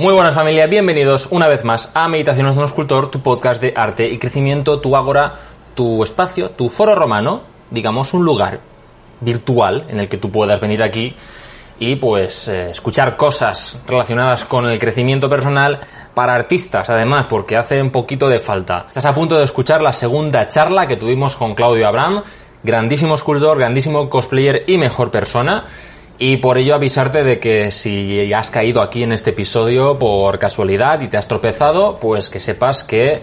Muy 0.00 0.14
buenas 0.14 0.34
familia, 0.34 0.66
bienvenidos 0.66 1.28
una 1.30 1.46
vez 1.46 1.62
más 1.62 1.92
a 1.92 2.08
Meditaciones 2.08 2.54
de 2.54 2.58
un 2.58 2.64
escultor, 2.64 3.10
tu 3.10 3.20
podcast 3.20 3.60
de 3.60 3.74
arte 3.76 4.08
y 4.08 4.16
crecimiento, 4.16 4.80
tu 4.80 4.96
ágora, 4.96 5.34
tu 5.74 6.02
espacio, 6.02 6.52
tu 6.52 6.70
foro 6.70 6.94
romano, 6.94 7.42
digamos 7.70 8.14
un 8.14 8.24
lugar 8.24 8.60
virtual 9.20 9.84
en 9.90 10.00
el 10.00 10.08
que 10.08 10.16
tú 10.16 10.30
puedas 10.30 10.58
venir 10.58 10.82
aquí 10.82 11.14
y 11.78 11.96
pues 11.96 12.48
eh, 12.48 12.70
escuchar 12.70 13.18
cosas 13.18 13.78
relacionadas 13.86 14.46
con 14.46 14.64
el 14.70 14.80
crecimiento 14.80 15.28
personal 15.28 15.80
para 16.14 16.34
artistas, 16.34 16.88
además, 16.88 17.26
porque 17.28 17.58
hace 17.58 17.82
un 17.82 17.90
poquito 17.90 18.26
de 18.30 18.38
falta. 18.38 18.86
Estás 18.88 19.04
a 19.04 19.14
punto 19.14 19.36
de 19.36 19.44
escuchar 19.44 19.82
la 19.82 19.92
segunda 19.92 20.48
charla 20.48 20.86
que 20.86 20.96
tuvimos 20.96 21.36
con 21.36 21.54
Claudio 21.54 21.86
Abraham, 21.86 22.22
grandísimo 22.62 23.16
escultor, 23.16 23.58
grandísimo 23.58 24.08
cosplayer 24.08 24.64
y 24.66 24.78
mejor 24.78 25.10
persona. 25.10 25.66
Y 26.22 26.36
por 26.36 26.58
ello 26.58 26.74
avisarte 26.74 27.24
de 27.24 27.40
que 27.40 27.70
si 27.70 28.30
has 28.34 28.50
caído 28.50 28.82
aquí 28.82 29.02
en 29.02 29.12
este 29.12 29.30
episodio 29.30 29.98
por 29.98 30.38
casualidad 30.38 31.00
y 31.00 31.08
te 31.08 31.16
has 31.16 31.26
tropezado, 31.26 31.98
pues 31.98 32.28
que 32.28 32.38
sepas 32.38 32.84
que 32.84 33.22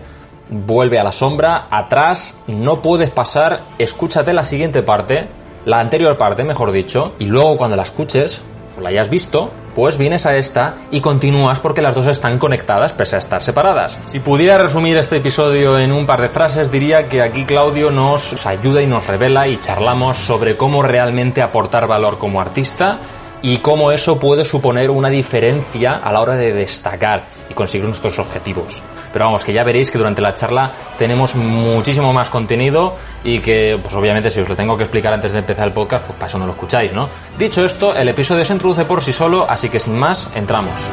vuelve 0.49 0.97
a 0.97 1.03
la 1.03 1.11
sombra, 1.11 1.67
atrás, 1.69 2.41
no 2.47 2.81
puedes 2.81 3.11
pasar, 3.11 3.65
escúchate 3.77 4.33
la 4.33 4.43
siguiente 4.43 4.81
parte, 4.81 5.27
la 5.65 5.79
anterior 5.79 6.17
parte, 6.17 6.43
mejor 6.43 6.71
dicho, 6.71 7.13
y 7.19 7.25
luego 7.25 7.55
cuando 7.55 7.75
la 7.75 7.83
escuches, 7.83 8.41
la 8.79 8.89
hayas 8.89 9.09
visto, 9.09 9.51
pues 9.75 9.97
vienes 9.97 10.25
a 10.25 10.35
esta 10.35 10.75
y 10.91 11.01
continúas 11.01 11.59
porque 11.59 11.81
las 11.81 11.95
dos 11.95 12.07
están 12.07 12.39
conectadas 12.39 12.93
pese 12.93 13.15
a 13.15 13.19
estar 13.19 13.43
separadas. 13.43 13.99
Si 14.05 14.19
pudiera 14.19 14.57
resumir 14.57 14.97
este 14.97 15.17
episodio 15.17 15.77
en 15.77 15.91
un 15.91 16.05
par 16.05 16.21
de 16.21 16.29
frases, 16.29 16.71
diría 16.71 17.07
que 17.07 17.21
aquí 17.21 17.45
Claudio 17.45 17.91
nos 17.91 18.45
ayuda 18.45 18.81
y 18.81 18.87
nos 18.87 19.05
revela 19.07 19.47
y 19.47 19.57
charlamos 19.59 20.17
sobre 20.17 20.57
cómo 20.57 20.81
realmente 20.81 21.41
aportar 21.41 21.87
valor 21.87 22.17
como 22.17 22.41
artista 22.41 22.99
y 23.41 23.59
cómo 23.59 23.91
eso 23.91 24.19
puede 24.19 24.45
suponer 24.45 24.89
una 24.89 25.09
diferencia 25.09 25.97
a 25.97 26.11
la 26.11 26.21
hora 26.21 26.35
de 26.35 26.53
destacar 26.53 27.25
y 27.49 27.53
conseguir 27.53 27.85
nuestros 27.85 28.19
objetivos. 28.19 28.81
Pero 29.13 29.25
vamos, 29.25 29.43
que 29.43 29.53
ya 29.53 29.63
veréis 29.63 29.91
que 29.91 29.97
durante 29.97 30.21
la 30.21 30.33
charla 30.33 30.71
tenemos 30.97 31.35
muchísimo 31.35 32.13
más 32.13 32.29
contenido 32.29 32.95
y 33.23 33.39
que, 33.39 33.79
pues 33.81 33.93
obviamente, 33.95 34.29
si 34.29 34.41
os 34.41 34.49
lo 34.49 34.55
tengo 34.55 34.75
que 34.77 34.83
explicar 34.83 35.13
antes 35.13 35.33
de 35.33 35.39
empezar 35.39 35.67
el 35.67 35.73
podcast, 35.73 36.05
pues 36.05 36.15
para 36.15 36.27
eso 36.27 36.39
no 36.39 36.45
lo 36.45 36.51
escucháis, 36.51 36.93
¿no? 36.93 37.09
Dicho 37.37 37.63
esto, 37.63 37.95
el 37.95 38.07
episodio 38.09 38.43
se 38.43 38.53
introduce 38.53 38.85
por 38.85 39.01
sí 39.01 39.13
solo, 39.13 39.45
así 39.49 39.69
que 39.69 39.79
sin 39.79 39.97
más, 39.97 40.29
entramos. 40.35 40.91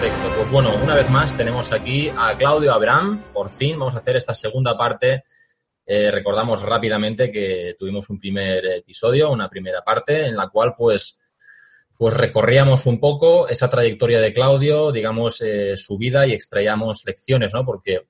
Perfecto, 0.00 0.28
pues 0.36 0.50
bueno, 0.50 0.70
una 0.82 0.94
vez 0.94 1.08
más 1.10 1.36
tenemos 1.36 1.72
aquí 1.72 2.10
a 2.16 2.34
Claudio 2.36 2.74
Abraham. 2.74 3.22
Por 3.32 3.50
fin 3.50 3.78
vamos 3.78 3.94
a 3.94 3.98
hacer 3.98 4.16
esta 4.16 4.34
segunda 4.34 4.76
parte 4.76 5.24
eh, 5.86 6.10
recordamos 6.10 6.62
rápidamente 6.62 7.30
que 7.30 7.76
tuvimos 7.78 8.08
un 8.08 8.18
primer 8.18 8.64
episodio, 8.66 9.30
una 9.30 9.48
primera 9.48 9.82
parte, 9.82 10.26
en 10.26 10.36
la 10.36 10.48
cual 10.48 10.74
pues, 10.76 11.20
pues 11.96 12.14
recorríamos 12.14 12.86
un 12.86 12.98
poco 12.98 13.48
esa 13.48 13.68
trayectoria 13.68 14.20
de 14.20 14.32
Claudio, 14.32 14.92
digamos, 14.92 15.42
eh, 15.42 15.76
su 15.76 15.98
vida 15.98 16.26
y 16.26 16.32
extraíamos 16.32 17.04
lecciones, 17.04 17.52
¿no? 17.52 17.64
Porque 17.66 18.06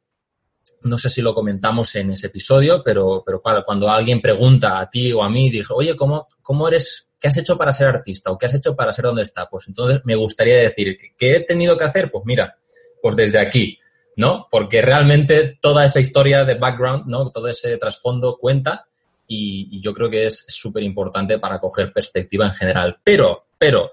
no 0.82 0.98
sé 0.98 1.08
si 1.08 1.22
lo 1.22 1.34
comentamos 1.34 1.94
en 1.96 2.10
ese 2.10 2.28
episodio, 2.28 2.82
pero, 2.84 3.22
pero 3.24 3.42
cuando 3.64 3.88
alguien 3.88 4.20
pregunta 4.20 4.78
a 4.78 4.88
ti 4.88 5.12
o 5.12 5.22
a 5.22 5.30
mí, 5.30 5.50
dijo, 5.50 5.74
oye, 5.74 5.96
¿cómo, 5.96 6.26
¿cómo 6.42 6.68
eres, 6.68 7.10
qué 7.18 7.28
has 7.28 7.36
hecho 7.38 7.56
para 7.56 7.72
ser 7.72 7.88
artista 7.88 8.30
o 8.30 8.38
qué 8.38 8.46
has 8.46 8.54
hecho 8.54 8.76
para 8.76 8.92
ser 8.92 9.06
donde 9.06 9.22
está? 9.22 9.48
Pues 9.48 9.66
entonces 9.66 10.02
me 10.04 10.14
gustaría 10.14 10.56
decir, 10.56 10.96
¿qué 11.16 11.36
he 11.36 11.40
tenido 11.40 11.76
que 11.76 11.84
hacer? 11.84 12.10
Pues 12.10 12.24
mira, 12.26 12.56
pues 13.00 13.16
desde 13.16 13.38
aquí, 13.38 13.78
¿no? 14.16 14.48
Porque 14.50 14.82
realmente 14.82 15.58
toda 15.60 15.84
esa 15.84 16.00
historia 16.00 16.44
de 16.44 16.54
background, 16.54 17.06
¿no? 17.06 17.30
Todo 17.30 17.48
ese 17.48 17.76
trasfondo 17.78 18.36
cuenta 18.38 18.86
y, 19.26 19.80
yo 19.80 19.92
creo 19.92 20.10
que 20.10 20.26
es 20.26 20.46
súper 20.48 20.82
importante 20.82 21.38
para 21.38 21.58
coger 21.58 21.92
perspectiva 21.92 22.46
en 22.46 22.54
general. 22.54 22.98
Pero, 23.02 23.46
pero, 23.58 23.92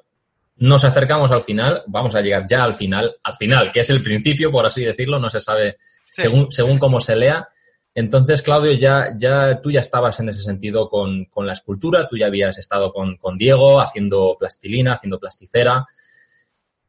nos 0.58 0.84
acercamos 0.84 1.32
al 1.32 1.42
final, 1.42 1.84
vamos 1.88 2.16
a 2.16 2.22
llegar 2.22 2.46
ya 2.48 2.64
al 2.64 2.76
final, 2.76 3.16
al 3.24 3.36
final, 3.36 3.72
que 3.72 3.80
es 3.80 3.90
el 3.90 4.02
principio, 4.02 4.52
por 4.52 4.66
así 4.66 4.84
decirlo, 4.84 5.20
no 5.20 5.30
se 5.30 5.40
sabe 5.40 5.78
según, 6.04 6.52
según 6.52 6.78
cómo 6.78 7.00
se 7.00 7.16
lea. 7.16 7.48
Entonces, 7.94 8.42
Claudio, 8.42 8.72
ya, 8.74 9.14
ya 9.18 9.60
tú 9.62 9.72
ya 9.72 9.80
estabas 9.80 10.20
en 10.20 10.30
ese 10.30 10.42
sentido 10.42 10.88
con, 10.88 11.26
con 11.26 11.46
la 11.46 11.54
escultura, 11.54 12.08
tú 12.08 12.16
ya 12.18 12.28
habías 12.28 12.58
estado 12.58 12.94
con, 12.94 13.18
con 13.18 13.38
Diego 13.38 13.82
haciendo 13.82 14.38
plastilina, 14.40 14.94
haciendo 14.94 15.20
plasticera 15.20 15.86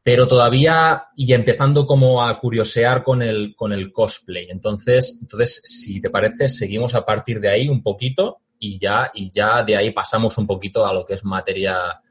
pero 0.03 0.27
todavía 0.27 1.05
y 1.15 1.31
empezando 1.33 1.87
como 1.87 2.21
a 2.21 2.37
curiosear 2.37 3.03
con 3.03 3.21
el, 3.21 3.55
con 3.55 3.71
el 3.71 3.93
cosplay. 3.93 4.47
Entonces, 4.49 5.17
entonces, 5.21 5.61
si 5.63 6.01
te 6.01 6.09
parece, 6.09 6.49
seguimos 6.49 6.93
a 6.93 7.05
partir 7.05 7.39
de 7.39 7.49
ahí 7.49 7.69
un 7.69 7.81
poquito 7.81 8.41
y 8.59 8.77
ya, 8.77 9.09
y 9.13 9.31
ya 9.31 9.63
de 9.63 9.77
ahí 9.77 9.91
pasamos 9.91 10.37
un 10.37 10.45
poquito 10.45 10.85
a 10.85 10.93
lo 10.93 11.05
que 11.05 11.13
es 11.13 11.23
materia, 11.23 12.01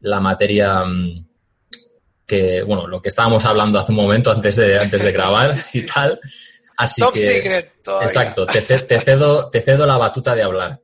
la 0.00 0.20
materia 0.20 0.84
mm, 0.84 1.26
que, 2.26 2.62
bueno, 2.62 2.86
lo 2.86 3.00
que 3.00 3.08
estábamos 3.08 3.42
hablando 3.46 3.78
hace 3.78 3.92
un 3.92 3.96
momento 3.96 4.30
antes 4.30 4.56
de, 4.56 4.78
antes 4.78 5.02
de 5.02 5.12
grabar 5.12 5.56
y 5.72 5.86
tal. 5.86 6.20
Así 6.76 7.00
Top 7.00 7.14
que, 7.14 7.20
secret 7.20 7.72
exacto, 8.02 8.46
te, 8.46 8.60
te, 8.60 9.00
cedo, 9.00 9.48
te 9.48 9.62
cedo 9.62 9.86
la 9.86 9.96
batuta 9.96 10.34
de 10.34 10.42
hablar. 10.42 10.80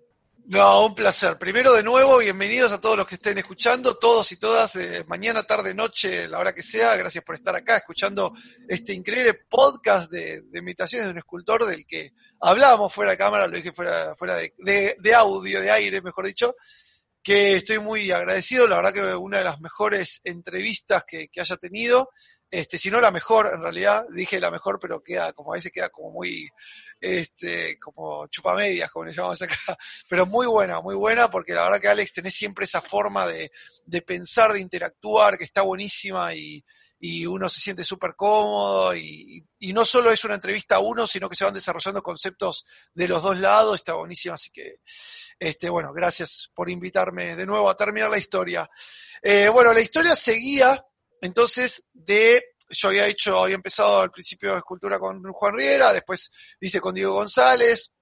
No, 0.46 0.84
un 0.84 0.94
placer. 0.94 1.38
Primero 1.38 1.72
de 1.72 1.82
nuevo, 1.82 2.18
bienvenidos 2.18 2.70
a 2.70 2.78
todos 2.78 2.98
los 2.98 3.06
que 3.06 3.14
estén 3.14 3.38
escuchando, 3.38 3.96
todos 3.96 4.30
y 4.30 4.36
todas, 4.36 4.76
eh, 4.76 5.02
mañana, 5.08 5.42
tarde, 5.44 5.72
noche, 5.72 6.28
la 6.28 6.38
hora 6.38 6.54
que 6.54 6.60
sea. 6.62 6.96
Gracias 6.96 7.24
por 7.24 7.34
estar 7.34 7.56
acá 7.56 7.78
escuchando 7.78 8.34
este 8.68 8.92
increíble 8.92 9.40
podcast 9.48 10.12
de, 10.12 10.42
de 10.42 10.58
imitaciones 10.58 11.06
de 11.06 11.12
un 11.12 11.18
escultor 11.18 11.64
del 11.64 11.86
que 11.86 12.12
hablábamos 12.40 12.92
fuera 12.92 13.12
de 13.12 13.16
cámara, 13.16 13.46
lo 13.46 13.56
dije 13.56 13.72
fuera, 13.72 14.14
fuera 14.16 14.36
de, 14.36 15.14
audio, 15.16 15.62
de 15.62 15.70
aire, 15.70 16.02
mejor 16.02 16.26
dicho, 16.26 16.54
que 17.22 17.54
estoy 17.54 17.78
muy 17.78 18.10
agradecido. 18.10 18.66
La 18.66 18.76
verdad 18.76 18.92
que 18.92 19.14
una 19.14 19.38
de 19.38 19.44
las 19.44 19.62
mejores 19.62 20.20
entrevistas 20.24 21.04
que, 21.08 21.28
que 21.28 21.40
haya 21.40 21.56
tenido 21.56 22.10
este, 22.54 22.78
si 22.78 22.88
no 22.88 23.00
la 23.00 23.10
mejor, 23.10 23.50
en 23.52 23.62
realidad, 23.62 24.06
dije 24.10 24.38
la 24.38 24.52
mejor, 24.52 24.78
pero 24.80 25.02
queda 25.02 25.32
como 25.32 25.52
a 25.52 25.56
veces 25.56 25.72
queda 25.72 25.88
como 25.88 26.12
muy, 26.12 26.48
este, 27.00 27.78
como 27.78 28.26
chupamedias, 28.28 28.90
como 28.90 29.06
le 29.06 29.12
llamamos 29.12 29.40
acá, 29.42 29.56
pero 30.08 30.26
muy 30.26 30.46
buena, 30.46 30.80
muy 30.80 30.94
buena, 30.94 31.30
porque 31.30 31.54
la 31.54 31.64
verdad 31.64 31.80
que 31.80 31.88
Alex 31.88 32.12
tenés 32.14 32.34
siempre 32.34 32.64
esa 32.64 32.80
forma 32.80 33.26
de, 33.26 33.52
de 33.86 34.02
pensar, 34.02 34.52
de 34.52 34.60
interactuar, 34.60 35.38
que 35.38 35.44
está 35.44 35.62
buenísima 35.62 36.34
y, 36.34 36.64
y 36.98 37.26
uno 37.26 37.48
se 37.48 37.60
siente 37.60 37.84
súper 37.84 38.14
cómodo 38.16 38.96
y, 38.96 39.44
y, 39.58 39.72
no 39.72 39.84
solo 39.84 40.10
es 40.10 40.24
una 40.24 40.36
entrevista 40.36 40.76
a 40.76 40.80
uno, 40.80 41.06
sino 41.06 41.28
que 41.28 41.36
se 41.36 41.44
van 41.44 41.52
desarrollando 41.52 42.02
conceptos 42.02 42.64
de 42.94 43.08
los 43.08 43.22
dos 43.22 43.38
lados, 43.38 43.76
está 43.76 43.94
buenísima, 43.94 44.34
así 44.34 44.50
que, 44.50 44.80
este, 45.38 45.68
bueno, 45.68 45.92
gracias 45.92 46.50
por 46.54 46.70
invitarme 46.70 47.36
de 47.36 47.46
nuevo 47.46 47.68
a 47.68 47.76
terminar 47.76 48.08
la 48.08 48.18
historia. 48.18 48.70
Eh, 49.22 49.48
bueno, 49.48 49.72
la 49.72 49.80
historia 49.80 50.14
seguía 50.14 50.82
entonces, 51.24 51.86
de, 51.94 52.53
yo 52.70 52.88
había 52.88 53.06
hecho, 53.06 53.42
había 53.42 53.54
empezado 53.54 54.00
al 54.00 54.10
principio 54.10 54.56
escultura 54.56 54.98
con 54.98 55.22
Juan 55.32 55.54
Riera, 55.54 55.92
después 55.92 56.30
hice 56.60 56.80
con 56.80 56.94
Diego 56.94 57.14
González, 57.14 57.92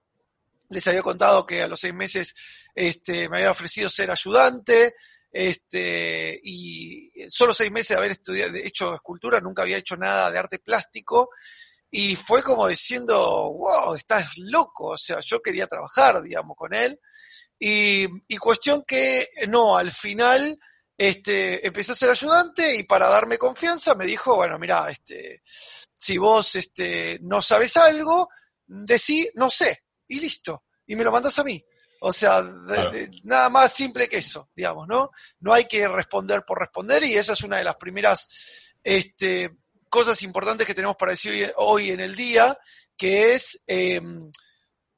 les 0.69 0.87
había 0.89 1.03
contado 1.03 1.47
que 1.47 1.63
a 1.63 1.69
los 1.69 1.81
seis 1.81 1.95
meses 1.95 2.35
este, 2.75 3.29
me 3.29 3.39
había 3.39 3.51
ofrecido 3.51 3.91
ser 3.91 4.11
ayudante, 4.11 4.95
este, 5.31 6.39
y 6.43 7.11
solo 7.29 7.55
seis 7.55 7.71
meses 7.71 7.91
de 7.91 7.97
haber 7.97 8.11
estudiado, 8.13 8.55
hecho 8.57 8.95
escultura, 8.95 9.41
nunca 9.41 9.63
había 9.63 9.79
hecho 9.79 9.97
nada 9.97 10.31
de 10.31 10.39
arte 10.39 10.59
plástico, 10.59 11.31
y 11.91 12.17
fue 12.17 12.43
como 12.43 12.69
diciendo, 12.69 13.53
wow, 13.53 13.95
estás 13.95 14.31
loco, 14.37 14.89
o 14.89 14.99
sea, 14.99 15.19
yo 15.21 15.41
quería 15.41 15.67
trabajar, 15.67 16.23
digamos, 16.23 16.57
con 16.57 16.75
él, 16.75 16.99
y, 17.59 18.07
y 18.29 18.37
cuestión 18.39 18.83
que, 18.87 19.29
no, 19.49 19.77
al 19.77 19.93
final 19.93 20.59
este, 20.97 21.67
empecé 21.67 21.93
a 21.93 21.97
ser 21.97 22.11
ayudante 22.11 22.77
y 22.77 22.83
para 22.85 23.09
darme 23.09 23.39
confianza 23.39 23.95
me 23.95 24.05
dijo, 24.05 24.37
bueno, 24.37 24.59
mira, 24.59 24.91
este, 24.91 25.43
si 25.97 26.19
vos 26.19 26.55
este, 26.57 27.19
no 27.23 27.41
sabes 27.43 27.77
algo, 27.77 28.29
decí, 28.67 29.29
no 29.35 29.51
sé, 29.51 29.85
y 30.09 30.21
listo, 30.21 30.65
y 30.87 30.97
me 30.97 31.05
lo 31.05 31.13
mandas 31.13 31.39
a 31.39 31.45
mí. 31.45 31.65
O 32.05 32.13
sea, 32.13 32.43
nada 33.23 33.49
más 33.49 33.73
simple 33.73 34.09
que 34.09 34.19
eso, 34.19 34.51
digamos, 34.57 34.89
¿no? 34.89 35.13
No 35.39 35.53
hay 35.53 35.67
que 35.67 35.87
responder 35.87 36.45
por 36.45 36.59
responder 36.59 37.05
y 37.05 37.15
esa 37.15 37.35
es 37.35 37.43
una 37.43 37.59
de 37.59 37.65
las 37.65 37.77
primeras 37.77 38.29
este, 38.83 39.57
cosas 39.89 40.21
importantes 40.23 40.67
que 40.67 40.75
tenemos 40.75 40.97
para 40.97 41.13
decir 41.13 41.53
hoy, 41.59 41.93
en 41.93 42.01
el 42.01 42.17
día, 42.17 42.59
que 42.97 43.35
es, 43.35 43.63
em, 43.69 44.33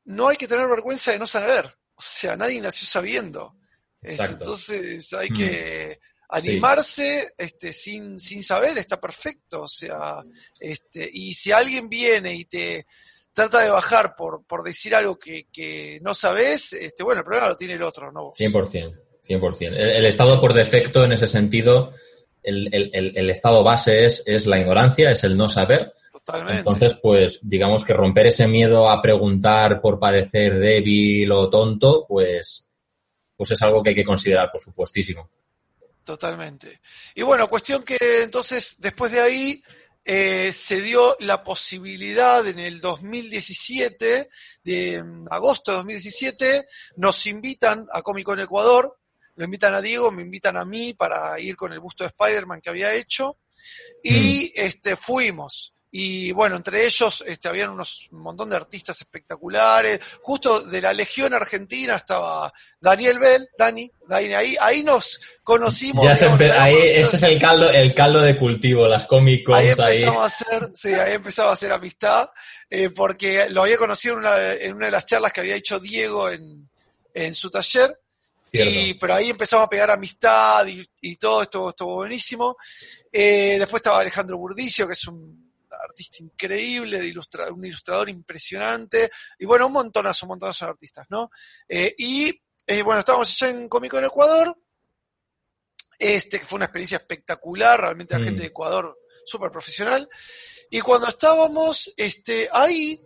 no 0.04 0.28
hay 0.28 0.36
que 0.38 0.48
tener 0.48 0.66
vergüenza 0.66 1.12
de 1.12 1.18
no 1.18 1.26
saber. 1.26 1.66
O 1.94 2.00
sea, 2.00 2.36
nadie 2.36 2.60
nació 2.60 2.86
sabiendo. 2.86 3.56
Este, 4.04 4.24
entonces 4.24 5.12
hay 5.14 5.30
mm. 5.30 5.34
que 5.34 6.00
animarse 6.28 7.32
este, 7.38 7.72
sin, 7.72 8.18
sin 8.18 8.42
saber, 8.42 8.76
está 8.78 9.00
perfecto. 9.00 9.62
O 9.62 9.68
sea, 9.68 10.22
este, 10.60 11.08
y 11.12 11.32
si 11.32 11.52
alguien 11.52 11.88
viene 11.88 12.34
y 12.34 12.44
te 12.44 12.86
trata 13.32 13.62
de 13.62 13.70
bajar 13.70 14.14
por, 14.16 14.44
por 14.46 14.62
decir 14.62 14.94
algo 14.94 15.18
que, 15.18 15.48
que 15.52 15.98
no 16.02 16.14
sabes, 16.14 16.72
este, 16.72 17.02
bueno, 17.02 17.20
el 17.20 17.24
problema 17.24 17.48
lo 17.48 17.56
tiene 17.56 17.74
el 17.74 17.82
otro, 17.82 18.12
¿no? 18.12 18.32
100%, 18.32 18.94
100%. 19.26 19.66
El, 19.66 19.76
el 19.76 20.06
estado 20.06 20.40
por 20.40 20.54
defecto 20.54 21.04
en 21.04 21.12
ese 21.12 21.26
sentido, 21.26 21.92
el, 22.42 22.68
el, 22.72 23.12
el, 23.16 23.30
estado 23.30 23.64
base 23.64 24.04
es, 24.04 24.22
es 24.26 24.46
la 24.46 24.58
ignorancia, 24.58 25.10
es 25.10 25.24
el 25.24 25.36
no 25.36 25.48
saber. 25.48 25.92
Totalmente. 26.12 26.58
Entonces, 26.58 26.94
pues 27.02 27.40
digamos 27.42 27.84
que 27.84 27.92
romper 27.92 28.28
ese 28.28 28.46
miedo 28.46 28.88
a 28.88 29.02
preguntar 29.02 29.80
por 29.80 29.98
parecer 29.98 30.58
débil 30.58 31.30
o 31.32 31.50
tonto, 31.50 32.06
pues 32.08 32.63
pues 33.44 33.58
es 33.58 33.62
algo 33.62 33.82
que 33.82 33.90
hay 33.90 33.94
que 33.94 34.04
considerar, 34.04 34.50
por 34.50 34.62
supuestísimo. 34.62 35.28
Totalmente. 36.02 36.80
Y 37.14 37.20
bueno, 37.20 37.48
cuestión 37.48 37.82
que 37.82 37.98
entonces, 38.22 38.76
después 38.78 39.12
de 39.12 39.20
ahí, 39.20 39.62
eh, 40.02 40.50
se 40.54 40.80
dio 40.80 41.14
la 41.20 41.44
posibilidad 41.44 42.46
en 42.46 42.58
el 42.58 42.80
2017, 42.80 44.30
de 44.62 45.04
agosto 45.30 45.72
de 45.72 45.76
2017, 45.76 46.66
nos 46.96 47.26
invitan 47.26 47.86
a 47.92 48.00
Comic 48.00 48.24
Con 48.24 48.40
Ecuador, 48.40 48.98
lo 49.36 49.44
invitan 49.44 49.74
a 49.74 49.82
Diego, 49.82 50.10
me 50.10 50.22
invitan 50.22 50.56
a 50.56 50.64
mí 50.64 50.94
para 50.94 51.38
ir 51.38 51.54
con 51.54 51.70
el 51.74 51.80
busto 51.80 52.02
de 52.02 52.08
Spider-Man 52.08 52.62
que 52.62 52.70
había 52.70 52.94
hecho, 52.94 53.36
y 54.02 54.52
mm. 54.56 54.60
este, 54.60 54.96
fuimos. 54.96 55.73
Y 55.96 56.32
bueno, 56.32 56.56
entre 56.56 56.84
ellos 56.84 57.22
este, 57.24 57.46
habían 57.46 57.70
unos, 57.70 58.08
un 58.10 58.18
montón 58.18 58.50
de 58.50 58.56
artistas 58.56 59.00
espectaculares. 59.00 60.00
Justo 60.22 60.60
de 60.62 60.80
la 60.80 60.92
Legión 60.92 61.32
Argentina 61.32 61.94
estaba 61.94 62.52
Daniel 62.80 63.20
Bell, 63.20 63.48
Dani, 63.56 63.88
Dani 64.08 64.34
ahí, 64.34 64.56
ahí 64.60 64.82
nos 64.82 65.20
conocimos. 65.44 66.04
Ya 66.04 66.34
ahí, 66.60 66.76
ese 66.82 67.14
es 67.14 67.22
el 67.22 67.38
caldo, 67.38 67.70
el 67.70 67.94
caldo 67.94 68.22
de 68.22 68.36
cultivo, 68.36 68.88
las 68.88 69.06
Cons 69.06 69.24
ahí. 69.54 69.68
Empezamos 69.68 70.16
A 70.16 70.26
hacer, 70.26 70.68
sí, 70.74 70.92
ahí 70.94 71.12
empezaba 71.12 71.50
a 71.50 71.54
hacer 71.54 71.72
amistad, 71.72 72.28
eh, 72.68 72.90
porque 72.90 73.46
lo 73.50 73.62
había 73.62 73.76
conocido 73.76 74.14
en 74.14 74.18
una, 74.18 74.52
en 74.52 74.74
una, 74.74 74.86
de 74.86 74.92
las 74.92 75.06
charlas 75.06 75.32
que 75.32 75.42
había 75.42 75.54
hecho 75.54 75.78
Diego 75.78 76.28
en, 76.28 76.68
en 77.14 77.34
su 77.34 77.48
taller. 77.50 78.00
Y, 78.50 78.94
pero 78.94 79.14
ahí 79.14 79.30
empezamos 79.30 79.66
a 79.66 79.70
pegar 79.70 79.92
amistad 79.92 80.66
y, 80.66 80.84
y 81.02 81.14
todo 81.14 81.42
esto 81.42 81.68
estuvo 81.68 81.94
buenísimo. 81.94 82.56
Eh, 83.12 83.58
después 83.60 83.78
estaba 83.78 84.00
Alejandro 84.00 84.38
Burdicio, 84.38 84.88
que 84.88 84.94
es 84.94 85.06
un 85.06 85.43
artista 85.94 86.22
increíble, 86.22 87.00
de 87.00 87.14
un 87.52 87.64
ilustrador 87.64 88.08
impresionante, 88.08 89.10
y 89.38 89.46
bueno, 89.46 89.68
un 89.68 89.72
montonazo, 89.74 90.26
un 90.26 90.30
montonazo 90.30 90.64
de 90.64 90.70
artistas, 90.72 91.06
¿no? 91.08 91.30
Eh, 91.68 91.94
y 91.96 92.42
eh, 92.66 92.82
bueno, 92.82 93.00
estábamos 93.00 93.30
allá 93.30 93.50
en 93.50 93.68
Cómico 93.68 93.98
en 93.98 94.06
Ecuador, 94.06 94.56
este, 95.98 96.40
que 96.40 96.44
fue 96.44 96.56
una 96.56 96.64
experiencia 96.64 96.98
espectacular, 96.98 97.80
realmente 97.80 98.14
la 98.14 98.20
mm. 98.20 98.24
gente 98.24 98.40
de 98.42 98.48
Ecuador 98.48 98.98
súper 99.24 99.50
profesional, 99.50 100.08
y 100.68 100.80
cuando 100.80 101.06
estábamos 101.06 101.92
este, 101.96 102.48
ahí, 102.52 103.00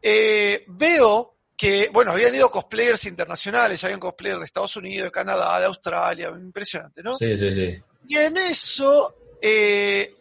eh, 0.00 0.64
veo 0.68 1.36
que, 1.56 1.88
bueno, 1.92 2.12
habían 2.12 2.34
ido 2.34 2.50
cosplayers 2.50 3.06
internacionales, 3.06 3.82
habían 3.82 4.00
cosplayers 4.00 4.40
de 4.40 4.46
Estados 4.46 4.76
Unidos, 4.76 5.06
de 5.06 5.12
Canadá, 5.12 5.58
de 5.58 5.66
Australia, 5.66 6.28
impresionante, 6.28 7.02
¿no? 7.02 7.14
Sí, 7.14 7.36
sí, 7.36 7.52
sí. 7.52 7.82
Y 8.06 8.16
en 8.16 8.36
eso 8.36 9.16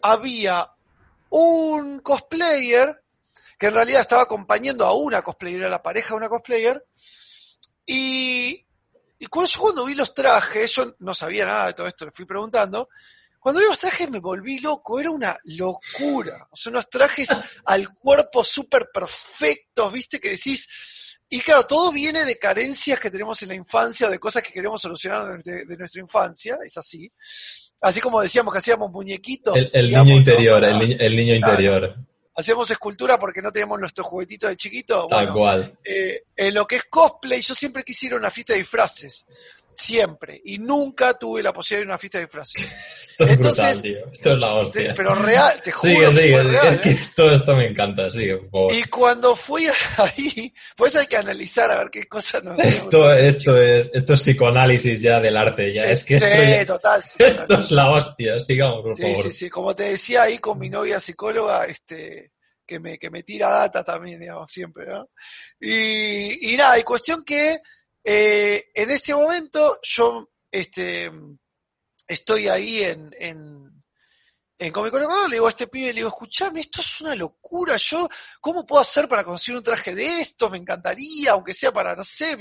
había 0.01 0.72
un 1.35 1.99
cosplayer 2.01 3.03
que 3.57 3.67
en 3.67 3.73
realidad 3.73 4.01
estaba 4.01 4.21
acompañando 4.21 4.85
a 4.85 4.93
una 4.93 5.23
cosplayer, 5.23 5.63
a 5.65 5.69
la 5.69 5.81
pareja 5.81 6.09
de 6.09 6.17
una 6.17 6.29
cosplayer, 6.29 6.85
y, 7.85 8.63
cuando, 9.29 9.49
yo 9.49 9.59
cuando 9.59 9.85
vi 9.85 9.95
los 9.95 10.13
trajes, 10.13 10.71
yo 10.71 10.95
no 10.99 11.13
sabía 11.15 11.45
nada 11.45 11.67
de 11.67 11.73
todo 11.73 11.87
esto, 11.87 12.05
le 12.05 12.11
fui 12.11 12.25
preguntando, 12.25 12.87
cuando 13.39 13.61
vi 13.61 13.67
los 13.67 13.79
trajes 13.79 14.11
me 14.11 14.19
volví 14.19 14.59
loco, 14.59 14.99
era 14.99 15.09
una 15.09 15.35
locura, 15.45 16.47
o 16.51 16.55
sea, 16.55 16.69
unos 16.69 16.87
trajes 16.87 17.29
al 17.65 17.91
cuerpo 17.95 18.43
súper 18.43 18.89
perfectos, 18.93 19.91
viste, 19.91 20.19
que 20.19 20.31
decís, 20.31 21.17
y 21.29 21.39
claro, 21.39 21.65
todo 21.65 21.91
viene 21.91 22.25
de 22.25 22.37
carencias 22.37 22.99
que 22.99 23.09
tenemos 23.09 23.41
en 23.41 23.49
la 23.49 23.55
infancia, 23.55 24.07
de 24.07 24.19
cosas 24.19 24.43
que 24.43 24.53
queremos 24.53 24.79
solucionar 24.79 25.41
de 25.41 25.77
nuestra 25.77 25.99
infancia, 25.99 26.59
es 26.63 26.77
así. 26.77 27.11
Así 27.83 27.99
como 27.99 28.21
decíamos 28.21 28.53
que 28.53 28.59
hacíamos 28.59 28.91
muñequitos. 28.91 29.73
El, 29.73 29.91
niño 29.91 30.15
interior, 30.15 30.63
el, 30.63 31.15
niño 31.15 31.35
interior. 31.35 31.97
Hacíamos 32.33 32.71
escultura 32.71 33.19
porque 33.19 33.41
no 33.41 33.51
teníamos 33.51 33.77
nuestro 33.77 34.05
juguetito 34.05 34.47
de 34.47 34.55
chiquito. 34.55 35.05
Tal 35.07 35.33
cual. 35.33 35.77
Eh, 35.83 36.23
en 36.33 36.53
lo 36.53 36.65
que 36.65 36.77
es 36.77 36.83
cosplay, 36.89 37.41
yo 37.41 37.53
siempre 37.53 37.83
quisiera 37.83 38.15
una 38.15 38.31
fiesta 38.31 38.53
de 38.53 38.59
disfraces 38.59 39.25
siempre. 39.75 40.41
Y 40.43 40.57
nunca 40.57 41.13
tuve 41.13 41.41
la 41.41 41.53
posibilidad 41.53 41.85
de 41.85 41.91
una 41.91 41.97
fiesta 41.97 42.17
de 42.17 42.25
disfraces. 42.25 42.61
esto 43.01 43.23
es 43.25 43.31
Entonces, 43.31 43.63
brutal, 43.63 43.81
tío. 43.81 44.11
Esto 44.11 44.33
es 44.33 44.39
la 44.39 44.53
hostia. 44.53 44.93
pero 44.95 45.15
real, 45.15 45.61
te 45.63 45.71
juro. 45.71 45.93
Sigue, 45.93 46.11
sigue. 46.11 46.69
es 46.69 46.77
que 46.79 46.89
esto, 46.89 47.31
esto 47.31 47.55
me 47.55 47.65
encanta, 47.67 48.09
sigue, 48.09 48.37
por 48.37 48.49
favor. 48.49 48.73
Y 48.73 48.83
cuando 48.85 49.35
fui 49.35 49.67
ahí, 49.97 50.53
pues 50.75 50.95
hay 50.95 51.07
que 51.07 51.17
analizar 51.17 51.69
a 51.71 51.77
ver 51.77 51.89
qué 51.89 52.05
cosas 52.05 52.43
nos 52.43 52.59
Esto, 52.59 53.11
esto 53.13 53.57
es, 53.61 53.89
esto 53.93 54.13
es 54.13 54.21
psicoanálisis 54.21 55.01
ya 55.01 55.19
del 55.19 55.37
arte, 55.37 55.73
ya. 55.73 55.85
Es 55.85 56.03
que 56.03 56.15
esto, 56.15 56.27
sí, 56.27 56.65
total, 56.67 57.01
esto 57.19 57.53
es 57.55 57.71
la 57.71 57.89
hostia. 57.89 58.39
Sigamos, 58.39 58.81
por 58.81 58.95
sí, 58.95 59.01
favor. 59.03 59.23
Sí, 59.23 59.31
sí, 59.31 59.49
como 59.49 59.75
te 59.75 59.83
decía 59.83 60.23
ahí 60.23 60.39
con 60.39 60.57
mi 60.57 60.69
novia 60.69 60.99
psicóloga, 60.99 61.65
este, 61.65 62.31
que 62.65 62.79
me, 62.79 62.97
que 62.97 63.09
me 63.09 63.23
tira 63.23 63.49
data 63.49 63.83
también, 63.83 64.19
digamos, 64.19 64.51
siempre, 64.51 64.85
¿no? 64.87 65.09
Y, 65.59 66.53
y 66.53 66.57
nada, 66.57 66.79
y 66.79 66.83
cuestión 66.83 67.23
que 67.23 67.59
eh, 68.03 68.71
en 68.73 68.91
este 68.91 69.13
momento 69.13 69.79
yo 69.81 70.29
este, 70.51 71.11
estoy 72.07 72.47
ahí 72.47 72.83
en, 72.83 73.15
en, 73.19 73.83
en 74.57 74.71
Comic 74.71 74.91
Con 74.91 75.01
le 75.29 75.35
digo 75.35 75.47
a 75.47 75.49
este 75.49 75.67
pibe, 75.67 75.87
le 75.87 75.93
digo, 75.93 76.09
escuchame, 76.09 76.61
esto 76.61 76.81
es 76.81 77.01
una 77.01 77.15
locura, 77.15 77.75
yo, 77.77 78.07
¿cómo 78.39 78.65
puedo 78.65 78.81
hacer 78.81 79.07
para 79.07 79.23
conseguir 79.23 79.57
un 79.57 79.63
traje 79.63 79.95
de 79.95 80.21
esto? 80.21 80.49
Me 80.49 80.57
encantaría, 80.57 81.31
aunque 81.31 81.53
sea 81.53 81.71
para, 81.71 81.95
no 81.95 82.03
sé, 82.03 82.37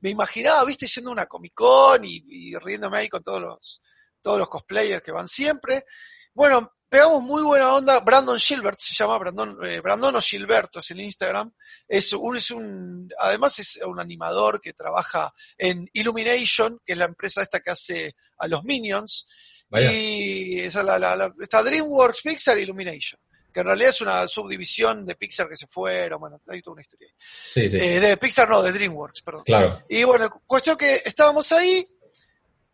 me, 0.00 0.10
imaginaba, 0.10 0.64
viste, 0.64 0.86
yendo 0.86 1.10
a 1.10 1.12
una 1.12 1.26
Comic 1.26 1.54
Con 1.54 2.04
y, 2.04 2.22
y, 2.26 2.56
riéndome 2.56 2.98
ahí 2.98 3.08
con 3.08 3.22
todos 3.22 3.42
los, 3.42 3.82
todos 4.20 4.38
los 4.38 4.48
cosplayers 4.48 5.02
que 5.02 5.12
van 5.12 5.28
siempre. 5.28 5.84
Bueno, 6.32 6.77
pegamos 6.88 7.22
muy 7.22 7.42
buena 7.42 7.74
onda. 7.74 8.00
Brandon 8.00 8.38
Gilbert 8.38 8.78
se 8.78 8.94
llama, 8.94 9.18
Brandon, 9.18 9.58
eh, 9.64 9.80
Brandon 9.80 10.16
o 10.16 10.20
Gilberto 10.20 10.78
es 10.78 10.90
el 10.90 11.00
Instagram. 11.00 11.52
Es 11.86 12.12
un, 12.12 12.36
es 12.36 12.50
un, 12.50 13.08
además 13.18 13.58
es 13.58 13.78
un 13.84 14.00
animador 14.00 14.60
que 14.60 14.72
trabaja 14.72 15.32
en 15.56 15.88
Illumination, 15.92 16.80
que 16.84 16.92
es 16.92 16.98
la 16.98 17.04
empresa 17.06 17.42
esta 17.42 17.60
que 17.60 17.70
hace 17.70 18.16
a 18.38 18.48
los 18.48 18.64
Minions. 18.64 19.26
Y 19.70 20.60
esa 20.60 20.82
la, 20.82 20.98
la, 20.98 21.34
está 21.40 21.62
DreamWorks, 21.62 22.22
Pixar 22.22 22.58
Illumination. 22.58 23.20
Que 23.52 23.60
en 23.60 23.66
realidad 23.66 23.90
es 23.90 24.00
una 24.00 24.26
subdivisión 24.28 25.04
de 25.04 25.14
Pixar 25.14 25.48
que 25.48 25.56
se 25.56 25.66
fueron, 25.66 26.20
bueno, 26.20 26.40
hay 26.48 26.62
toda 26.62 26.72
una 26.74 26.82
historia. 26.82 27.08
Sí, 27.18 27.68
sí. 27.68 27.76
Eh, 27.78 28.00
de 28.00 28.16
Pixar 28.16 28.48
no, 28.48 28.62
de 28.62 28.72
DreamWorks, 28.72 29.22
perdón. 29.22 29.42
Claro. 29.44 29.82
Y 29.88 30.04
bueno, 30.04 30.30
cuestión 30.46 30.76
que 30.76 31.02
estábamos 31.04 31.50
ahí 31.52 31.86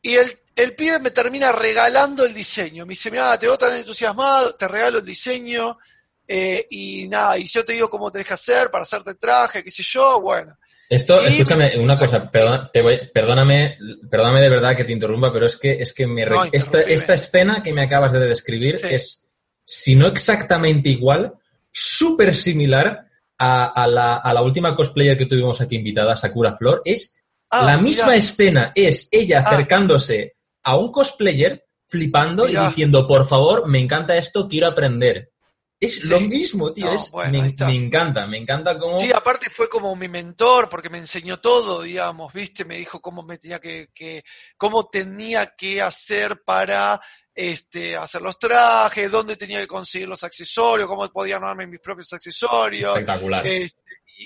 y 0.05 0.15
el 0.15 0.39
el 0.57 0.75
pibe 0.75 0.99
me 1.01 1.11
termina 1.11 1.53
regalando 1.53 2.25
el 2.25 2.33
diseño. 2.33 2.87
Me 2.87 2.93
dice, 2.93 3.11
mira, 3.11 3.37
te 3.39 3.47
veo 3.47 3.59
tan 3.59 3.77
entusiasmado, 3.77 4.55
te 4.55 4.69
regalo 4.69 4.99
el 4.99 5.05
diseño, 5.05 5.79
eh, 6.27 6.67
y 6.71 7.09
nada, 7.09 7.37
y 7.39 7.47
yo 7.47 7.65
te 7.65 7.73
digo 7.73 7.91
cómo 7.91 8.11
te 8.11 8.19
deja 8.19 8.35
hacer 8.35 8.71
para 8.71 8.83
hacerte 8.83 9.15
traje, 9.15 9.65
qué 9.65 9.71
sé 9.71 9.83
yo, 9.83 10.21
bueno. 10.21 10.57
Esto, 10.89 11.21
escúchame, 11.21 11.77
una 11.79 11.99
cosa, 11.99 12.31
te 12.73 12.83
voy, 12.83 13.01
perdóname, 13.13 13.79
perdóname 14.09 14.43
de 14.43 14.49
verdad 14.51 14.77
que 14.77 14.85
te 14.85 14.93
interrumpa, 14.93 15.33
pero 15.33 15.47
es 15.47 15.57
que, 15.57 15.73
es 15.73 15.93
que 15.93 16.07
me 16.07 16.25
esta, 16.53 16.83
esta, 16.83 17.15
escena 17.15 17.63
que 17.63 17.73
me 17.73 17.83
acabas 17.83 18.13
de 18.13 18.21
describir 18.21 18.79
es, 18.89 19.33
si 19.65 19.97
no 19.97 20.07
exactamente 20.07 20.91
igual, 20.91 21.33
súper 21.73 22.37
similar 22.37 23.09
a, 23.39 23.87
la, 23.89 24.17
a 24.17 24.33
la 24.33 24.43
última 24.43 24.77
cosplayer 24.77 25.19
que 25.19 25.27
tuvimos 25.27 25.61
aquí 25.61 25.77
invitada, 25.77 26.17
Sakura 26.17 26.55
Flor. 26.55 26.83
Es 26.85 27.24
ah, 27.61 27.65
la 27.65 27.79
misma 27.79 28.17
escena, 28.17 28.73
es 28.75 29.09
ella 29.11 29.43
ah. 29.45 29.51
acercándose 29.51 30.37
a 30.63 30.77
un 30.77 30.91
cosplayer 30.91 31.65
flipando 31.89 32.49
y 32.49 32.57
diciendo, 32.57 33.07
por 33.07 33.27
favor, 33.27 33.69
me 33.69 33.79
encanta 33.79 34.17
esto, 34.17 34.49
quiero 34.49 34.69
aprender. 34.69 35.31
Es 35.79 36.05
lo 36.05 36.19
mismo, 36.21 36.73
tío. 36.73 36.91
me, 37.31 37.77
encanta, 37.77 38.27
me 38.27 38.39
encanta 38.39 38.79
cómo. 38.79 38.99
Sí, 38.99 39.13
aparte 39.13 39.51
fue 39.51 39.69
como 39.69 39.95
mi 39.95 40.09
mentor, 40.09 40.69
porque 40.71 40.89
me 40.89 40.99
enseñó 40.99 41.41
todo, 41.41 41.83
digamos, 41.83 42.33
¿viste? 42.33 42.65
Me 42.65 42.79
dijo 42.79 43.01
cómo 43.01 43.23
me 43.23 43.39
tenía 43.39 43.61
que, 43.61 43.89
que 43.95 44.25
cómo 44.57 44.89
tenía 44.89 45.55
que 45.57 45.83
hacer 45.83 46.43
para 46.43 47.01
este, 47.35 47.97
hacer 47.97 48.23
los 48.23 48.39
trajes, 48.39 49.11
dónde 49.11 49.37
tenía 49.37 49.61
que 49.61 49.67
conseguir 49.67 50.09
los 50.09 50.25
accesorios, 50.25 50.89
cómo 50.89 51.07
podía 51.09 51.37
armarme 51.37 51.67
mis 51.67 51.81
propios 51.81 52.13
accesorios. 52.13 52.93
Espectacular. 52.93 53.47
Este, 53.47 53.83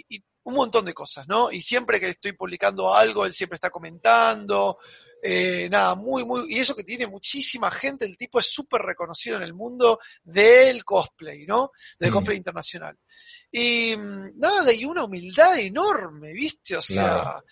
y, 0.09 0.23
un 0.49 0.55
montón 0.55 0.87
de 0.87 0.95
cosas, 0.95 1.29
¿no? 1.29 1.53
Y 1.53 1.61
siempre 1.61 2.01
que 2.01 2.09
estoy 2.09 2.33
publicando 2.33 2.95
algo, 2.95 3.27
él 3.27 3.35
siempre 3.35 3.57
está 3.57 3.69
comentando. 3.69 4.79
Eh, 5.23 5.69
nada, 5.71 5.95
muy, 5.95 6.25
muy, 6.25 6.47
y 6.49 6.59
eso 6.59 6.75
que 6.75 6.85
tiene 6.85 7.07
muchísima 7.07 7.71
gente, 7.71 8.07
el 8.07 8.17
tipo 8.17 8.41
es 8.41 8.47
súper 8.47 8.81
reconocido 8.81 9.37
en 9.37 9.43
el 9.43 9.53
mundo 9.53 10.01
del 10.23 10.87
cosplay, 10.87 11.45
¿no? 11.45 11.73
Del 11.99 12.11
mm. 12.11 12.15
cosplay 12.15 12.37
internacional. 12.39 12.97
Y 13.53 13.95
mm, 13.95 14.39
nada, 14.39 14.73
y 14.73 14.87
una 14.87 15.05
humildad 15.05 15.59
enorme, 15.59 16.33
¿viste? 16.33 16.77
O 16.77 16.83
sea, 16.83 17.43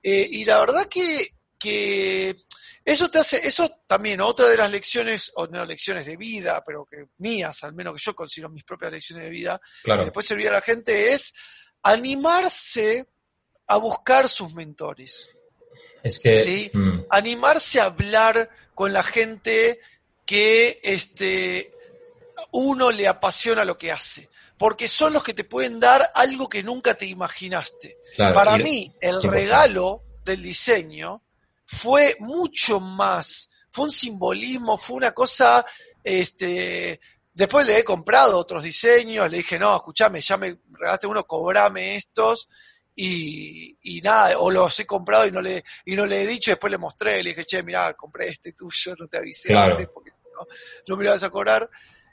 eh, 0.00 0.28
y 0.30 0.44
la 0.44 0.60
verdad 0.60 0.86
que, 0.86 1.26
que 1.58 2.36
eso 2.84 3.10
te 3.10 3.18
hace, 3.18 3.48
eso 3.48 3.82
también, 3.88 4.20
otra 4.20 4.48
de 4.48 4.56
las 4.56 4.70
lecciones, 4.70 5.32
o 5.34 5.48
no 5.48 5.64
lecciones 5.64 6.06
de 6.06 6.16
vida, 6.16 6.62
pero 6.64 6.84
que 6.84 7.06
mías, 7.18 7.64
al 7.64 7.74
menos 7.74 7.94
que 7.94 8.02
yo 8.04 8.14
considero 8.14 8.48
mis 8.48 8.62
propias 8.62 8.92
lecciones 8.92 9.24
de 9.24 9.30
vida, 9.30 9.60
claro. 9.82 10.02
que 10.02 10.04
después 10.04 10.26
servir 10.26 10.50
a 10.50 10.52
la 10.52 10.60
gente, 10.60 11.14
es 11.14 11.34
animarse 11.84 13.06
a 13.68 13.76
buscar 13.76 14.28
sus 14.28 14.52
mentores. 14.54 15.28
Es 16.02 16.18
que. 16.18 16.42
¿sí? 16.42 16.70
Mm. 16.72 17.04
Animarse 17.10 17.80
a 17.80 17.84
hablar 17.84 18.50
con 18.74 18.92
la 18.92 19.04
gente 19.04 19.78
que 20.26 20.80
este, 20.82 21.72
uno 22.50 22.90
le 22.90 23.06
apasiona 23.06 23.64
lo 23.64 23.78
que 23.78 23.92
hace. 23.92 24.28
Porque 24.58 24.88
son 24.88 25.12
los 25.12 25.22
que 25.22 25.34
te 25.34 25.44
pueden 25.44 25.78
dar 25.78 26.10
algo 26.14 26.48
que 26.48 26.62
nunca 26.62 26.94
te 26.94 27.06
imaginaste. 27.06 27.98
Para 28.16 28.56
mí, 28.56 28.92
el 29.00 29.22
regalo 29.22 30.02
del 30.24 30.42
diseño 30.42 31.22
fue 31.66 32.16
mucho 32.20 32.78
más, 32.78 33.50
fue 33.70 33.86
un 33.86 33.90
simbolismo, 33.90 34.78
fue 34.78 34.96
una 34.96 35.12
cosa, 35.12 35.66
este, 36.04 37.00
después 37.34 37.66
le 37.66 37.78
he 37.78 37.84
comprado 37.84 38.38
otros 38.38 38.62
diseños, 38.62 39.30
le 39.30 39.38
dije, 39.38 39.58
no, 39.58 39.76
escúchame, 39.76 40.20
ya 40.20 40.36
me 40.36 40.56
regalaste 40.72 41.06
uno, 41.06 41.24
cobrame 41.24 41.96
estos, 41.96 42.48
y, 42.96 43.76
y, 43.82 44.00
nada, 44.00 44.38
o 44.38 44.50
los 44.50 44.78
he 44.78 44.86
comprado 44.86 45.26
y 45.26 45.32
no 45.32 45.42
le, 45.42 45.64
y 45.84 45.96
no 45.96 46.06
le 46.06 46.22
he 46.22 46.26
dicho, 46.26 46.52
después 46.52 46.70
le 46.70 46.78
mostré, 46.78 47.22
le 47.22 47.30
dije, 47.30 47.44
che, 47.44 47.62
mirá, 47.62 47.92
compré 47.94 48.28
este 48.28 48.52
tuyo, 48.52 48.94
no 48.96 49.08
te 49.08 49.18
avisé 49.18 49.54
antes 49.54 49.88
porque 49.92 50.10
no, 50.32 50.46
no 50.86 50.96
me 50.96 51.04
lo 51.04 51.10
vas 51.10 51.24
a 51.24 51.30
cobrar. 51.30 51.68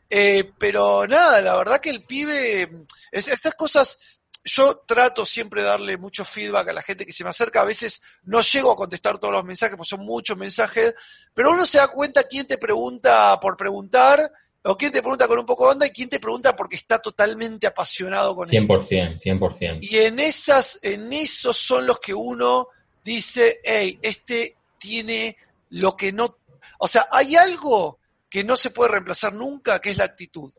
Eh, 0.10 0.52
pero 0.58 1.08
nada, 1.08 1.40
la 1.40 1.56
verdad 1.56 1.80
que 1.80 1.92
el 1.92 2.04
pibe, 2.04 2.70
es, 3.12 3.28
estas 3.28 3.56
cosas, 3.56 3.98
yo 4.44 4.80
trato 4.88 5.26
siempre 5.26 5.62
de 5.62 5.68
darle 5.68 5.98
mucho 5.98 6.26
feedback 6.26 6.70
a 6.70 6.74
la 6.74 6.82
gente 6.82 7.06
que 7.06 7.14
se 7.14 7.24
me 7.24 7.30
acerca. 7.30 7.62
A 7.62 7.66
veces 7.66 8.02
no 8.24 8.42
llego 8.42 8.72
a 8.72 8.76
contestar 8.76 9.20
todos 9.20 9.34
los 9.34 9.46
mensajes, 9.46 9.78
porque 9.78 9.90
son 9.90 10.06
muchos 10.06 10.36
mensajes, 10.36 10.96
pero 11.34 11.52
uno 11.52 11.66
se 11.66 11.78
da 11.78 11.88
cuenta 11.88 12.24
quién 12.24 12.48
te 12.48 12.58
pregunta 12.58 13.40
por 13.40 13.56
preguntar, 13.56 14.32
o 14.64 14.78
quién 14.78 14.92
te 14.92 15.02
pregunta 15.02 15.28
con 15.28 15.40
un 15.40 15.46
poco 15.46 15.66
de 15.66 15.72
onda, 15.72 15.88
y 15.88 15.92
quién 15.92 16.10
te 16.10 16.20
pregunta 16.20 16.56
porque 16.56 16.76
está 16.76 17.00
totalmente 17.00 17.68
apasionado 17.68 18.36
con 18.36 18.48
100%, 18.48 19.16
esto. 19.16 19.30
100%. 19.30 19.80
Y 19.82 19.98
en 20.00 20.20
esas, 20.20 20.80
en 20.84 21.12
esos 21.14 21.58
son 21.58 21.88
los 21.88 22.00
que 22.00 22.14
uno 22.14 22.68
dice, 23.04 23.60
hey, 23.64 23.98
este 24.02 24.58
tiene 24.78 25.38
lo 25.70 25.96
que 25.96 26.12
no, 26.12 26.38
o 26.80 26.88
sea, 26.88 27.08
hay 27.12 27.36
algo 27.36 28.00
que 28.30 28.44
no 28.44 28.56
se 28.56 28.72
puede 28.72 28.92
reemplazar 28.92 29.34
nunca, 29.34 29.80
que 29.80 29.92
es 29.92 29.98
la 29.98 30.06
actitud. 30.06 30.52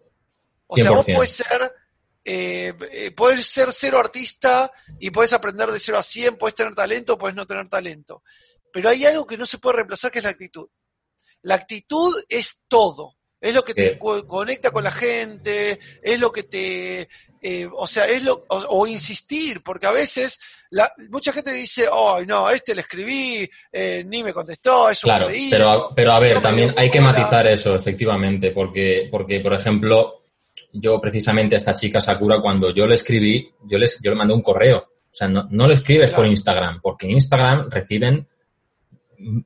O 0.67 0.77
sea, 0.77 0.91
vos 0.91 1.07
puedes 1.07 1.31
ser, 1.31 1.75
eh, 2.25 2.73
eh, 2.93 3.11
puedes 3.13 3.47
ser 3.47 3.73
cero 3.73 3.99
artista 3.99 4.73
y 4.99 5.11
puedes 5.11 5.33
aprender 5.33 5.71
de 5.71 5.79
cero 5.79 5.99
a 5.99 6.03
100, 6.03 6.37
puedes 6.37 6.55
tener 6.55 6.75
talento, 6.75 7.19
puedes 7.19 7.37
no 7.37 7.47
tener 7.47 7.69
talento. 7.69 8.23
Pero 8.73 8.89
hay 8.89 9.05
algo 9.05 9.27
que 9.27 9.37
no 9.37 9.47
se 9.47 9.59
puede 9.59 9.77
reemplazar, 9.77 10.11
que 10.11 10.19
es 10.19 10.25
la 10.25 10.31
actitud. 10.31 10.69
La 11.43 11.57
actitud 11.57 12.15
es 12.29 12.63
todo. 12.69 13.17
Es 13.43 13.55
lo 13.55 13.65
que 13.65 13.75
te 13.75 13.99
conecta 13.99 14.71
con 14.71 14.85
la 14.85 14.93
gente, 14.93 15.81
es 16.01 16.21
lo 16.21 16.31
que 16.31 16.45
te, 16.45 17.09
eh, 17.43 17.69
o 17.77 17.89
sea, 17.89 18.07
es 18.07 18.23
lo, 18.23 18.45
o, 18.49 18.87
insistir, 18.87 19.65
porque 19.65 19.87
a 19.87 19.91
veces 19.91 20.39
la, 20.71 20.93
mucha 21.11 21.33
gente 21.33 21.53
dice, 21.53 21.87
ay 21.93 22.25
no, 22.25 22.49
este 22.49 22.73
le 22.73 22.83
escribí, 22.83 23.51
eh, 23.73 24.05
ni 24.07 24.23
me 24.23 24.33
contestó, 24.33 24.89
eso 24.89 25.09
claro, 25.09 25.27
pero, 25.51 25.91
pero 25.95 26.13
a 26.13 26.21
ver, 26.21 26.41
también 26.41 26.73
hay 26.77 26.89
que 26.89 27.01
matizar 27.01 27.45
eso, 27.49 27.75
efectivamente, 27.75 28.53
porque, 28.53 29.09
porque, 29.11 29.41
por 29.41 29.55
ejemplo, 29.55 30.23
yo 30.73 31.01
precisamente 31.01 31.57
a 31.57 31.59
esta 31.59 31.75
chica 31.75 32.01
Sakura, 32.01 32.41
cuando 32.41 32.73
yo 32.73 32.87
le 32.87 32.95
escribí, 32.95 33.53
yo, 33.65 33.77
les, 33.77 34.01
yo 34.01 34.13
le 34.13 34.17
mandé 34.17 34.35
un 34.35 34.43
correo. 34.43 34.79
O 34.79 35.15
sea, 35.15 35.29
no, 35.29 35.47
no 35.51 35.67
le 35.67 35.75
escribes 35.75 36.13
por 36.13 36.27
Instagram, 36.27 36.81
porque 36.81 37.07
en 37.07 37.13
Instagram 37.13 37.69
reciben 37.71 38.27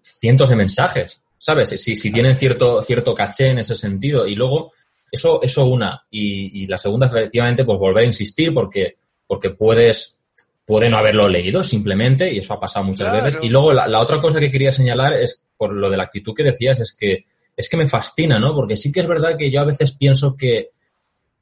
cientos 0.03 0.51
de 0.51 0.57
mensajes. 0.57 1.23
¿Sabes? 1.47 1.69
Si, 1.81 1.95
si 1.95 2.11
tienen 2.11 2.35
cierto, 2.37 2.83
cierto 2.83 3.15
caché 3.15 3.51
en 3.51 3.61
ese 3.61 3.77
sentido. 3.77 4.27
Y 4.27 4.35
luego, 4.35 4.73
eso, 5.13 5.41
eso 5.41 5.65
una. 5.67 6.05
Y, 6.11 6.67
la 6.67 6.77
segunda, 6.77 7.07
efectivamente, 7.07 7.65
pues 7.65 7.79
volver 7.79 8.03
a 8.03 8.07
insistir 8.07 8.53
porque, 8.53 8.97
porque 9.29 9.51
puedes, 9.51 10.19
puede 10.65 10.91
no 10.91 10.99
haberlo 10.99 11.29
leído 11.29 11.63
simplemente, 11.63 12.33
y 12.33 12.39
eso 12.39 12.55
ha 12.55 12.59
pasado 12.59 12.87
muchas 12.87 13.13
veces. 13.13 13.39
Y 13.43 13.49
luego 13.49 13.73
la, 13.73 14.01
otra 14.01 14.21
cosa 14.21 14.41
que 14.41 14.51
quería 14.51 14.73
señalar 14.73 15.13
es, 15.13 15.47
por 15.57 15.73
lo 15.73 15.89
de 15.89 15.97
la 15.97 16.03
actitud 16.03 16.35
que 16.35 16.43
decías, 16.43 16.81
es 16.81 16.97
que, 16.99 17.27
es 17.57 17.69
que 17.69 17.77
me 17.77 17.87
fascina, 17.87 18.41
¿no? 18.41 18.53
Porque 18.53 18.77
sí 18.77 18.91
que 18.91 18.99
es 18.99 19.07
verdad 19.07 19.37
que 19.39 19.49
yo 19.49 19.61
a 19.61 19.67
veces 19.67 19.93
pienso 19.93 20.37
que, 20.37 20.71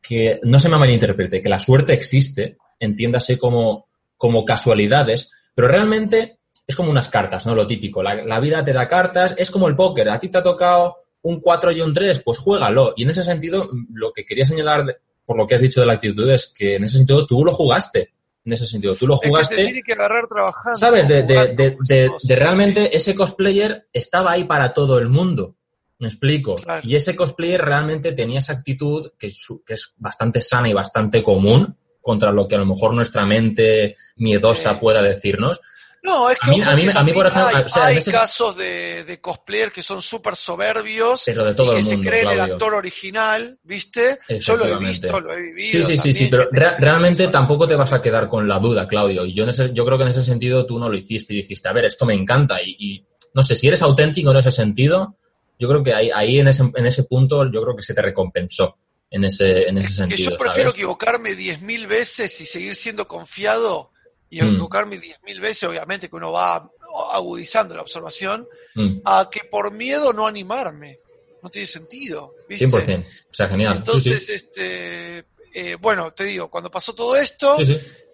que 0.02 0.38
no 0.42 0.60
se 0.60 0.68
me 0.68 0.76
malinterprete, 0.76 1.40
que 1.40 1.48
la 1.48 1.60
suerte 1.60 1.94
existe, 1.94 2.58
entiéndase 2.78 3.38
como, 3.38 3.86
como 4.18 4.44
casualidades, 4.44 5.30
pero 5.54 5.68
realmente 5.68 6.36
es 6.66 6.76
como 6.76 6.90
unas 6.90 7.08
cartas, 7.08 7.46
¿no? 7.46 7.54
Lo 7.54 7.66
típico. 7.66 8.02
La, 8.02 8.40
vida 8.40 8.64
te 8.64 8.72
da 8.72 8.88
cartas, 8.88 9.34
es 9.36 9.50
como 9.50 9.68
el 9.68 9.76
póker. 9.76 10.08
A 10.08 10.18
ti 10.18 10.28
te 10.28 10.38
ha 10.38 10.42
tocado 10.42 10.96
un 11.22 11.40
4 11.40 11.72
y 11.72 11.80
un 11.80 11.92
3, 11.92 12.20
pues 12.20 12.38
juégalo. 12.38 12.94
Y 12.96 13.02
en 13.02 13.10
ese 13.10 13.22
sentido, 13.22 13.70
lo 13.92 14.12
que 14.12 14.24
quería 14.24 14.46
señalar 14.46 14.98
por 15.26 15.36
lo 15.36 15.46
que 15.46 15.54
has 15.54 15.60
dicho 15.60 15.80
de 15.80 15.86
la 15.86 15.94
actitud 15.94 16.30
es 16.30 16.46
que 16.46 16.76
en 16.76 16.84
ese 16.84 16.98
sentido 16.98 17.26
tú 17.26 17.44
lo 17.44 17.52
jugaste. 17.52 18.12
En 18.44 18.52
ese 18.52 18.66
sentido, 18.66 18.94
tú 18.94 19.06
lo 19.06 19.16
jugaste. 19.16 19.54
Es 19.54 19.58
que 19.58 19.64
tiene 19.64 19.82
que 19.82 19.94
agarrar 19.94 20.28
trabajando. 20.28 20.76
¿Sabes? 20.76 21.08
De, 21.08 21.22
de, 21.22 21.54
de, 21.54 21.76
de, 22.22 22.36
realmente 22.36 22.94
ese 22.94 23.14
cosplayer 23.14 23.88
estaba 23.90 24.32
ahí 24.32 24.44
para 24.44 24.74
todo 24.74 24.98
el 24.98 25.08
mundo. 25.08 25.56
Me 25.98 26.08
explico. 26.08 26.56
Y 26.82 26.94
ese 26.94 27.16
cosplayer 27.16 27.62
realmente 27.62 28.12
tenía 28.12 28.40
esa 28.40 28.52
actitud 28.52 29.12
que, 29.18 29.32
que, 29.64 29.74
es 29.74 29.94
bastante 29.96 30.42
sana 30.42 30.68
y 30.68 30.74
bastante 30.74 31.22
común 31.22 31.78
contra 32.02 32.32
lo 32.32 32.46
que 32.46 32.56
a 32.56 32.58
lo 32.58 32.66
mejor 32.66 32.92
nuestra 32.92 33.24
mente 33.24 33.96
miedosa 34.16 34.78
pueda 34.78 35.00
decirnos. 35.02 35.62
No, 36.04 36.28
es 36.28 36.38
que 36.38 36.50
a 36.50 36.76
mí, 36.76 36.86
a 36.94 37.02
mí, 37.02 37.12
por 37.14 37.26
ejemplo, 37.26 37.64
hay, 37.80 38.02
casos 38.02 38.54
de, 38.58 39.04
de 39.04 39.20
cosplayers 39.22 39.72
que 39.72 39.82
son 39.82 40.02
súper 40.02 40.36
soberbios 40.36 41.22
pero 41.24 41.46
de 41.46 41.54
todo 41.54 41.72
y 41.72 41.76
que 41.76 41.82
se 41.82 41.98
creen 41.98 42.28
el 42.28 42.40
actor 42.40 42.74
original, 42.74 43.58
¿viste? 43.62 44.18
Yo 44.38 44.58
lo 44.58 44.66
he 44.66 44.78
visto, 44.78 45.18
lo 45.18 45.32
he 45.32 45.40
vivido. 45.40 45.66
Sí, 45.66 45.82
sí, 45.82 45.96
sí, 45.96 46.12
sí, 46.12 46.28
pero 46.30 46.50
realmente 46.52 47.26
tampoco 47.28 47.66
te 47.66 47.74
vas 47.74 47.94
a 47.94 48.02
quedar 48.02 48.28
con 48.28 48.46
la 48.46 48.58
duda, 48.58 48.86
Claudio. 48.86 49.24
Y 49.24 49.32
yo, 49.32 49.44
en 49.44 49.48
ese, 49.48 49.72
yo 49.72 49.86
creo 49.86 49.96
que 49.96 50.04
en 50.04 50.10
ese 50.10 50.22
sentido 50.22 50.66
tú 50.66 50.78
no 50.78 50.90
lo 50.90 50.96
hiciste 50.96 51.32
y 51.32 51.38
dijiste, 51.38 51.68
a 51.70 51.72
ver, 51.72 51.86
esto 51.86 52.04
me 52.04 52.12
encanta. 52.12 52.60
Y, 52.62 52.76
y 52.78 53.06
no 53.32 53.42
sé, 53.42 53.56
si 53.56 53.68
eres 53.68 53.80
auténtico 53.80 54.30
en 54.30 54.36
ese 54.36 54.50
sentido, 54.50 55.16
yo 55.58 55.68
creo 55.68 55.82
que 55.82 55.94
ahí, 55.94 56.10
ahí 56.14 56.38
en, 56.38 56.48
ese, 56.48 56.70
en 56.74 56.84
ese 56.84 57.04
punto, 57.04 57.50
yo 57.50 57.62
creo 57.62 57.74
que 57.74 57.82
se 57.82 57.94
te 57.94 58.02
recompensó 58.02 58.76
en 59.10 59.24
ese, 59.24 59.70
en 59.70 59.78
ese 59.78 59.94
sentido. 59.94 60.32
Que 60.32 60.34
yo 60.34 60.38
prefiero 60.38 60.68
equivocarme 60.68 61.34
diez 61.34 61.62
mil 61.62 61.86
veces 61.86 62.38
y 62.42 62.44
seguir 62.44 62.74
siendo 62.74 63.08
confiado 63.08 63.93
y 64.34 64.42
mm. 64.42 64.48
equivocarme 64.48 64.98
diez 64.98 65.22
mil 65.22 65.40
veces, 65.40 65.68
obviamente 65.68 66.08
que 66.08 66.16
uno 66.16 66.32
va 66.32 66.68
agudizando 67.12 67.74
la 67.76 67.82
observación, 67.82 68.48
mm. 68.74 69.00
a 69.04 69.28
que 69.30 69.44
por 69.44 69.72
miedo 69.72 70.12
no 70.12 70.26
animarme. 70.26 70.98
No 71.40 71.50
tiene 71.50 71.68
sentido. 71.68 72.34
¿viste? 72.48 72.66
100%. 72.66 73.04
O 73.30 73.34
sea, 73.34 73.48
genial. 73.48 73.76
Entonces, 73.76 74.30
este, 74.30 75.26
eh, 75.52 75.76
bueno, 75.78 76.12
te 76.12 76.24
digo, 76.24 76.48
cuando 76.50 76.70
pasó 76.70 76.94
todo 76.94 77.14
esto, 77.16 77.58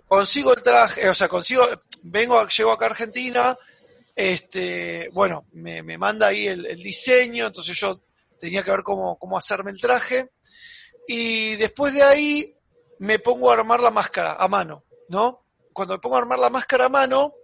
consigo 0.07 0.53
el 0.53 0.62
traje, 0.62 1.09
o 1.09 1.15
sea, 1.15 1.29
consigo, 1.29 1.62
vengo, 2.03 2.47
llego 2.49 2.73
acá 2.73 2.87
a 2.87 2.89
Argentina, 2.89 3.57
este, 4.15 5.09
bueno, 5.12 5.47
me, 5.53 5.83
me 5.83 5.97
manda 5.97 6.27
ahí 6.27 6.49
el, 6.49 6.67
el, 6.67 6.83
diseño, 6.83 7.47
entonces 7.47 7.79
yo 7.79 8.03
tenía 8.39 8.65
que 8.65 8.73
ver 8.73 8.83
cómo, 8.83 9.17
cómo 9.17 9.39
hacerme 9.39 9.71
el 9.71 9.81
traje. 9.81 10.33
Y 11.07 11.55
después 11.55 11.95
de 11.95 12.03
ahí 12.03 12.55
me 12.99 13.21
pongo 13.21 13.50
a 13.50 13.55
armar 13.55 13.81
la 13.81 13.91
máscara 13.91 14.35
a 14.35 14.49
mano, 14.49 14.85
¿no? 15.09 15.39
Cuando 15.73 15.95
me 15.95 16.00
pongo 16.00 16.17
a 16.17 16.21
armar 16.21 16.39
la 16.39 16.50
máscara 16.50 16.87
a 16.87 16.89
mano, 16.89 17.35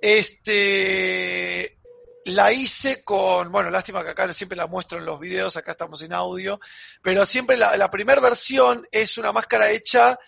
este, 0.00 1.78
la 2.24 2.52
hice 2.52 3.02
con, 3.04 3.50
bueno, 3.50 3.70
lástima 3.70 4.02
que 4.02 4.10
acá 4.10 4.32
siempre 4.32 4.56
la 4.56 4.66
muestro 4.66 4.98
en 4.98 5.06
los 5.06 5.18
videos, 5.18 5.56
acá 5.56 5.72
estamos 5.72 6.02
en 6.02 6.12
audio, 6.12 6.60
pero 7.02 7.24
siempre 7.26 7.56
la, 7.56 7.76
la 7.76 7.90
primera 7.90 8.20
versión 8.20 8.86
es 8.90 9.18
una 9.18 9.32
máscara 9.32 9.70
hecha 9.70 10.18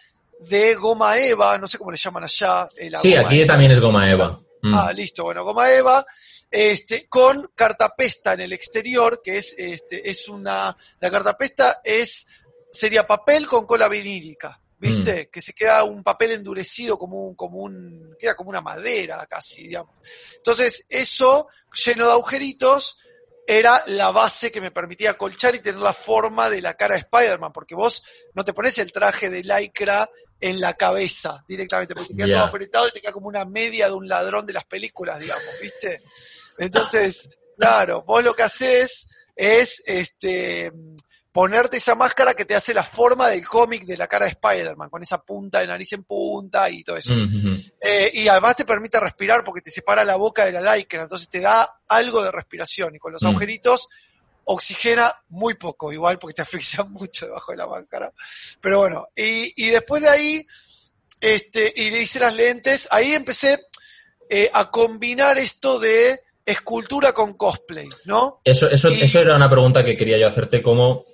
de 0.41 0.75
goma 0.75 1.19
eva, 1.19 1.57
no 1.59 1.69
sé 1.69 1.79
cómo 1.79 1.91
le 1.91 1.97
llaman 1.97 2.25
allá. 2.25 2.67
Eh, 2.77 2.91
sí, 2.97 3.15
aquí 3.15 3.45
también 3.47 3.73
es 3.73 3.81
goma 3.81 4.11
eva. 4.11 4.41
Mm. 4.63 4.75
Ah, 4.75 4.93
listo, 4.93 5.25
bueno, 5.25 5.45
goma 5.45 5.73
eva, 5.73 6.05
este, 6.51 7.09
con 7.09 7.51
cartapesta 7.55 8.35
en 8.35 8.43
el 8.43 8.53
exterior, 8.53 9.21
que 9.23 9.39
es, 9.39 9.59
este, 9.59 10.09
es 10.09 10.29
una, 10.29 10.77
la 11.01 11.11
cartapesta 11.11 11.81
es, 11.85 12.27
sería 12.73 13.07
papel 13.07 13.47
con 13.47 13.67
cola 13.67 13.89
vinílica. 13.89 14.61
¿Viste? 14.83 15.25
Mm. 15.25 15.31
Que 15.31 15.41
se 15.41 15.53
queda 15.55 15.85
un 15.85 16.03
papel 16.03 16.33
endurecido 16.33 16.99
como 16.99 17.25
un, 17.29 17.37
como 17.37 17.59
un, 17.59 18.17
queda 18.19 18.35
como 18.35 18.51
una 18.51 18.61
madera 18.61 19.25
casi, 19.27 19.69
digamos. 19.69 19.95
Entonces, 20.37 20.85
eso, 20.89 21.47
lleno 21.73 22.05
de 22.05 22.12
agujeritos, 22.12 22.99
era 23.47 23.85
la 23.87 24.11
base 24.11 24.51
que 24.51 24.61
me 24.61 24.73
permitía 24.73 25.17
colchar 25.17 25.55
y 25.55 25.61
tener 25.61 25.81
la 25.81 25.93
forma 25.93 26.51
de 26.51 26.61
la 26.61 26.75
cara 26.75 26.97
de 26.97 27.03
Spider-Man, 27.03 27.53
porque 27.53 27.77
vos 27.77 28.03
no 28.35 28.45
te 28.45 28.53
pones 28.53 28.77
el 28.79 28.93
traje 28.93 29.31
de 29.31 29.45
lycra 29.45 30.11
en 30.41 30.61
la 30.61 30.75
cabeza 30.75 31.45
directamente, 31.47 31.95
porque 31.95 32.15
te 32.15 32.25
queda 32.25 32.39
todo 32.39 32.49
apretado 32.49 32.89
y 32.89 32.91
te 32.91 33.01
queda 33.01 33.12
como 33.12 33.29
una 33.29 33.45
media 33.45 33.87
de 33.87 33.95
un 33.95 34.09
ladrón 34.09 34.45
de 34.47 34.53
las 34.53 34.65
películas, 34.65 35.21
digamos, 35.21 35.61
¿viste? 35.62 36.01
Entonces, 36.59 37.31
claro, 37.57 38.03
vos 38.03 38.25
lo 38.25 38.35
que 38.35 38.43
haces 38.43 39.09
es, 39.37 39.81
este, 39.87 40.73
ponerte 41.33 41.79
esa 41.79 41.95
máscara 41.95 42.35
que 42.35 42.45
te 42.45 42.55
hace 42.55 42.75
la 42.75 42.83
forma 42.83 43.29
del 43.29 43.47
cómic 43.47 43.85
de 43.85 43.97
la 43.97 44.07
cara 44.07 44.27
de 44.27 44.33
Spider-Man, 44.33 44.91
con 44.91 45.03
esa 45.03 45.23
punta 45.23 45.61
de 45.61 45.67
nariz 45.67 45.93
en 45.95 46.05
punta 46.05 46.69
y 46.69 46.85
todo 46.85 46.97
eso. 46.97 47.15
Eh, 47.81 48.11
y 48.12 48.29
además 48.29 48.57
te 48.57 48.67
permite 48.67 49.01
respirar 49.01 49.43
porque 49.43 49.62
te 49.62 49.71
separa 49.71 50.05
la 50.05 50.17
boca 50.17 50.45
de 50.45 50.53
la 50.53 50.77
lycra, 50.77 51.03
entonces 51.03 51.31
te 51.31 51.41
da 51.41 51.81
algo 51.89 52.23
de 52.23 52.31
respiración 52.31 52.95
y 52.95 52.99
con 52.99 53.12
los 53.12 53.23
mm. 53.23 53.29
agujeritos 53.29 53.89
oxigena 54.45 55.11
muy 55.31 55.55
poco, 55.55 55.93
igual 55.93 56.19
porque 56.19 56.35
te 56.35 56.43
asfixia 56.43 56.85
mucho 56.85 57.27
debajo 57.27 57.53
de 57.53 57.59
la 57.59 57.67
máscara. 57.67 58.12
Pero 58.61 58.81
bueno, 58.81 59.09
y, 59.17 59.53
y 59.57 59.71
después 59.71 60.03
de 60.03 60.09
ahí, 60.11 60.47
este, 61.19 61.73
y 61.75 61.91
le 61.91 62.03
hice 62.03 62.21
las 62.21 62.37
lentes, 62.37 62.89
ahí 62.91 63.15
empecé 63.15 63.59
eh, 64.29 64.51
a 64.53 64.71
combinar 64.71 65.39
esto 65.39 65.79
de 65.79 66.21
escultura 66.45 67.12
con 67.12 67.35
cosplay, 67.35 67.89
¿no? 68.05 68.41
Eso, 68.45 68.69
eso, 68.69 68.89
eso 68.89 69.21
era 69.21 69.37
una 69.37 69.49
pregunta 69.49 69.85
que 69.85 69.97
quería 69.97 70.19
yo 70.19 70.27
hacerte, 70.27 70.61
como 70.61 71.05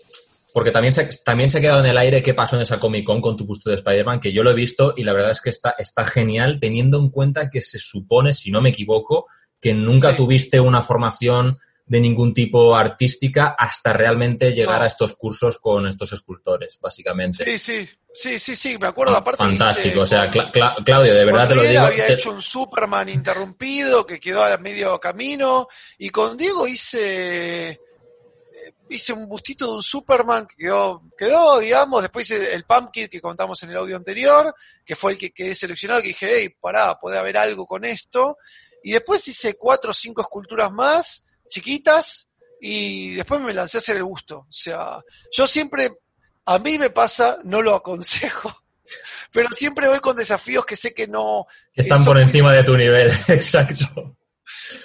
porque 0.59 0.73
también 0.73 0.93
se, 0.93 1.09
también 1.25 1.49
se 1.51 1.59
ha 1.59 1.61
quedado 1.61 1.79
en 1.79 1.87
el 1.87 1.97
aire 1.97 2.21
qué 2.21 2.35
pasó 2.35 2.57
en 2.57 2.63
esa 2.63 2.81
Comic 2.81 3.05
Con 3.07 3.21
con 3.21 3.37
tu 3.37 3.47
puesto 3.47 3.71
de 3.71 3.77
Spider-Man, 3.77 4.19
que 4.19 4.33
yo 4.33 4.43
lo 4.43 4.51
he 4.51 4.55
visto 4.55 4.93
y 4.97 5.05
la 5.05 5.13
verdad 5.13 5.31
es 5.31 5.41
que 5.41 5.51
está, 5.51 5.77
está 5.79 6.05
genial 6.05 6.59
teniendo 6.59 6.99
en 6.99 7.11
cuenta 7.11 7.49
que 7.49 7.63
se 7.63 7.79
supone, 7.79 8.35
si 8.35 8.51
no 8.51 8.61
me 8.61 8.71
equivoco, 8.71 9.27
que 9.61 9.73
nunca 9.73 10.11
Sí. 10.11 10.17
tuviste 10.17 10.59
una 10.59 10.83
formación 10.83 11.59
de 11.87 12.01
ningún 12.01 12.35
tipo 12.35 12.75
artística 12.75 13.55
hasta 13.57 13.93
realmente 13.93 14.53
llegar 14.53 14.79
No. 14.79 14.83
a 14.83 14.87
estos 14.89 15.15
cursos 15.15 15.59
con 15.59 15.87
estos 15.87 16.13
escultores, 16.13 16.77
básicamente. 16.83 17.45
Sí, 17.45 17.59
sí, 17.61 17.89
sí, 18.13 18.39
sí, 18.41 18.57
sí, 18.57 18.79
me 18.81 18.89
acuerdo. 18.89 19.17
Aparte 19.17 19.45
Fantástico, 19.45 19.89
hice 19.89 19.99
o 20.01 20.07
sea, 20.07 20.29
Cla- 20.29 20.51
Cla- 20.51 20.85
Claudio, 20.85 21.15
de 21.15 21.25
verdad 21.25 21.49
te 21.49 21.55
lo 21.55 21.63
digo. 21.63 21.81
había 21.83 22.07
te- 22.09 22.15
hecho 22.15 22.33
un 22.33 22.43
Superman 22.43 23.09
interrumpido 23.09 24.05
que 24.05 24.19
quedó 24.19 24.43
a 24.43 24.59
medio 24.59 24.99
camino. 24.99 25.69
Y 25.99 26.11
con 26.11 26.37
Diego 26.37 26.67
hice 26.67 27.81
hice 28.91 29.13
un 29.13 29.29
bustito 29.29 29.67
de 29.67 29.73
un 29.77 29.83
Superman 29.83 30.47
que 30.47 30.57
quedó, 30.57 31.03
quedó, 31.17 31.59
digamos. 31.59 32.03
Después 32.03 32.31
hice 32.31 32.55
el 32.55 32.65
Pumpkin 32.65 33.09
que 33.09 33.21
contamos 33.21 33.63
en 33.63 33.71
el 33.71 33.77
audio 33.77 33.97
anterior, 33.97 34.55
que 34.85 34.97
fue 34.97 35.13
el 35.13 35.19
que 35.19 35.31
quedé 35.31 35.55
seleccionado. 35.55 36.03
Que 36.03 36.09
dije, 36.09 36.29
hey, 36.31 36.55
pará, 36.61 36.99
puede 36.99 37.19
haber 37.19 37.37
algo 37.39 37.67
con 37.67 37.85
esto. 37.85 38.39
Y 38.83 38.93
después 38.93 39.27
hice 39.29 39.55
cuatro 39.55 39.91
o 39.91 39.95
cinco 39.95 40.23
esculturas 40.23 40.71
más, 40.73 41.25
chiquitas. 41.49 42.29
Y 42.61 43.15
después 43.15 43.41
me 43.41 43.55
lancé 43.55 43.79
a 43.79 43.81
hacer 43.81 43.97
el 43.97 44.05
busto. 44.05 44.39
O 44.39 44.47
sea, 44.53 45.01
yo 45.33 45.47
siempre, 45.47 45.91
a 46.45 46.59
mí 46.59 46.79
me 46.79 46.91
pasa, 46.91 47.39
no 47.45 47.63
lo 47.63 47.75
aconsejo. 47.75 48.53
Pero 49.33 49.49
siempre 49.53 49.89
voy 49.89 50.01
con 50.01 50.17
desafíos 50.17 50.65
que 50.65 50.77
sé 50.77 50.95
que 50.95 51.07
no, 51.07 51.47
que 51.73 51.83
están 51.83 52.05
por 52.05 52.17
muy 52.17 52.25
encima 52.25 52.53
de 52.53 52.65
tu 52.65 52.77
nivel, 52.77 53.13
exacto. 53.29 54.18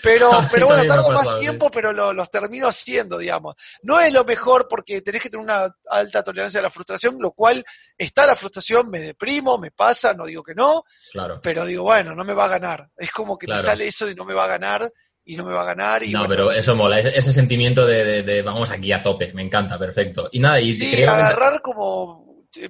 Pero, 0.02 0.30
pero 0.52 0.68
bueno, 0.68 0.84
tardo 0.86 1.10
más 1.12 1.28
sí. 1.36 1.42
tiempo, 1.42 1.70
pero 1.72 1.92
lo- 1.94 2.14
los 2.14 2.30
termino 2.30 2.68
haciendo, 2.68 3.18
digamos. 3.18 3.56
No 3.84 4.00
es 4.00 4.14
lo 4.14 4.24
mejor 4.24 4.68
porque 4.70 5.02
tenés 5.02 5.22
que 5.22 5.30
tener 5.30 5.44
una 5.44 5.68
alta 5.90 6.24
tolerancia 6.24 6.60
a 6.60 6.64
la 6.64 6.70
frustración, 6.70 7.18
lo 7.20 7.32
cual 7.32 7.64
está 7.98 8.26
la 8.26 8.36
frustración, 8.36 8.90
me 8.90 9.00
deprimo, 9.00 9.58
me 9.58 9.72
pasa, 9.72 10.14
no 10.14 10.26
digo 10.26 10.44
que 10.44 10.56
no, 10.56 10.84
Claro. 11.12 11.40
pero 11.42 11.66
digo, 11.66 11.84
bueno, 11.84 12.14
no 12.16 12.24
me 12.24 12.34
va 12.34 12.46
a 12.46 12.50
ganar. 12.50 12.90
Es 12.98 13.12
como 13.12 13.38
que 13.38 13.46
Claro. 13.46 13.62
me 13.62 13.68
sale 13.68 13.88
eso 13.88 14.06
de 14.06 14.16
no 14.16 14.26
me 14.26 14.34
va 14.34 14.46
a 14.46 14.48
ganar 14.48 14.92
y 15.26 15.36
no 15.38 15.46
me 15.46 15.54
va 15.54 15.62
a 15.62 15.66
ganar. 15.66 16.04
Y 16.04 16.12
No, 16.12 16.20
bueno, 16.20 16.30
pero 16.30 16.52
eso 16.52 16.76
mola, 16.76 17.00
ese, 17.00 17.18
ese 17.18 17.32
sentimiento 17.34 17.86
de, 17.86 18.04
de- 18.04 18.24
de 18.24 18.42
vamos 18.42 18.70
aquí 18.70 18.92
a 18.92 19.02
tope, 19.02 19.32
me 19.34 19.42
encanta, 19.42 19.78
perfecto. 19.80 20.28
Y 20.32 20.40
nada, 20.40 20.60
y 20.60 20.72
Sí, 20.74 21.02
agarrar 21.04 21.62
como... 21.62 22.46
eh, 22.60 22.70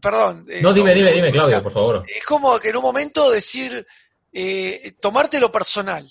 perdón. 0.00 0.44
eh, 0.48 0.60
No, 0.62 0.72
dime, 0.72 0.94
dime, 0.94 1.12
dime, 1.12 1.28
o 1.28 1.32
Claudio, 1.32 1.50
sea, 1.54 1.62
por 1.62 1.72
favor. 1.72 2.04
es 2.06 2.24
como 2.24 2.58
que 2.60 2.68
en 2.68 2.76
un 2.76 2.82
momento 2.82 3.30
decir, 3.30 3.84
eh, 4.32 4.94
tomártelo 5.00 5.50
personal. 5.50 6.06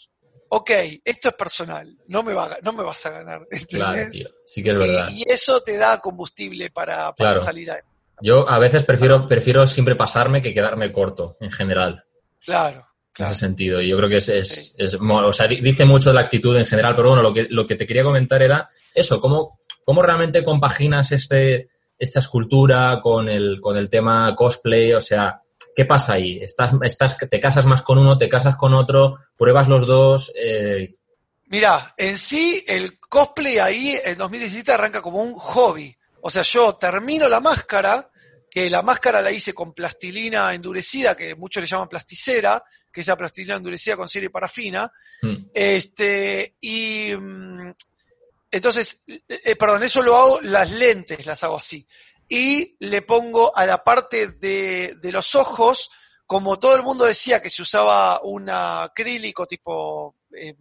Ok, 0.51 0.71
esto 1.05 1.29
es 1.29 1.33
personal, 1.35 1.95
no 2.07 2.23
me, 2.23 2.33
va, 2.33 2.45
a 2.45 2.49
ga- 2.49 2.59
no 2.63 2.73
me 2.73 2.83
vas 2.83 3.05
a 3.05 3.11
ganar. 3.11 3.47
Claro, 3.69 3.93
¿entendés? 3.95 4.11
tío, 4.11 4.29
sí 4.45 4.63
que 4.63 4.71
es 4.71 4.77
verdad. 4.77 5.09
Y, 5.11 5.19
y 5.19 5.23
eso 5.27 5.59
te 5.61 5.77
da 5.77 5.99
combustible 5.99 6.71
para, 6.71 7.13
para 7.13 7.31
Claro. 7.31 7.41
salir 7.41 7.69
a... 7.71 7.79
Yo 8.21 8.49
a 8.49 8.57
veces 8.59 8.83
prefiero, 8.83 9.27
prefiero 9.27 9.65
siempre 9.67 9.95
pasarme 9.95 10.41
que 10.41 10.53
quedarme 10.53 10.91
corto, 10.91 11.37
en 11.39 11.51
general, 11.51 12.03
Claro, 12.43 12.77
en 12.79 12.83
claro. 13.13 13.31
ese 13.31 13.39
sentido. 13.41 13.81
Y 13.81 13.89
yo 13.89 13.97
creo 13.97 14.09
que 14.09 14.17
es, 14.17 14.27
es, 14.29 14.49
Sí. 14.49 14.73
es 14.77 14.95
o 14.99 15.33
sea, 15.33 15.47
di- 15.47 15.61
dice 15.61 15.85
mucho 15.85 16.09
de 16.09 16.15
la 16.15 16.21
actitud 16.21 16.57
en 16.57 16.65
general, 16.65 16.95
pero 16.95 17.09
bueno, 17.09 17.21
lo 17.23 17.33
que, 17.33 17.47
lo 17.49 17.65
que 17.67 17.75
te 17.75 17.85
quería 17.85 18.03
comentar 18.03 18.41
era 18.41 18.67
eso, 18.95 19.21
cómo, 19.21 19.59
cómo 19.85 20.01
realmente 20.01 20.43
compaginas 20.43 21.11
este, 21.11 21.67
esta 21.97 22.19
escultura 22.19 22.99
con 23.01 23.29
el, 23.29 23.59
con 23.61 23.77
el 23.77 23.89
tema 23.89 24.35
cosplay, 24.35 24.93
o 24.93 25.01
sea, 25.01 25.39
¿qué 25.79 25.85
pasa 25.85 26.11
ahí? 26.11 26.37
¿Estás, 26.41 26.73
estás, 26.83 27.17
te 27.17 27.39
casas 27.39 27.65
más 27.65 27.83
con 27.83 27.97
uno, 27.97 28.17
te 28.17 28.27
casas 28.27 28.57
con 28.57 28.73
otro, 28.73 29.17
pruebas 29.37 29.69
los 29.69 29.87
dos? 29.87 30.29
Eh, 30.35 30.93
Mira, 31.45 31.93
en 31.95 32.17
sí 32.17 32.65
el 32.67 32.99
cosplay 32.99 33.59
ahí 33.59 33.97
en 34.03 34.17
2017 34.17 34.73
arranca 34.73 35.01
como 35.01 35.23
un 35.23 35.35
hobby. 35.35 35.95
O 36.19 36.29
sea, 36.29 36.41
yo 36.41 36.75
termino 36.75 37.29
la 37.29 37.39
máscara, 37.39 38.11
que 38.51 38.69
la 38.69 38.81
máscara 38.83 39.21
la 39.21 39.31
hice 39.31 39.53
con 39.53 39.73
plastilina 39.73 40.53
endurecida, 40.53 41.15
que 41.15 41.33
muchos 41.35 41.61
le 41.61 41.67
llaman 41.67 41.87
plasticera, 41.87 42.61
que 42.91 42.99
es 42.99 43.07
la 43.07 43.15
plastilina 43.15 43.55
endurecida 43.55 43.95
con 43.95 44.09
y 44.13 44.27
parafina. 44.27 44.91
mm, 45.21 45.45
Este, 45.53 46.55
y 46.59 47.13
mm, 47.17 47.71
entonces, 48.51 49.05
eh, 49.07 49.21
eh, 49.29 49.55
perdón, 49.55 49.83
eso 49.83 50.01
lo 50.01 50.13
hago, 50.13 50.41
las 50.41 50.69
lentes 50.71 51.25
las 51.25 51.41
hago 51.41 51.55
así. 51.55 51.87
Y 52.29 52.77
le 52.79 53.01
pongo 53.01 53.51
a 53.57 53.65
la 53.65 53.83
parte 53.83 54.27
de, 54.27 54.95
de 55.01 55.11
los 55.11 55.33
ojos, 55.35 55.89
como 56.27 56.59
todo 56.59 56.75
el 56.75 56.83
mundo 56.83 57.05
decía 57.05 57.41
que 57.41 57.49
se 57.49 57.63
usaba 57.63 58.21
un 58.23 58.47
acrílico 58.49 59.47
tipo, 59.47 60.15
eh, 60.37 60.55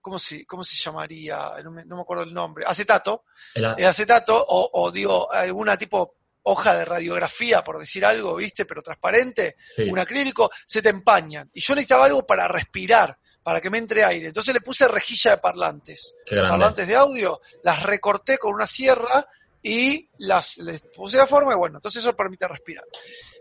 ¿cómo, 0.00 0.18
se, 0.18 0.46
¿cómo 0.46 0.64
se 0.64 0.76
llamaría? 0.76 1.50
No 1.62 1.70
me, 1.70 1.84
no 1.84 1.96
me 1.96 2.02
acuerdo 2.02 2.24
el 2.24 2.32
nombre. 2.32 2.64
Acetato. 2.66 3.24
el- 3.54 3.64
El 3.76 3.84
acetato, 3.86 4.42
o, 4.48 4.70
o 4.72 4.90
digo, 4.90 5.30
alguna 5.30 5.76
tipo 5.76 6.14
hoja 6.44 6.74
de 6.76 6.84
radiografía, 6.86 7.62
por 7.62 7.78
decir 7.78 8.06
algo, 8.06 8.36
¿viste? 8.36 8.64
Pero 8.64 8.80
transparente 8.82 9.56
sí, 9.74 9.82
un 9.90 9.98
acrílico, 9.98 10.50
se 10.66 10.80
te 10.80 10.88
empañan. 10.88 11.50
Y 11.52 11.60
yo 11.60 11.74
necesitaba 11.74 12.06
algo 12.06 12.26
para 12.26 12.48
respirar, 12.48 13.18
para 13.42 13.60
que 13.60 13.68
me 13.68 13.76
entre 13.76 14.02
aire. 14.02 14.28
Entonces 14.28 14.54
le 14.54 14.62
puse 14.62 14.88
rejilla 14.88 15.32
de 15.32 15.38
parlantes. 15.38 16.14
Parlantes 16.48 16.88
de 16.88 16.96
audio, 16.96 17.42
las 17.62 17.82
recorté 17.82 18.38
con 18.38 18.54
una 18.54 18.66
sierra 18.66 19.26
y 19.62 20.08
las 20.18 20.58
puse 20.94 21.16
la 21.16 21.26
forma 21.26 21.52
y 21.52 21.56
bueno, 21.56 21.78
entonces 21.78 22.02
eso 22.02 22.16
permite 22.16 22.46
respirar. 22.46 22.84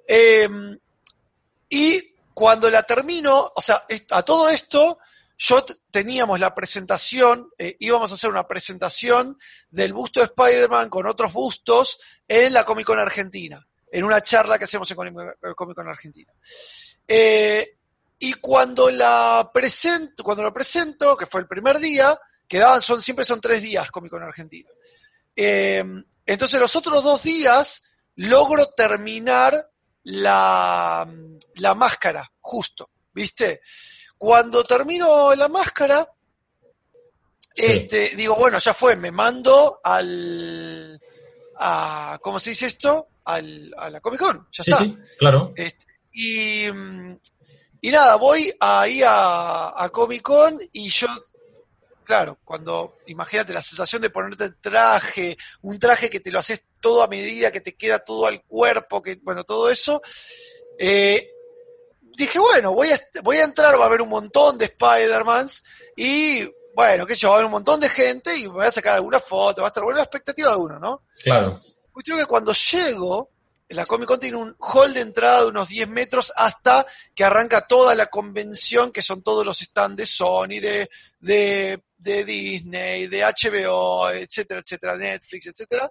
Eh, 0.07 0.49
y 1.69 2.13
cuando 2.33 2.69
la 2.69 2.83
termino, 2.83 3.51
o 3.55 3.61
sea, 3.61 3.85
a 4.11 4.23
todo 4.23 4.49
esto, 4.49 4.99
yo 5.37 5.63
teníamos 5.91 6.39
la 6.39 6.53
presentación, 6.55 7.49
eh, 7.57 7.75
íbamos 7.79 8.11
a 8.11 8.15
hacer 8.15 8.29
una 8.29 8.47
presentación 8.47 9.37
del 9.69 9.93
busto 9.93 10.19
de 10.19 10.27
Spider-Man 10.27 10.89
con 10.89 11.07
otros 11.07 11.31
bustos 11.31 11.99
en 12.27 12.53
la 12.53 12.63
Comic 12.63 12.87
Con 12.87 12.99
Argentina, 12.99 13.65
en 13.91 14.03
una 14.03 14.21
charla 14.21 14.57
que 14.57 14.65
hacemos 14.65 14.89
en 14.89 14.97
Comic 14.97 15.15
eh, 15.43 15.53
Con 15.55 15.87
Argentina. 15.87 16.33
Eh, 17.07 17.77
y 18.19 18.33
cuando 18.33 18.89
la 18.89 19.49
presento, 19.53 20.23
cuando 20.23 20.43
la 20.43 20.53
presento, 20.53 21.15
que 21.15 21.27
fue 21.27 21.41
el 21.41 21.47
primer 21.47 21.77
día, 21.77 22.19
quedaban, 22.47 22.81
son, 22.81 23.01
siempre 23.01 23.25
son 23.25 23.39
tres 23.39 23.61
días 23.61 23.91
Comic 23.91 24.11
Con 24.11 24.23
Argentina. 24.23 24.69
Eh, 25.37 25.85
entonces 26.25 26.59
los 26.59 26.75
otros 26.75 27.03
dos 27.03 27.21
días 27.23 27.83
logro 28.15 28.65
terminar 28.75 29.69
la, 30.03 31.07
la 31.55 31.75
máscara, 31.75 32.29
justo, 32.41 32.89
¿viste? 33.13 33.61
Cuando 34.17 34.63
termino 34.63 35.33
la 35.35 35.47
máscara, 35.47 36.11
Sí. 37.59 37.63
este, 37.65 38.15
digo, 38.15 38.35
bueno, 38.35 38.59
ya 38.59 38.71
fue, 38.73 38.95
me 38.95 39.09
mando 39.09 39.79
al, 39.83 40.99
a, 41.57 42.19
¿cómo 42.21 42.39
se 42.39 42.51
dice 42.51 42.67
esto? 42.67 43.07
Al, 43.25 43.73
a 43.75 43.89
la 43.89 43.99
Comic 43.99 44.19
Con, 44.19 44.47
ya 44.51 44.63
Sí, 44.63 44.69
está. 44.71 44.83
sí, 44.83 44.95
claro. 45.17 45.53
Este, 45.55 45.85
y, 46.13 46.65
y 47.81 47.89
nada, 47.91 48.15
voy 48.17 48.53
ahí 48.59 49.01
a, 49.03 49.73
a 49.75 49.89
Comic 49.89 50.21
Con 50.21 50.59
y 50.71 50.87
yo, 50.89 51.07
claro, 52.07 52.37
cuando, 52.45 52.99
imagínate 53.07 53.51
la 53.51 53.61
sensación 53.61 54.01
de 54.01 54.09
ponerte 54.09 54.45
el 54.45 54.55
traje, 54.55 55.37
un 55.61 55.77
traje 55.77 56.09
que 56.09 56.21
te 56.21 56.31
lo 56.31 56.39
haces 56.39 56.63
todo 56.79 57.03
a 57.03 57.07
medida, 57.07 57.51
que 57.51 57.59
te 57.59 57.75
queda 57.75 57.99
todo 57.99 58.27
al 58.27 58.43
cuerpo, 58.43 59.01
que, 59.01 59.19
bueno, 59.21 59.43
todo 59.43 59.69
eso, 59.69 60.01
eh, 60.79 61.29
dije, 62.15 62.39
bueno, 62.39 62.71
voy 62.71 62.91
a, 62.91 62.99
voy 63.23 63.37
a 63.37 63.43
entrar, 63.43 63.77
va 63.77 63.83
a 63.83 63.87
haber 63.87 64.01
un 64.01 64.07
montón 64.07 64.57
de 64.57 64.65
Spider-Mans 64.65 65.65
y, 65.97 66.49
bueno, 66.73 67.05
qué 67.05 67.13
sé 67.13 67.21
yo, 67.21 67.27
va 67.27 67.35
a 67.35 67.37
haber 67.39 67.47
un 67.47 67.51
montón 67.51 67.81
de 67.81 67.89
gente 67.89 68.37
y 68.37 68.43
me 68.43 68.53
voy 68.53 68.65
a 68.65 68.71
sacar 68.71 68.95
alguna 68.95 69.19
foto, 69.19 69.61
va 69.61 69.67
a 69.67 69.71
estar 69.71 69.83
buena 69.83 69.97
la 69.97 70.05
expectativa 70.05 70.51
de 70.51 70.57
uno, 70.57 70.79
¿no? 70.79 71.01
Claro. 71.21 71.59
Cuestión 71.91 72.19
que 72.19 72.25
cuando 72.25 72.53
llego, 72.53 73.31
la 73.67 73.85
Comic 73.85 74.07
Con 74.07 74.19
tiene 74.21 74.37
un 74.37 74.55
hall 74.59 74.93
de 74.93 75.01
entrada 75.01 75.41
de 75.41 75.47
unos 75.47 75.67
10 75.67 75.89
metros 75.89 76.31
hasta 76.37 76.85
que 77.13 77.25
arranca 77.25 77.67
toda 77.67 77.95
la 77.95 78.05
convención, 78.05 78.93
que 78.93 79.03
son 79.03 79.23
todos 79.23 79.45
los 79.45 79.59
stands 79.59 79.97
de 79.97 80.05
Sony, 80.05 80.59
de, 80.61 80.89
de, 81.19 81.83
de 81.97 82.23
Disney, 82.23 83.07
de 83.07 83.23
HBO, 83.23 84.09
etcétera, 84.09 84.61
etcétera, 84.61 84.97
Netflix, 84.97 85.47
etcétera. 85.47 85.89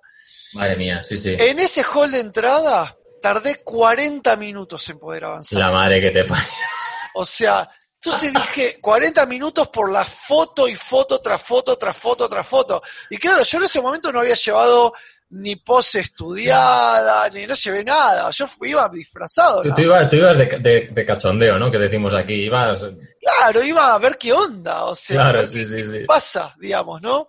Madre 0.55 0.77
mía, 0.77 1.05
sí, 1.05 1.19
sí. 1.19 1.37
En 1.39 1.59
ese 1.59 1.83
hall 1.83 2.11
de 2.11 2.21
entrada 2.21 2.97
tardé 3.21 3.63
40 3.63 4.37
minutos 4.37 4.89
en 4.89 4.99
poder 4.99 5.25
avanzar. 5.25 5.59
La 5.59 5.73
madre 5.73 6.01
que 6.01 6.11
te 6.11 6.25
pasa. 6.25 6.57
O 7.15 7.25
sea, 7.25 7.69
entonces 7.95 8.33
dije 8.33 8.79
40 8.81 9.27
minutos 9.27 9.69
por 9.69 9.91
la 9.91 10.05
foto 10.05 10.69
y 10.69 10.77
foto 10.77 11.21
tras 11.21 11.43
foto 11.43 11.77
tras 11.77 11.97
foto 11.97 12.29
tras 12.29 12.47
foto. 12.47 12.83
Y 13.11 13.17
claro, 13.17 13.43
yo 13.43 13.59
en 13.59 13.65
ese 13.65 13.81
momento 13.81 14.13
no 14.13 14.21
había 14.21 14.35
llevado 14.35 14.93
ni 15.31 15.57
pose 15.57 16.01
estudiada, 16.01 17.29
ni 17.31 17.47
no 17.47 17.55
llevé 17.55 17.85
nada. 17.85 18.31
Yo 18.31 18.47
fui, 18.47 18.71
iba 18.71 18.89
disfrazado. 18.89 19.63
Tú, 19.63 19.81
ibas, 19.83 20.09
tú 20.09 20.17
ibas 20.17 20.39
de, 20.39 20.47
de- 20.61 20.89
de 20.93 21.05
cachondeo, 21.05 21.59
¿no? 21.59 21.71
Que 21.71 21.79
decimos 21.79 22.15
aquí. 22.15 22.45
Ibas. 22.45 22.89
Claro, 23.21 23.63
iba 23.63 23.95
a 23.95 23.99
ver 23.99 24.17
qué 24.19 24.33
onda. 24.33 24.85
O 24.85 24.95
sea, 24.95 25.17
Claro, 25.17 25.45
sí, 25.47 25.51
qué, 25.53 25.67
sí, 25.67 25.77
qué 25.77 25.85
sí. 25.85 26.05
pasa, 26.07 26.55
digamos, 26.59 27.03
¿no? 27.03 27.29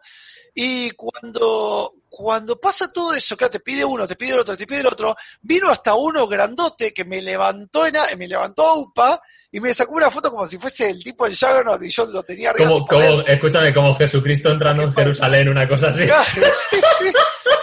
Y 0.53 0.91
cuando, 0.91 1.93
cuando 2.10 2.60
pasa 2.60 2.91
todo 2.91 3.13
eso, 3.13 3.38
claro, 3.38 3.51
te 3.51 3.60
pide 3.60 3.86
uno, 3.86 4.07
te 4.07 4.15
pide 4.15 4.33
el 4.33 4.39
otro, 4.39 4.57
te 4.57 4.65
pide 4.65 4.79
el 4.79 4.88
otro, 4.88 5.15
vino 5.41 5.69
hasta 5.69 5.93
uno 5.93 6.25
grandote 6.27 6.93
que 6.93 7.05
me 7.05 7.21
levantó 7.21 7.86
en, 7.86 7.97
a- 7.97 8.07
me 8.17 8.27
levantó 8.27 8.65
a 8.65 8.73
UPA 8.75 9.21
y 9.51 9.60
me 9.60 9.73
sacó 9.73 9.93
una 9.93 10.10
foto 10.12 10.29
como 10.31 10.45
si 10.47 10.57
fuese 10.57 10.89
el 10.89 11.03
tipo 11.03 11.25
del 11.25 11.38
Juggernaut 11.38 11.81
y 11.83 11.89
yo 11.89 12.05
lo 12.07 12.21
tenía 12.23 12.49
arriba. 12.49 12.69
Como, 12.69 12.86
como, 12.88 13.21
escúchame, 13.21 13.73
como 13.73 13.93
Jesucristo 13.93 14.49
entrando 14.49 14.83
en 14.83 14.93
Jerusalén, 14.93 15.47
una 15.49 15.67
cosa 15.69 15.88
así. 15.89 16.05
Claro, 16.05 16.23
sí, 16.71 16.77
sí. 16.99 17.12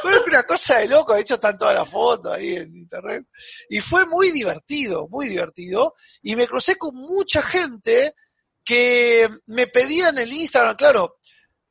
Fue 0.05 0.23
una 0.27 0.43
cosa 0.43 0.81
de 0.81 0.89
loco, 0.89 1.15
de 1.15 1.23
hecho 1.23 1.35
están 1.35 1.57
todas 1.57 1.75
las 1.75 1.89
fotos 1.89 2.31
ahí 2.31 2.57
en 2.57 2.77
internet. 2.77 3.25
Y 3.71 3.81
fue 3.81 4.05
muy 4.05 4.31
divertido, 4.33 5.09
muy 5.09 5.31
divertido. 5.31 5.95
Y 6.21 6.37
me 6.37 6.47
crucé 6.47 6.77
con 6.77 6.95
mucha 6.95 7.41
gente 7.41 8.15
que 8.63 9.27
me 9.47 9.67
pedían 9.67 10.19
el 10.19 10.31
Instagram, 10.31 10.77
claro, 10.77 11.21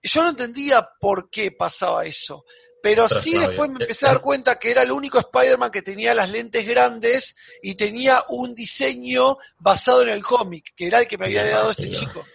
yo 0.01 0.23
no 0.23 0.29
entendía 0.29 0.89
por 0.99 1.29
qué 1.29 1.51
pasaba 1.51 2.05
eso. 2.05 2.43
Pero 2.81 3.07
sí 3.07 3.37
después 3.37 3.69
me 3.69 3.77
Eh, 3.79 3.83
empecé 3.83 4.07
a 4.07 4.09
dar 4.09 4.17
eh. 4.17 4.21
cuenta 4.21 4.55
que 4.55 4.71
era 4.71 4.81
el 4.81 4.91
único 4.91 5.19
Spider-Man 5.19 5.69
que 5.69 5.83
tenía 5.83 6.15
las 6.15 6.31
lentes 6.31 6.65
grandes 6.65 7.35
y 7.61 7.75
tenía 7.75 8.23
un 8.29 8.55
diseño 8.55 9.37
basado 9.59 10.01
en 10.01 10.09
el 10.09 10.23
cómic, 10.23 10.73
que 10.75 10.87
era 10.87 11.01
el 11.01 11.07
que 11.07 11.19
me 11.19 11.25
había 11.25 11.47
dado 11.47 11.69
este 11.69 11.91
chico. 11.91 12.25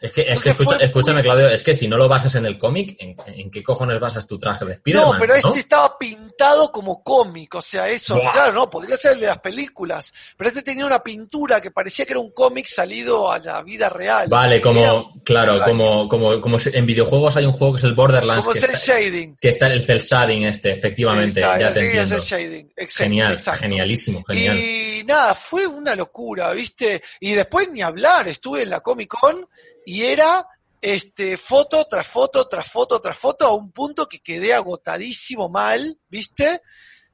Es 0.00 0.12
que, 0.12 0.22
es 0.22 0.42
que 0.42 0.50
escucha- 0.50 0.76
fue 0.76 0.84
escúchame, 0.84 1.22
Claudio, 1.22 1.48
es 1.50 1.62
que 1.62 1.74
si 1.74 1.86
no 1.86 1.98
lo 1.98 2.08
basas 2.08 2.34
en 2.36 2.46
el 2.46 2.58
cómic, 2.58 2.96
¿en, 3.00 3.14
en 3.26 3.50
qué 3.50 3.62
cojones 3.62 4.00
basas 4.00 4.26
tu 4.26 4.38
traje 4.38 4.64
de 4.64 4.72
Spider-Man? 4.72 5.12
No, 5.12 5.18
pero 5.18 5.34
este 5.34 5.58
estaba 5.60 5.98
pintado 5.98 6.72
como 6.72 7.02
cómic, 7.02 7.54
o 7.56 7.60
sea, 7.60 7.86
eso, 7.86 8.14
Buah. 8.16 8.32
claro, 8.32 8.52
no, 8.54 8.70
podría 8.70 8.96
ser 8.96 9.12
el 9.12 9.20
de 9.20 9.26
las 9.26 9.40
películas, 9.40 10.14
pero 10.38 10.48
este 10.48 10.62
tenía 10.62 10.86
una 10.86 11.00
pintura 11.02 11.60
que 11.60 11.70
parecía 11.70 12.06
que 12.06 12.12
era 12.14 12.20
un 12.20 12.32
cómic 12.32 12.66
salido 12.66 13.30
a 13.30 13.38
la 13.40 13.60
vida 13.62 13.90
real. 13.90 14.26
Vale, 14.28 14.54
Era 14.56 14.62
como, 14.62 15.22
claro, 15.22 15.56
extraño. 15.56 15.78
como, 15.78 16.08
como, 16.08 16.40
como 16.40 16.56
en 16.72 16.86
videojuegos 16.86 17.36
hay 17.36 17.44
un 17.44 17.52
juego 17.52 17.74
que 17.74 17.78
es 17.80 17.84
el 17.84 17.94
Borderlands, 17.94 18.46
como 18.46 18.54
que 18.54 18.60
cel 18.60 18.70
está, 18.70 18.98
shading. 18.98 19.36
que 19.36 19.48
está 19.50 19.66
el 19.66 19.84
cel 19.84 20.00
shading 20.00 20.44
este, 20.44 20.70
efectivamente, 20.72 21.40
Está, 21.40 21.58
ya 21.60 21.74
te 21.74 21.80
entiendo. 21.84 22.18
shading, 22.20 22.72
exacto, 22.74 23.04
Genial, 23.04 23.32
exacto. 23.34 23.60
genialísimo, 23.60 24.24
genial. 24.24 24.56
Y 24.56 25.04
nada, 25.04 25.34
fue 25.34 25.66
una 25.66 25.94
locura, 25.94 26.52
¿viste? 26.52 27.02
Y 27.20 27.32
después 27.32 27.68
ni 27.70 27.82
hablar, 27.82 28.28
estuve 28.28 28.62
en 28.62 28.70
la 28.70 28.80
Comic 28.80 29.10
Con 29.10 29.46
y 29.84 30.02
era 30.02 30.46
este 30.80 31.36
foto 31.36 31.86
tras 31.86 32.06
foto 32.06 32.48
tras 32.48 32.66
foto 32.66 33.00
tras 33.00 33.18
foto 33.18 33.46
a 33.46 33.52
un 33.52 33.70
punto 33.70 34.08
que 34.08 34.20
quedé 34.20 34.54
agotadísimo 34.54 35.48
mal, 35.48 35.98
¿viste? 36.08 36.62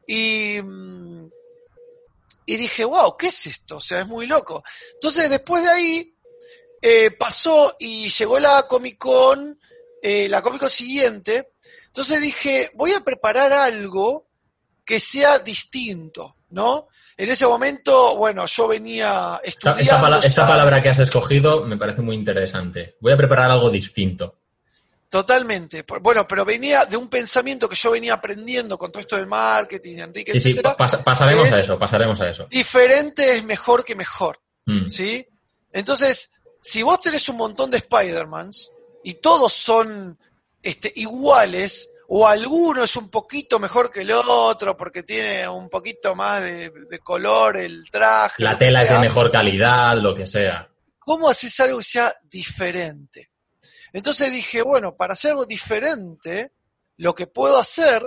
Y, 0.06 0.60
mm, 0.62 1.28
y 2.46 2.56
dije, 2.56 2.84
wow, 2.84 3.16
¿qué 3.16 3.26
es 3.26 3.46
esto? 3.46 3.76
O 3.78 3.80
sea, 3.80 4.00
es 4.00 4.06
muy 4.06 4.26
loco. 4.26 4.62
Entonces, 4.94 5.28
después 5.28 5.64
de 5.64 5.70
ahí, 5.70 6.16
eh, 6.80 7.10
pasó 7.10 7.74
y 7.80 8.08
llegó 8.08 8.38
la 8.38 8.66
Comic 8.68 8.98
Con, 8.98 9.58
eh, 10.00 10.28
la 10.28 10.42
Comic 10.42 10.60
Con 10.60 10.70
siguiente. 10.70 11.54
Entonces 11.86 12.20
dije, 12.20 12.70
voy 12.74 12.92
a 12.92 13.00
preparar 13.00 13.52
algo 13.52 14.28
que 14.84 15.00
sea 15.00 15.40
distinto, 15.40 16.36
¿no? 16.50 16.86
En 17.18 17.30
ese 17.30 17.46
momento, 17.46 18.16
bueno, 18.16 18.44
yo 18.46 18.68
venía 18.68 19.40
Esta, 19.42 19.70
estudiando. 19.70 19.82
esta 19.82 20.00
pala- 20.00 20.18
esta 20.18 20.42
ya- 20.42 20.48
palabra 20.48 20.82
que 20.82 20.90
has 20.90 20.98
escogido 20.98 21.64
me 21.64 21.76
parece 21.78 22.02
muy 22.02 22.14
interesante. 22.14 22.96
Voy 23.00 23.12
a 23.12 23.16
preparar 23.16 23.50
algo 23.50 23.70
distinto. 23.70 24.36
Totalmente. 25.08 25.84
Bueno, 26.02 26.26
pero 26.26 26.44
venía 26.44 26.84
de 26.84 26.96
un 26.96 27.08
pensamiento 27.08 27.68
que 27.68 27.76
yo 27.76 27.92
venía 27.92 28.14
aprendiendo 28.14 28.76
con 28.76 28.90
todo 28.90 29.00
esto 29.00 29.16
del 29.16 29.26
marketing, 29.26 29.98
Enrique, 29.98 30.32
Sí, 30.32 30.40
sí, 30.40 30.54
pas- 30.56 31.02
pasaremos 31.02 31.50
a 31.52 31.58
es- 31.58 31.64
eso, 31.64 31.78
pasaremos 31.78 32.20
a 32.20 32.28
eso. 32.28 32.46
Diferente 32.50 33.36
es 33.36 33.44
mejor 33.44 33.84
que 33.84 33.94
mejor. 33.94 34.40
Mm. 34.66 34.88
¿sí? 34.88 35.26
Entonces, 35.72 36.32
si 36.60 36.82
vos 36.82 37.00
tenés 37.00 37.28
un 37.28 37.36
montón 37.36 37.70
de 37.70 37.78
Spider-Mans 37.78 38.72
y 39.04 39.14
todos 39.14 39.54
son 39.54 40.18
este, 40.62 40.92
iguales, 40.96 41.88
o 42.08 42.26
alguno 42.26 42.84
es 42.84 42.96
un 42.96 43.10
poquito 43.10 43.58
mejor 43.58 43.90
que 43.90 44.02
el 44.02 44.12
otro 44.12 44.76
porque 44.76 45.02
tiene 45.02 45.48
un 45.48 45.68
poquito 45.68 46.14
más 46.14 46.42
de, 46.42 46.70
de 46.88 46.98
color 47.00 47.56
el 47.56 47.90
traje. 47.90 48.42
La 48.42 48.56
tela 48.56 48.82
es 48.82 48.90
de 48.90 48.98
mejor 48.98 49.30
calidad, 49.30 49.96
lo 49.98 50.14
que 50.14 50.26
sea. 50.26 50.68
¿Cómo 50.98 51.28
haces 51.28 51.58
algo 51.60 51.78
que 51.78 51.84
sea 51.84 52.14
diferente? 52.24 53.30
Entonces 53.92 54.32
dije, 54.32 54.62
bueno, 54.62 54.96
para 54.96 55.14
hacer 55.14 55.30
algo 55.32 55.46
diferente, 55.46 56.52
lo 56.98 57.14
que 57.14 57.26
puedo 57.26 57.58
hacer 57.58 58.02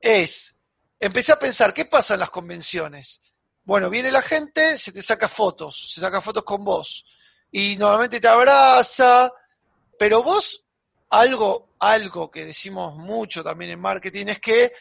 es, 0.00 0.56
empecé 1.00 1.32
a 1.32 1.38
pensar, 1.38 1.72
¿qué 1.72 1.86
pasa 1.86 2.14
en 2.14 2.20
las 2.20 2.30
convenciones? 2.30 3.20
Bueno, 3.62 3.88
viene 3.88 4.12
la 4.12 4.22
gente, 4.22 4.76
se 4.76 4.92
te 4.92 5.00
saca 5.00 5.28
fotos, 5.28 5.92
se 5.92 6.00
saca 6.00 6.20
fotos 6.20 6.44
con 6.44 6.62
vos, 6.64 7.06
y 7.50 7.76
normalmente 7.76 8.20
te 8.20 8.28
abraza, 8.28 9.32
pero 9.98 10.22
vos, 10.22 10.66
algo, 11.08 11.73
algo 11.92 12.30
que 12.30 12.44
decimos 12.46 12.94
mucho 12.96 13.42
también 13.42 13.72
en 13.72 13.80
marketing, 13.80 14.26
es 14.28 14.40
que 14.40 14.72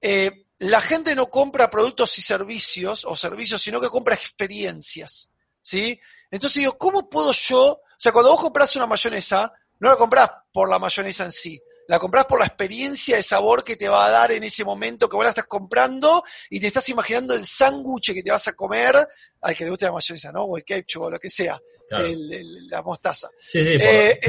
eh, 0.00 0.46
la 0.58 0.80
gente 0.80 1.14
no 1.14 1.26
compra 1.26 1.70
productos 1.70 2.16
y 2.18 2.22
servicios, 2.22 3.04
o 3.04 3.14
servicios, 3.16 3.60
sino 3.62 3.80
que 3.80 3.88
compra 3.88 4.14
experiencias, 4.14 5.30
¿sí? 5.60 5.98
Entonces 6.30 6.60
digo, 6.60 6.78
¿cómo 6.78 7.08
puedo 7.08 7.32
yo? 7.32 7.64
O 7.72 7.80
sea, 7.98 8.12
cuando 8.12 8.30
vos 8.32 8.40
compras 8.40 8.74
una 8.76 8.86
mayonesa, 8.86 9.52
no 9.80 9.88
la 9.90 9.96
compras 9.96 10.30
por 10.52 10.68
la 10.68 10.78
mayonesa 10.78 11.24
en 11.24 11.32
sí, 11.32 11.60
la 11.88 11.98
compras 11.98 12.26
por 12.26 12.38
la 12.38 12.46
experiencia 12.46 13.16
de 13.16 13.22
sabor 13.22 13.64
que 13.64 13.76
te 13.76 13.88
va 13.88 14.06
a 14.06 14.10
dar 14.10 14.30
en 14.32 14.44
ese 14.44 14.64
momento 14.64 15.08
que 15.08 15.16
vos 15.16 15.24
la 15.24 15.30
estás 15.30 15.46
comprando 15.46 16.22
y 16.48 16.60
te 16.60 16.68
estás 16.68 16.88
imaginando 16.88 17.34
el 17.34 17.44
sándwich 17.44 18.14
que 18.14 18.22
te 18.22 18.30
vas 18.30 18.46
a 18.48 18.52
comer, 18.54 18.96
al 19.40 19.54
que 19.56 19.64
le 19.64 19.70
guste 19.70 19.86
la 19.86 19.92
mayonesa, 19.92 20.30
¿no? 20.32 20.42
O 20.44 20.56
el 20.56 20.64
ketchup 20.64 21.02
o 21.02 21.10
lo 21.10 21.18
que 21.18 21.28
sea, 21.28 21.60
Claro. 21.88 22.06
el- 22.06 22.32
el- 22.32 22.68
la 22.68 22.82
mostaza. 22.82 23.28
Sí, 23.40 23.62
sí, 23.64 23.76
por- 23.78 23.86
Eh. 23.86 24.20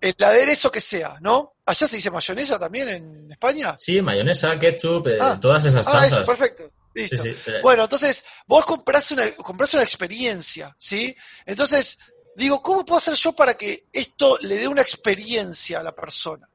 El 0.00 0.14
aderezo 0.24 0.70
que 0.72 0.80
sea, 0.80 1.18
¿no? 1.20 1.56
¿Allá 1.66 1.86
se 1.86 1.96
dice 1.96 2.10
mayonesa 2.10 2.58
también 2.58 2.88
en 2.88 3.32
España? 3.32 3.76
Sí, 3.78 4.00
mayonesa, 4.00 4.58
ketchup, 4.58 5.08
eh, 5.08 5.18
Ah. 5.20 5.38
todas 5.40 5.64
esas 5.64 5.86
Ah, 5.88 6.06
eso, 6.06 6.16
salsas. 6.16 6.26
perfecto. 6.26 6.70
Listo. 6.94 7.22
sí, 7.22 7.28
eh, 7.28 7.60
Bueno, 7.62 7.84
entonces, 7.84 8.24
vos 8.46 8.64
comprás 8.64 9.10
una, 9.10 9.30
comprás 9.32 9.74
una 9.74 9.82
experiencia, 9.82 10.74
¿sí? 10.78 11.14
Entonces, 11.46 11.98
digo, 12.34 12.60
¿cómo 12.62 12.84
puedo 12.84 12.98
hacer 12.98 13.14
yo 13.14 13.32
para 13.32 13.54
que 13.54 13.86
esto 13.92 14.38
le 14.40 14.56
dé 14.56 14.66
una 14.66 14.82
experiencia 14.82 15.80
a 15.80 15.82
la 15.82 15.94
persona? 15.94 16.48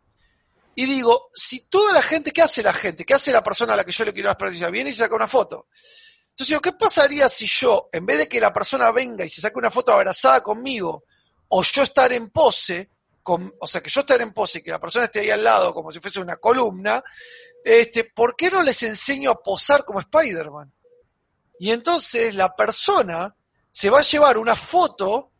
Y 0.73 0.85
digo, 0.85 1.29
si 1.33 1.61
toda 1.67 1.93
la 1.93 2.01
gente, 2.01 2.31
¿qué 2.31 2.41
hace 2.41 2.61
la 2.63 2.73
gente? 2.73 3.05
¿Qué 3.05 3.13
hace 3.13 3.31
la 3.31 3.43
persona 3.43 3.73
a 3.73 3.77
la 3.77 3.85
que 3.85 3.93
yo 3.93 4.03
le 4.03 4.11
quiero 4.11 4.27
dar 4.27 4.33
experiencia? 4.35 4.69
Viene 4.69 4.89
y 4.89 4.93
se 4.93 5.03
saca 5.03 5.15
una 5.15 5.27
foto. 5.27 5.67
Entonces 6.31 6.47
digo, 6.49 6.59
¿qué 6.61 6.73
pasaría 6.73 7.29
si 7.29 7.47
yo, 7.47 7.87
en 7.93 8.05
vez 8.05 8.17
de 8.17 8.27
que 8.27 8.41
la 8.41 8.51
persona 8.51 8.91
venga 8.91 9.23
y 9.23 9.29
se 9.29 9.39
saque 9.39 9.57
una 9.57 9.71
foto 9.71 9.93
abrazada 9.93 10.41
conmigo, 10.43 11.05
o 11.47 11.63
yo 11.63 11.81
estar 11.81 12.11
en 12.11 12.29
pose, 12.29 12.89
con, 13.25 13.51
o 13.59 13.65
sea, 13.65 13.81
que 13.81 13.89
yo 13.89 14.01
estar 14.01 14.21
en 14.21 14.31
pose 14.31 14.59
y 14.59 14.61
que 14.61 14.69
la 14.69 14.79
persona 14.79 15.05
esté 15.05 15.21
ahí 15.21 15.31
al 15.31 15.43
lado 15.43 15.73
como 15.73 15.91
si 15.91 15.99
fuese 15.99 16.19
una 16.19 16.35
columna, 16.35 17.03
este, 17.63 18.03
¿por 18.03 18.35
qué 18.35 18.51
no 18.51 18.61
les 18.61 18.83
enseño 18.83 19.31
a 19.31 19.41
posar 19.41 19.83
como 19.83 19.99
Spider-Man? 19.99 20.71
Y 21.57 21.71
entonces 21.71 22.35
la 22.35 22.55
persona 22.55 23.35
se 23.71 23.89
va 23.89 23.97
a 23.97 24.03
llevar 24.03 24.37
una 24.37 24.55
foto 24.55 25.31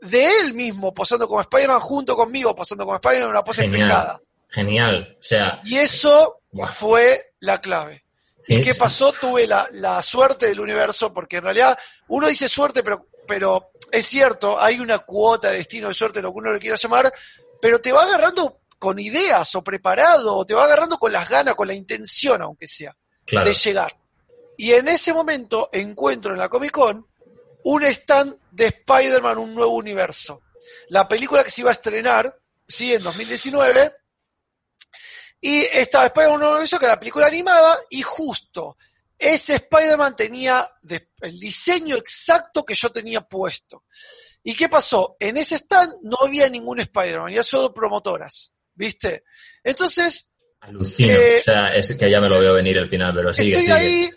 de 0.00 0.28
él 0.42 0.54
mismo 0.54 0.94
posando 0.94 1.26
como 1.26 1.40
Spider-Man 1.40 1.80
junto 1.80 2.14
conmigo 2.14 2.54
posando 2.54 2.84
como 2.84 2.94
Spider-Man 2.94 3.24
en 3.24 3.30
una 3.30 3.42
pose 3.42 3.62
Genial. 3.62 3.80
espejada. 3.80 4.20
Genial. 4.48 5.16
O 5.18 5.22
sea, 5.24 5.60
Y 5.64 5.76
eso 5.76 6.40
fue 6.72 7.32
la 7.40 7.60
clave. 7.60 8.04
¿Y 8.46 8.62
qué 8.62 8.76
pasó? 8.76 9.12
Tuve 9.12 9.48
la, 9.48 9.66
la 9.72 10.00
suerte 10.02 10.46
del 10.46 10.60
universo, 10.60 11.12
porque 11.12 11.38
en 11.38 11.44
realidad 11.44 11.76
uno 12.06 12.28
dice 12.28 12.48
suerte, 12.48 12.84
pero, 12.84 13.08
pero 13.26 13.70
es 13.90 14.06
cierto, 14.06 14.60
hay 14.60 14.80
una 14.80 14.98
cuota 15.00 15.50
de 15.50 15.58
destino 15.58 15.88
de 15.88 15.94
suerte, 15.94 16.22
lo 16.22 16.32
que 16.32 16.38
uno 16.38 16.52
le 16.52 16.58
quiera 16.58 16.76
llamar, 16.76 17.12
pero 17.60 17.80
te 17.80 17.92
va 17.92 18.04
agarrando 18.04 18.60
con 18.78 18.98
ideas 18.98 19.54
o 19.54 19.64
preparado, 19.64 20.36
o 20.36 20.44
te 20.44 20.54
va 20.54 20.64
agarrando 20.64 20.98
con 20.98 21.12
las 21.12 21.28
ganas, 21.28 21.54
con 21.54 21.68
la 21.68 21.74
intención, 21.74 22.42
aunque 22.42 22.68
sea, 22.68 22.96
claro. 23.24 23.48
de 23.48 23.54
llegar. 23.54 23.96
Y 24.56 24.72
en 24.72 24.88
ese 24.88 25.12
momento 25.12 25.70
encuentro 25.72 26.32
en 26.32 26.38
la 26.38 26.48
Comic 26.48 26.72
Con 26.72 27.06
un 27.64 27.84
stand 27.84 28.36
de 28.50 28.66
Spider-Man, 28.66 29.38
un 29.38 29.54
nuevo 29.54 29.72
universo. 29.72 30.42
La 30.88 31.08
película 31.08 31.42
que 31.42 31.50
se 31.50 31.62
iba 31.62 31.70
a 31.70 31.72
estrenar, 31.72 32.38
sí, 32.68 32.92
en 32.92 33.02
2019. 33.02 33.94
Y 35.40 35.62
estaba 35.62 36.06
Spider-Man, 36.06 36.34
un 36.34 36.40
nuevo 36.40 36.54
universo, 36.54 36.78
que 36.78 36.84
era 36.84 36.94
la 36.94 37.00
película 37.00 37.26
animada, 37.26 37.78
y 37.90 38.02
justo 38.02 38.76
ese 39.18 39.54
Spider-Man 39.56 40.16
tenía 40.16 40.68
el 41.20 41.38
diseño 41.38 41.96
exacto 41.96 42.64
que 42.64 42.74
yo 42.74 42.90
tenía 42.90 43.20
puesto. 43.22 43.84
¿Y 44.42 44.54
qué 44.54 44.68
pasó? 44.68 45.16
En 45.18 45.36
ese 45.36 45.54
stand 45.56 45.94
no 46.02 46.18
había 46.22 46.48
ningún 46.48 46.80
Spider-Man, 46.80 47.34
ya 47.34 47.42
solo 47.42 47.72
promotoras, 47.72 48.52
¿viste? 48.74 49.24
Entonces, 49.62 50.34
Alucino. 50.60 51.12
Eh, 51.12 51.38
o 51.38 51.42
sea, 51.42 51.74
es 51.74 51.94
que 51.96 52.10
ya 52.10 52.20
me 52.20 52.28
lo 52.28 52.40
veo 52.40 52.54
venir 52.54 52.78
el 52.78 52.88
final, 52.88 53.14
pero 53.14 53.32
sigue, 53.34 53.58
estoy 53.58 53.62
sigue. 53.64 53.72
ahí. 53.72 54.10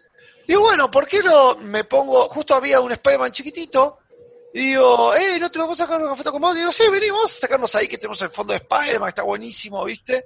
Digo, 0.47 0.62
bueno, 0.62 0.89
¿por 0.89 1.05
qué 1.05 1.21
no 1.21 1.57
me 1.57 1.83
pongo? 1.83 2.29
Justo 2.29 2.55
había 2.55 2.79
un 2.79 2.91
Spider-Man 2.91 3.31
chiquitito. 3.31 3.99
Y 4.53 4.69
digo, 4.69 5.13
eh, 5.13 5.38
¿no 5.39 5.51
te 5.51 5.60
vamos 5.60 5.79
a 5.79 5.83
sacar 5.83 6.01
una 6.01 6.15
foto 6.15 6.31
con 6.31 6.41
vos? 6.41 6.55
digo, 6.55 6.71
sí, 6.71 6.83
venimos 6.89 7.25
a 7.25 7.27
sacarnos 7.41 7.75
ahí 7.75 7.88
que 7.88 7.97
tenemos 7.97 8.21
el 8.21 8.29
fondo 8.29 8.53
de 8.53 8.60
Spider-Man, 8.60 9.10
está 9.10 9.23
buenísimo, 9.23 9.83
¿viste? 9.83 10.25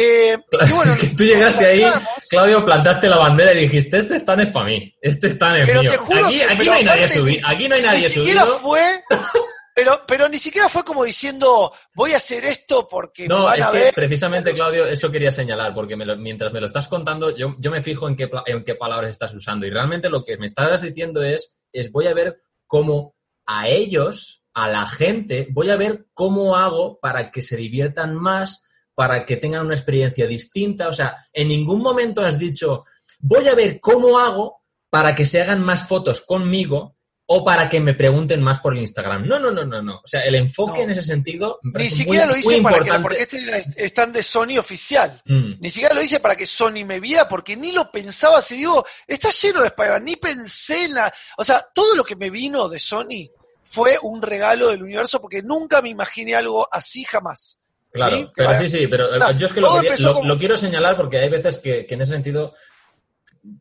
Eh, 0.00 0.38
y 0.68 0.72
bueno, 0.72 0.92
Es 0.94 0.98
que 0.98 1.06
tú 1.08 1.24
llegaste 1.24 1.66
ahí, 1.66 1.82
Claudio, 2.30 2.64
plantaste 2.64 3.08
la 3.08 3.16
bandera 3.16 3.52
y 3.52 3.62
dijiste, 3.62 3.98
este 3.98 4.14
stand 4.16 4.42
es 4.42 4.50
para 4.50 4.66
mí, 4.66 4.94
este 5.02 5.26
stand 5.26 5.56
es 5.58 5.66
Pero 5.66 5.80
mío. 5.80 5.90
te 5.90 5.96
juro 5.96 6.26
aquí 6.26 6.38
que- 6.38 6.44
aquí 6.44 6.56
pero 6.58 6.70
no 6.70 6.76
hay 6.76 6.84
nadie 6.84 7.08
subido. 7.08 7.48
Aquí 7.48 7.68
no 7.68 7.74
hay 7.74 7.82
nadie 7.82 8.08
subido. 8.08 8.46
fue, 8.60 9.02
pero, 9.74 10.00
pero 10.06 10.28
ni 10.28 10.38
siquiera 10.38 10.68
fue 10.68 10.84
como 10.84 11.02
diciendo, 11.02 11.72
voy 11.94 12.12
a 12.12 12.18
hacer 12.18 12.44
esto 12.44 12.86
porque 12.88 13.22
me 13.22 13.28
No, 13.28 13.44
van 13.44 13.58
es 13.58 13.66
a 13.66 13.72
que 13.72 13.78
ver. 13.78 13.94
precisamente, 13.94 14.52
Claudio, 14.52 14.86
eso 14.86 15.10
quería 15.10 15.32
señalar, 15.32 15.74
porque 15.74 15.96
me 15.96 16.06
lo- 16.06 16.16
mientras 16.16 16.52
me 16.52 16.60
lo 16.60 16.66
estás 16.66 16.86
contando, 16.86 17.36
yo, 17.36 17.56
yo 17.58 17.70
me 17.72 17.82
fijo 17.82 18.06
en 18.06 18.14
qué, 18.16 18.30
en 18.46 18.62
qué 18.64 18.76
palabras 18.76 19.10
estás 19.10 19.34
usando. 19.34 19.66
Y 19.66 19.70
realmente 19.70 20.08
lo 20.08 20.22
que 20.22 20.36
me 20.36 20.46
estás 20.46 20.82
diciendo 20.82 21.24
es, 21.24 21.58
es 21.72 21.90
voy 21.90 22.06
a 22.06 22.14
ver 22.14 22.40
cómo 22.68 23.16
a 23.46 23.66
ellos, 23.68 24.44
a 24.54 24.68
la 24.68 24.86
gente, 24.86 25.48
voy 25.50 25.70
a 25.70 25.76
ver 25.76 26.06
cómo 26.14 26.56
hago 26.56 27.00
para 27.00 27.32
que 27.32 27.42
se 27.42 27.56
diviertan 27.56 28.14
más, 28.14 28.62
para 28.98 29.24
que 29.24 29.36
tengan 29.36 29.64
una 29.64 29.76
experiencia 29.76 30.26
distinta. 30.26 30.88
O 30.88 30.92
sea, 30.92 31.14
en 31.32 31.46
ningún 31.46 31.80
momento 31.80 32.20
has 32.20 32.36
dicho, 32.36 32.84
voy 33.20 33.46
a 33.46 33.54
ver 33.54 33.78
cómo 33.78 34.18
hago 34.18 34.64
para 34.90 35.14
que 35.14 35.24
se 35.24 35.40
hagan 35.40 35.62
más 35.62 35.86
fotos 35.86 36.20
conmigo 36.22 36.96
o 37.26 37.44
para 37.44 37.68
que 37.68 37.78
me 37.78 37.94
pregunten 37.94 38.42
más 38.42 38.58
por 38.58 38.72
el 38.74 38.80
Instagram. 38.80 39.28
No, 39.28 39.38
no, 39.38 39.52
no, 39.52 39.64
no, 39.64 39.80
no. 39.80 39.98
O 40.02 40.06
sea, 40.06 40.22
el 40.24 40.34
enfoque 40.34 40.78
No. 40.78 40.82
en 40.84 40.90
ese 40.90 41.02
sentido. 41.02 41.60
Ni 41.62 41.88
siquiera 41.88 42.26
muy- 42.26 42.34
lo 42.34 42.40
hice 42.40 42.60
para 42.60 42.80
que, 42.80 42.98
porque 42.98 43.22
este 43.22 43.38
era 43.40 43.58
stand 43.58 44.14
de 44.16 44.22
Sony 44.24 44.58
oficial. 44.58 45.22
Mm. 45.26 45.60
Ni 45.60 45.70
siquiera 45.70 45.94
lo 45.94 46.02
hice 46.02 46.18
para 46.18 46.34
que 46.34 46.44
Sony 46.46 46.84
me 46.84 46.98
viera, 46.98 47.28
porque 47.28 47.56
ni 47.56 47.70
lo 47.70 47.92
pensaba. 47.92 48.42
Si 48.42 48.56
digo, 48.56 48.84
está 49.06 49.30
lleno 49.30 49.60
de 49.60 49.68
Spider-Man, 49.68 50.04
ni 50.06 50.16
pensé 50.16 50.86
en 50.86 50.94
la. 50.94 51.14
O 51.36 51.44
sea, 51.44 51.64
todo 51.72 51.94
lo 51.94 52.02
que 52.02 52.16
me 52.16 52.30
vino 52.30 52.68
de 52.68 52.80
Sony 52.80 53.30
fue 53.62 53.96
un 54.02 54.20
regalo 54.22 54.66
del 54.70 54.82
universo, 54.82 55.20
porque 55.20 55.40
nunca 55.40 55.80
me 55.82 55.90
imaginé 55.90 56.34
algo 56.34 56.66
así 56.72 57.04
jamás. 57.04 57.60
Claro, 57.90 58.16
¿Sí? 58.16 58.28
Pero 58.34 58.54
sí, 58.54 58.68
sí, 58.68 58.86
pero 58.86 59.16
No, 59.18 59.30
yo 59.32 59.46
es 59.46 59.52
que 59.52 59.60
lo, 59.60 59.74
quería- 59.80 59.96
lo- 59.98 60.14
como- 60.14 60.28
lo 60.28 60.38
quiero 60.38 60.56
señalar 60.56 60.96
porque 60.96 61.18
hay 61.18 61.28
veces 61.28 61.56
que, 61.58 61.86
que 61.86 61.94
en 61.94 62.02
ese 62.02 62.12
sentido 62.12 62.52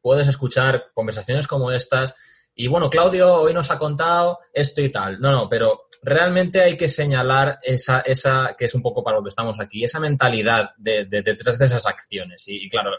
puedes 0.01 0.27
escuchar 0.27 0.87
conversaciones 0.93 1.47
como 1.47 1.71
estas 1.71 2.15
y 2.55 2.67
bueno, 2.67 2.89
Claudio 2.89 3.33
hoy 3.35 3.53
nos 3.53 3.69
ha 3.71 3.77
contado 3.77 4.39
esto 4.51 4.81
y 4.81 4.89
tal. 4.89 5.19
No, 5.21 5.31
no, 5.31 5.47
pero 5.47 5.83
realmente 6.01 6.61
hay 6.61 6.75
que 6.75 6.89
señalar 6.89 7.59
esa, 7.61 7.99
esa 8.01 8.55
que 8.57 8.65
es 8.65 8.73
un 8.73 8.81
poco 8.81 9.03
para 9.03 9.17
lo 9.17 9.23
que 9.23 9.29
estamos 9.29 9.59
aquí, 9.59 9.83
esa 9.83 9.99
mentalidad 9.99 10.71
de, 10.77 11.05
de- 11.05 11.21
detrás 11.21 11.59
de 11.59 11.65
esas 11.67 11.85
acciones. 11.85 12.47
Y, 12.47 12.65
y 12.65 12.69
claro, 12.69 12.91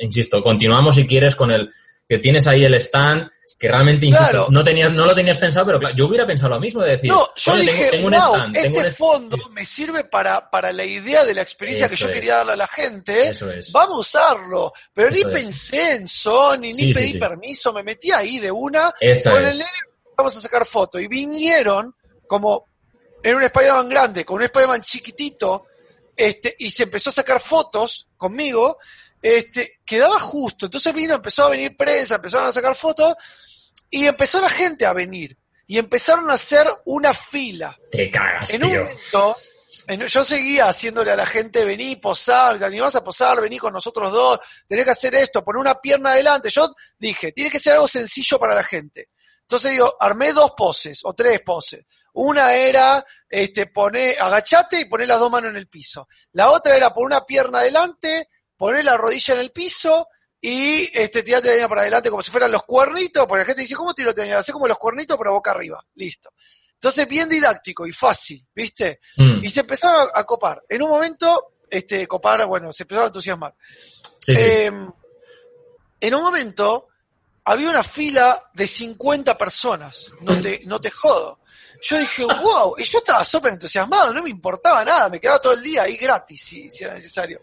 insisto, 0.00 0.42
continuamos 0.42 0.96
si 0.96 1.06
quieres 1.06 1.34
con 1.34 1.50
el 1.50 1.70
que 2.08 2.18
tienes 2.18 2.46
ahí 2.46 2.64
el 2.64 2.74
stand, 2.74 3.28
que 3.58 3.68
realmente, 3.68 4.06
insisto, 4.06 4.28
Claro. 4.30 4.46
no, 4.50 4.62
tenías, 4.62 4.92
no 4.92 5.06
lo 5.06 5.14
tenías 5.14 5.38
pensado, 5.38 5.66
pero 5.66 5.78
claro, 5.80 5.96
yo 5.96 6.06
hubiera 6.06 6.26
pensado 6.26 6.50
lo 6.50 6.60
mismo, 6.60 6.82
de 6.82 6.92
decir, 6.92 7.10
No, 7.10 7.26
yo 7.36 7.52
"Coño, 7.52 7.62
dije, 7.62 7.88
tengo, 7.90 8.06
un 8.08 8.14
stand, 8.14 8.56
este 8.56 8.68
tengo 8.68 8.78
un 8.78 8.84
stand". 8.86 8.96
fondo 8.96 9.36
me 9.50 9.64
sirve 9.66 10.04
para, 10.04 10.50
para 10.50 10.72
la 10.72 10.84
idea 10.84 11.24
de 11.24 11.34
la 11.34 11.42
experiencia 11.42 11.88
que 11.88 11.96
yo 11.96 12.06
es. 12.08 12.12
quería 12.14 12.36
darle 12.36 12.52
a 12.52 12.56
la 12.56 12.68
gente. 12.68 13.28
Eso 13.30 13.50
es. 13.50 13.72
Vamos 13.72 13.96
a 13.96 14.00
usarlo. 14.00 14.72
Pero 14.94 15.08
Eso 15.08 15.16
ni 15.28 15.34
es. 15.34 15.42
pensé 15.42 15.94
en 15.94 16.06
Sony, 16.06 16.58
ni 16.60 16.72
Sí, 16.72 16.94
pedí 16.94 17.12
sí. 17.12 17.18
permiso, 17.18 17.72
me 17.72 17.82
metí 17.82 18.10
ahí 18.12 18.38
de 18.38 18.50
una. 18.52 18.92
Esa 19.00 19.30
con 19.32 19.44
el 19.44 19.60
vamos 20.16 20.36
a 20.36 20.40
sacar 20.40 20.64
fotos. 20.64 21.00
Y 21.00 21.08
vinieron 21.08 21.94
como 22.26 22.64
en 23.22 23.34
un 23.36 23.42
Spider-Man 23.42 23.88
grande, 23.88 24.24
con 24.24 24.36
un 24.36 24.42
Spider-Man 24.44 24.80
chiquitito, 24.82 25.64
este, 26.16 26.54
y 26.58 26.70
se 26.70 26.84
empezó 26.84 27.10
a 27.10 27.14
sacar 27.14 27.40
fotos 27.40 28.06
conmigo, 28.16 28.78
este, 29.34 29.80
quedaba 29.84 30.20
justo. 30.20 30.66
Entonces 30.66 30.92
vino, 30.94 31.14
empezó 31.14 31.44
a 31.44 31.50
venir 31.50 31.76
prensa, 31.76 32.16
empezaron 32.16 32.46
a 32.48 32.52
sacar 32.52 32.74
fotos, 32.76 33.14
y 33.90 34.06
empezó 34.06 34.40
la 34.40 34.48
gente 34.50 34.86
a 34.86 34.92
venir. 34.92 35.36
Y 35.66 35.78
empezaron 35.78 36.30
a 36.30 36.34
hacer 36.34 36.66
una 36.84 37.12
fila. 37.12 37.76
Te 37.90 38.08
cagas, 38.10 38.50
En 38.50 38.62
un 38.64 38.70
momento, 38.76 39.36
en- 39.88 40.06
yo 40.06 40.22
seguía 40.22 40.68
haciéndole 40.68 41.10
a 41.10 41.16
la 41.16 41.26
gente, 41.26 41.64
vení, 41.64 41.96
posar, 41.96 42.56
te 42.58 42.64
animás 42.64 42.94
a 42.94 43.02
posar, 43.02 43.40
vení 43.40 43.58
con 43.58 43.72
nosotros 43.72 44.12
dos, 44.12 44.38
tenés 44.68 44.84
que 44.84 44.92
hacer 44.92 45.14
esto, 45.16 45.42
poner 45.44 45.58
una 45.60 45.74
pierna 45.80 46.12
adelante. 46.12 46.50
Yo 46.50 46.72
dije, 46.98 47.32
tiene 47.32 47.50
que 47.50 47.58
ser 47.58 47.72
algo 47.72 47.88
sencillo 47.88 48.38
para 48.38 48.54
la 48.54 48.62
gente. 48.62 49.08
Entonces 49.42 49.72
digo, 49.72 49.96
armé 49.98 50.32
dos 50.32 50.52
poses 50.56 51.00
o 51.04 51.14
tres 51.14 51.40
poses. 51.44 51.84
Una 52.12 52.54
era, 52.54 53.04
este, 53.28 53.66
poner, 53.66 54.20
agachate 54.20 54.80
y 54.80 54.84
poner 54.86 55.08
las 55.08 55.18
dos 55.18 55.30
manos 55.30 55.50
en 55.50 55.56
el 55.56 55.68
piso. 55.68 56.08
La 56.32 56.50
otra 56.50 56.76
era 56.76 56.94
poner 56.94 57.06
una 57.16 57.26
pierna 57.26 57.58
adelante, 57.58 58.28
poner 58.56 58.84
la 58.84 58.96
rodilla 58.96 59.34
en 59.34 59.40
el 59.40 59.50
piso 59.50 60.08
y 60.40 60.90
este, 60.98 61.22
tirarte 61.22 61.48
la 61.48 61.54
línea 61.54 61.68
para 61.68 61.80
adelante 61.82 62.10
como 62.10 62.22
si 62.22 62.30
fueran 62.30 62.52
los 62.52 62.62
cuernitos, 62.64 63.26
porque 63.26 63.40
la 63.40 63.46
gente 63.46 63.62
dice, 63.62 63.74
¿cómo 63.74 63.94
tiro 63.94 64.12
la 64.14 64.22
línea? 64.22 64.38
Hace 64.38 64.52
como 64.52 64.66
los 64.68 64.78
cuernitos, 64.78 65.16
pero 65.18 65.32
boca 65.32 65.50
arriba. 65.50 65.84
Listo. 65.94 66.30
Entonces, 66.74 67.08
bien 67.08 67.28
didáctico 67.28 67.86
y 67.86 67.92
fácil, 67.92 68.46
¿viste? 68.54 69.00
Mm, 69.16 69.40
Y 69.42 69.48
se 69.48 69.60
empezaron 69.60 70.08
a, 70.14 70.20
a 70.20 70.24
copar. 70.24 70.62
En 70.68 70.82
un 70.82 70.90
momento, 70.90 71.54
este, 71.70 72.06
copar, 72.06 72.46
bueno, 72.46 72.72
se 72.72 72.84
empezaron 72.84 73.04
a 73.04 73.08
entusiasmar. 73.08 73.54
sí, 74.20 74.36
sí. 74.36 74.42
Eh, 74.42 74.70
en 75.98 76.14
un 76.14 76.22
momento, 76.22 76.88
había 77.44 77.70
una 77.70 77.82
fila 77.82 78.50
de 78.52 78.66
50 78.66 79.38
personas. 79.38 80.10
No 80.20 80.38
te, 80.40 80.62
no 80.66 80.80
te 80.80 80.90
jodo. 80.90 81.40
Yo 81.82 81.98
dije, 81.98 82.24
wow, 82.24 82.74
y 82.78 82.84
yo 82.84 82.98
estaba 82.98 83.24
súper 83.24 83.52
entusiasmado, 83.52 84.12
no 84.12 84.22
me 84.22 84.30
importaba 84.30 84.84
nada, 84.84 85.08
me 85.08 85.20
quedaba 85.20 85.40
todo 85.40 85.52
el 85.52 85.62
día 85.62 85.82
ahí 85.82 85.96
gratis 85.96 86.42
si, 86.42 86.70
si 86.70 86.84
era 86.84 86.94
necesario. 86.94 87.40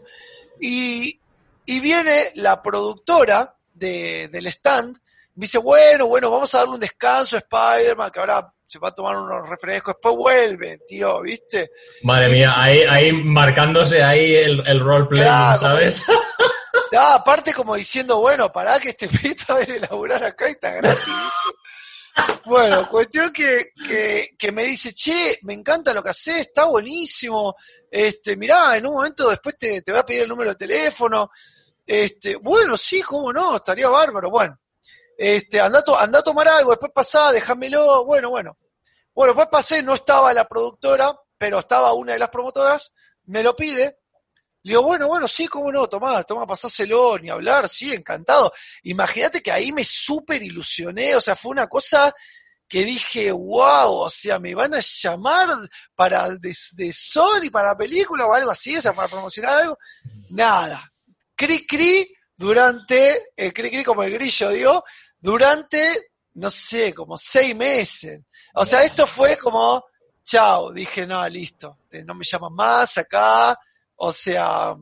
Y, 0.66 1.20
y 1.66 1.80
viene 1.82 2.30
la 2.36 2.62
productora 2.62 3.54
de, 3.74 4.30
del 4.30 4.48
stand, 4.48 4.96
me 5.36 5.42
dice, 5.44 5.58
bueno, 5.58 6.08
bueno, 6.08 6.32
vamos 6.32 6.54
a 6.56 6.60
darle 6.60 6.76
un 6.76 6.80
descanso 6.80 7.36
a 7.36 7.40
Spider-Man, 7.40 8.12
que 8.12 8.20
ahora 8.22 8.54
se 8.66 8.80
va 8.80 8.88
a 8.90 8.96
tomar 8.96 9.18
unos 9.18 9.48
refrescos, 9.50 9.96
después 9.96 10.16
vuelve, 10.16 10.80
tío, 10.88 11.22
¿viste? 11.22 11.70
Madre 12.04 12.30
mía, 12.30 12.48
dice- 12.48 12.60
ahí, 12.62 12.82
ahí 12.90 13.12
marcándose 13.12 14.02
ahí 14.02 14.36
el, 14.36 14.66
el 14.66 14.80
roleplay, 14.80 15.24
Claro, 15.24 15.60
¿sabes? 15.60 16.02
Aparte 16.98 17.54
como 17.54 17.76
diciendo, 17.76 18.20
bueno, 18.20 18.52
pará 18.52 18.80
que 18.80 18.90
este 18.90 19.08
pita 19.22 19.58
de 19.58 19.78
elaborar 19.78 20.24
acá 20.24 20.48
y 20.48 20.52
está 20.54 20.72
gratis. 20.72 21.14
Bueno, 22.46 22.88
cuestión 22.90 23.32
que, 23.34 23.72
que, 23.88 24.36
que 24.38 24.52
me 24.52 24.64
dice, 24.66 24.94
che, 24.94 25.40
me 25.44 25.54
encanta 25.56 25.94
lo 25.94 26.04
que 26.04 26.12
haces, 26.12 26.38
está 26.38 26.66
buenísimo. 26.66 27.56
Este, 27.96 28.36
mirá, 28.36 28.76
en 28.76 28.88
un 28.88 28.96
momento 28.96 29.30
después 29.30 29.56
te, 29.56 29.84
te 29.84 29.92
voy 29.92 30.00
a 30.00 30.06
pedir 30.06 30.24
el 30.24 30.30
número 30.30 30.50
de 30.50 30.56
teléfono. 30.56 31.30
Este, 31.86 32.38
bueno, 32.38 32.76
sí, 32.76 33.04
cómo 33.04 33.32
no, 33.32 33.58
estaría 33.58 33.88
bárbaro. 33.88 34.32
Bueno, 34.32 34.60
este, 35.16 35.62
anda, 35.62 35.84
to- 35.84 36.00
anda 36.00 36.18
a 36.20 36.24
tomar 36.24 36.48
algo, 36.48 36.72
después 36.72 36.92
pasá, 36.92 37.32
déjamelo. 37.32 38.04
Bueno, 38.04 38.32
bueno. 38.32 38.58
Bueno, 39.14 39.34
después 39.34 39.48
pasé, 39.52 39.84
no 39.84 39.94
estaba 39.94 40.34
la 40.34 40.48
productora, 40.48 41.16
pero 41.38 41.60
estaba 41.60 41.94
una 41.94 42.14
de 42.14 42.20
las 42.20 42.30
promotoras, 42.30 42.92
me 43.26 43.44
lo 43.44 43.56
pide. 43.56 44.00
Le 44.64 44.72
digo, 44.72 44.82
bueno, 44.82 45.08
bueno, 45.08 45.28
sí, 45.28 45.48
cómo 45.48 45.72
no, 45.72 45.88
tomá, 45.88 46.24
toma, 46.24 46.48
pasáselo, 46.48 47.20
ni 47.20 47.30
hablar, 47.30 47.70
sí, 47.70 47.94
encantado. 47.94 48.52
Imagínate 48.84 49.44
que 49.44 49.52
ahí 49.52 49.72
me 49.72 49.84
súper 49.84 50.42
ilusioné, 50.42 51.16
o 51.16 51.22
sea, 51.22 51.36
fue 51.36 51.52
una 51.52 51.68
cosa 51.68 52.12
que 52.68 52.84
dije, 52.86 53.32
wow, 53.32 53.92
o 54.04 54.10
sea, 54.10 54.40
me 54.40 54.56
van 54.56 54.74
a 54.74 54.80
llamar 54.80 55.48
para 55.96 56.30
de, 56.38 56.56
de 56.74 56.92
Sony, 56.94 57.50
para 57.52 57.70
la 57.70 57.78
película 57.78 58.26
o 58.26 58.34
algo 58.34 58.50
así, 58.52 58.76
o 58.76 58.82
sea, 58.82 58.94
para 58.94 59.08
promocionar 59.08 59.58
algo. 59.60 59.78
Nada. 60.32 60.92
Cri 61.36 61.68
cri 61.68 62.12
durante, 62.36 63.28
eh, 63.38 63.52
cri 63.54 63.70
cri 63.70 63.84
como 63.84 64.04
el 64.04 64.14
grillo, 64.14 64.50
digo, 64.50 64.84
durante, 65.20 66.12
no 66.36 66.50
sé, 66.50 66.94
como 66.94 67.16
seis 67.18 67.56
meses. 67.56 68.24
O 68.56 68.66
sea, 68.66 68.84
esto 68.84 69.06
fue 69.06 69.38
como, 69.38 69.84
chao, 70.24 70.72
dije, 70.72 71.06
no, 71.06 71.28
listo, 71.30 71.80
eh, 71.92 72.04
no 72.04 72.16
me 72.16 72.24
llaman 72.26 72.54
más 72.54 72.98
acá, 72.98 73.58
o 73.96 74.12
sea, 74.12 74.76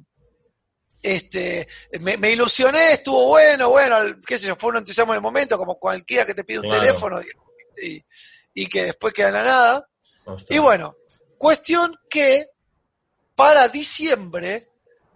este, 1.01 1.67
me, 1.99 2.15
me 2.17 2.31
ilusioné, 2.31 2.93
estuvo 2.93 3.27
bueno, 3.27 3.69
bueno, 3.69 3.95
qué 4.25 4.37
sé 4.37 4.47
yo, 4.47 4.55
fue 4.55 4.69
un 4.69 4.77
entusiasmo 4.77 5.13
en 5.13 5.17
el 5.17 5.21
momento, 5.23 5.57
como 5.57 5.75
cualquiera 5.79 6.25
que 6.25 6.33
te 6.33 6.43
pide 6.43 6.59
un 6.59 6.67
Claro. 6.67 6.81
teléfono 6.81 7.21
y, 7.81 8.05
y 8.53 8.67
que 8.67 8.85
después 8.85 9.13
queda 9.13 9.29
en 9.29 9.33
la 9.33 9.43
nada. 9.43 9.89
Ostras. 10.25 10.55
Y 10.55 10.59
bueno, 10.59 10.95
cuestión 11.37 11.95
que 12.09 12.47
para 13.35 13.67
diciembre 13.67 14.69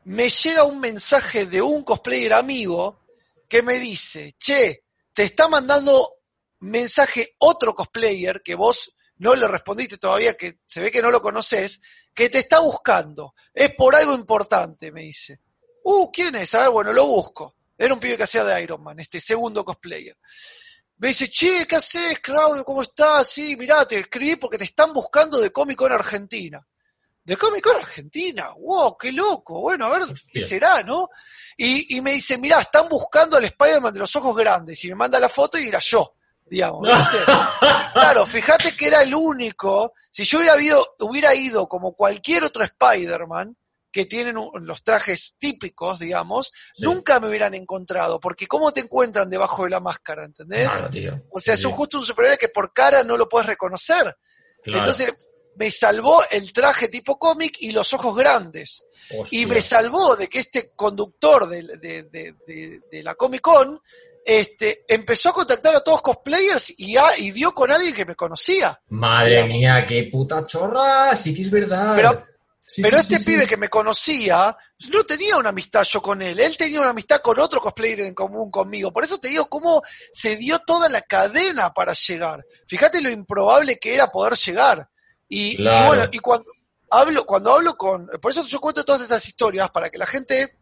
me 0.05 0.29
llega 0.29 0.63
un 0.63 0.79
mensaje 0.79 1.45
de 1.45 1.61
un 1.61 1.83
cosplayer 1.83 2.33
amigo 2.33 3.05
que 3.47 3.61
me 3.61 3.79
dice, 3.79 4.35
che, 4.37 4.83
te 5.13 5.23
está 5.23 5.47
mandando 5.47 6.17
mensaje 6.59 7.35
otro 7.39 7.73
cosplayer 7.73 8.41
que 8.41 8.55
vos 8.55 8.95
no 9.17 9.33
le 9.35 9.47
respondiste 9.47 9.97
todavía, 9.97 10.35
que 10.35 10.59
se 10.65 10.81
ve 10.81 10.91
que 10.91 11.01
no 11.01 11.11
lo 11.11 11.21
conoces, 11.21 11.81
que 12.13 12.29
te 12.29 12.39
está 12.39 12.59
buscando. 12.59 13.33
Es 13.53 13.73
por 13.75 13.95
algo 13.95 14.13
importante, 14.13 14.91
me 14.91 15.01
dice. 15.01 15.39
Uh, 15.83 16.11
¿quién 16.11 16.35
es? 16.35 16.53
A 16.55 16.61
ver, 16.61 16.69
bueno, 16.69 16.91
lo 16.91 17.05
busco. 17.05 17.55
Era 17.77 17.93
un 17.93 17.99
pibe 17.99 18.17
que 18.17 18.23
hacía 18.23 18.43
de 18.43 18.61
Iron 18.63 18.81
Man, 18.83 18.99
este 18.99 19.21
segundo 19.21 19.63
cosplayer. 19.63 20.17
Me 20.97 21.09
dice, 21.09 21.29
che, 21.29 21.67
¿qué 21.67 21.75
haces, 21.75 22.19
Claudio? 22.19 22.63
¿Cómo 22.63 22.81
estás? 22.81 23.27
Sí, 23.27 23.57
mirá, 23.57 23.85
te 23.85 23.99
escribí 23.99 24.37
porque 24.37 24.57
te 24.57 24.63
están 24.63 24.93
buscando 24.93 25.39
de 25.39 25.51
Comic 25.51 25.77
Con 25.77 25.91
Argentina. 25.91 26.65
¿De 27.23 27.35
Comic 27.35 27.63
Con 27.63 27.75
Argentina? 27.75 28.51
¡Wow, 28.57 28.97
qué 28.97 29.11
loco! 29.11 29.59
Bueno, 29.59 29.87
a 29.87 29.89
ver, 29.89 30.07
¿qué 30.31 30.39
será, 30.39 30.83
no? 30.83 31.09
Y, 31.57 31.97
y 31.97 32.01
me 32.01 32.13
dice, 32.13 32.37
mirá, 32.37 32.61
están 32.61 32.87
buscando 32.87 33.35
al 33.35 33.43
Spider-Man 33.43 33.93
de 33.93 33.99
los 33.99 34.15
ojos 34.15 34.35
grandes. 34.37 34.83
Y 34.85 34.89
me 34.89 34.95
manda 34.95 35.19
la 35.19 35.27
foto 35.27 35.57
y 35.57 35.67
era 35.67 35.79
yo, 35.79 36.15
digamos. 36.45 36.87
¿viste? 36.87 37.17
claro, 37.93 38.25
fíjate 38.25 38.75
que 38.75 38.87
era 38.87 39.01
el 39.01 39.13
único. 39.13 39.93
Si 40.09 40.23
yo 40.23 40.39
hubiera 40.39 40.61
ido, 40.61 40.95
hubiera 40.99 41.35
ido 41.35 41.67
como 41.67 41.93
cualquier 41.93 42.45
otro 42.45 42.63
Spider-Man, 42.63 43.57
que 43.95 44.05
tienen 44.05 44.35
los 44.59 44.83
trajes 44.83 45.37
típicos, 45.39 45.99
digamos, 45.99 46.51
Sí. 46.73 46.83
nunca 46.83 47.21
me 47.21 47.29
hubieran 47.29 47.53
encontrado. 47.53 48.19
Porque 48.19 48.45
¿cómo 48.45 48.73
te 48.73 48.81
encuentran 48.81 49.29
debajo 49.29 49.63
de 49.63 49.69
la 49.69 49.79
máscara, 49.79 50.25
entendés? 50.25 50.69
Claro, 50.69 50.89
tío. 50.89 51.21
O 51.31 51.39
sea, 51.39 51.55
Sí, 51.55 51.61
es 51.61 51.65
un 51.65 51.71
justo 51.71 51.97
un 51.99 52.05
superhéroe 52.05 52.37
que 52.37 52.49
por 52.49 52.73
cara 52.73 53.05
no 53.05 53.15
lo 53.15 53.29
puedes 53.29 53.47
reconocer. 53.47 54.13
Claro. 54.61 54.79
Entonces, 54.79 55.13
me 55.55 55.71
salvó 55.71 56.21
el 56.29 56.51
traje 56.51 56.89
tipo 56.89 57.17
cómic 57.17 57.55
y 57.61 57.71
los 57.71 57.93
ojos 57.93 58.13
grandes. 58.17 58.83
Hostia. 59.17 59.39
Y 59.39 59.45
me 59.45 59.61
salvó 59.61 60.17
de 60.17 60.27
que 60.27 60.39
este 60.39 60.73
conductor 60.75 61.47
de, 61.47 61.61
de- 61.77 62.03
de- 62.91 63.01
la 63.01 63.15
Comic 63.15 63.39
Con 63.39 63.79
este, 64.25 64.83
empezó 64.89 65.29
a 65.29 65.33
contactar 65.33 65.73
a 65.73 65.79
todos 65.79 66.01
cosplayers 66.01 66.73
y, 66.77 66.97
a- 66.97 67.17
y 67.17 67.31
dio 67.31 67.53
con 67.53 67.71
alguien 67.71 67.93
que 67.93 68.03
me 68.03 68.15
conocía. 68.15 68.77
Madre 68.89 69.45
mía, 69.45 69.85
qué 69.87 70.09
puta 70.11 70.45
chorra. 70.45 71.15
Sí 71.15 71.33
que 71.33 71.43
es 71.43 71.49
verdad. 71.49 71.95
Pero- 71.95 72.25
Sí, 72.67 72.81
Pero 72.81 72.97
sí, 72.97 73.13
este 73.13 73.19
sí, 73.19 73.31
pibe 73.31 73.47
que 73.47 73.57
me 73.57 73.69
conocía 73.69 74.57
no 74.91 75.03
tenía 75.03 75.37
una 75.37 75.49
amistad 75.49 75.83
yo 75.83 76.01
con 76.01 76.21
él, 76.21 76.39
él 76.39 76.57
tenía 76.57 76.81
una 76.81 76.89
amistad 76.89 77.21
con 77.21 77.39
otro 77.39 77.61
cosplayer 77.61 78.01
en 78.01 78.13
común 78.13 78.51
conmigo. 78.51 78.91
Por 78.91 79.03
eso 79.03 79.17
te 79.19 79.29
digo 79.29 79.47
cómo 79.47 79.81
se 80.11 80.35
dio 80.35 80.59
toda 80.59 80.89
la 80.89 81.01
cadena 81.01 81.73
para 81.73 81.93
llegar. 81.93 82.45
Fíjate 82.67 83.01
lo 83.01 83.09
improbable 83.09 83.77
que 83.77 83.95
era 83.95 84.07
poder 84.07 84.33
llegar. 84.33 84.89
Y, 85.27 85.57
bueno, 85.57 86.05
y 86.11 86.19
cuando 86.19 86.51
hablo, 86.89 87.25
cuando 87.25 87.53
hablo 87.53 87.75
con, 87.75 88.07
por 88.21 88.31
eso 88.31 88.45
yo 88.45 88.59
cuento 88.59 88.83
todas 88.83 89.01
estas 89.01 89.25
historias 89.27 89.69
para 89.71 89.89
que 89.89 89.97
la 89.97 90.05
gente 90.05 90.57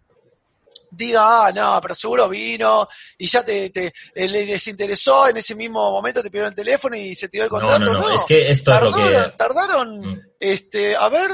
diga, 0.89 1.48
ah, 1.48 1.52
no, 1.52 1.80
pero 1.82 1.96
seguro 1.96 2.30
vino 2.30 2.88
y 3.18 3.28
ya 3.28 3.44
te, 3.44 3.70
te 3.70 3.92
le 4.16 4.46
desinteresó 4.46 5.28
en 5.28 5.38
ese 5.38 5.56
mismo 5.56 5.92
momento, 5.92 6.22
te 6.22 6.30
pidieron 6.30 6.50
el 6.52 6.56
teléfono 6.56 6.96
y 6.96 7.16
se 7.16 7.28
te 7.28 7.38
dio 7.38 7.44
el 7.46 7.50
contrato. 7.50 7.80
No, 7.80 7.94
no, 7.94 8.00
no, 8.00 8.12
es 8.12 8.24
que 8.26 8.50
esto 8.50 8.72
tardaron, 8.72 9.00
es 9.00 9.12
lo 9.12 9.24
que... 9.24 9.38
Tardaron, 9.38 10.00
mm. 10.00 10.22
este, 10.39 10.96
a 10.96 11.10
ver, 11.10 11.32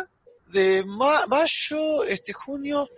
de 0.51 0.83
mayo, 0.85 2.03
este, 2.03 2.33
junio, 2.33 2.89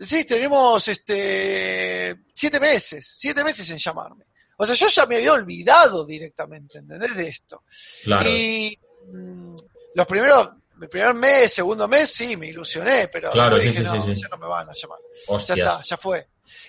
sí, 0.00 0.24
tenemos, 0.24 0.88
este, 0.88 2.16
siete 2.32 2.60
meses, 2.60 3.14
siete 3.16 3.44
meses 3.44 3.68
en 3.70 3.78
llamarme. 3.78 4.24
O 4.58 4.66
sea, 4.66 4.74
yo 4.74 4.86
ya 4.88 5.06
me 5.06 5.16
había 5.16 5.32
olvidado 5.32 6.06
directamente, 6.06 6.78
¿entendés? 6.78 7.14
De 7.14 7.28
esto. 7.28 7.62
Claro. 8.04 8.28
Y 8.28 8.78
mm, 9.12 9.54
los 9.94 10.06
primeros 10.06 10.50
el 10.80 10.88
primer 10.88 11.14
mes, 11.14 11.52
segundo 11.52 11.88
mes, 11.88 12.10
sí, 12.12 12.36
me 12.36 12.48
ilusioné, 12.48 13.08
pero 13.08 13.30
claro, 13.30 13.58
dije, 13.58 13.72
sí, 13.72 13.84
sí, 13.84 13.96
no, 13.96 14.04
sí, 14.04 14.14
ya 14.14 14.28
no 14.28 14.36
me 14.36 14.46
van 14.46 14.68
a 14.68 14.72
llamar. 14.72 14.98
Hostias. 15.28 15.56
Ya 15.56 15.64
está, 15.64 15.82
ya 15.82 15.96
fue. 15.96 16.28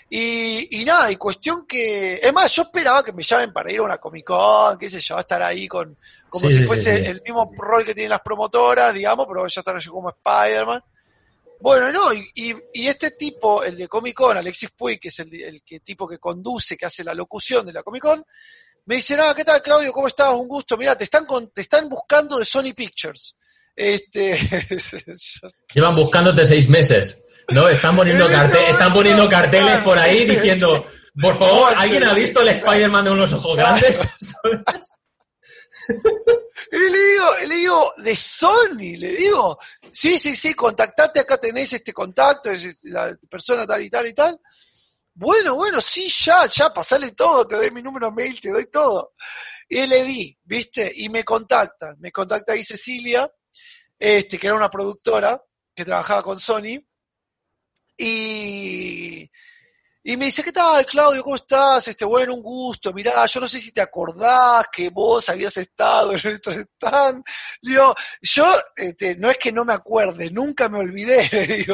Y, 0.10 0.82
y 0.82 0.86
nada, 0.86 1.12
y 1.12 1.18
cuestión 1.18 1.66
que, 1.68 2.16
es 2.16 2.34
más, 2.34 2.52
yo 2.54 2.64
esperaba 2.64 3.04
que 3.04 3.14
me 3.14 3.24
llamen 3.24 3.52
para 3.52 3.72
ir 3.72 3.80
a 3.80 3.84
una 3.84 3.98
Comic 3.98 4.26
Con, 4.26 4.78
qué 4.78 4.90
sé 4.90 5.00
yo, 5.00 5.18
estar 5.18 5.42
ahí 5.44 5.68
con, 5.68 5.98
como 6.30 6.50
si 6.50 6.66
fuese 6.66 7.06
el 7.10 7.22
mismo 7.22 7.52
rol 7.58 7.86
que 7.86 7.94
tienen 7.94 8.12
las 8.12 8.22
promotoras, 8.22 8.94
digamos, 8.94 9.28
pero 9.28 9.46
ya 9.48 9.62
están 9.62 9.80
yo 9.80 9.92
como 9.92 10.10
Spider-Man. 10.10 10.84
Bueno, 11.60 11.92
no, 11.92 12.14
y, 12.14 12.32
y, 12.36 12.88
este 12.88 13.12
tipo, 13.12 13.64
el 13.64 13.76
de 13.76 13.88
Comic 13.88 14.16
Con, 14.16 14.38
Alexis 14.38 14.70
Puig, 14.72 15.00
que 15.00 15.08
es 15.08 15.20
el, 15.20 15.34
el 15.42 15.64
que, 15.64 15.80
tipo 15.80 16.08
que 16.08 16.20
conduce, 16.20 16.78
que 16.78 16.86
hace 16.86 17.04
la 17.04 17.16
locución 17.16 17.66
de 17.66 17.74
la 17.74 17.84
Comic 17.84 18.04
Con, 18.04 18.26
me 18.86 18.96
dice, 18.96 19.18
nada, 19.18 19.36
¿qué 19.36 19.44
tal 19.44 19.62
Claudio? 19.62 19.92
¿Cómo 19.92 20.08
estás? 20.08 20.34
Un 20.34 20.48
gusto. 20.48 20.78
Mira, 20.78 20.96
te 20.96 21.04
están, 21.04 21.26
con, 21.26 21.50
te 21.50 21.62
están 21.62 21.90
buscando 21.90 22.38
de 22.38 22.46
Sony 22.46 22.74
Pictures. 22.74 23.36
Este. 23.78 24.36
Llevan 25.74 25.96
buscándote 25.96 26.44
seis 26.46 26.68
meses, 26.68 27.24
¿no? 27.50 27.70
Están 27.70 27.96
poniendo, 27.96 28.28
están 28.28 28.92
poniendo 28.92 29.30
carteles 29.30 29.78
por 29.84 30.00
ahí 30.00 30.26
diciendo, 30.26 30.84
por 31.22 31.38
favor, 31.38 31.72
¿alguien 31.78 32.04
ha 32.04 32.14
visto 32.16 32.42
el 32.42 32.48
Spider-Man 32.48 33.06
de 33.06 33.12
unos 33.12 33.32
ojos 33.34 33.56
grandes? 33.56 34.02
Y 36.70 36.78
le 36.78 36.98
digo, 36.98 37.26
le 37.48 37.56
digo, 37.56 37.94
de 37.98 38.16
Sony, 38.16 38.98
le 38.98 39.12
digo, 39.12 39.58
sí, 39.90 40.18
sí, 40.20 40.36
sí, 40.36 40.54
contactate, 40.54 41.22
acá 41.22 41.38
tenés 41.38 41.72
este 41.72 41.94
contacto, 41.94 42.52
es 42.52 42.84
la 42.84 43.16
persona 43.30 43.66
tal 43.66 43.84
y 43.84 43.90
tal 43.90 44.08
y 44.08 44.14
tal. 44.14 44.38
Bueno, 45.14 45.56
bueno, 45.56 45.80
sí, 45.80 46.10
ya, 46.10 46.46
ya, 46.48 46.74
pasale 46.74 47.12
todo, 47.12 47.48
te 47.48 47.56
doy 47.56 47.72
mi 47.72 47.82
número 47.82 48.12
mail, 48.12 48.42
te 48.42 48.50
doy 48.50 48.66
todo. 48.70 49.14
Y 49.70 49.86
le 49.88 50.04
di, 50.04 50.38
¿viste? 50.44 50.92
Y 50.94 51.08
me 51.08 51.24
contactan, 51.24 51.96
me 52.00 52.12
contacta 52.12 52.52
ahí 52.52 52.64
Cecilia, 52.64 53.32
este, 54.00 54.38
que 54.38 54.48
era 54.48 54.56
una 54.56 54.70
productora 54.70 55.42
que 55.76 55.86
trabajaba 55.86 56.24
con 56.24 56.40
Sony. 56.40 56.80
Y, 57.98 59.30
y 60.04 60.18
me 60.18 60.26
dice, 60.26 60.44
¿qué 60.44 60.52
tal, 60.52 60.86
Claudio? 60.86 61.24
¿Cómo 61.24 61.36
estás? 61.36 61.88
Este, 61.88 62.06
bueno, 62.06 62.36
un 62.36 62.42
gusto. 62.42 62.94
Mirá, 62.94 63.26
yo 63.26 63.40
no 63.42 63.48
sé 63.48 63.60
si 63.60 63.72
te 63.72 63.82
acordás 63.82 64.68
que 64.72 64.90
vos 64.90 65.28
habías 65.28 65.58
estado 65.58 66.14
en 66.14 66.22
nuestro 66.24 66.54
stand. 66.54 67.24
Digo, 67.62 67.94
yo, 68.22 68.46
este, 68.76 69.18
no 69.18 69.30
es 69.30 69.38
que 69.38 69.52
no 69.52 69.66
me 69.66 69.74
acuerde, 69.74 70.32
nunca 70.32 70.70
me 70.70 70.80
olvidé. 70.80 71.28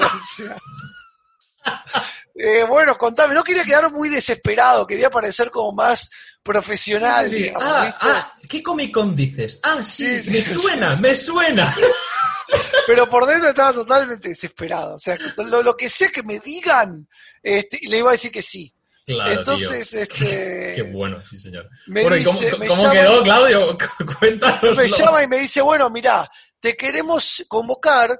Eh, 2.35 2.63
bueno, 2.67 2.97
contame, 2.97 3.33
no 3.33 3.43
quería 3.43 3.63
quedar 3.63 3.91
muy 3.91 4.09
desesperado, 4.09 4.87
quería 4.87 5.09
parecer 5.09 5.51
como 5.51 5.71
más 5.71 6.09
profesional. 6.41 7.29
ah, 7.55 7.97
ah, 8.01 8.33
¿qué 8.49 8.63
Comic 8.63 8.91
Con 8.93 9.15
dices? 9.15 9.59
Ah, 9.63 9.83
sí, 9.83 10.05
me 10.05 10.41
suena, 10.41 10.95
me 10.95 11.15
suena. 11.15 11.75
Pero 12.87 13.07
por 13.07 13.25
dentro 13.25 13.49
estaba 13.49 13.73
totalmente 13.73 14.29
desesperado. 14.29 14.95
O 14.95 14.99
sea, 14.99 15.17
lo, 15.37 15.75
que 15.75 15.89
sea 15.89 16.09
que 16.09 16.23
me 16.23 16.39
digan, 16.39 17.07
este, 17.41 17.79
le 17.87 17.99
iba 17.99 18.09
a 18.09 18.13
decir 18.13 18.31
que 18.31 18.41
sí. 18.41 18.73
Claro, 19.05 19.31
Entonces, 19.31 19.93
este. 19.93 20.73
Qué 20.75 20.81
bueno, 20.83 21.21
sí, 21.25 21.37
señor. 21.37 21.69
bueno, 21.87 22.15
¿y 22.15 22.23
cómo, 22.23 22.39
quedó, 22.91 23.23
Claudio? 23.23 23.77
Cuéntanos. 24.19 24.77
Me 24.77 24.87
llama 24.87 25.23
y 25.23 25.27
me 25.27 25.39
dice, 25.39 25.61
bueno, 25.61 25.89
mira, 25.89 26.29
te 26.59 26.75
queremos 26.75 27.45
convocar 27.47 28.17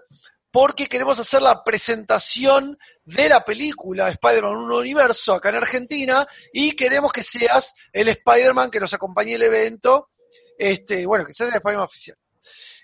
porque 0.52 0.88
queremos 0.88 1.18
hacer 1.20 1.42
la 1.42 1.64
presentación 1.64 2.78
de 3.06 3.30
la 3.30 3.44
película 3.44 4.10
Spider-Man 4.10 4.56
Un 4.56 4.72
Universo 4.72 5.34
acá 5.34 5.50
en 5.50 5.56
Argentina 5.56 6.26
y 6.52 6.72
queremos 6.74 7.12
que 7.12 7.24
seas 7.24 7.74
el 7.92 8.08
Spider-Man 8.08 8.72
que 8.72 8.80
nos 8.80 8.94
acompañe 8.94 9.34
el 9.34 9.44
evento, 9.44 10.12
este, 10.58 11.06
bueno, 11.06 11.26
que 11.26 11.34
seas 11.34 11.50
el 11.50 11.56
Spider-Man 11.56 11.86
oficial. 11.86 12.18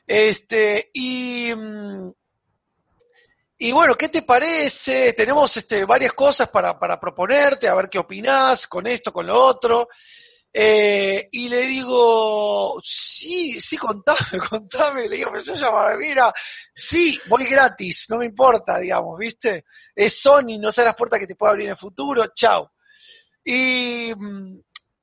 Este, 0.05 0.89
y, 0.93 1.53
mm, 1.55 2.09
y 3.59 3.71
bueno, 3.71 3.95
¿qué 3.95 4.09
te 4.09 4.21
parece? 4.21 5.13
Tenemos 5.13 5.55
este, 5.57 5.85
varias 5.85 6.13
cosas 6.13 6.49
para, 6.49 6.79
para 6.79 6.99
proponerte, 6.99 7.67
a 7.67 7.75
ver 7.75 7.89
qué 7.89 7.99
opinás 7.99 8.67
con 8.67 8.87
esto, 8.87 9.11
con 9.11 9.27
lo 9.27 9.37
otro. 9.37 9.89
Eh, 10.51 11.29
y 11.31 11.47
le 11.47 11.61
digo, 11.61 12.79
sí, 12.83 13.59
sí, 13.61 13.77
contame, 13.77 14.39
contame. 14.49 15.07
Le 15.07 15.17
digo, 15.17 15.31
pero 15.31 15.43
yo 15.43 15.55
llamaba, 15.55 15.95
mira, 15.97 16.33
sí, 16.73 17.19
voy 17.27 17.45
gratis, 17.45 18.07
no 18.09 18.17
me 18.17 18.25
importa, 18.25 18.79
digamos, 18.79 19.17
¿viste? 19.17 19.65
Es 19.95 20.19
Sony, 20.19 20.57
no 20.59 20.71
sé 20.71 20.83
las 20.83 20.95
puertas 20.95 21.19
que 21.19 21.27
te 21.27 21.35
puede 21.35 21.51
abrir 21.51 21.65
en 21.67 21.71
el 21.71 21.77
futuro, 21.77 22.25
chao. 22.33 22.71
Y 23.43 24.11
mm, 24.15 24.59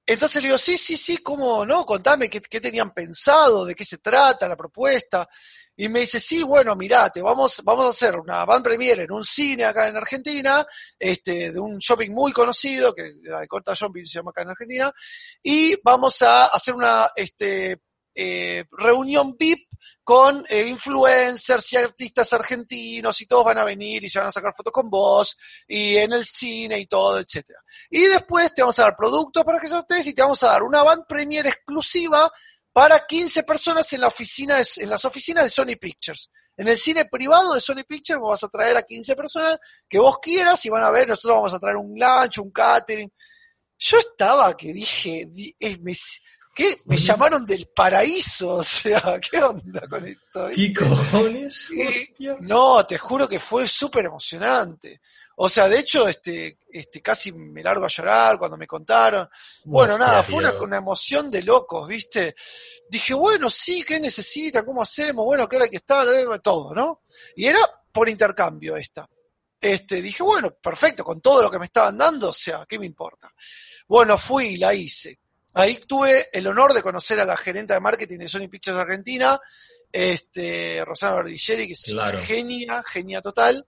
entonces 0.06 0.42
le 0.42 0.48
digo, 0.48 0.58
sí, 0.58 0.76
sí, 0.76 0.96
sí, 0.96 1.18
¿cómo 1.18 1.64
no? 1.64 1.84
Contame 1.84 2.28
qué 2.28 2.60
tenían 2.60 2.92
pensado, 2.92 3.64
de 3.64 3.74
qué 3.74 3.84
se 3.84 3.98
trata 3.98 4.48
la 4.48 4.56
propuesta. 4.56 5.28
Y 5.76 5.88
me 5.88 6.00
dice, 6.00 6.20
sí, 6.20 6.42
bueno, 6.42 6.74
mirate, 6.74 7.20
vamos, 7.20 7.62
vamos 7.64 7.86
a 7.86 7.90
hacer 7.90 8.16
una 8.16 8.44
band 8.44 8.64
premiere 8.64 9.04
en 9.04 9.12
un 9.12 9.24
cine 9.24 9.64
acá 9.64 9.88
en 9.88 9.96
Argentina, 9.96 10.64
este, 10.98 11.52
de 11.52 11.60
un 11.60 11.78
shopping 11.78 12.10
muy 12.10 12.32
conocido, 12.32 12.94
que 12.94 13.14
la 13.22 13.40
de 13.40 13.46
Corta 13.46 13.74
Shopping 13.74 14.04
se 14.04 14.18
llama 14.18 14.30
acá 14.30 14.42
en 14.42 14.50
Argentina, 14.50 14.92
y 15.42 15.74
vamos 15.82 16.22
a 16.22 16.46
hacer 16.46 16.74
una, 16.74 17.08
este, 17.14 17.80
eh, 18.18 18.64
reunión 18.70 19.36
VIP 19.38 19.68
con 20.02 20.42
eh, 20.48 20.66
influencers 20.68 21.72
y 21.74 21.76
artistas 21.76 22.32
argentinos 22.32 23.20
y 23.20 23.26
todos 23.26 23.44
van 23.44 23.58
a 23.58 23.64
venir 23.64 24.02
y 24.02 24.08
se 24.08 24.18
van 24.18 24.28
a 24.28 24.30
sacar 24.32 24.54
fotos 24.56 24.72
con 24.72 24.88
vos 24.88 25.36
y 25.68 25.96
en 25.96 26.14
el 26.14 26.24
cine 26.24 26.78
y 26.78 26.86
todo, 26.86 27.18
etcétera. 27.18 27.60
Y 27.90 28.04
después 28.06 28.54
te 28.54 28.62
vamos 28.62 28.78
a 28.78 28.84
dar 28.84 28.96
productos 28.96 29.44
para 29.44 29.60
que 29.60 29.68
sortees 29.68 30.06
y 30.06 30.14
te 30.14 30.22
vamos 30.22 30.42
a 30.44 30.46
dar 30.46 30.62
una 30.62 30.82
band 30.82 31.04
premiere 31.06 31.50
exclusiva 31.50 32.32
para 32.76 33.06
15 33.06 33.44
personas 33.44 33.90
en, 33.94 34.02
la 34.02 34.08
oficina 34.08 34.58
en 34.76 34.90
las 34.90 35.02
oficinas 35.06 35.44
de 35.44 35.48
Sony 35.48 35.78
Pictures. 35.80 36.30
En 36.58 36.68
el 36.68 36.76
cine 36.76 37.06
privado 37.06 37.54
de 37.54 37.60
Sony 37.62 37.84
Pictures 37.88 38.20
vos 38.20 38.32
vas 38.32 38.44
a 38.44 38.50
traer 38.50 38.76
a 38.76 38.82
15 38.82 39.16
personas 39.16 39.58
que 39.88 39.98
vos 39.98 40.18
quieras 40.20 40.62
y 40.66 40.68
van 40.68 40.82
a 40.82 40.90
ver, 40.90 41.08
nosotros 41.08 41.36
vamos 41.36 41.54
a 41.54 41.58
traer 41.58 41.76
un 41.76 41.98
lunch, 41.98 42.36
un 42.36 42.50
catering. 42.50 43.10
Yo 43.78 43.96
estaba 43.96 44.54
que 44.54 44.74
dije, 44.74 45.26
me, 45.80 45.94
¿qué? 46.56 46.80
Me 46.86 46.96
llamaron 46.96 47.44
del 47.44 47.68
paraíso, 47.68 48.54
o 48.54 48.64
sea, 48.64 49.20
¿qué 49.20 49.42
onda 49.42 49.86
con 49.86 50.04
esto? 50.06 50.48
¿Qué 50.52 50.72
cojones? 50.72 51.68
no, 52.40 52.84
te 52.86 52.96
juro 52.96 53.28
que 53.28 53.38
fue 53.38 53.68
súper 53.68 54.06
emocionante. 54.06 55.00
O 55.38 55.50
sea, 55.50 55.68
de 55.68 55.80
hecho, 55.80 56.08
este, 56.08 56.60
este, 56.70 57.02
casi 57.02 57.30
me 57.30 57.62
largo 57.62 57.84
a 57.84 57.88
llorar 57.88 58.38
cuando 58.38 58.56
me 58.56 58.66
contaron. 58.66 59.28
Bueno, 59.66 59.98
nada, 59.98 60.22
fue 60.22 60.38
una, 60.38 60.78
emoción 60.78 61.30
de 61.30 61.42
locos, 61.42 61.86
¿viste? 61.86 62.34
Dije, 62.88 63.12
bueno, 63.12 63.50
sí, 63.50 63.82
¿qué 63.82 64.00
necesita? 64.00 64.64
¿Cómo 64.64 64.80
hacemos? 64.80 65.26
Bueno, 65.26 65.46
¿qué 65.46 65.56
hora 65.56 65.66
hay 65.66 65.70
que 65.70 65.76
estar? 65.76 66.06
Todo, 66.40 66.74
¿no? 66.74 67.02
Y 67.36 67.44
era 67.44 67.58
por 67.92 68.08
intercambio 68.08 68.76
esta. 68.78 69.06
Este, 69.60 70.00
dije, 70.00 70.22
bueno, 70.22 70.54
perfecto, 70.54 71.04
con 71.04 71.20
todo 71.20 71.42
lo 71.42 71.50
que 71.50 71.58
me 71.58 71.66
estaban 71.66 71.98
dando, 71.98 72.30
o 72.30 72.34
sea, 72.34 72.64
¿qué 72.66 72.78
me 72.78 72.86
importa? 72.86 73.30
Bueno, 73.88 74.16
fui 74.16 74.46
y 74.46 74.56
la 74.56 74.72
hice. 74.72 75.18
Ahí 75.56 75.80
tuve 75.86 76.26
el 76.32 76.46
honor 76.46 76.74
de 76.74 76.82
conocer 76.82 77.18
a 77.18 77.24
la 77.24 77.36
gerente 77.36 77.72
de 77.72 77.80
marketing 77.80 78.18
de 78.18 78.28
Sony 78.28 78.48
Pictures 78.50 78.78
Argentina, 78.78 79.40
este, 79.90 80.84
Rosana 80.84 81.16
Verdigeri, 81.16 81.66
que 81.66 81.72
es 81.72 81.88
una 81.88 82.12
genia, 82.12 82.82
genia 82.86 83.22
total 83.22 83.66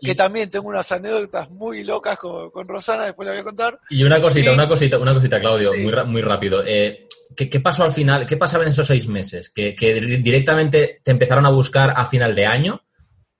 que 0.00 0.14
también 0.14 0.50
tengo 0.50 0.68
unas 0.68 0.90
anécdotas 0.92 1.50
muy 1.50 1.82
locas 1.82 2.18
con, 2.18 2.68
Rosana, 2.68 3.06
después 3.06 3.26
la 3.26 3.32
voy 3.32 3.40
a 3.40 3.44
contar. 3.44 3.80
Y 3.90 4.04
una 4.04 4.20
cosita, 4.20 4.52
una 4.52 4.68
cosita, 4.68 4.98
una 4.98 5.14
cosita, 5.14 5.40
Claudio, 5.40 5.72
muy, 5.72 5.92
muy 6.06 6.22
rápido. 6.22 6.62
Eh, 6.64 7.08
¿qué, 7.34 7.60
pasó 7.60 7.84
al 7.84 7.92
final? 7.92 8.26
¿Qué 8.26 8.36
pasaba 8.36 8.64
en 8.64 8.70
esos 8.70 8.86
seis 8.86 9.08
meses? 9.08 9.50
¿Que, 9.50 9.74
directamente 10.22 11.00
te 11.02 11.10
empezaron 11.10 11.46
a 11.46 11.50
buscar 11.50 11.92
a 11.96 12.06
final 12.06 12.34
de 12.34 12.46
año? 12.46 12.82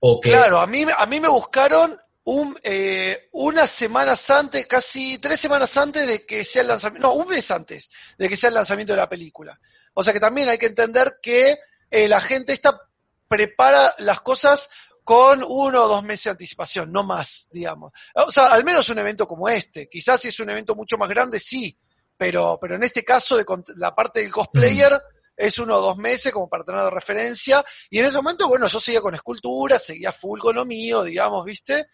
¿O 0.00 0.20
que... 0.20 0.30
Claro, 0.30 0.58
a 0.58 0.66
mí, 0.66 0.84
a 0.96 1.06
mí 1.06 1.20
me 1.20 1.28
buscaron 1.28 1.98
un, 2.30 2.58
eh, 2.62 3.30
unas 3.32 3.70
semanas 3.70 4.28
antes, 4.28 4.66
casi 4.66 5.16
tres 5.16 5.40
semanas 5.40 5.74
antes 5.78 6.06
de 6.06 6.26
que 6.26 6.44
sea 6.44 6.60
el 6.60 6.68
lanzamiento, 6.68 7.08
no, 7.08 7.14
un 7.14 7.26
mes 7.26 7.50
antes 7.50 7.90
de 8.18 8.28
que 8.28 8.36
sea 8.36 8.48
el 8.48 8.54
lanzamiento 8.54 8.92
de 8.92 8.98
la 8.98 9.08
película. 9.08 9.58
O 9.94 10.02
sea 10.02 10.12
que 10.12 10.20
también 10.20 10.46
hay 10.50 10.58
que 10.58 10.66
entender 10.66 11.20
que 11.22 11.58
eh, 11.90 12.06
la 12.06 12.20
gente 12.20 12.52
está 12.52 12.78
prepara 13.26 13.94
las 13.98 14.20
cosas 14.20 14.68
con 15.02 15.42
uno 15.42 15.84
o 15.84 15.88
dos 15.88 16.02
meses 16.02 16.24
de 16.24 16.30
anticipación, 16.32 16.92
no 16.92 17.02
más, 17.02 17.48
digamos. 17.50 17.92
O 18.14 18.30
sea, 18.30 18.48
al 18.48 18.62
menos 18.62 18.86
un 18.90 18.98
evento 18.98 19.26
como 19.26 19.48
este. 19.48 19.88
Quizás 19.88 20.20
si 20.20 20.28
es 20.28 20.38
un 20.40 20.50
evento 20.50 20.74
mucho 20.74 20.98
más 20.98 21.08
grande, 21.08 21.40
sí, 21.40 21.78
pero, 22.14 22.58
pero 22.60 22.76
en 22.76 22.82
este 22.82 23.04
caso 23.04 23.38
de 23.38 23.46
la 23.76 23.94
parte 23.94 24.20
del 24.20 24.30
cosplayer 24.30 25.00
es 25.38 25.58
uno 25.58 25.78
o 25.78 25.80
dos 25.80 25.96
meses 25.96 26.32
como 26.32 26.48
para 26.48 26.64
tener 26.64 26.82
de 26.82 26.90
referencia. 26.90 27.64
Y 27.88 28.00
en 28.00 28.06
ese 28.06 28.16
momento, 28.16 28.48
bueno, 28.48 28.66
yo 28.66 28.80
seguía 28.80 29.00
con 29.00 29.14
escultura, 29.14 29.78
seguía 29.78 30.12
full 30.12 30.40
con 30.40 30.56
lo 30.56 30.66
mío, 30.66 31.04
digamos, 31.04 31.44
¿viste? 31.44 31.86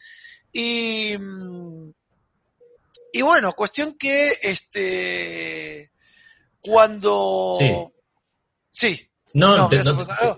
Y, 0.50 1.14
y 3.12 3.22
bueno, 3.22 3.52
cuestión 3.52 3.96
que 3.98 4.32
este 4.42 5.92
cuando 6.60 7.56
sí, 7.58 7.76
sí 8.72 9.10
no, 9.34 9.56
no, 9.56 9.68
te, 9.68 9.82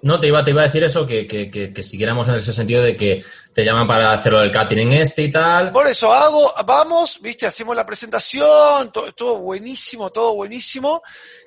no, 0.03 0.19
te, 0.19 0.27
iba, 0.27 0.43
te 0.43 0.53
iba 0.53 0.63
a 0.63 0.65
decir 0.65 0.83
eso, 0.83 1.07
que, 1.07 1.27
que, 1.27 1.51
que, 1.51 1.83
siguiéramos 1.83 2.27
en 2.29 2.37
ese 2.37 2.51
sentido 2.51 2.83
de 2.83 2.97
que 2.97 3.23
te 3.53 3.63
llaman 3.63 3.87
para 3.87 4.11
hacerlo 4.11 4.41
del 4.41 4.51
catering 4.51 4.91
este 4.95 5.21
y 5.21 5.31
tal. 5.31 5.71
Por 5.71 5.87
eso 5.87 6.11
hago, 6.11 6.55
vamos, 6.65 7.21
viste, 7.21 7.45
hacemos 7.47 7.77
la 7.77 7.85
presentación, 7.85 8.91
todo, 8.91 9.39
buenísimo, 9.41 10.11
todo 10.11 10.35
buenísimo. 10.35 11.03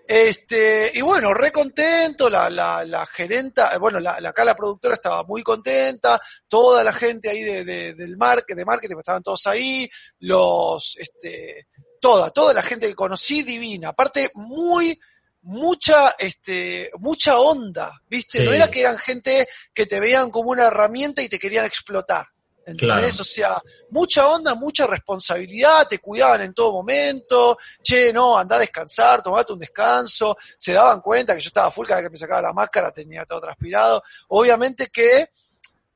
Este, 0.07 0.91
y 0.93 1.01
bueno, 1.01 1.33
re 1.33 1.51
contento, 1.51 2.29
la, 2.29 2.51
la, 2.51 2.85
la 2.85 3.03
gerenta, 3.07 3.75
bueno, 3.79 3.99
la, 3.99 4.17
acá 4.23 4.45
la 4.45 4.55
productora 4.55 4.93
estaba 4.93 5.23
muy 5.23 5.41
contenta, 5.41 6.21
toda 6.47 6.83
la 6.83 6.93
gente 6.93 7.31
ahí 7.31 7.41
de, 7.41 7.63
de, 7.63 7.93
del 7.95 8.15
market, 8.15 8.55
de 8.55 8.65
marketing, 8.65 8.97
estaban 8.99 9.23
todos 9.23 9.47
ahí, 9.47 9.89
los, 10.19 10.97
este, 10.97 11.65
toda, 11.99 12.29
toda 12.29 12.53
la 12.53 12.61
gente 12.61 12.87
que 12.87 12.93
conocí 12.93 13.41
divina, 13.41 13.89
aparte 13.89 14.29
muy, 14.35 14.99
mucha, 15.41 16.15
este, 16.17 16.91
mucha 16.99 17.39
onda, 17.39 18.01
¿viste? 18.07 18.43
No 18.43 18.51
era 18.51 18.69
que 18.69 18.81
eran 18.81 18.97
gente 18.97 19.47
que 19.73 19.85
te 19.85 19.99
veían 19.99 20.29
como 20.29 20.51
una 20.51 20.65
herramienta 20.65 21.21
y 21.21 21.29
te 21.29 21.39
querían 21.39 21.65
explotar. 21.65 22.27
¿Entendés? 22.65 23.19
O 23.19 23.23
sea, 23.23 23.59
mucha 23.89 24.27
onda, 24.27 24.53
mucha 24.53 24.85
responsabilidad, 24.85 25.87
te 25.87 25.97
cuidaban 25.97 26.41
en 26.41 26.53
todo 26.53 26.71
momento, 26.71 27.57
che, 27.81 28.13
no, 28.13 28.37
anda 28.37 28.57
a 28.57 28.59
descansar, 28.59 29.23
tomate 29.23 29.53
un 29.53 29.59
descanso, 29.59 30.37
se 30.55 30.73
daban 30.73 31.01
cuenta 31.01 31.35
que 31.35 31.41
yo 31.41 31.47
estaba 31.47 31.71
full, 31.71 31.87
cada 31.87 32.01
vez 32.01 32.07
que 32.07 32.11
me 32.11 32.17
sacaba 32.19 32.43
la 32.43 32.53
máscara 32.53 32.91
tenía 32.91 33.25
todo 33.25 33.41
transpirado. 33.41 34.03
Obviamente 34.27 34.87
que 34.87 35.29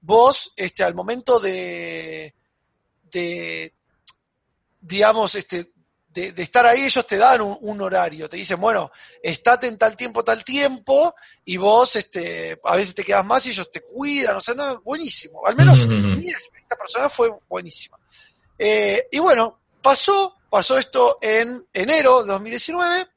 vos, 0.02 0.52
este, 0.56 0.84
al 0.84 0.96
momento 0.96 1.39
de, 1.39 2.34
de 3.04 3.72
digamos, 4.82 5.36
este, 5.36 5.74
de, 6.14 6.34
estar 6.38 6.66
ahí, 6.66 6.84
ellos 6.84 7.05
te 7.07 7.18
dan 7.18 7.41
un, 7.41 7.82
horario, 7.82 8.30
te 8.30 8.38
dicen, 8.38 8.59
bueno, 8.59 8.91
estate 9.22 9.68
en 9.68 9.78
tal 9.78 9.97
tiempo, 9.97 10.24
tal 10.24 10.43
tiempo, 10.43 11.16
y 11.45 11.57
vos 11.57 11.95
este, 11.95 12.59
a 12.64 12.76
veces 12.76 12.95
te 12.95 13.03
quedas 13.03 13.26
más 13.26 13.45
y 13.45 13.49
ellos 13.49 13.72
te 13.72 13.82
cuidan, 13.82 14.36
o 14.36 14.41
sea, 14.41 14.53
no, 14.53 14.82
buenísimo. 14.82 15.45
Al 15.45 15.55
menos 15.55 15.88
mi 15.88 16.30
experiencia 16.30 16.78
personal 16.78 17.09
fue 17.09 17.32
buenísima. 17.49 17.97
Eh, 18.57 19.07
y 19.11 19.20
bueno, 19.20 19.59
pasó, 19.82 20.36
pasó 20.49 20.78
esto 20.78 21.18
en 21.22 21.66
enero 21.74 22.24
de 22.24 22.32
2019 22.34 23.07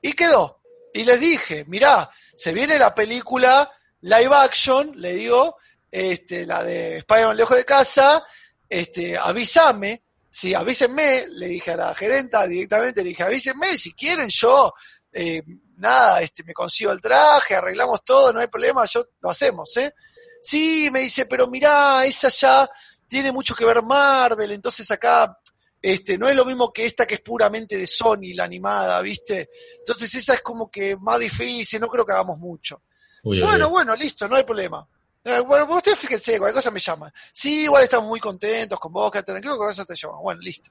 y 0.00 0.12
quedó. 0.14 0.60
Y 0.94 1.04
les 1.04 1.20
dije, 1.20 1.64
mirá, 1.68 2.10
se 2.34 2.52
viene 2.52 2.78
la 2.78 2.94
película 2.94 3.70
live 4.00 4.34
action, 4.34 4.92
le 4.96 5.14
digo, 5.14 5.58
este, 5.90 6.46
la 6.46 6.62
de 6.62 6.98
Spider-Man 6.98 7.36
lejos 7.36 7.56
de 7.56 7.64
casa, 7.64 8.24
este, 8.68 9.16
avísame, 9.16 10.02
Sí, 10.38 10.52
avísenme, 10.52 11.24
le 11.28 11.48
dije 11.48 11.70
a 11.70 11.76
la 11.78 11.94
gerenta 11.94 12.46
directamente, 12.46 13.02
le 13.02 13.08
dije, 13.08 13.22
avísenme, 13.22 13.74
si 13.74 13.94
quieren 13.94 14.28
yo, 14.28 14.70
eh, 15.10 15.42
nada, 15.78 16.20
este, 16.20 16.44
me 16.44 16.52
consigo 16.52 16.92
el 16.92 17.00
traje, 17.00 17.54
arreglamos 17.54 18.04
todo, 18.04 18.34
no 18.34 18.40
hay 18.40 18.46
problema, 18.46 18.84
yo 18.84 19.02
lo 19.18 19.30
hacemos, 19.30 19.74
¿eh? 19.78 19.94
Sí, 20.42 20.90
me 20.92 21.00
dice, 21.00 21.24
pero 21.24 21.48
mirá, 21.48 22.04
esa 22.04 22.28
ya 22.28 22.68
tiene 23.08 23.32
mucho 23.32 23.54
que 23.54 23.64
ver 23.64 23.82
Marvel, 23.82 24.50
entonces 24.50 24.90
acá 24.90 25.38
este, 25.80 26.18
no 26.18 26.28
es 26.28 26.36
lo 26.36 26.44
mismo 26.44 26.70
que 26.70 26.84
esta 26.84 27.06
que 27.06 27.14
es 27.14 27.22
puramente 27.22 27.78
de 27.78 27.86
Sony, 27.86 28.34
la 28.34 28.44
animada, 28.44 29.00
¿viste? 29.00 29.48
Entonces 29.78 30.14
esa 30.16 30.34
es 30.34 30.42
como 30.42 30.70
que 30.70 30.98
más 30.98 31.18
difícil, 31.18 31.80
no 31.80 31.88
creo 31.88 32.04
que 32.04 32.12
hagamos 32.12 32.38
mucho. 32.38 32.82
bueno, 33.22 33.70
bueno, 33.70 33.96
listo, 33.96 34.28
no 34.28 34.36
hay 34.36 34.44
problema. 34.44 34.86
Eh, 35.26 35.40
bueno, 35.40 35.66
pues 35.66 35.78
ustedes 35.78 35.98
fíjense, 35.98 36.38
cualquier 36.38 36.54
cosa 36.54 36.70
me 36.70 36.78
llaman. 36.78 37.12
Sí, 37.32 37.64
igual 37.64 37.82
estamos 37.82 38.08
muy 38.08 38.20
contentos 38.20 38.78
con 38.78 38.92
vos, 38.92 39.10
que 39.10 39.24
tranquilo, 39.24 39.56
con 39.56 39.68
eso 39.68 39.84
te 39.84 39.96
llaman. 39.96 40.22
Bueno, 40.22 40.40
listo. 40.40 40.70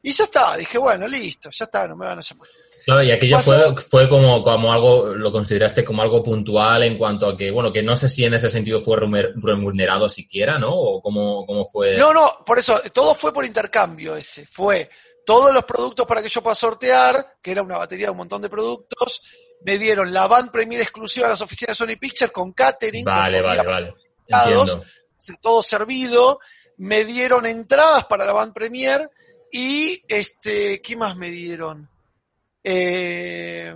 Y 0.00 0.12
ya 0.12 0.22
está, 0.22 0.56
dije, 0.56 0.78
bueno, 0.78 1.08
listo, 1.08 1.50
ya 1.50 1.64
está, 1.64 1.88
no 1.88 1.96
me 1.96 2.06
van 2.06 2.18
a 2.18 2.20
llamar. 2.20 2.48
Claro, 2.84 3.02
y 3.02 3.10
aquello 3.10 3.40
fue, 3.40 3.76
fue 3.78 4.08
como, 4.08 4.44
como 4.44 4.72
algo, 4.72 5.06
lo 5.06 5.32
consideraste 5.32 5.84
como 5.84 6.02
algo 6.02 6.22
puntual 6.22 6.84
en 6.84 6.96
cuanto 6.96 7.26
a 7.26 7.36
que, 7.36 7.50
bueno, 7.50 7.72
que 7.72 7.82
no 7.82 7.96
sé 7.96 8.08
si 8.08 8.24
en 8.24 8.34
ese 8.34 8.48
sentido 8.48 8.80
fue 8.80 8.96
remunerado 9.00 10.08
siquiera, 10.08 10.56
¿no? 10.56 10.70
O 10.72 11.02
cómo, 11.02 11.44
cómo 11.44 11.64
fue. 11.64 11.96
No, 11.96 12.14
no, 12.14 12.44
por 12.46 12.60
eso, 12.60 12.80
todo 12.92 13.12
fue 13.16 13.32
por 13.32 13.44
intercambio 13.44 14.14
ese. 14.14 14.46
Fue 14.46 14.88
todos 15.24 15.52
los 15.52 15.64
productos 15.64 16.06
para 16.06 16.22
que 16.22 16.28
yo 16.28 16.40
pueda 16.40 16.54
sortear, 16.54 17.38
que 17.42 17.50
era 17.50 17.62
una 17.62 17.78
batería 17.78 18.06
de 18.06 18.12
un 18.12 18.18
montón 18.18 18.40
de 18.40 18.48
productos, 18.48 19.20
me 19.62 19.78
dieron 19.78 20.12
la 20.12 20.26
band 20.26 20.50
premier 20.50 20.80
exclusiva 20.80 21.26
a 21.26 21.30
las 21.30 21.40
oficinas 21.40 21.76
de 21.76 21.84
Sony 21.84 21.98
Pictures 21.98 22.32
con 22.32 22.52
catering. 22.52 23.04
Vale, 23.04 23.42
vale, 23.42 23.62
vale. 23.64 23.94
Sea, 25.18 25.36
todo 25.40 25.62
servido. 25.62 26.40
Me 26.78 27.04
dieron 27.04 27.46
entradas 27.46 28.04
para 28.04 28.24
la 28.24 28.32
band 28.32 28.52
premier 28.52 29.10
y 29.50 30.02
este, 30.08 30.82
¿qué 30.82 30.94
más 30.94 31.16
me 31.16 31.30
dieron? 31.30 31.88
Eh, 32.62 33.74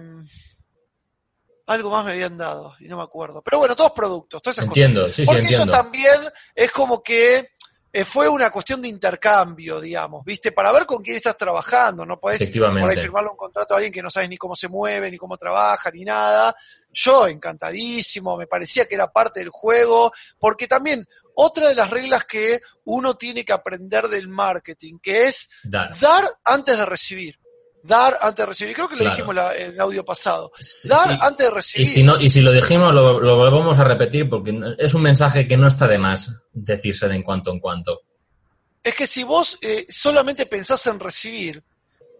algo 1.66 1.90
más 1.90 2.04
me 2.04 2.12
habían 2.12 2.36
dado 2.36 2.74
y 2.80 2.88
no 2.88 2.96
me 2.96 3.04
acuerdo. 3.04 3.42
Pero 3.42 3.58
bueno, 3.58 3.76
todos 3.76 3.92
productos, 3.92 4.42
todas 4.42 4.58
esas 4.58 4.68
entiendo, 4.68 5.08
Sí, 5.12 5.24
Porque 5.24 5.46
sí, 5.46 5.54
eso 5.54 5.66
también 5.66 6.20
es 6.54 6.72
como 6.72 7.02
que 7.02 7.50
eh, 7.92 8.04
fue 8.04 8.28
una 8.28 8.50
cuestión 8.50 8.80
de 8.80 8.88
intercambio, 8.88 9.80
digamos, 9.80 10.24
¿viste? 10.24 10.52
Para 10.52 10.70
ver 10.70 10.86
con 10.86 11.02
quién 11.02 11.16
estás 11.16 11.36
trabajando, 11.36 12.06
no 12.06 12.20
podés 12.20 12.48
por 12.50 12.92
firmarle 12.94 13.30
un 13.30 13.36
contrato 13.36 13.74
a 13.74 13.78
alguien 13.78 13.92
que 13.92 14.02
no 14.02 14.10
sabes 14.10 14.28
ni 14.28 14.36
cómo 14.36 14.54
se 14.54 14.68
mueve, 14.68 15.10
ni 15.10 15.18
cómo 15.18 15.36
trabaja, 15.36 15.90
ni 15.90 16.04
nada. 16.04 16.54
Yo 16.92 17.26
encantadísimo, 17.26 18.36
me 18.36 18.46
parecía 18.46 18.84
que 18.84 18.94
era 18.94 19.10
parte 19.10 19.40
del 19.40 19.48
juego, 19.48 20.12
porque 20.38 20.68
también 20.68 21.04
otra 21.34 21.68
de 21.68 21.74
las 21.74 21.90
reglas 21.90 22.24
que 22.24 22.60
uno 22.84 23.14
tiene 23.14 23.44
que 23.44 23.52
aprender 23.52 24.06
del 24.06 24.28
marketing, 24.28 24.98
que 25.02 25.26
es 25.26 25.50
dar 25.64 26.24
antes 26.44 26.78
de 26.78 26.86
recibir 26.86 27.39
dar 27.82 28.16
antes 28.20 28.44
de 28.44 28.46
recibir. 28.46 28.74
Creo 28.74 28.88
que 28.88 28.96
lo 28.96 29.04
dijimos 29.04 29.36
en 29.56 29.72
el 29.72 29.80
audio 29.80 30.04
pasado. 30.04 30.52
Dar 30.84 31.18
antes 31.20 31.46
de 31.46 31.54
recibir. 31.54 31.86
Y 31.86 31.90
si, 31.90 32.02
no, 32.02 32.20
y 32.20 32.30
si 32.30 32.40
lo 32.40 32.52
dijimos, 32.52 32.94
lo, 32.94 33.20
lo, 33.20 33.36
volvemos 33.36 33.78
a 33.78 33.84
repetir 33.84 34.28
porque 34.28 34.58
es 34.78 34.94
un 34.94 35.02
mensaje 35.02 35.46
que 35.46 35.56
no 35.56 35.66
está 35.66 35.86
de 35.86 35.98
más 35.98 36.34
decirse 36.52 37.08
de 37.08 37.16
en 37.16 37.22
cuanto 37.22 37.50
en 37.52 37.60
cuanto. 37.60 38.00
Es 38.82 38.94
que 38.94 39.06
si 39.06 39.22
vos 39.22 39.58
eh, 39.60 39.86
solamente 39.88 40.46
pensás 40.46 40.86
en 40.86 41.00
recibir, 41.00 41.62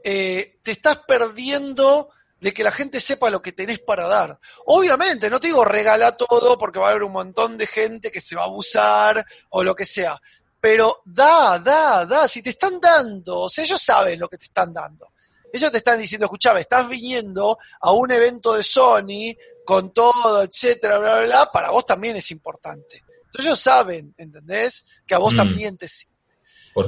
eh, 0.04 0.58
te 0.62 0.72
estás 0.72 0.98
perdiendo 1.06 2.10
de 2.38 2.54
que 2.54 2.64
la 2.64 2.72
gente 2.72 3.00
sepa 3.00 3.30
lo 3.30 3.42
que 3.42 3.52
tenés 3.52 3.80
para 3.80 4.06
dar. 4.06 4.38
Obviamente, 4.66 5.28
no 5.28 5.38
te 5.38 5.48
digo 5.48 5.64
regala 5.64 6.16
todo 6.16 6.58
porque 6.58 6.78
va 6.78 6.88
a 6.88 6.90
haber 6.90 7.02
un 7.02 7.12
montón 7.12 7.58
de 7.58 7.66
gente 7.66 8.10
que 8.10 8.20
se 8.20 8.34
va 8.34 8.42
a 8.42 8.46
abusar 8.46 9.24
o 9.50 9.62
lo 9.62 9.74
que 9.74 9.84
sea. 9.84 10.20
Pero 10.58 11.02
da, 11.04 11.58
da, 11.58 12.04
da, 12.04 12.28
si 12.28 12.42
te 12.42 12.50
están 12.50 12.80
dando, 12.80 13.40
o 13.40 13.48
sea, 13.48 13.64
ellos 13.64 13.80
saben 13.80 14.20
lo 14.20 14.28
que 14.28 14.36
te 14.36 14.44
están 14.44 14.72
dando 14.72 15.10
ellos 15.52 15.70
te 15.70 15.78
están 15.78 15.98
diciendo, 15.98 16.26
escuchame, 16.26 16.60
estás 16.60 16.88
viniendo 16.88 17.58
a 17.80 17.92
un 17.92 18.10
evento 18.10 18.54
de 18.54 18.62
Sony 18.62 19.34
con 19.64 19.92
todo, 19.92 20.42
etcétera, 20.42 20.98
bla, 20.98 21.18
bla, 21.18 21.26
bla, 21.26 21.52
para 21.52 21.70
vos 21.70 21.86
también 21.86 22.16
es 22.16 22.30
importante. 22.30 23.02
Entonces 23.26 23.46
ellos 23.46 23.60
saben, 23.60 24.14
¿entendés? 24.18 24.84
Que 25.06 25.14
a 25.14 25.18
vos 25.18 25.32
mm. 25.32 25.36
también 25.36 25.76
te 25.76 25.86
sirve. 25.86 26.10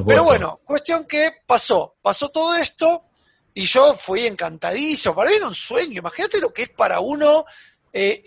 Pero 0.06 0.24
bueno, 0.24 0.60
cuestión 0.64 1.04
que 1.06 1.42
pasó, 1.46 1.96
pasó 2.00 2.28
todo 2.30 2.54
esto 2.54 3.04
y 3.54 3.64
yo 3.64 3.94
fui 3.96 4.26
encantadísimo. 4.26 5.14
Para 5.14 5.30
mí 5.30 5.36
era 5.36 5.48
un 5.48 5.54
sueño. 5.54 5.98
Imagínate 5.98 6.40
lo 6.40 6.52
que 6.52 6.64
es 6.64 6.70
para 6.70 7.00
uno. 7.00 7.44
Eh, 7.92 8.24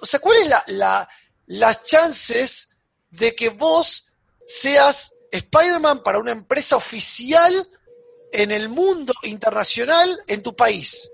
o 0.00 0.06
sea, 0.06 0.20
¿cuáles 0.20 0.48
la, 0.48 0.62
la, 0.68 1.08
las 1.46 1.84
chances 1.84 2.70
de 3.10 3.34
que 3.34 3.48
vos 3.48 4.12
seas 4.46 5.14
Spider-Man 5.30 6.02
para 6.02 6.18
una 6.18 6.32
empresa 6.32 6.76
oficial 6.76 7.68
en 8.32 8.50
el 8.50 8.68
mundo 8.68 9.12
internacional 9.22 10.22
en 10.26 10.42
tu 10.42 10.54
país. 10.54 11.10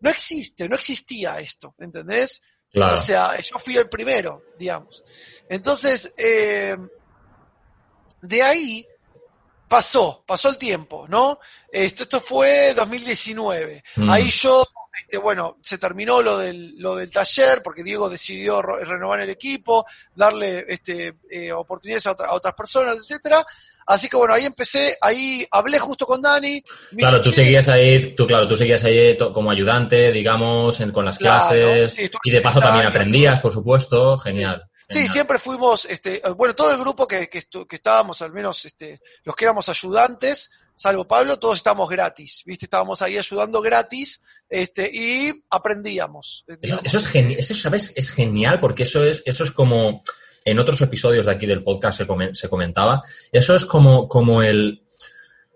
No 0.00 0.10
existe, 0.10 0.68
no 0.68 0.76
existía 0.76 1.38
esto, 1.40 1.74
¿entendés? 1.78 2.40
O 2.74 2.96
sea, 2.96 3.38
yo 3.40 3.58
fui 3.58 3.76
el 3.76 3.88
primero, 3.88 4.42
digamos. 4.58 5.02
Entonces, 5.48 6.12
eh, 6.16 6.76
de 8.22 8.42
ahí 8.42 8.86
pasó, 9.68 10.24
pasó 10.26 10.48
el 10.48 10.58
tiempo, 10.58 11.06
¿no? 11.08 11.38
Esto, 11.70 12.04
esto 12.04 12.20
fue 12.20 12.74
2019. 12.74 13.84
Mm. 13.96 14.10
Ahí 14.10 14.30
yo, 14.30 14.64
este, 14.98 15.18
bueno, 15.18 15.58
se 15.62 15.78
terminó 15.78 16.20
lo 16.22 16.38
del, 16.38 16.74
lo 16.78 16.96
del 16.96 17.10
taller 17.10 17.62
porque 17.62 17.84
Diego 17.84 18.08
decidió 18.08 18.60
renovar 18.60 19.20
el 19.20 19.30
equipo, 19.30 19.86
darle 20.14 20.64
este, 20.68 21.14
eh, 21.30 21.52
oportunidades 21.52 22.06
a, 22.06 22.10
a, 22.10 22.34
otras 22.34 22.54
personas, 22.54 22.96
etcétera. 22.96 23.44
Así 23.86 24.08
que 24.08 24.16
bueno, 24.16 24.34
ahí 24.34 24.44
empecé, 24.44 24.96
ahí 25.00 25.46
hablé 25.50 25.78
justo 25.78 26.04
con 26.04 26.20
Dani. 26.20 26.62
Claro, 26.96 27.22
tú 27.22 27.32
seguías 27.32 27.68
ahí, 27.70 28.14
tú 28.14 28.26
claro, 28.26 28.46
tú 28.46 28.56
seguías 28.56 28.84
ahí 28.84 29.16
como 29.16 29.50
ayudante, 29.50 30.12
digamos, 30.12 30.78
con 30.92 31.04
las 31.06 31.16
clases 31.16 31.98
y 32.22 32.30
de 32.30 32.40
paso 32.42 32.60
también 32.60 32.86
aprendías, 32.86 33.40
por 33.40 33.52
supuesto, 33.52 34.18
genial. 34.18 34.68
Sí, 34.90 35.06
siempre 35.06 35.38
fuimos, 35.38 35.84
este, 35.84 36.22
bueno, 36.36 36.54
todo 36.54 36.70
el 36.70 36.78
grupo 36.78 37.06
que, 37.06 37.28
que, 37.28 37.42
que, 37.42 37.76
estábamos, 37.76 38.22
al 38.22 38.32
menos 38.32 38.64
este, 38.64 39.00
los 39.22 39.36
que 39.36 39.44
éramos 39.44 39.68
ayudantes, 39.68 40.50
salvo 40.74 41.06
Pablo, 41.06 41.38
todos 41.38 41.58
estábamos 41.58 41.90
gratis, 41.90 42.42
¿viste? 42.46 42.64
Estábamos 42.64 43.02
ahí 43.02 43.18
ayudando 43.18 43.60
gratis 43.60 44.22
este, 44.48 44.90
y 44.92 45.32
aprendíamos. 45.50 46.44
Eso, 46.60 46.80
eso 46.82 46.98
es 46.98 47.06
genial, 47.06 47.40
eso, 47.40 47.54
¿sabes? 47.54 47.92
Es 47.96 48.10
genial 48.10 48.60
porque 48.60 48.84
eso 48.84 49.04
es, 49.04 49.22
eso 49.26 49.44
es 49.44 49.50
como, 49.50 50.02
en 50.44 50.58
otros 50.58 50.80
episodios 50.80 51.26
de 51.26 51.32
aquí 51.32 51.46
del 51.46 51.62
podcast 51.62 51.98
se, 52.32 52.48
comentaba, 52.48 53.02
eso 53.32 53.54
es 53.54 53.64
como, 53.64 54.08
como 54.08 54.42
el, 54.42 54.82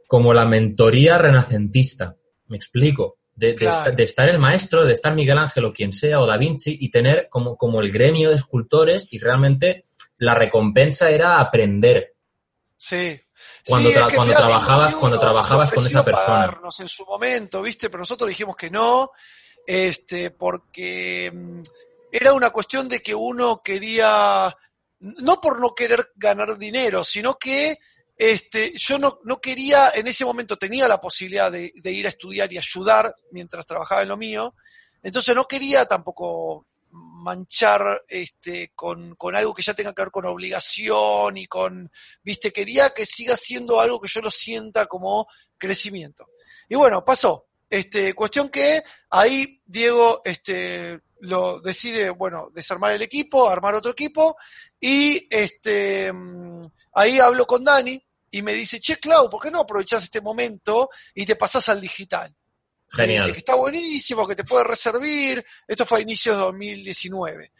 como 0.06 0.34
la 0.34 0.44
mentoría 0.44 1.18
renacentista, 1.18 2.16
me 2.48 2.56
explico. 2.56 3.18
De, 3.34 3.56
estar, 3.98 4.28
el 4.28 4.38
maestro, 4.38 4.84
de 4.84 4.92
estar 4.92 5.14
Miguel 5.14 5.38
Ángel 5.38 5.64
o 5.64 5.72
quien 5.72 5.92
sea, 5.94 6.20
o 6.20 6.26
Da 6.26 6.36
Vinci, 6.36 6.76
y 6.78 6.90
tener 6.90 7.28
como, 7.30 7.56
como 7.56 7.80
el 7.80 7.90
gremio 7.90 8.28
de 8.28 8.36
escultores 8.36 9.08
y 9.10 9.18
realmente 9.18 9.82
la 10.18 10.34
recompensa 10.34 11.10
era 11.10 11.40
aprender. 11.40 12.14
Sí. 12.76 13.18
Cuando, 13.66 13.90
cuando 14.14 14.34
trabajabas, 14.34 14.96
cuando 14.96 15.20
trabajabas 15.20 15.72
con 15.72 15.86
esa 15.86 16.04
persona. 16.04 16.58
En 16.78 16.88
su 16.88 17.04
momento, 17.04 17.62
¿viste? 17.62 17.88
Pero 17.88 18.00
nosotros 18.00 18.28
dijimos 18.28 18.56
que 18.56 18.70
no, 18.70 19.10
este, 19.66 20.30
porque 20.30 21.30
mm, 21.32 21.62
era 22.10 22.32
una 22.32 22.50
cuestión 22.50 22.88
de 22.88 23.00
que 23.00 23.14
uno 23.14 23.62
quería, 23.62 24.54
no 25.00 25.40
por 25.40 25.60
no 25.60 25.74
querer 25.74 26.12
ganar 26.16 26.58
dinero, 26.58 27.04
sino 27.04 27.38
que 27.38 27.78
este, 28.16 28.72
yo 28.76 28.98
no, 28.98 29.18
no, 29.24 29.40
quería, 29.40 29.90
en 29.94 30.06
ese 30.06 30.24
momento 30.24 30.56
tenía 30.56 30.86
la 30.86 31.00
posibilidad 31.00 31.50
de, 31.50 31.72
ir 31.84 32.06
a 32.06 32.10
estudiar 32.10 32.52
y 32.52 32.58
ayudar 32.58 33.14
mientras 33.30 33.66
trabajaba 33.66 34.02
en 34.02 34.08
lo 34.08 34.16
mío, 34.16 34.54
entonces 35.02 35.34
no 35.34 35.46
quería 35.46 35.86
tampoco 35.86 36.66
manchar 36.92 38.02
este, 38.08 38.72
con, 38.74 39.16
algo 39.34 39.54
que 39.54 39.62
ya 39.62 39.74
tenga 39.74 39.92
que 39.92 40.02
ver 40.02 40.10
con 40.10 40.26
obligación 40.26 41.36
y 41.36 41.46
con, 41.46 41.90
viste, 42.22 42.52
quería 42.52 42.90
que 42.90 43.06
siga 43.06 43.36
siendo 43.36 43.80
algo 43.80 44.00
que 44.00 44.08
yo 44.08 44.20
lo 44.20 44.30
sienta 44.30 44.86
como 44.86 45.26
crecimiento. 45.58 46.28
Y 46.68 46.74
bueno, 46.74 47.04
pasó. 47.04 47.46
Este, 47.68 48.12
cuestión 48.12 48.50
que 48.50 48.82
ahí 49.08 49.62
Diego 49.64 50.20
este, 50.24 51.00
lo 51.20 51.60
decide, 51.60 52.10
bueno, 52.10 52.50
desarmar 52.52 52.92
el 52.92 53.00
equipo, 53.00 53.48
armar 53.48 53.74
otro 53.74 53.92
equipo, 53.92 54.36
y 54.78 55.26
este, 55.30 56.12
mm, 56.12 56.60
ahí 56.92 57.18
hablo 57.18 57.46
con 57.46 57.64
Dani, 57.64 57.98
y 58.30 58.42
me 58.42 58.54
dice, 58.54 58.80
che, 58.80 58.98
Clau, 58.98 59.30
¿por 59.30 59.40
qué 59.40 59.50
no 59.50 59.60
aprovechás 59.60 60.02
este 60.02 60.20
momento 60.20 60.90
y 61.14 61.24
te 61.24 61.36
pasás 61.36 61.68
al 61.68 61.80
digital? 61.80 62.34
Genial. 62.92 63.22
dice 63.22 63.32
que 63.32 63.38
está 63.38 63.54
buenísimo, 63.54 64.26
que 64.26 64.34
te 64.34 64.44
puede 64.44 64.64
reservir. 64.64 65.44
Esto 65.66 65.86
fue 65.86 65.98
a 65.98 66.02
inicios 66.02 66.36
de 66.36 66.42
2019. 66.42 67.52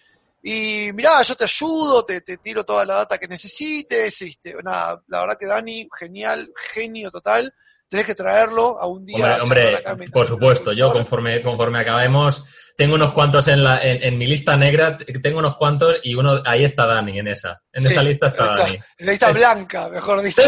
Y 0.45 0.91
mirá, 0.93 1.23
yo 1.23 1.37
te 1.37 1.45
ayudo, 1.45 2.05
te, 2.05 2.21
te 2.21 2.39
tiro 2.39 2.65
toda 2.65 2.85
la 2.85 2.95
data 2.95 3.19
que 3.19 3.29
necesites. 3.29 4.23
Este, 4.23 4.55
nada, 4.63 5.03
la 5.09 5.21
verdad 5.21 5.37
que 5.39 5.47
Dani, 5.47 5.89
genial, 5.99 6.53
genio 6.75 7.11
total 7.11 7.53
tenés 7.93 8.07
que 8.07 8.15
traerlo 8.15 8.81
a 8.81 8.87
un 8.87 9.05
día. 9.05 9.39
Hombre, 9.43 9.85
por 10.11 10.27
supuesto, 10.27 10.73
yo 10.73 10.91
conforme, 10.91 11.43
conforme 11.43 11.79
acabemos, 11.81 12.43
tengo 12.75 12.95
unos 12.95 13.13
cuantos 13.13 13.49
en, 13.49 13.63
la, 13.63 13.81
en, 13.83 14.17
mi 14.17 14.27
lista 14.27 14.57
negra, 14.57 14.97
tengo 15.23 15.41
unos 15.41 15.57
cuantos 15.57 16.01
y 16.03 16.15
uno, 16.15 16.41
ahí 16.47 16.65
está 16.65 16.87
Dani, 16.87 17.19
en 17.19 17.29
esa. 17.29 17.63
En 17.71 17.87
esa 17.87 18.03
lista 18.03 18.29
está, 18.29 18.57
Dani. 18.57 18.81
En 18.97 19.07
la 19.07 19.13
lista 19.13 19.31
blanca, 19.31 19.91
mejor 19.91 20.23
dicho. 20.23 20.41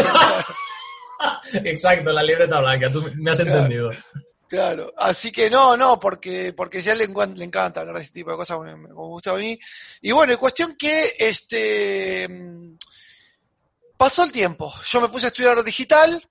Exacto, 1.53 2.11
la 2.11 2.23
libreta 2.23 2.59
blanca, 2.59 2.89
tú 2.89 3.07
me 3.15 3.29
has 3.29 3.39
entendido. 3.39 3.91
Claro, 4.47 4.93
así 4.97 5.31
que 5.31 5.49
no, 5.49 5.75
no, 5.75 5.99
porque, 5.99 6.53
porque 6.53 6.81
si 6.81 6.89
a 6.89 6.93
él 6.93 6.99
le, 6.99 7.27
le 7.35 7.45
encanta 7.45 7.81
hablar 7.81 7.97
de 7.97 8.03
este 8.03 8.19
tipo 8.19 8.31
de 8.31 8.37
cosas, 8.37 8.59
me, 8.59 8.75
me, 8.75 8.93
gusta 8.93 9.31
a 9.31 9.35
mí. 9.35 9.57
Y 10.01 10.11
bueno, 10.11 10.33
en 10.33 10.39
cuestión 10.39 10.75
que 10.77 11.13
este 11.17 12.29
pasó 13.97 14.23
el 14.23 14.31
tiempo. 14.31 14.73
Yo 14.87 15.01
me 15.01 15.09
puse 15.09 15.25
a 15.25 15.29
estudiar 15.29 15.63
digital, 15.63 16.21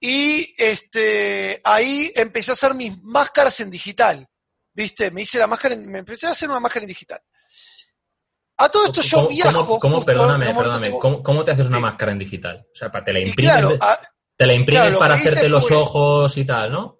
y 0.00 0.54
este, 0.56 1.60
ahí 1.62 2.10
empecé 2.16 2.52
a 2.52 2.54
hacer 2.54 2.74
mis 2.74 3.02
máscaras 3.02 3.60
en 3.60 3.70
digital. 3.70 4.26
¿Viste? 4.72 5.10
Me 5.10 5.22
hice 5.22 5.38
la 5.38 5.46
máscara, 5.46 5.76
me 5.76 5.98
empecé 5.98 6.26
a 6.26 6.30
hacer 6.30 6.48
una 6.48 6.60
máscara 6.60 6.84
en 6.84 6.88
digital. 6.88 7.20
A 8.56 8.68
todo 8.68 8.86
esto 8.86 9.02
yo 9.02 9.28
viajo. 9.28 9.78
¿Cómo, 9.78 10.02
perdóname, 10.02 10.54
perdóname, 10.54 10.90
¿cómo, 10.90 11.44
te 11.44 11.52
haces 11.52 11.66
una 11.66 11.80
máscara 11.80 12.12
en 12.12 12.18
digital? 12.18 12.66
O 12.72 12.74
sea, 12.74 12.90
te 12.90 13.12
la 13.12 13.20
imprimes, 13.20 13.78
te 14.36 14.46
la 14.46 14.52
imprimes 14.54 14.96
para 14.96 15.14
hacerte 15.14 15.48
los 15.48 15.70
ojos 15.70 16.34
y 16.36 16.44
tal, 16.44 16.72
¿no? 16.72 16.99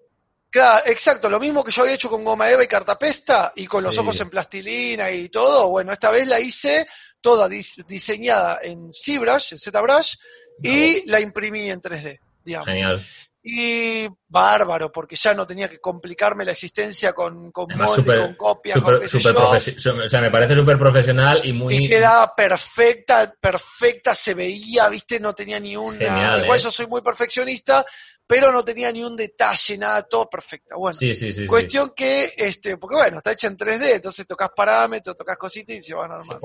Claro, 0.51 0.83
exacto, 0.85 1.29
lo 1.29 1.39
mismo 1.39 1.63
que 1.63 1.71
yo 1.71 1.83
había 1.83 1.95
hecho 1.95 2.09
con 2.09 2.25
goma 2.25 2.49
eva 2.51 2.61
y 2.61 2.67
cartapesta 2.67 3.53
y 3.55 3.65
con 3.65 3.83
los 3.83 3.97
ojos 3.97 4.19
en 4.19 4.29
plastilina 4.29 5.09
y 5.09 5.29
todo, 5.29 5.69
bueno, 5.69 5.93
esta 5.93 6.11
vez 6.11 6.27
la 6.27 6.41
hice 6.41 6.85
toda 7.21 7.47
diseñada 7.47 8.59
en 8.61 8.91
ZBrush, 8.91 9.53
en 9.53 9.57
ZBrush, 9.57 10.15
y 10.61 11.09
la 11.09 11.21
imprimí 11.21 11.71
en 11.71 11.81
3D. 11.81 12.19
Genial. 12.65 13.01
Y 13.43 14.07
bárbaro, 14.27 14.91
porque 14.91 15.15
ya 15.15 15.33
no 15.33 15.47
tenía 15.47 15.67
que 15.67 15.79
complicarme 15.79 16.45
la 16.45 16.51
existencia 16.51 17.11
con, 17.11 17.51
con 17.51 17.67
con 17.67 18.35
copias, 18.35 18.79
con 18.79 18.99
qué 18.99 19.05
O 19.05 20.09
sea, 20.09 20.21
me 20.21 20.29
parece 20.29 20.55
súper 20.55 20.77
profesional 20.77 21.41
y 21.43 21.51
muy... 21.51 21.75
Y 21.75 21.89
quedaba 21.89 22.35
perfecta, 22.35 23.33
perfecta, 23.41 24.13
se 24.13 24.35
veía, 24.35 24.87
viste, 24.89 25.19
no 25.19 25.33
tenía 25.33 25.59
ni 25.59 25.75
una... 25.75 26.37
Igual 26.43 26.59
¿eh? 26.59 26.61
yo 26.61 26.69
soy 26.69 26.85
muy 26.85 27.01
perfeccionista, 27.01 27.83
pero 28.31 28.49
no 28.51 28.63
tenía 28.63 28.91
ni 28.93 29.03
un 29.03 29.15
detalle, 29.15 29.77
nada, 29.77 30.03
todo 30.03 30.29
perfecto. 30.29 30.77
Bueno, 30.77 30.97
sí, 30.97 31.13
sí, 31.13 31.33
sí, 31.33 31.45
cuestión 31.45 31.91
que, 31.93 32.33
este, 32.37 32.77
porque 32.77 32.95
bueno, 32.95 33.17
está 33.17 33.33
hecha 33.33 33.47
en 33.47 33.57
3D, 33.57 33.95
entonces 33.95 34.25
tocas 34.25 34.51
parámetros, 34.55 35.17
tocas 35.17 35.37
cositas 35.37 35.75
y 35.75 35.81
se 35.81 35.93
van 35.93 36.11
a 36.11 36.15
armar. 36.15 36.39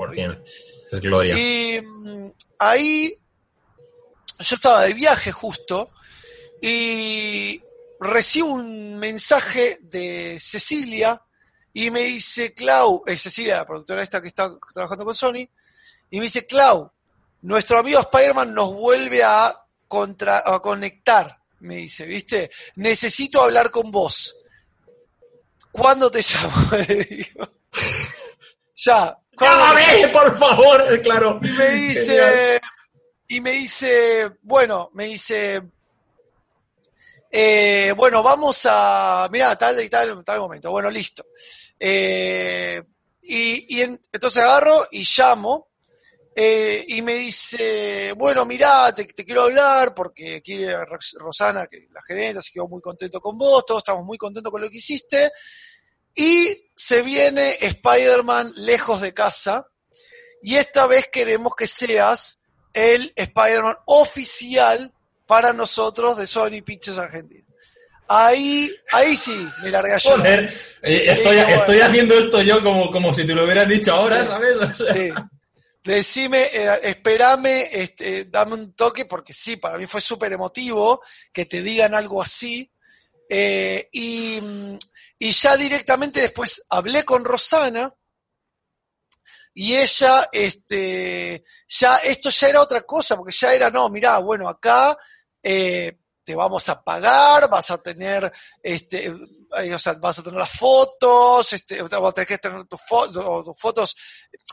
Es 0.91 0.99
gloria. 0.99 1.37
Y 1.37 1.79
mm, 1.79 2.31
ahí 2.59 3.15
yo 4.39 4.55
estaba 4.55 4.83
de 4.83 4.93
viaje 4.93 5.31
justo 5.31 5.91
y 6.61 7.61
recibo 7.99 8.53
un 8.53 8.97
mensaje 8.97 9.77
de 9.81 10.37
Cecilia 10.39 11.21
y 11.73 11.91
me 11.91 12.01
dice, 12.01 12.53
Clau, 12.53 13.03
es 13.05 13.21
Cecilia, 13.21 13.57
la 13.57 13.67
productora 13.67 14.01
esta 14.01 14.21
que 14.21 14.29
está 14.29 14.51
trabajando 14.73 15.05
con 15.05 15.15
Sony, 15.15 15.47
y 16.09 16.17
me 16.17 16.23
dice, 16.23 16.45
Clau, 16.45 16.91
nuestro 17.43 17.79
amigo 17.79 17.99
Spider-Man 17.99 18.53
nos 18.53 18.73
vuelve 18.73 19.23
a, 19.23 19.55
contra, 19.87 20.41
a 20.43 20.59
conectar, 20.59 21.37
me 21.59 21.75
dice, 21.77 22.05
¿viste? 22.05 22.49
Necesito 22.75 23.41
hablar 23.41 23.69
con 23.71 23.91
vos. 23.91 24.35
¿Cuándo 25.71 26.09
te 26.09 26.21
llamo? 26.33 26.77
Le 26.87 26.95
digo. 27.03 27.49
ya. 28.75 29.17
Llámame, 29.39 30.07
por 30.11 30.37
favor, 30.39 31.01
claro. 31.01 31.39
Y 31.43 31.49
me 31.49 31.69
dice, 31.69 32.59
y 33.27 33.41
me 33.41 33.51
dice, 33.51 34.31
bueno, 34.41 34.89
me 34.93 35.05
dice, 35.05 35.61
eh, 37.39 37.93
bueno, 37.95 38.23
vamos 38.23 38.65
a, 38.67 39.29
mira, 39.31 39.55
tal 39.55 39.79
y 39.79 39.87
tal, 39.87 40.23
tal 40.23 40.39
momento, 40.39 40.71
bueno, 40.71 40.89
listo. 40.89 41.27
Eh, 41.79 42.81
y, 43.21 43.79
entonces 43.79 44.41
agarro 44.41 44.87
y 44.89 45.03
llamo 45.03 45.67
eh, 46.35 46.83
y 46.87 47.03
me 47.03 47.13
dice, 47.13 48.13
bueno, 48.13 48.43
mira, 48.43 48.91
te, 48.95 49.05
quiero 49.05 49.43
hablar 49.43 49.93
porque 49.93 50.41
quiere 50.41 50.75
Rosana, 51.19 51.67
que 51.67 51.87
la 51.91 52.01
gerente, 52.01 52.41
se 52.41 52.53
quedó 52.53 52.67
muy 52.67 52.81
contento 52.81 53.21
con 53.21 53.37
vos, 53.37 53.63
todos 53.67 53.81
estamos 53.81 54.03
muy 54.03 54.17
contentos 54.17 54.51
con 54.51 54.61
lo 54.61 54.69
que 54.71 54.77
hiciste. 54.77 55.29
Y 56.15 56.71
se 56.75 57.03
viene 57.03 57.59
Spider-Man 57.61 58.51
lejos 58.55 58.99
de 58.99 59.13
casa 59.13 59.67
y 60.41 60.55
esta 60.55 60.87
vez 60.87 61.07
queremos 61.11 61.53
que 61.55 61.67
seas 61.67 62.39
el 62.73 63.13
Spider-Man 63.15 63.77
oficial 63.85 64.91
para 65.27 65.53
nosotros 65.53 66.17
de 66.17 66.25
Sony 66.25 66.63
Pictures 66.65 66.97
Argentina. 66.97 67.43
Ahí, 68.07 68.73
ahí 68.93 69.15
sí, 69.15 69.47
me 69.61 69.69
largué 69.69 69.95
a 69.95 69.99
Joder, 69.99 70.45
eh, 70.81 71.03
estoy, 71.07 71.37
estoy 71.37 71.81
haciendo 71.81 72.17
esto 72.17 72.41
yo 72.41 72.63
como, 72.63 72.89
como 72.89 73.13
si 73.13 73.27
te 73.27 73.35
lo 73.35 73.43
hubieras 73.43 73.67
dicho 73.67 73.93
ahora, 73.93 74.23
¿sabes? 74.23 74.57
Sí. 74.77 75.11
Decime, 75.83 76.43
eh, 76.53 76.79
espérame, 76.83 77.67
este, 77.69 78.25
dame 78.25 78.53
un 78.53 78.73
toque, 78.73 79.05
porque 79.05 79.33
sí, 79.33 79.57
para 79.57 79.77
mí 79.77 79.87
fue 79.87 79.99
súper 79.99 80.31
emotivo 80.31 81.01
que 81.33 81.45
te 81.45 81.61
digan 81.61 81.93
algo 81.93 82.21
así. 82.21 82.71
Eh, 83.29 83.89
y, 83.91 84.39
y 85.19 85.31
ya 85.31 85.57
directamente 85.57 86.21
después 86.21 86.65
hablé 86.69 87.03
con 87.03 87.25
Rosana, 87.25 87.93
y 89.53 89.75
ella, 89.75 90.29
este, 90.31 91.43
ya, 91.67 91.97
esto 91.97 92.29
ya 92.29 92.47
era 92.47 92.61
otra 92.61 92.83
cosa, 92.83 93.17
porque 93.17 93.33
ya 93.35 93.53
era, 93.53 93.71
no, 93.71 93.89
mirá, 93.89 94.19
bueno, 94.19 94.47
acá 94.47 94.95
eh, 95.49 95.97
te 96.25 96.35
vamos 96.35 96.67
a 96.67 96.83
pagar, 96.83 97.49
vas 97.49 97.71
a 97.71 97.81
tener, 97.81 98.29
este, 98.61 99.05
eh, 99.05 99.73
o 99.73 99.79
sea, 99.79 99.93
vas 99.93 100.19
a 100.19 100.23
tener 100.23 100.37
las 100.37 100.49
fotos, 100.49 101.53
este, 101.53 101.81
vas 101.81 101.93
a 101.93 102.11
tener 102.11 102.27
que 102.27 102.37
tener 102.37 102.67
tus, 102.67 102.81
fotos, 102.81 103.95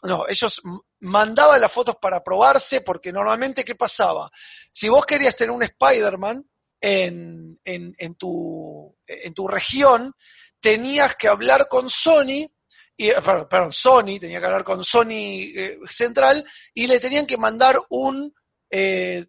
no, 0.05 0.25
ellos 0.29 0.63
mandaban 1.01 1.61
las 1.61 1.73
fotos 1.73 1.97
para 1.97 2.23
probarse, 2.23 2.83
porque 2.83 3.13
normalmente, 3.13 3.65
¿qué 3.65 3.75
pasaba? 3.75 4.31
Si 4.71 4.89
vos 4.89 5.05
querías 5.05 5.35
tener 5.35 5.51
un 5.51 5.65
Spider-Man 5.65 6.49
en, 6.81 7.59
en, 7.65 8.15
tu, 8.15 8.97
en 9.09 9.35
tu 9.35 9.49
región, 9.49 10.15
tenías 10.61 11.17
que 11.17 11.27
hablar 11.27 11.67
con 11.69 11.91
Sony 11.91 12.49
eh, 12.97 13.15
perdón, 13.51 13.73
Sony, 13.73 14.21
tenía 14.21 14.39
que 14.39 14.47
hablar 14.47 14.63
con 14.63 14.85
Sony 14.85 15.51
Central, 15.89 16.45
y 16.73 16.87
le 16.87 17.01
tenían 17.01 17.27
que 17.27 17.37
mandar 17.37 17.77
un 17.89 18.33
eh, 18.77 19.27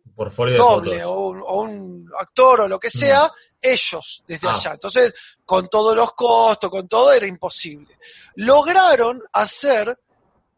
doble 0.58 1.04
o 1.04 1.28
un, 1.28 1.42
o 1.46 1.62
un 1.62 2.12
actor 2.20 2.62
o 2.62 2.68
lo 2.68 2.80
que 2.80 2.90
sea, 2.90 3.32
ellos 3.62 4.24
desde 4.28 4.48
Ah. 4.48 4.56
allá. 4.56 4.72
Entonces, 4.74 5.14
con 5.46 5.68
todos 5.68 5.96
los 5.96 6.14
costos, 6.14 6.70
con 6.70 6.88
todo, 6.88 7.14
era 7.14 7.28
imposible. 7.28 7.98
Lograron 8.36 9.22
hacer, 9.34 9.98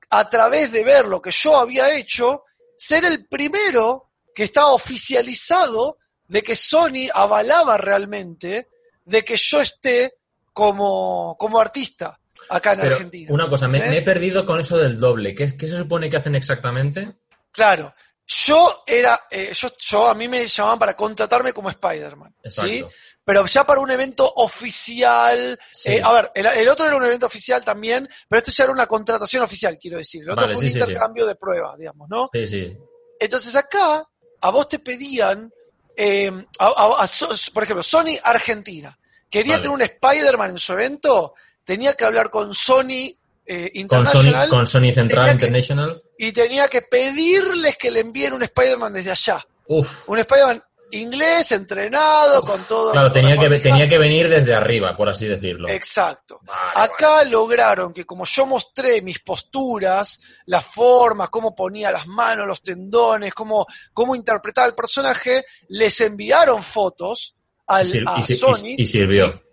a 0.09 0.29
través 0.29 0.71
de 0.71 0.83
ver 0.85 1.05
lo 1.07 1.21
que 1.21 1.31
yo 1.31 1.57
había 1.57 1.95
hecho, 1.97 2.43
ser 2.77 3.03
el 3.03 3.27
primero 3.27 4.09
que 4.33 4.43
estaba 4.43 4.71
oficializado 4.71 5.97
de 6.27 6.41
que 6.43 6.55
Sony 6.55 7.09
avalaba 7.13 7.77
realmente 7.77 8.67
de 9.03 9.23
que 9.25 9.35
yo 9.37 9.61
esté 9.61 10.15
como, 10.53 11.35
como 11.39 11.59
artista 11.59 12.19
acá 12.49 12.73
en 12.73 12.81
Pero 12.81 12.95
Argentina. 12.95 13.33
una 13.33 13.49
cosa, 13.49 13.67
me 13.67 13.97
he 13.97 14.01
perdido 14.01 14.45
con 14.45 14.59
eso 14.59 14.77
del 14.77 14.97
doble. 14.97 15.33
¿Qué, 15.33 15.57
qué 15.57 15.67
se 15.67 15.77
supone 15.77 16.09
que 16.09 16.17
hacen 16.17 16.35
exactamente? 16.35 17.15
Claro, 17.51 17.93
yo 18.27 18.83
era, 18.85 19.21
eh, 19.31 19.51
yo, 19.55 19.69
yo 19.79 20.07
a 20.07 20.13
mí 20.13 20.27
me 20.27 20.45
llamaban 20.47 20.79
para 20.79 20.95
contratarme 20.95 21.53
como 21.53 21.69
Spider-Man, 21.69 22.35
¿sí? 22.49 22.83
Pero 23.23 23.45
ya 23.45 23.65
para 23.65 23.81
un 23.81 23.91
evento 23.91 24.31
oficial, 24.37 25.59
Sí. 25.71 25.91
eh, 25.93 26.01
a 26.03 26.11
ver, 26.13 26.31
el, 26.33 26.45
el 26.45 26.69
otro 26.69 26.85
era 26.85 26.95
un 26.95 27.03
evento 27.03 27.25
oficial 27.25 27.63
también, 27.63 28.07
pero 28.29 28.37
esto 28.37 28.51
ya 28.51 28.63
era 28.65 28.73
una 28.73 28.85
contratación 28.87 29.43
oficial, 29.43 29.77
quiero 29.79 29.97
decir. 29.97 30.23
El 30.23 30.29
otro 30.31 30.43
Vale, 30.43 30.55
fue 30.55 30.63
un 30.63 30.69
sí, 30.71 30.73
sí. 30.75 30.79
intercambio 30.79 31.25
de 31.25 31.35
pruebas, 31.35 31.77
digamos, 31.77 32.07
¿no? 32.09 32.29
Sí, 32.33 32.47
sí. 32.47 32.77
Entonces 33.19 33.55
acá, 33.55 34.03
a 34.41 34.49
vos 34.51 34.69
te 34.69 34.79
pedían, 34.79 35.51
eh, 35.95 36.31
a- 36.59 36.65
a- 36.67 37.03
a 37.03 37.07
por 37.53 37.63
ejemplo, 37.63 37.83
Sony 37.83 38.17
Argentina. 38.23 38.97
Quería 39.29 39.53
Vale. 39.57 39.61
tener 39.63 39.75
un 39.75 39.81
Spider-Man 39.81 40.51
en 40.51 40.59
su 40.59 40.73
evento, 40.73 41.33
tenía 41.65 41.93
que 41.95 42.05
hablar 42.05 42.29
con 42.29 42.53
Sony 42.53 43.13
eh, 43.49 43.71
Con 43.87 44.05
Sony, 44.05 44.19
International 44.29 44.49
con 44.49 44.67
Sony 44.67 44.91
Central 44.93 45.25
que- 45.27 45.31
International. 45.33 46.03
Y 46.17 46.31
tenía 46.31 46.67
que 46.67 46.81
pedirles 46.81 47.77
que 47.77 47.91
le 47.91 47.99
envíen 48.01 48.33
un 48.33 48.43
Spider-Man 48.43 48.93
desde 48.93 49.11
allá. 49.11 49.45
Uf. 49.67 50.07
Un 50.09 50.19
Spider-Man 50.19 50.63
inglés, 50.91 51.51
entrenado, 51.51 52.41
con 52.43 52.63
todo. 52.63 52.93
Claro, 52.93 53.11
tenía 53.11 53.37
que, 53.37 53.49
tenía 53.59 53.89
que 53.89 53.97
venir 53.97 54.29
desde 54.29 54.55
arriba, 54.55 54.95
por 54.95 55.09
así 55.09 55.25
decirlo. 55.25 55.67
Exacto. 55.67 56.39
Vale, 56.43 56.71
Acá 56.75 57.23
lograron 57.25 57.93
que 57.93 58.05
como 58.05 58.23
yo 58.23 58.45
mostré 58.45 59.01
mis 59.01 59.19
posturas, 59.19 60.21
las 60.45 60.63
formas, 60.65 61.29
cómo 61.29 61.53
ponía 61.53 61.91
las 61.91 62.07
manos, 62.07 62.47
los 62.47 62.61
tendones, 62.61 63.33
cómo, 63.33 63.65
cómo 63.93 64.15
interpretaba 64.15 64.65
el 64.67 64.75
personaje, 64.75 65.43
les 65.67 65.99
enviaron 65.99 66.63
fotos 66.63 67.35
al, 67.67 67.93
Y, 67.93 68.03
a 68.07 68.19
y 68.19 68.23
si- 68.23 68.33
y- 68.33 68.37
Sony 68.37 68.75
y 68.77 68.87
sirvió. 68.87 69.43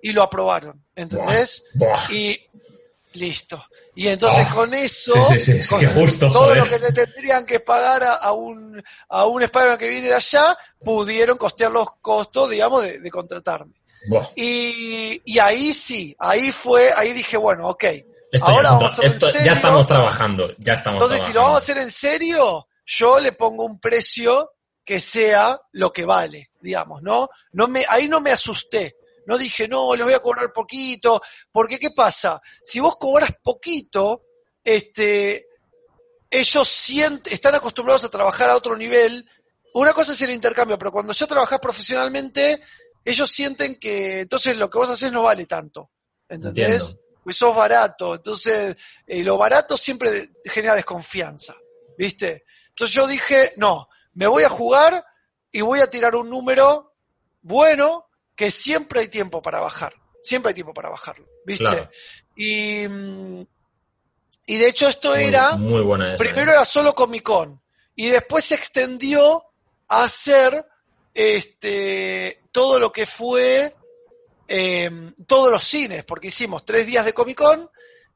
y 0.00 0.12
lo 0.12 0.22
aprobaron, 0.22 0.82
¿entendés? 0.96 1.64
Buah. 1.74 2.10
Y 2.12 2.40
listo. 3.12 3.62
Y 4.00 4.06
entonces 4.06 4.46
Oh, 4.52 4.54
con 4.54 4.74
eso, 4.74 5.12
sí, 5.28 5.40
sí, 5.40 5.60
sí, 5.60 5.68
con 5.70 5.80
qué 5.80 5.88
justo, 5.88 6.30
todo 6.30 6.44
joder. 6.44 6.58
lo 6.58 6.68
que 6.68 6.78
te 6.78 6.92
tendrían 6.92 7.44
que 7.44 7.58
pagar 7.58 8.04
a, 8.04 8.14
a 8.14 8.32
un, 8.32 8.80
a 9.08 9.26
un 9.26 9.42
Spider-Man 9.42 9.76
que 9.78 9.88
viene 9.88 10.06
de 10.06 10.14
allá, 10.14 10.56
pudieron 10.84 11.36
costear 11.36 11.72
los 11.72 11.88
costos, 12.00 12.48
digamos, 12.48 12.84
de, 12.84 13.00
de 13.00 13.10
contratarme. 13.10 13.74
Y, 14.36 15.20
y 15.24 15.38
ahí 15.40 15.72
sí, 15.72 16.14
ahí 16.20 16.52
fue, 16.52 16.92
ahí 16.96 17.12
dije, 17.12 17.36
bueno, 17.36 17.66
ok. 17.70 17.84
Esto 18.30 18.46
ahora 18.46 18.62
ya, 18.62 18.70
vamos 18.76 18.98
a 18.98 19.02
en 19.02 19.12
esto- 19.14 19.30
ya 19.44 19.52
estamos 19.52 19.86
trabajando. 19.88 20.48
Ya 20.58 20.74
estamos 20.74 21.02
Entonces, 21.02 21.26
si 21.26 21.32
lo 21.32 21.40
vamos 21.40 21.56
a 21.56 21.62
hacer 21.64 21.78
en 21.78 21.90
serio, 21.90 22.68
yo 22.86 23.18
le 23.18 23.32
pongo 23.32 23.64
un 23.64 23.80
precio 23.80 24.52
que 24.84 25.00
sea 25.00 25.60
lo 25.72 25.92
que 25.92 26.04
vale, 26.04 26.50
digamos, 26.60 27.02
¿no? 27.02 27.28
no 27.50 27.66
me, 27.66 27.84
ahí 27.88 28.08
no 28.08 28.20
me 28.20 28.30
asusté. 28.30 28.94
No 29.28 29.36
dije, 29.36 29.68
no, 29.68 29.94
les 29.94 30.06
voy 30.06 30.14
a 30.14 30.20
cobrar 30.20 30.50
poquito. 30.54 31.20
Porque, 31.52 31.78
¿qué 31.78 31.90
pasa? 31.90 32.40
Si 32.64 32.80
vos 32.80 32.96
cobras 32.96 33.30
poquito, 33.42 34.24
este, 34.64 35.46
ellos 36.30 36.66
sienten, 36.66 37.30
están 37.30 37.54
acostumbrados 37.54 38.04
a 38.04 38.08
trabajar 38.08 38.48
a 38.48 38.56
otro 38.56 38.74
nivel. 38.74 39.28
Una 39.74 39.92
cosa 39.92 40.12
es 40.12 40.22
el 40.22 40.30
intercambio, 40.30 40.78
pero 40.78 40.90
cuando 40.90 41.12
ya 41.12 41.26
trabajás 41.26 41.58
profesionalmente, 41.58 42.62
ellos 43.04 43.30
sienten 43.30 43.78
que 43.78 44.20
entonces 44.20 44.56
lo 44.56 44.70
que 44.70 44.78
vos 44.78 44.88
haces 44.88 45.12
no 45.12 45.24
vale 45.24 45.44
tanto. 45.44 45.90
¿Entendés? 46.26 46.82
Entiendo. 46.82 47.02
Pues 47.22 47.36
sos 47.36 47.54
barato. 47.54 48.14
Entonces, 48.14 48.78
eh, 49.06 49.22
lo 49.22 49.36
barato 49.36 49.76
siempre 49.76 50.30
genera 50.42 50.74
desconfianza. 50.74 51.54
¿Viste? 51.98 52.46
Entonces 52.70 52.94
yo 52.94 53.06
dije, 53.06 53.52
no, 53.58 53.90
me 54.14 54.26
voy 54.26 54.44
a 54.44 54.48
jugar 54.48 55.04
y 55.52 55.60
voy 55.60 55.80
a 55.80 55.90
tirar 55.90 56.14
un 56.14 56.30
número 56.30 56.94
bueno 57.42 58.07
que 58.38 58.50
siempre 58.52 59.00
hay 59.00 59.08
tiempo 59.08 59.42
para 59.42 59.58
bajar. 59.60 59.92
Siempre 60.22 60.50
hay 60.50 60.54
tiempo 60.54 60.72
para 60.72 60.88
bajarlo. 60.90 61.26
¿Viste? 61.44 61.64
Claro. 61.64 61.90
Y, 62.36 62.84
y 64.46 64.56
de 64.56 64.68
hecho 64.68 64.88
esto 64.88 65.10
Muy- 65.10 65.24
era, 65.24 65.56
Muy 65.56 65.82
buena 65.82 66.14
esa. 66.14 66.22
primero 66.22 66.52
¿eh? 66.52 66.54
era 66.54 66.64
solo 66.64 66.94
Comic 66.94 67.24
Con 67.24 67.60
y 67.96 68.06
después 68.08 68.44
se 68.44 68.54
extendió 68.54 69.44
a 69.88 70.04
hacer 70.04 70.64
este, 71.12 72.42
todo 72.52 72.78
lo 72.78 72.92
que 72.92 73.06
fue 73.06 73.74
eh, 74.46 74.90
todos 75.26 75.50
los 75.50 75.64
cines, 75.64 76.04
porque 76.04 76.28
hicimos 76.28 76.64
tres 76.64 76.86
días 76.86 77.04
de 77.04 77.12
Comic 77.12 77.36
Con 77.38 77.68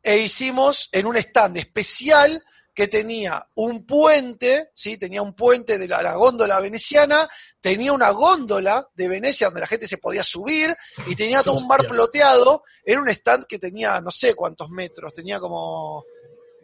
e 0.02 0.18
hicimos 0.18 0.88
en 0.92 1.06
un 1.06 1.16
stand 1.16 1.56
especial 1.56 2.44
que 2.74 2.88
tenía 2.88 3.46
un 3.56 3.84
puente, 3.84 4.70
¿sí? 4.72 4.96
tenía 4.96 5.20
un 5.20 5.34
puente 5.34 5.78
de 5.78 5.86
la, 5.86 6.02
la 6.02 6.14
góndola 6.14 6.58
veneciana, 6.60 7.28
tenía 7.60 7.92
una 7.92 8.10
góndola 8.10 8.88
de 8.94 9.08
Venecia 9.08 9.48
donde 9.48 9.60
la 9.60 9.66
gente 9.66 9.86
se 9.86 9.98
podía 9.98 10.24
subir 10.24 10.74
y 11.06 11.14
tenía 11.14 11.42
todo 11.42 11.56
un 11.56 11.66
mar 11.66 11.80
Hostia. 11.80 11.94
ploteado. 11.94 12.64
Era 12.84 13.00
un 13.00 13.08
stand 13.08 13.44
que 13.44 13.58
tenía 13.58 14.00
no 14.00 14.10
sé 14.10 14.34
cuántos 14.34 14.70
metros, 14.70 15.12
tenía 15.12 15.38
como 15.38 16.04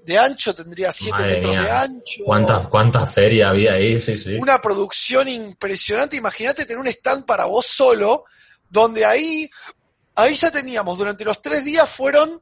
de 0.03 0.19
ancho, 0.19 0.55
tendría 0.55 0.91
7 0.91 1.13
Madre 1.13 1.35
metros 1.35 1.51
mía. 1.55 1.63
de 1.63 1.71
ancho. 1.71 2.25
¿Cuánta, 2.25 2.59
¿Cuánta 2.71 3.07
feria 3.07 3.51
había 3.51 3.75
ahí? 3.75 4.01
Sí, 4.01 4.17
sí. 4.17 4.37
Una 4.37 4.61
producción 4.63 5.29
impresionante. 5.29 6.17
Imagínate 6.17 6.65
tener 6.65 6.81
un 6.81 6.89
stand 6.89 7.27
para 7.27 7.45
vos 7.45 7.67
solo, 7.67 8.25
donde 8.71 9.05
ahí, 9.05 9.51
ahí 10.15 10.35
ya 10.35 10.51
teníamos, 10.51 10.97
durante 10.97 11.27
los 11.27 11.43
tres 11.43 11.63
días 11.63 11.89
fueron 11.91 12.41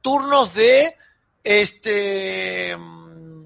turnos 0.00 0.54
de, 0.54 0.96
este, 1.46 2.76
mm, 2.76 3.44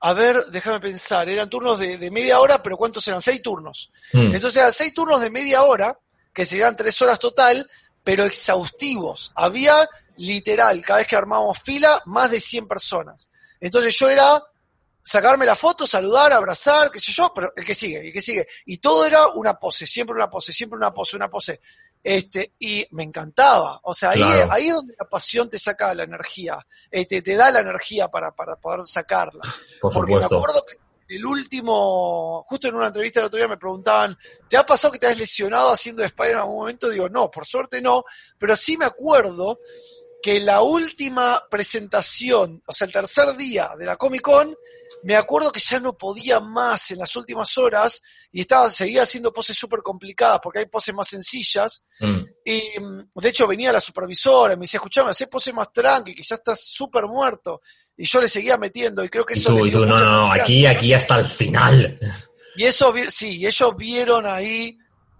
a 0.00 0.12
ver, 0.12 0.36
déjame 0.50 0.80
pensar, 0.80 1.28
eran 1.28 1.48
turnos 1.48 1.78
de, 1.78 1.96
de 1.96 2.10
media 2.10 2.40
hora, 2.40 2.60
pero 2.62 2.76
¿cuántos 2.76 3.06
eran? 3.06 3.22
Seis 3.22 3.40
turnos. 3.40 3.90
Mm. 4.12 4.34
Entonces 4.34 4.56
eran 4.56 4.72
seis 4.72 4.92
turnos 4.92 5.20
de 5.20 5.30
media 5.30 5.62
hora, 5.62 5.96
que 6.32 6.44
serían 6.44 6.74
tres 6.74 7.00
horas 7.00 7.18
total, 7.18 7.68
pero 8.02 8.24
exhaustivos. 8.24 9.32
Había 9.34 9.88
literal, 10.16 10.82
cada 10.82 10.98
vez 10.98 11.06
que 11.06 11.16
armábamos 11.16 11.60
fila, 11.60 12.02
más 12.06 12.30
de 12.30 12.40
100 12.40 12.66
personas. 12.66 13.30
Entonces 13.60 13.96
yo 13.96 14.08
era 14.08 14.42
sacarme 15.02 15.46
la 15.46 15.56
foto, 15.56 15.86
saludar, 15.86 16.32
abrazar, 16.32 16.90
qué 16.90 17.00
sé 17.00 17.12
yo, 17.12 17.32
pero 17.34 17.52
el 17.56 17.64
que 17.64 17.74
sigue, 17.74 18.06
el 18.06 18.12
que 18.12 18.22
sigue. 18.22 18.46
Y 18.66 18.78
todo 18.78 19.06
era 19.06 19.28
una 19.28 19.54
pose, 19.54 19.86
siempre 19.86 20.14
una 20.14 20.28
pose, 20.28 20.52
siempre 20.52 20.76
una 20.76 20.92
pose, 20.92 21.16
una 21.16 21.30
pose. 21.30 21.60
Este, 22.02 22.54
y 22.58 22.86
me 22.92 23.02
encantaba. 23.02 23.80
O 23.82 23.92
sea, 23.94 24.10
ahí, 24.10 24.20
Claro. 24.22 24.52
ahí 24.52 24.68
es 24.68 24.74
donde 24.74 24.94
la 24.98 25.08
pasión 25.08 25.48
te 25.48 25.58
saca 25.58 25.94
la 25.94 26.04
energía, 26.04 26.64
este, 26.90 27.22
te 27.22 27.36
da 27.36 27.50
la 27.50 27.60
energía 27.60 28.08
para, 28.08 28.32
para 28.32 28.56
poder 28.56 28.82
sacarla. 28.82 29.42
Por 29.80 29.92
Porque 29.92 30.14
me 30.14 30.24
acuerdo 30.24 30.64
que 30.64 30.76
el 31.14 31.24
último, 31.24 32.44
justo 32.46 32.68
en 32.68 32.74
una 32.74 32.88
entrevista 32.88 33.20
el 33.20 33.26
otro 33.26 33.38
día 33.38 33.48
me 33.48 33.56
preguntaban, 33.56 34.16
¿te 34.48 34.56
ha 34.56 34.66
pasado 34.66 34.92
que 34.92 34.98
te 34.98 35.06
has 35.06 35.18
lesionado 35.18 35.72
haciendo 35.72 36.04
Spider 36.04 36.32
en 36.32 36.38
algún 36.38 36.56
momento? 36.56 36.88
Digo, 36.90 37.08
no, 37.08 37.30
por 37.30 37.46
suerte 37.46 37.80
no, 37.80 38.04
pero 38.38 38.54
sí 38.56 38.76
me 38.76 38.84
acuerdo 38.84 39.58
que 40.22 40.40
la 40.40 40.62
última 40.62 41.42
presentación, 41.50 42.62
o 42.66 42.72
sea, 42.72 42.86
el 42.86 42.92
tercer 42.92 43.36
día 43.36 43.70
de 43.78 43.86
la 43.86 43.96
Comic 43.96 44.22
Con, 44.22 44.56
me 45.04 45.14
acuerdo 45.14 45.52
que 45.52 45.60
ya 45.60 45.78
no 45.78 45.96
podía 45.96 46.40
más 46.40 46.90
en 46.90 46.98
las 46.98 47.14
últimas 47.14 47.56
horas 47.56 48.02
y 48.32 48.40
estaba, 48.40 48.68
seguía 48.70 49.02
haciendo 49.02 49.32
poses 49.32 49.56
súper 49.56 49.80
complicadas 49.80 50.40
porque 50.42 50.60
hay 50.60 50.66
poses 50.66 50.94
más 50.94 51.08
sencillas 51.08 51.82
Mm. 52.00 52.20
y 52.44 52.62
mm, 52.80 53.20
de 53.20 53.28
hecho 53.28 53.46
venía 53.46 53.72
la 53.72 53.80
supervisora 53.80 54.54
y 54.54 54.56
me 54.56 54.62
decía, 54.62 54.78
escuchame, 54.78 55.10
hacé 55.10 55.26
pose 55.26 55.52
más 55.52 55.72
tranqui, 55.72 56.14
que 56.14 56.22
ya 56.22 56.36
estás 56.36 56.60
súper 56.60 57.06
muerto. 57.06 57.60
Y 57.96 58.06
yo 58.06 58.20
le 58.20 58.28
seguía 58.28 58.56
metiendo 58.56 59.02
y 59.02 59.08
creo 59.08 59.24
que 59.24 59.34
eso 59.34 59.56
tú, 59.56 59.64
dio 59.64 59.84
no, 59.84 59.96
no, 59.96 60.32
aquí, 60.32 60.64
aquí 60.66 60.94
hasta 60.94 61.18
el 61.18 61.24
final. 61.24 61.98
Y 62.56 62.64
eso, 62.64 62.94
sí, 63.08 63.44
ellos 63.44 63.76
vieron 63.76 64.24
ahí 64.26 64.78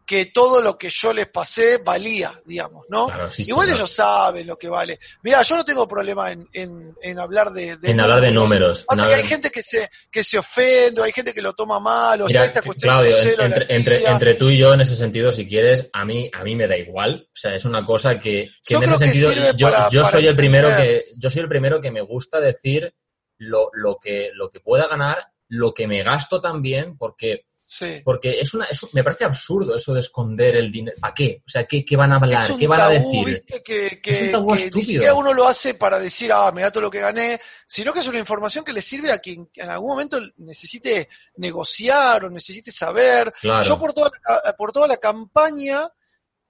que 0.09 0.25
todo 0.27 0.63
lo 0.63 0.79
que 0.79 0.89
yo 0.89 1.13
les 1.13 1.27
pasé 1.29 1.77
valía, 1.85 2.33
digamos, 2.47 2.87
¿no? 2.89 3.09
Claro, 3.09 3.31
sí, 3.31 3.45
Igual 3.47 3.69
ellos 3.69 3.91
saben 3.91 4.47
lo 4.47 4.57
que 4.57 4.67
vale. 4.67 4.99
Mira, 5.23 5.43
yo 5.43 5.55
no 5.55 5.67
tengo 5.67 5.87
problema 5.87 6.31
en, 6.33 6.49
en, 6.55 6.97
en 7.03 7.19
hablar 7.19 7.51
de, 7.53 7.77
de 7.77 7.91
En 7.91 8.01
hablar 8.01 8.23
de 8.23 8.31
números. 8.31 8.85
Pasa 8.85 9.03
que 9.03 9.05
hablar- 9.05 9.21
hay 9.23 9.29
gente 9.29 9.51
que 9.51 9.63
se, 9.63 9.91
que 10.11 10.25
se 10.25 10.39
ofende, 10.39 11.03
hay 11.03 11.13
gente 11.13 11.35
que 11.35 11.43
lo 11.43 11.53
toma 11.53 11.79
mal, 11.79 12.23
o 12.23 12.27
Mira, 12.27 12.45
está 12.47 12.61
esta 12.61 12.67
cuestión 12.67 12.91
Claudio, 12.91 13.17
celo, 13.19 13.43
entre, 13.45 13.67
entre, 13.69 14.09
entre 14.09 14.35
tú 14.35 14.49
y 14.49 14.57
yo, 14.57 14.73
en 14.73 14.81
ese 14.81 14.97
sentido, 14.97 15.31
si 15.31 15.47
quieres, 15.47 15.91
a 15.93 16.07
mí, 16.07 16.31
a 16.33 16.43
mí 16.43 16.57
me 16.57 16.67
da 16.67 16.79
igual. 16.79 17.29
O 17.29 17.37
sea, 17.37 17.55
es 17.55 17.67
una 17.67 17.85
cosa 17.85 18.19
que, 18.19 18.49
que 18.65 18.73
Yo 18.75 18.83
en 18.83 18.85
ese 18.89 18.99
sentido, 18.99 19.31
yo, 19.59 19.71
para- 19.71 19.91
yo 19.91 20.01
para 20.01 20.13
soy 20.13 20.27
el 20.27 20.35
primero 20.35 20.75
que, 20.75 21.05
yo 21.19 21.29
soy 21.29 21.43
el 21.43 21.49
primero 21.51 21.83
que 21.83 21.91
me 21.91 22.01
gusta 22.01 22.41
decir 22.41 22.95
lo, 23.37 23.69
lo 23.75 23.99
que, 23.99 24.31
lo 24.33 24.51
que 24.51 24.61
pueda 24.61 24.89
ganar, 24.89 25.19
lo 25.49 25.75
que 25.75 25.87
me 25.87 26.03
gasto 26.03 26.41
también, 26.41 26.97
porque 26.97 27.45
Sí. 27.71 28.01
Porque 28.03 28.41
es 28.41 28.55
una, 28.55 28.64
es- 28.64 28.95
me 28.95 29.05
parece 29.05 29.27
absurdo 29.27 29.77
eso 29.77 29.93
de 29.93 30.01
esconder 30.01 30.57
el 30.57 30.73
dinero. 30.73 30.97
¿Para 30.99 31.12
qué? 31.12 31.43
O 31.47 31.51
sea, 31.51 31.64
¿qué, 31.64 31.85
qué 31.85 31.97
van 31.97 32.11
a 32.12 32.16
Es 32.16 32.23
hablar? 32.23 32.57
¿Qué 32.57 32.66
van 32.66 32.81
a 32.81 32.89
decir? 32.89 33.27
¿viste? 33.27 33.62
Que, 33.62 33.87
Es 33.89 33.99
que- 34.01 34.25
un 34.25 34.33
tabú 34.33 34.47
que 34.49 34.55
ni 34.55 34.62
estúpido. 34.62 34.87
siquiera 34.87 35.14
uno 35.14 35.35
lo 35.35 35.47
hace 35.47 35.75
para 35.75 35.99
decir, 35.99 36.33
ah, 36.33 36.51
mira 36.51 36.71
todo 36.71 36.81
lo 36.85 36.91
que 36.91 37.01
gané, 37.01 37.39
sino 37.66 37.93
que 37.93 38.01
es 38.01 38.07
una 38.09 38.19
información 38.19 38.64
que 38.64 38.73
le 38.73 38.81
sirve 38.81 39.12
a 39.12 39.19
quien 39.19 39.51
en 39.55 39.69
algún 39.69 39.91
momento 39.91 40.19
necesite 40.39 41.11
negociar 41.37 42.25
o 42.25 42.31
necesite 42.31 42.73
saber. 42.73 43.35
Claro. 43.39 43.62
Yo 43.69 43.79
por 43.79 43.93
toda 43.93 44.11
la, 44.27 44.53
por 44.57 44.73
toda 44.73 44.89
la 44.89 44.97
campaña, 44.97 45.87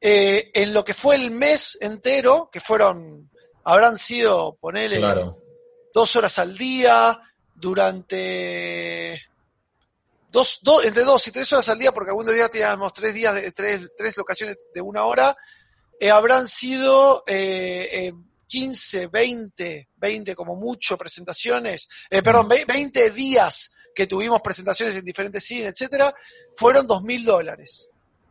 eh, 0.01 0.53
en 0.55 0.73
lo 0.73 0.85
que 0.85 0.95
fue 0.95 1.17
el 1.17 1.33
mes 1.33 1.77
entero, 1.81 2.49
que 2.53 2.61
fueron, 2.61 3.29
habrán 3.65 3.99
sido, 3.99 4.57
ponele, 4.61 4.99
Claro. 4.99 5.37
dos 5.93 6.15
horas 6.15 6.39
al 6.39 6.57
día, 6.57 7.21
durante 7.57 9.21
dos, 10.31 10.59
dos, 10.63 10.85
entre 10.85 11.05
dos 11.05 11.27
y 11.27 11.33
tres 11.33 11.53
horas 11.53 11.69
al 11.69 11.79
día, 11.79 11.93
porque 11.93 12.11
algunos 12.11 12.35
días 12.35 12.51
teníamos 12.51 12.93
tres 12.93 13.15
días 13.15 13.35
de 13.35 13.53
tres, 13.53 13.81
tres 13.97 14.17
locaciones 14.17 14.57
de 14.73 14.81
una 14.81 15.05
hora, 15.05 15.37
eh, 16.01 16.11
habrán 16.11 16.47
sido 16.47 17.25
eh, 17.27 17.89
eh, 17.93 18.13
15, 18.47 19.09
20, 19.09 19.89
20 19.97 20.35
como 20.35 20.57
mucho 20.57 20.97
presentaciones, 20.97 21.89
eh, 22.11 22.23
perdón, 22.23 22.49
ve- 22.49 22.65
20 22.67 23.11
días 23.11 23.71
que 23.95 24.07
tuvimos 24.07 24.41
presentaciones 24.41 24.97
en 24.97 25.05
diferentes 25.05 25.45
cines, 25.45 25.73
etcétera, 25.73 26.15
fueron 26.57 26.87
dos 26.87 27.03
mil 27.03 27.25
dólares. 27.25 27.89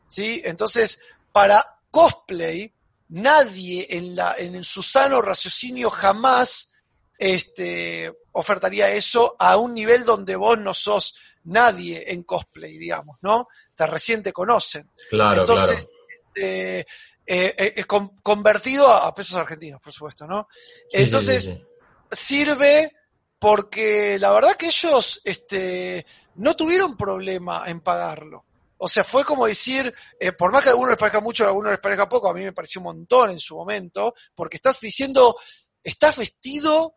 ¿Sí? 0.07 0.41
Entonces, 0.45 0.99
para 1.33 1.79
cosplay, 1.91 2.73
nadie 3.09 3.85
en, 3.89 4.15
la, 4.15 4.35
en 4.37 4.63
su 4.63 4.81
sano 4.81 5.21
raciocinio 5.21 5.89
jamás 5.89 6.71
este, 7.17 8.13
ofertaría 8.31 8.89
eso 8.91 9.35
a 9.39 9.57
un 9.57 9.73
nivel 9.73 10.05
donde 10.05 10.35
vos 10.35 10.57
no 10.57 10.73
sos 10.73 11.15
nadie 11.47 12.11
en 12.11 12.23
cosplay, 12.23 12.77
digamos, 12.77 13.17
¿no? 13.21 13.47
Te 13.75 13.85
recién 13.87 14.21
te 14.23 14.31
conocen. 14.33 14.91
Claro, 15.09 15.41
Entonces, 15.41 15.87
claro. 15.87 15.99
eh, 16.35 16.85
eh, 17.25 17.73
eh, 17.75 17.83
con- 17.85 18.17
convertido 18.21 18.91
a, 18.91 19.13
pesos 19.13 19.35
argentinos, 19.37 19.81
por 19.81 19.91
supuesto, 19.91 20.25
¿no? 20.25 20.47
Sí, 20.89 21.03
Entonces, 21.03 21.45
sí, 21.45 21.53
sí. 21.53 21.65
sirve 22.11 22.93
porque 23.39 24.17
la 24.19 24.31
verdad 24.31 24.55
que 24.55 24.67
ellos 24.67 25.21
este, 25.23 26.05
no 26.35 26.55
tuvieron 26.55 26.95
problema 26.97 27.63
en 27.67 27.81
pagarlo. 27.81 28.45
O 28.79 28.87
sea, 28.87 29.03
fue 29.03 29.25
como 29.25 29.47
decir, 29.47 29.93
eh, 30.19 30.31
por 30.33 30.51
más 30.51 30.61
que 30.63 30.69
a 30.69 30.71
algunos 30.71 30.91
les 30.91 30.99
parezca 30.99 31.19
mucho, 31.19 31.43
a 31.43 31.47
algunos 31.47 31.71
les 31.71 31.79
parezca 31.79 32.07
poco, 32.07 32.29
a 32.29 32.33
mí 32.33 32.43
me 32.43 32.53
pareció 32.53 32.79
un 32.79 32.85
montón 32.85 33.31
en 33.31 33.39
su 33.39 33.55
momento, 33.55 34.13
porque 34.35 34.57
estás 34.57 34.79
diciendo, 34.79 35.35
estás 35.83 36.15
vestido 36.17 36.95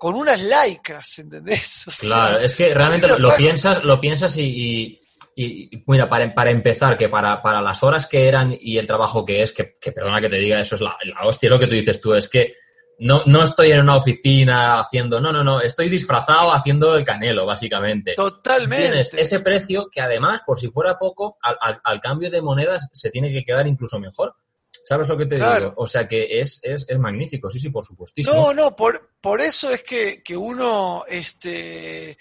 con 0.00 0.14
unas 0.14 0.40
lycras, 0.42 1.18
¿entendés? 1.18 1.84
O 1.88 1.90
sea, 1.90 2.08
Claro, 2.08 2.38
es 2.40 2.54
que 2.54 2.72
realmente 2.72 3.06
lo, 3.18 3.36
piensas, 3.36 3.84
lo 3.84 4.00
piensas 4.00 4.34
y- 4.38 4.98
y, 5.36 5.70
mira, 5.86 6.08
para, 6.08 6.34
para 6.34 6.50
empezar, 6.50 6.96
que 6.98 7.08
para, 7.08 7.40
para 7.42 7.60
las 7.62 7.82
horas 7.82 8.06
que 8.06 8.26
eran 8.26 8.56
y 8.60 8.78
el 8.78 8.86
trabajo 8.86 9.24
que 9.24 9.42
es, 9.42 9.52
que, 9.52 9.76
que 9.80 9.92
perdona 9.92 10.20
que 10.20 10.28
te 10.28 10.36
diga, 10.36 10.58
eso 10.60 10.74
es 10.74 10.80
la, 10.80 10.96
la 11.04 11.26
hostia, 11.26 11.48
lo 11.50 11.58
que 11.58 11.66
tú 11.66 11.74
dices 11.74 12.00
tú, 12.00 12.14
es 12.14 12.28
que 12.28 12.52
no, 12.98 13.22
no 13.26 13.42
estoy 13.44 13.72
en 13.72 13.80
una 13.80 13.96
oficina 13.96 14.80
haciendo, 14.80 15.20
no, 15.20 15.32
no, 15.32 15.42
no, 15.44 15.60
estoy 15.60 15.88
disfrazado 15.88 16.52
haciendo 16.52 16.94
el 16.96 17.04
canelo, 17.04 17.46
básicamente. 17.46 18.14
totalmente. 18.14 18.88
Tienes 18.88 19.14
ese 19.14 19.40
precio 19.40 19.88
que 19.90 20.00
además, 20.02 20.42
por 20.46 20.58
si 20.58 20.68
fuera 20.68 20.98
poco, 20.98 21.36
al, 21.42 21.56
al- 21.60 21.80
al 21.84 22.00
cambio 22.00 22.30
de 22.30 22.42
monedas 22.42 22.88
se 22.92 23.10
tiene 23.10 23.32
que 23.32 23.44
quedar 23.44 23.66
incluso 23.66 23.98
mejor. 23.98 24.34
¿Sabes 24.84 25.08
lo 25.08 25.16
que 25.16 25.26
te 25.26 25.36
Claro. 25.36 25.70
digo? 25.70 25.74
O 25.76 25.86
sea 25.86 26.08
que 26.08 26.40
es, 26.40 26.60
es, 26.62 26.84
es 26.88 26.98
magnífico, 26.98 27.50
sí, 27.50 27.60
sí, 27.60 27.68
por 27.68 27.84
supuestísimo. 27.84 28.34
No, 28.34 28.54
no, 28.54 28.76
por, 28.76 29.10
por 29.20 29.40
eso 29.40 29.70
es 29.70 29.82
que, 29.82 30.22
que 30.22 30.36
uno, 30.36 31.04
este, 31.08 32.16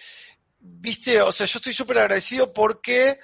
viste, 0.59 1.21
o 1.21 1.31
sea, 1.31 1.47
yo 1.47 1.57
estoy 1.57 1.73
súper 1.73 1.99
agradecido 1.99 2.51
porque 2.53 3.19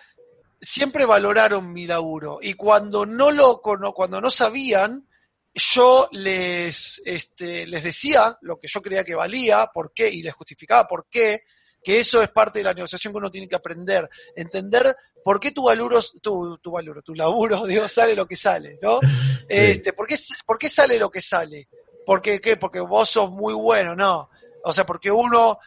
siempre 0.60 1.06
valoraron 1.06 1.72
mi 1.72 1.86
laburo 1.86 2.40
y 2.42 2.54
cuando 2.54 3.06
no 3.06 3.30
lo, 3.32 3.62
cuando 3.62 4.20
no 4.22 4.32
sabían, 4.32 5.08
yo 5.54 6.10
les, 6.12 7.02
este, 7.06 7.68
les 7.68 7.84
decía 7.84 8.38
lo 8.42 8.58
que 8.58 8.68
yo 8.68 8.82
creía 8.82 9.04
que 9.04 9.16
valía, 9.16 9.70
por 9.74 9.94
qué, 9.94 10.10
y 10.10 10.22
les 10.22 10.34
justificaba 10.34 10.88
por 10.88 11.08
qué, 11.10 11.44
que 11.86 12.00
eso 12.00 12.20
es 12.20 12.30
parte 12.30 12.60
de 12.60 12.64
la 12.64 12.74
negociación 12.74 13.14
que 13.14 13.18
uno 13.18 13.30
tiene 13.30 13.48
que 13.48 13.56
aprender, 13.56 14.10
entender 14.36 14.98
por 15.24 15.40
qué 15.40 15.52
tu 15.52 15.66
valuro, 15.66 16.02
tu, 16.20 16.58
tu 16.58 16.72
valuro, 16.72 17.04
tu 17.04 17.14
laburo, 17.14 17.64
digo, 17.68 17.88
sale 17.88 18.16
lo 18.16 18.28
que 18.28 18.36
sale, 18.36 18.80
¿no? 18.82 19.00
Este, 19.48 19.94
¿por 19.94 20.08
qué, 20.08 20.18
¿Por 20.44 20.58
qué 20.58 20.68
sale 20.68 20.98
lo 20.98 21.12
que 21.12 21.22
sale? 21.22 21.68
¿Porque 22.04 22.42
qué? 22.42 22.58
Porque 22.58 22.80
vos 22.80 23.08
sos 23.08 23.30
muy 23.30 23.54
bueno, 23.54 23.96
no. 23.96 24.32
O 24.64 24.74
sea, 24.74 24.84
porque 24.84 25.12
uno 25.12 25.60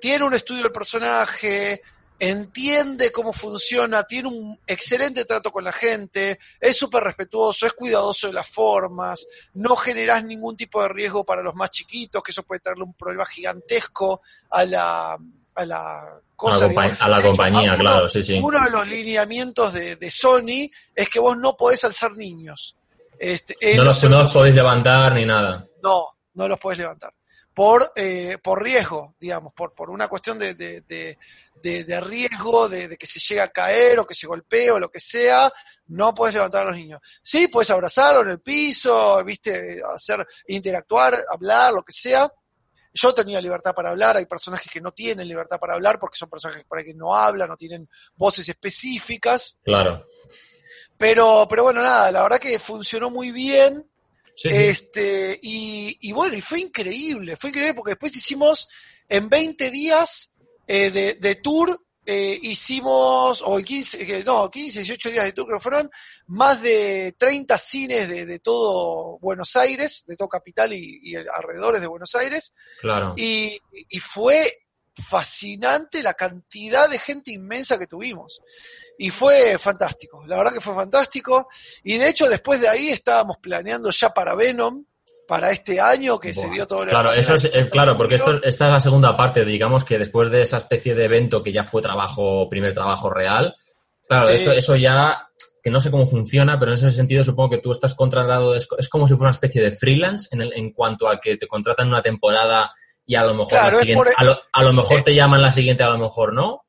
tiene 0.00 0.24
un 0.24 0.34
estudio 0.34 0.62
del 0.62 0.70
personaje, 0.70 1.82
entiende 2.20 3.10
cómo 3.10 3.32
funciona, 3.32 4.04
tiene 4.04 4.28
un 4.28 4.56
excelente 4.68 5.24
trato 5.24 5.50
con 5.50 5.64
la 5.64 5.72
gente, 5.72 6.38
es 6.60 6.76
súper 6.76 7.02
respetuoso, 7.02 7.66
es 7.66 7.72
cuidadoso 7.72 8.28
de 8.28 8.34
las 8.34 8.48
formas, 8.48 9.26
no 9.54 9.74
generás 9.74 10.22
ningún 10.22 10.56
tipo 10.56 10.80
de 10.80 10.88
riesgo 10.90 11.24
para 11.24 11.42
los 11.42 11.56
más 11.56 11.70
chiquitos, 11.70 12.22
que 12.22 12.30
eso 12.30 12.44
puede 12.44 12.60
traerle 12.60 12.84
un 12.84 12.94
problema 12.94 13.26
gigantesco 13.26 14.22
a 14.50 14.64
la, 14.64 15.18
a 15.54 15.64
la 15.66 16.02
a 16.02 16.20
cosa. 16.36 16.58
la, 16.60 16.68
digamos. 16.68 16.90
compa- 16.98 17.04
a 17.04 17.08
la 17.08 17.18
hecho, 17.18 17.26
compañía, 17.28 17.72
uno- 17.74 17.80
claro, 17.80 18.08
sí, 18.08 18.22
sí. 18.22 18.40
uno 18.42 18.60
de 18.64 18.70
los 18.70 18.88
lineamientos 18.88 19.72
de, 19.72 19.96
de 19.96 20.10
Sony 20.10 20.70
es 20.94 21.08
que 21.08 21.20
vos 21.20 21.36
no 21.36 21.56
podés 21.56 21.84
alzar 21.84 22.12
niños. 22.16 22.76
Este, 23.18 23.54
No 23.76 23.84
los 23.84 24.02
los, 24.02 24.10
no 24.10 24.16
os 24.18 24.22
eventos- 24.24 24.32
podéis 24.32 24.54
levantar 24.54 25.14
ni 25.14 25.24
nada. 25.24 25.66
no, 25.82 26.08
no 26.34 26.48
los 26.48 26.58
podés 26.58 26.78
levantar. 26.78 27.12
Por, 27.54 27.92
eh, 27.94 28.36
por 28.42 28.60
riesgo, 28.60 29.14
digamos, 29.20 29.52
por, 29.54 29.72
por 29.74 29.88
una 29.90 30.08
cuestión 30.08 30.36
de, 30.40 30.54
de, 30.54 30.80
de, 30.80 31.16
de- 31.62 31.84
de 31.84 32.00
riesgo, 32.00 32.68
de, 32.68 32.88
de 32.88 32.96
que 32.96 33.06
se 33.06 33.20
llegue 33.20 33.40
a 33.40 33.48
caer 33.48 34.00
o 34.00 34.04
que 34.04 34.14
se 34.16 34.26
golpee 34.26 34.72
o 34.72 34.80
lo 34.80 34.90
que 34.90 34.98
sea, 34.98 35.52
no 35.86 36.12
podés 36.12 36.34
levantar 36.34 36.62
a 36.62 36.70
los 36.70 36.76
niños. 36.76 37.00
Sí, 37.22 37.46
puedes 37.46 37.70
abrazarlo 37.70 38.22
en 38.22 38.30
el 38.30 38.40
piso, 38.40 39.22
viste, 39.22 39.80
hacer, 39.94 40.26
interactuar, 40.48 41.14
hablar, 41.30 41.72
lo 41.74 41.84
que 41.84 41.92
sea. 41.92 42.28
Yo 42.94 43.12
tenía 43.12 43.40
libertad 43.40 43.74
para 43.74 43.90
hablar, 43.90 44.16
hay 44.16 44.26
personajes 44.26 44.70
que 44.70 44.80
no 44.80 44.92
tienen 44.92 45.26
libertad 45.26 45.58
para 45.58 45.74
hablar 45.74 45.98
porque 45.98 46.16
son 46.16 46.30
personajes 46.30 46.64
para 46.64 46.84
que 46.84 46.94
no 46.94 47.14
hablan, 47.14 47.48
no 47.48 47.56
tienen 47.56 47.88
voces 48.16 48.48
específicas. 48.48 49.56
Claro. 49.64 50.06
Pero, 50.96 51.46
pero 51.50 51.64
bueno, 51.64 51.82
nada, 51.82 52.12
la 52.12 52.22
verdad 52.22 52.38
que 52.38 52.58
funcionó 52.58 53.10
muy 53.10 53.32
bien. 53.32 53.84
Sí, 54.36 54.48
sí. 54.48 54.56
Este, 54.56 55.38
y, 55.42 55.98
y 56.08 56.12
bueno, 56.12 56.36
y 56.36 56.40
fue 56.40 56.60
increíble, 56.60 57.36
fue 57.36 57.50
increíble 57.50 57.74
porque 57.74 57.92
después 57.92 58.16
hicimos 58.16 58.68
en 59.08 59.28
20 59.28 59.70
días 59.70 60.32
eh, 60.66 60.90
de, 60.90 61.14
de 61.14 61.34
tour, 61.36 61.83
eh, 62.06 62.38
hicimos, 62.42 63.42
o 63.42 63.58
en 63.58 63.64
15, 63.64 64.18
eh, 64.18 64.24
no, 64.24 64.50
15, 64.50 64.80
18 64.80 65.10
días 65.10 65.24
de 65.24 65.32
tour 65.32 65.52
que 65.52 65.60
fueron, 65.60 65.90
más 66.26 66.60
de 66.60 67.14
30 67.18 67.56
cines 67.58 68.08
de, 68.08 68.26
de 68.26 68.38
todo 68.40 69.18
Buenos 69.18 69.56
Aires, 69.56 70.04
de 70.06 70.16
todo 70.16 70.28
Capital 70.28 70.72
y, 70.72 71.00
y 71.02 71.16
alrededores 71.16 71.80
de 71.80 71.86
Buenos 71.86 72.14
Aires, 72.14 72.52
claro. 72.80 73.14
y, 73.16 73.58
y 73.88 74.00
fue 74.00 74.64
fascinante 74.96 76.02
la 76.02 76.14
cantidad 76.14 76.88
de 76.88 76.98
gente 76.98 77.32
inmensa 77.32 77.78
que 77.78 77.86
tuvimos. 77.86 78.40
Y 78.98 79.10
fue 79.10 79.58
fantástico, 79.58 80.24
la 80.26 80.36
verdad 80.36 80.52
que 80.52 80.60
fue 80.60 80.74
fantástico. 80.74 81.48
Y 81.82 81.98
de 81.98 82.08
hecho, 82.08 82.28
después 82.28 82.60
de 82.60 82.68
ahí 82.68 82.88
estábamos 82.88 83.38
planeando 83.38 83.90
ya 83.90 84.10
para 84.10 84.34
Venom, 84.34 84.84
para 85.26 85.50
este 85.50 85.80
año 85.80 86.18
que 86.18 86.34
se 86.34 86.48
dio 86.50 86.66
todo 86.66 86.82
el 86.82 86.90
Claro, 86.90 87.12
eso 87.12 87.34
es, 87.34 87.44
eh, 87.46 87.68
claro, 87.70 87.96
porque 87.96 88.16
esto, 88.16 88.32
esta 88.42 88.66
es 88.66 88.72
la 88.72 88.80
segunda 88.80 89.16
parte, 89.16 89.44
digamos 89.44 89.84
que 89.84 89.98
después 89.98 90.30
de 90.30 90.42
esa 90.42 90.58
especie 90.58 90.94
de 90.94 91.04
evento 91.04 91.42
que 91.42 91.52
ya 91.52 91.64
fue 91.64 91.80
trabajo, 91.82 92.48
primer 92.50 92.74
trabajo 92.74 93.08
real, 93.10 93.56
claro, 94.08 94.28
Sí. 94.28 94.34
eso, 94.34 94.52
eso 94.52 94.76
ya, 94.76 95.28
que 95.62 95.70
no 95.70 95.80
sé 95.80 95.90
cómo 95.90 96.06
funciona, 96.06 96.58
pero 96.58 96.72
en 96.72 96.78
ese 96.78 96.90
sentido 96.90 97.24
supongo 97.24 97.50
que 97.50 97.58
tú 97.58 97.72
estás 97.72 97.94
contratado, 97.94 98.54
es, 98.54 98.68
es 98.78 98.88
como 98.88 99.06
si 99.08 99.14
fuera 99.14 99.28
una 99.28 99.34
especie 99.34 99.62
de 99.62 99.72
freelance 99.72 100.28
en, 100.32 100.42
el, 100.42 100.52
en 100.54 100.72
cuanto 100.72 101.08
a 101.08 101.18
que 101.20 101.36
te 101.38 101.46
contratan 101.48 101.88
una 101.88 102.02
temporada 102.02 102.70
y 103.06 103.14
a 103.14 103.24
lo 103.24 103.32
mejor 103.34 103.48
Claro, 103.50 103.64
la 103.66 103.72
es 103.72 103.78
siguiente, 103.80 104.04
por- 104.04 104.14
a, 104.16 104.24
lo, 104.24 104.38
a 104.52 104.62
lo 104.62 104.72
mejor 104.72 104.98
eh, 104.98 105.02
te 105.02 105.14
llaman 105.14 105.40
la 105.42 105.52
siguiente, 105.52 105.82
a 105.82 105.88
lo 105.90 105.98
mejor 105.98 106.32
no. 106.34 106.64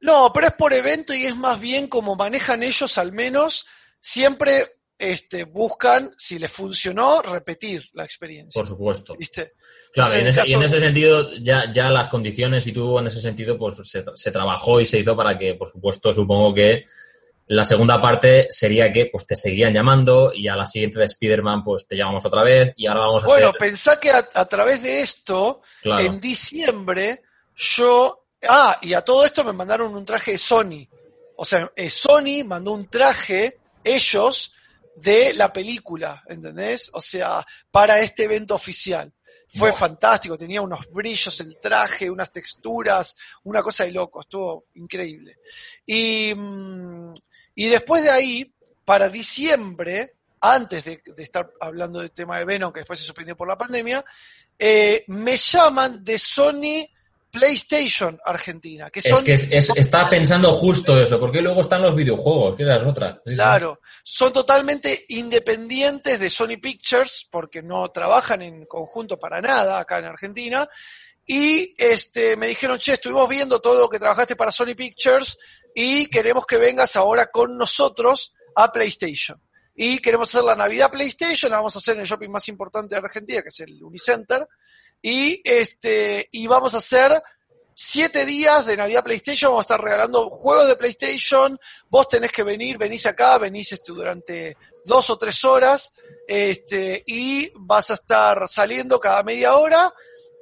No, 0.00 0.32
pero 0.34 0.46
es 0.48 0.52
por 0.54 0.72
evento 0.72 1.12
y 1.14 1.26
es 1.26 1.36
más 1.36 1.60
bien 1.60 1.86
como 1.86 2.16
manejan 2.16 2.62
ellos 2.62 2.96
al 2.98 3.12
menos, 3.12 3.66
siempre 4.00 4.79
este, 5.00 5.44
buscan, 5.44 6.14
si 6.18 6.38
les 6.38 6.50
funcionó, 6.50 7.22
repetir 7.22 7.88
la 7.94 8.04
experiencia. 8.04 8.60
Por 8.60 8.68
supuesto. 8.68 9.16
¿Viste? 9.18 9.54
Claro, 9.92 10.14
en 10.14 10.26
ese, 10.28 10.38
caso- 10.40 10.50
y 10.50 10.54
en 10.54 10.62
ese 10.62 10.80
sentido 10.80 11.32
ya, 11.40 11.72
ya 11.72 11.90
las 11.90 12.08
condiciones 12.08 12.66
y 12.66 12.72
tú 12.72 12.98
en 12.98 13.06
ese 13.08 13.20
sentido 13.20 13.58
pues 13.58 13.76
se, 13.84 14.04
tra- 14.04 14.12
se 14.14 14.30
trabajó 14.30 14.80
y 14.80 14.86
se 14.86 14.98
hizo 14.98 15.16
para 15.16 15.36
que, 15.38 15.54
por 15.54 15.68
supuesto, 15.70 16.12
supongo 16.12 16.54
que 16.54 16.84
la 17.48 17.64
segunda 17.64 18.00
parte 18.00 18.46
sería 18.48 18.92
que 18.92 19.06
pues 19.06 19.26
te 19.26 19.34
seguirían 19.34 19.72
llamando 19.74 20.30
y 20.32 20.46
a 20.46 20.54
la 20.54 20.68
siguiente 20.68 21.00
de 21.00 21.06
Spider-Man 21.06 21.64
pues 21.64 21.86
te 21.88 21.96
llamamos 21.96 22.24
otra 22.24 22.44
vez 22.44 22.72
y 22.76 22.86
ahora 22.86 23.00
vamos 23.00 23.24
a 23.24 23.26
Bueno, 23.26 23.48
hacer... 23.48 23.58
pensá 23.58 23.98
que 23.98 24.10
a, 24.10 24.28
a 24.34 24.44
través 24.46 24.80
de 24.84 25.00
esto, 25.00 25.60
Claro, 25.82 26.06
en 26.06 26.20
diciembre, 26.20 27.22
yo. 27.56 28.16
Ah, 28.48 28.78
y 28.82 28.94
a 28.94 29.00
todo 29.02 29.26
esto 29.26 29.42
me 29.44 29.52
mandaron 29.52 29.94
un 29.94 30.04
traje 30.04 30.30
de 30.32 30.38
Sony. 30.38 30.86
O 31.36 31.44
sea, 31.44 31.70
eh, 31.74 31.90
Sony 31.90 32.44
mandó 32.44 32.72
un 32.72 32.86
traje, 32.88 33.58
ellos, 33.82 34.52
de 35.02 35.34
la 35.34 35.52
película, 35.52 36.22
¿entendés? 36.26 36.90
O 36.92 37.00
sea, 37.00 37.44
para 37.70 38.00
este 38.00 38.24
evento 38.24 38.54
oficial. 38.54 39.12
Fue 39.52 39.72
fantástico, 39.72 40.38
tenía 40.38 40.62
unos 40.62 40.88
brillos 40.92 41.40
el 41.40 41.58
traje, 41.58 42.08
unas 42.08 42.30
texturas, 42.30 43.16
una 43.42 43.62
cosa 43.62 43.84
de 43.84 43.90
loco, 43.90 44.20
estuvo 44.20 44.66
increíble. 44.74 45.38
Y, 45.84 46.32
mm, 46.36 47.12
y 47.56 47.66
después 47.66 48.04
de 48.04 48.10
ahí, 48.10 48.54
para 48.84 49.08
diciembre, 49.08 50.14
antes 50.40 50.84
de, 50.84 51.02
estar 51.18 51.52
hablando 51.60 52.00
del 52.00 52.12
tema 52.12 52.38
de 52.38 52.44
Venom, 52.44 52.72
que 52.72 52.80
después 52.80 52.98
se 52.98 53.04
suspendió 53.04 53.36
por 53.36 53.48
la 53.48 53.58
pandemia, 53.58 54.04
eh, 54.58 55.04
me 55.08 55.36
llaman 55.36 56.04
de 56.04 56.18
Sony 56.18 56.86
PlayStation 57.30 58.18
Argentina. 58.24 58.90
Que 58.90 59.00
son, 59.00 59.24
es 59.26 59.46
que 59.46 59.80
estaba 59.80 60.10
pensando 60.10 60.52
justo 60.52 61.00
eso, 61.00 61.18
porque 61.20 61.40
luego 61.40 61.60
están 61.60 61.82
los 61.82 61.94
videojuegos, 61.94 62.56
que 62.56 62.64
las 62.64 62.82
otras. 62.82 63.18
claro, 63.24 63.80
son 64.02 64.32
totalmente 64.32 65.04
independientes 65.08 66.18
de 66.18 66.30
Sony 66.30 66.58
Pictures, 66.60 67.26
porque 67.30 67.62
no 67.62 67.88
trabajan 67.90 68.42
en 68.42 68.66
conjunto 68.66 69.18
para 69.18 69.40
nada 69.40 69.78
acá 69.78 69.98
en 69.98 70.06
Argentina. 70.06 70.68
Y 71.26 71.74
este, 71.78 72.36
me 72.36 72.48
dijeron, 72.48 72.78
che, 72.78 72.94
estuvimos 72.94 73.28
viendo 73.28 73.60
todo 73.60 73.80
lo 73.80 73.88
que 73.88 74.00
trabajaste 74.00 74.34
para 74.34 74.50
Sony 74.50 74.74
Pictures 74.76 75.38
y 75.74 76.06
queremos 76.06 76.44
que 76.44 76.56
vengas 76.56 76.96
ahora 76.96 77.26
con 77.26 77.56
nosotros 77.56 78.32
a 78.56 78.72
PlayStation. 78.72 79.40
Y 79.74 79.98
queremos 79.98 80.28
hacer 80.28 80.44
la 80.44 80.56
Navidad 80.56 80.90
PlayStation, 80.90 81.50
la 81.50 81.58
vamos 81.58 81.76
a 81.76 81.78
hacer 81.78 81.94
en 81.94 82.02
el 82.02 82.06
shopping 82.06 82.30
más 82.30 82.48
importante 82.48 82.96
de 82.96 83.00
Argentina, 83.00 83.42
que 83.42 83.48
es 83.48 83.60
el 83.60 83.82
Unicenter 83.82 84.46
y, 85.02 85.40
este, 85.44 86.28
y 86.32 86.46
vamos 86.46 86.74
a 86.74 86.78
hacer 86.78 87.22
siete 87.74 88.26
días 88.26 88.66
de 88.66 88.76
Navidad 88.76 89.02
PlayStation, 89.02 89.50
vamos 89.50 89.62
a 89.62 89.68
estar 89.68 89.82
regalando 89.82 90.28
juegos 90.28 90.68
de 90.68 90.76
PlayStation, 90.76 91.58
vos 91.88 92.08
tenés 92.08 92.30
que 92.30 92.42
venir, 92.42 92.76
venís 92.76 93.06
acá, 93.06 93.38
venís 93.38 93.72
este, 93.72 93.92
durante 93.92 94.56
dos 94.84 95.08
o 95.08 95.16
tres 95.16 95.42
horas, 95.44 95.92
este, 96.28 97.02
y 97.06 97.50
vas 97.54 97.90
a 97.90 97.94
estar 97.94 98.46
saliendo 98.48 99.00
cada 99.00 99.22
media 99.22 99.56
hora 99.56 99.90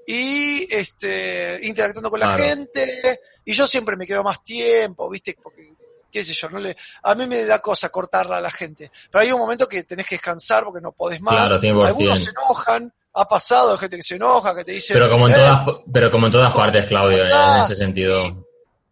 y 0.04 0.66
este, 0.74 1.60
interactuando 1.62 2.10
con 2.10 2.18
la 2.18 2.36
gente, 2.36 3.20
y 3.44 3.52
yo 3.52 3.66
siempre 3.68 3.96
me 3.96 4.06
quedo 4.06 4.24
más 4.24 4.42
tiempo, 4.42 5.08
viste, 5.08 5.36
porque 5.40 5.74
qué 6.10 6.24
sé 6.24 6.32
yo, 6.32 6.48
no 6.48 6.58
le, 6.58 6.76
a 7.04 7.14
mí 7.14 7.26
me 7.26 7.44
da 7.44 7.60
cosa 7.60 7.90
cortarla 7.90 8.38
a 8.38 8.40
la 8.40 8.50
gente, 8.50 8.90
pero 9.10 9.22
hay 9.22 9.30
un 9.30 9.38
momento 9.38 9.68
que 9.68 9.84
tenés 9.84 10.06
que 10.06 10.16
descansar 10.16 10.64
porque 10.64 10.80
no 10.80 10.90
podés 10.90 11.20
más, 11.20 11.52
algunos 11.52 12.24
se 12.24 12.30
enojan, 12.30 12.92
ha 13.18 13.26
pasado 13.26 13.76
gente 13.76 13.96
que 13.96 14.02
se 14.02 14.14
enoja, 14.14 14.54
que 14.54 14.64
te 14.64 14.72
dice... 14.72 14.94
Pero 14.94 15.10
como 15.10 15.26
en 15.26 15.34
todas, 15.34 15.60
pero 15.92 16.10
como 16.10 16.26
en 16.26 16.32
todas 16.32 16.52
partes, 16.52 16.86
Claudio, 16.86 17.24
en 17.24 17.62
ese 17.64 17.74
sentido. 17.74 18.46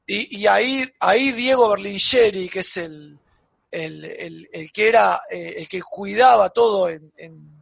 Y, 0.04 0.40
y, 0.40 0.46
ahí, 0.48 0.84
ahí 0.98 1.30
Diego 1.30 1.68
Berlingeri, 1.68 2.48
que 2.48 2.58
es 2.58 2.76
el, 2.76 3.16
el, 3.70 4.48
el, 4.52 4.72
que 4.72 4.88
era, 4.88 5.20
eh, 5.30 5.54
el 5.58 5.68
que 5.68 5.80
cuidaba 5.80 6.50
todo 6.50 6.88
en, 6.88 7.12
en, 7.16 7.54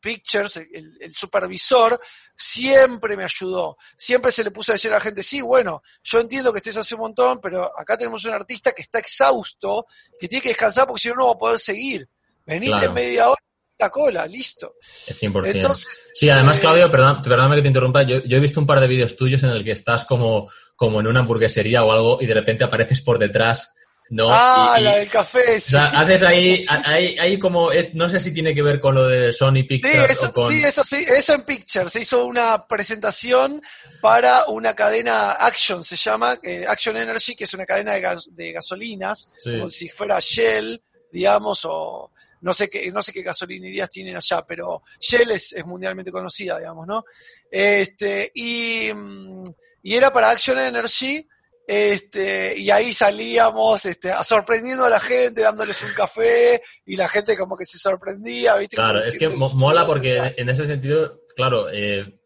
Pictures, 0.00 0.56
el, 0.56 0.96
el, 0.98 1.14
supervisor, 1.14 2.00
siempre 2.34 3.18
me 3.18 3.24
ayudó. 3.24 3.76
Siempre 3.96 4.32
se 4.32 4.42
le 4.42 4.50
puso 4.50 4.72
a 4.72 4.74
decir 4.74 4.90
a 4.90 4.94
la 4.94 5.00
gente, 5.00 5.22
sí, 5.22 5.42
bueno, 5.42 5.82
yo 6.02 6.20
entiendo 6.20 6.52
que 6.52 6.58
estés 6.58 6.78
hace 6.78 6.94
un 6.94 7.02
montón, 7.02 7.38
pero 7.38 7.70
acá 7.78 7.98
tenemos 7.98 8.24
un 8.24 8.32
artista 8.32 8.72
que 8.72 8.80
está 8.80 8.98
exhausto, 8.98 9.86
que 10.18 10.26
tiene 10.26 10.42
que 10.42 10.48
descansar 10.48 10.86
porque 10.86 11.02
si 11.02 11.08
no, 11.10 11.16
no 11.16 11.26
va 11.26 11.32
a 11.32 11.38
poder 11.38 11.58
seguir. 11.58 12.08
Venite 12.46 12.86
en 12.86 12.94
media 12.94 13.28
hora 13.28 13.42
la 13.80 13.90
cola, 13.90 14.26
listo. 14.26 14.76
100%. 15.08 15.54
Entonces, 15.54 16.02
sí, 16.14 16.28
además, 16.28 16.58
eh, 16.58 16.60
Claudio, 16.60 16.90
perdón, 16.90 17.22
perdóname 17.22 17.56
que 17.56 17.62
te 17.62 17.68
interrumpa, 17.68 18.02
yo, 18.02 18.18
he 18.24 18.40
visto 18.40 18.60
un 18.60 18.66
par 18.66 18.80
de 18.80 18.86
vídeos 18.86 19.16
tuyos 19.16 19.42
en 19.42 19.50
el 19.50 19.64
que 19.64 19.72
estás 19.72 20.04
como, 20.04 20.48
como 20.76 21.00
en 21.00 21.06
una 21.06 21.20
hamburguesería 21.20 21.82
o 21.82 21.90
algo 21.90 22.18
y 22.20 22.26
de 22.26 22.34
repente 22.34 22.64
apareces 22.64 23.00
por 23.00 23.18
detrás. 23.18 23.72
¿no? 24.10 24.26
Ah, 24.28 24.76
la 24.80 24.96
del 24.96 25.08
café. 25.08 25.60
Sí. 25.60 25.76
O 25.76 25.78
sea, 25.78 25.86
haces 26.00 26.24
ahí, 26.24 26.66
ahí, 26.84 27.16
ahí 27.18 27.38
como, 27.38 27.70
es, 27.70 27.94
no 27.94 28.08
sé 28.08 28.18
si 28.18 28.34
tiene 28.34 28.54
que 28.54 28.62
ver 28.62 28.80
con 28.80 28.96
lo 28.96 29.06
de 29.06 29.32
Sony 29.32 29.62
Pictures. 29.68 30.18
Sí, 30.18 30.24
eso, 30.24 30.32
sí, 30.48 30.62
eso 30.64 30.84
sí, 30.84 31.04
eso 31.08 31.34
en 31.34 31.42
Pictures. 31.42 31.92
Se 31.92 32.00
hizo 32.00 32.26
una 32.26 32.66
presentación 32.66 33.62
para 34.00 34.46
una 34.48 34.74
cadena 34.74 35.32
Action, 35.32 35.84
se 35.84 35.94
llama, 35.94 36.36
eh, 36.42 36.64
Action 36.66 36.96
Energy, 36.96 37.36
que 37.36 37.44
es 37.44 37.54
una 37.54 37.64
cadena 37.64 37.94
de, 37.94 38.18
de 38.32 38.52
gasolinas, 38.52 39.28
como 39.44 39.68
si 39.68 39.88
fuera 39.88 40.18
Shell, 40.18 40.82
digamos, 41.12 41.64
o, 41.64 42.09
no 42.40 42.54
sé 42.54 42.68
qué, 42.68 42.90
no 42.90 43.02
sé 43.02 43.12
qué 43.12 43.22
gasolinerías 43.22 43.90
tienen 43.90 44.16
allá, 44.16 44.44
pero 44.46 44.82
Shell 44.98 45.30
es, 45.30 45.54
mundialmente 45.64 46.12
conocida, 46.12 46.58
digamos, 46.58 46.86
¿no? 46.86 47.04
Este, 47.50 48.30
y, 48.34 48.90
mm, 48.94 49.42
y 49.82 49.94
era 49.94 50.12
para 50.12 50.30
Action 50.30 50.58
Energy, 50.58 51.26
este, 51.66 52.58
y 52.58 52.70
ahí 52.70 52.92
salíamos 52.92 53.86
este, 53.86 54.12
sorprendiendo 54.24 54.84
a 54.84 54.90
la 54.90 55.00
gente, 55.00 55.42
dándoles 55.42 55.82
un 55.84 55.92
café, 55.94 56.60
y 56.84 56.96
la 56.96 57.08
gente 57.08 57.36
como 57.36 57.56
que 57.56 57.64
se 57.64 57.78
sorprendía, 57.78 58.56
¿viste? 58.56 58.76
Claro, 58.76 59.00
es 59.00 59.18
que 59.18 59.28
mola 59.28 59.86
porque 59.86 60.34
en 60.36 60.48
ese 60.48 60.64
sentido, 60.64 61.22
claro, 61.36 61.68
eh, 61.70 62.18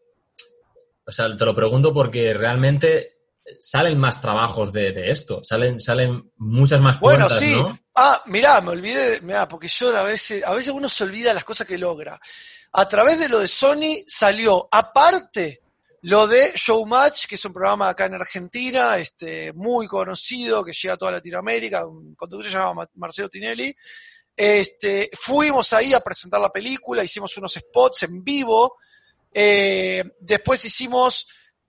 o 1.05 1.11
sea, 1.11 1.35
te 1.37 1.45
lo 1.45 1.55
pregunto 1.55 1.93
porque 1.93 2.33
realmente 2.33 3.14
salen 3.59 3.97
más 3.97 4.21
trabajos 4.21 4.71
de, 4.73 5.11
esto, 5.11 5.41
salen, 5.43 5.79
salen 5.79 6.31
muchas 6.37 6.81
más 6.81 6.97
puertas, 6.97 7.39
bueno, 7.39 7.73
sí. 7.73 7.79
Ah, 7.95 8.21
mirá, 8.25 8.59
me 8.61 8.71
olvidé, 8.71 9.21
mirá, 9.21 9.47
porque 9.47 9.67
yo 9.67 9.95
a 9.95 10.03
veces, 10.03 10.43
a 10.43 10.53
veces 10.53 10.73
uno 10.73 10.89
se 10.89 11.03
olvida 11.03 11.33
las 11.33 11.45
cosas 11.45 11.67
que 11.67 11.77
logra. 11.77 12.19
A 12.73 12.87
través 12.89 13.19
de 13.19 13.29
lo 13.29 13.39
de 13.39 13.47
Sony 13.47 14.03
salió, 14.07 14.67
aparte, 14.71 15.61
lo 16.01 16.27
de 16.27 16.51
Showmatch, 16.55 17.25
que 17.25 17.35
es 17.35 17.45
un 17.45 17.53
programa 17.53 17.89
acá 17.89 18.05
en 18.05 18.15
Argentina, 18.15 18.97
este, 18.97 19.53
muy 19.53 19.87
conocido, 19.87 20.63
que 20.63 20.73
llega 20.73 20.95
a 20.95 20.97
toda 20.97 21.13
Latinoamérica, 21.13 21.85
un 21.85 22.13
conductor 22.15 22.51
se 22.51 22.57
llama 22.57 22.87
Marcelo 22.95 23.29
Tinelli. 23.29 23.75
Este, 24.35 25.09
fuimos 25.13 25.71
ahí 25.73 25.93
a 25.93 26.01
presentar 26.01 26.41
la 26.41 26.51
película, 26.51 27.03
hicimos 27.03 27.35
unos 27.37 27.53
spots 27.53 28.03
en 28.03 28.23
vivo. 28.23 28.77
Eh, 29.33 30.03
después 30.19 30.63
hicimos 30.65 31.27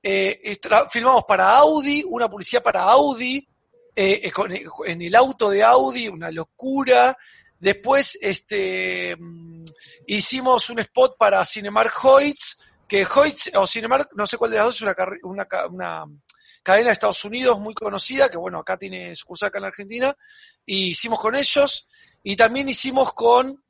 eh, 0.08 0.56
filmamos 0.88 1.24
para 1.24 1.56
Audi, 1.56 2.04
una 2.06 2.28
publicidad 2.28 2.62
para 2.62 2.82
Audi, 2.82 3.38
eh, 3.96 4.20
eh, 4.22 4.64
en 4.86 5.02
el 5.02 5.14
auto 5.16 5.50
de 5.50 5.64
Audi, 5.64 6.06
una 6.06 6.30
locura. 6.30 7.18
Después 7.58 8.16
este, 8.22 9.16
mm, 9.18 9.64
hicimos 10.06 10.70
un 10.70 10.78
spot 10.78 11.16
para 11.18 11.44
Cinemark 11.44 11.92
Hoyts, 12.04 12.56
que 12.86 13.04
Hoyts 13.04 13.50
o 13.56 13.66
Cinemark, 13.66 14.10
no 14.14 14.28
sé 14.28 14.36
cuál 14.36 14.52
de 14.52 14.58
las 14.58 14.66
dos, 14.66 14.76
es 14.76 14.82
una, 14.82 14.94
cadena 16.62 16.86
de 16.86 16.92
Estados 16.92 17.24
Unidos 17.24 17.58
muy 17.58 17.74
conocida, 17.74 18.28
que 18.28 18.38
bueno, 18.38 18.60
acá 18.60 18.78
tiene 18.78 19.12
sucursal 19.16 19.48
acá 19.48 19.58
en 19.58 19.64
Argentina, 19.64 20.16
y 20.64 20.90
hicimos 20.90 21.18
con 21.18 21.34
ellos, 21.34 21.88
y 22.22 22.36
también 22.36 22.68
hicimos 22.68 23.12
con, 23.12 23.60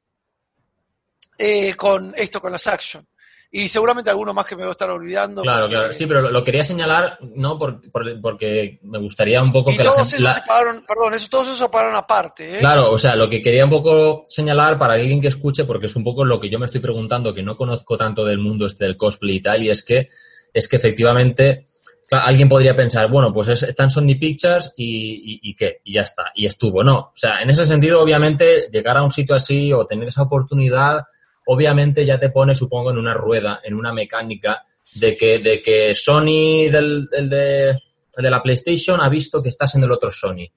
con 1.79 2.15
esto, 2.15 2.43
con 2.43 2.53
las 2.53 2.67
Action 2.67 3.09
y 3.57 3.69
seguramente 3.69 4.11
alguno 4.11 4.35
más 4.35 4.45
que 4.45 4.55
me 4.55 4.63
voy 4.63 4.69
a 4.69 4.73
estar 4.73 4.91
olvidando. 4.91 5.41
Claro, 5.41 5.67
claro, 5.67 5.91
sí, 5.91 6.05
pero 6.07 6.31
lo, 6.31 6.45
quería 6.45 6.63
señalar, 6.63 7.19
¿no? 7.37 7.59
porque 7.59 8.79
me 8.83 8.99
gustaría 8.99 9.43
un 9.43 9.51
poco 9.51 9.71
que 9.71 9.79
todos 9.79 9.97
la 9.97 10.05
gente, 10.05 10.17
esos 10.17 10.35
se 10.35 10.43
pagaron, 10.47 10.85
perdón, 10.87 11.15
eso, 11.15 11.29
todos 11.31 11.47
esos 11.47 11.59
se 11.61 11.69
pagaron 11.71 11.97
aparte, 11.97 12.57
¿eh? 12.57 12.59
Claro, 12.59 12.91
o 12.91 12.99
sea, 12.99 13.17
lo 13.17 13.31
que 13.31 13.41
quería 13.41 13.65
un 13.65 13.71
poco 13.71 14.25
señalar 14.27 14.79
para 14.79 14.93
alguien 14.93 15.23
que 15.23 15.29
escuche, 15.29 15.65
porque 15.65 15.87
es 15.87 15.97
un 15.97 16.05
poco 16.05 16.23
lo 16.23 16.39
que 16.39 16.51
yo 16.51 16.59
me 16.59 16.67
estoy 16.67 16.83
preguntando, 16.83 17.33
que 17.33 17.43
no 17.43 17.57
conozco 17.57 17.97
tanto 17.97 18.27
del 18.27 18.39
mundo 18.39 18.67
este 18.67 18.85
del 18.85 18.99
cosplay 18.99 19.37
y 19.37 19.41
tal, 19.41 19.63
y 19.63 19.71
es 19.71 19.83
que, 19.83 20.07
es 20.53 20.69
que 20.69 20.77
efectivamente 20.77 21.65
alguien 22.11 22.51
podría 22.51 22.77
pensar, 22.77 23.11
bueno, 23.11 23.33
pues 23.33 23.49
es, 23.49 23.63
están 23.63 23.91
Sony 23.91 24.19
Pictures 24.21 24.75
y, 24.77 25.41
y, 25.43 25.57
qué, 25.57 25.81
y 25.83 25.95
ya 25.95 26.03
está, 26.03 26.25
y 26.35 26.45
estuvo. 26.45 26.85
No, 26.85 26.99
o 26.99 27.13
sea, 27.15 27.41
en 27.41 27.49
ese 27.49 27.65
sentido, 27.65 28.03
obviamente, 28.03 28.69
llegar 28.71 28.99
a 28.99 29.03
un 29.03 29.11
sitio 29.11 29.35
así 29.35 29.73
o 29.73 29.87
tener 29.87 30.09
esa 30.09 30.23
oportunidad 30.23 31.05
obviamente 31.47 32.05
ya 32.05 32.19
te 32.19 32.31
pone, 32.31 32.55
supongo, 32.55 32.91
en 32.91 32.99
una 32.99 33.15
rueda, 33.15 33.61
en 33.63 33.75
una 33.75 33.93
mecánica 33.93 34.65
de 34.95 35.17
que, 35.17 35.39
de 35.39 35.63
que 35.63 35.95
Sony 35.95 36.71
del, 36.71 37.09
de, 37.11 37.81
la 38.17 38.43
PlayStation 38.43 39.01
ha 39.01 39.09
visto 39.09 39.43
que 39.43 39.49
estás 39.49 39.75
en 39.75 39.85
el 39.85 39.93
otro 39.93 40.11
Sony. 40.11 40.49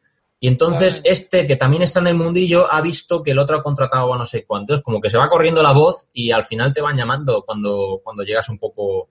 Y 0.41 0.47
entonces 0.47 1.01
este, 1.03 1.45
que 1.45 1.57
también 1.57 1.83
está 1.83 1.99
en 1.99 2.07
el 2.07 2.15
mundillo, 2.15 2.71
ha 2.71 2.79
visto 2.81 3.21
que 3.21 3.31
el 3.31 3.39
otro 3.39 3.57
ha 3.57 3.63
contratado 3.63 4.13
a 4.13 4.17
no 4.17 4.25
sé 4.25 4.45
cuánto. 4.45 4.73
Es 4.75 4.81
como 4.81 5.01
que 5.01 5.09
se 5.09 5.17
va 5.17 5.29
corriendo 5.29 5.61
la 5.61 5.73
voz 5.73 6.07
y 6.13 6.31
al 6.31 6.45
final 6.45 6.71
te 6.71 6.81
van 6.81 6.95
llamando 6.95 7.43
cuando, 7.45 7.99
cuando 8.03 8.23
llegas 8.23 8.47
un 8.49 8.57
poco... 8.57 9.09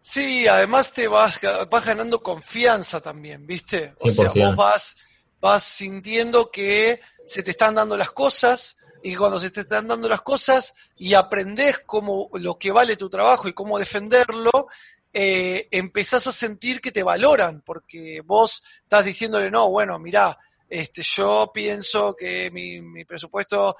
Sí, 0.00 0.48
además 0.48 0.92
te 0.92 1.06
vas, 1.06 1.38
vas 1.70 1.84
ganando 1.84 2.22
confianza 2.22 3.00
también, 3.00 3.46
¿viste? 3.46 3.94
O 4.00 4.10
sea, 4.10 4.30
vos 4.34 4.56
vas, 4.56 4.96
vas 5.40 5.62
sintiendo 5.62 6.50
que 6.50 7.00
se 7.26 7.42
te 7.42 7.50
están 7.50 7.74
dando 7.74 7.96
las 7.96 8.10
cosas, 8.10 8.76
y 9.06 9.14
cuando 9.16 9.38
se 9.38 9.50
te 9.50 9.60
están 9.60 9.86
dando 9.86 10.08
las 10.08 10.22
cosas 10.22 10.74
y 10.96 11.12
aprendes 11.12 11.80
cómo 11.80 12.30
lo 12.32 12.58
que 12.58 12.72
vale 12.72 12.96
tu 12.96 13.10
trabajo 13.10 13.46
y 13.46 13.52
cómo 13.52 13.78
defenderlo, 13.78 14.68
eh, 15.12 15.68
empezás 15.70 16.26
a 16.26 16.32
sentir 16.32 16.80
que 16.80 16.90
te 16.90 17.02
valoran, 17.02 17.60
porque 17.60 18.22
vos 18.24 18.64
estás 18.82 19.04
diciéndole, 19.04 19.50
no, 19.50 19.68
bueno, 19.68 19.98
mirá, 19.98 20.38
este, 20.66 21.02
yo 21.02 21.50
pienso 21.52 22.16
que 22.16 22.50
mi, 22.50 23.04
presupuesto 23.04 23.76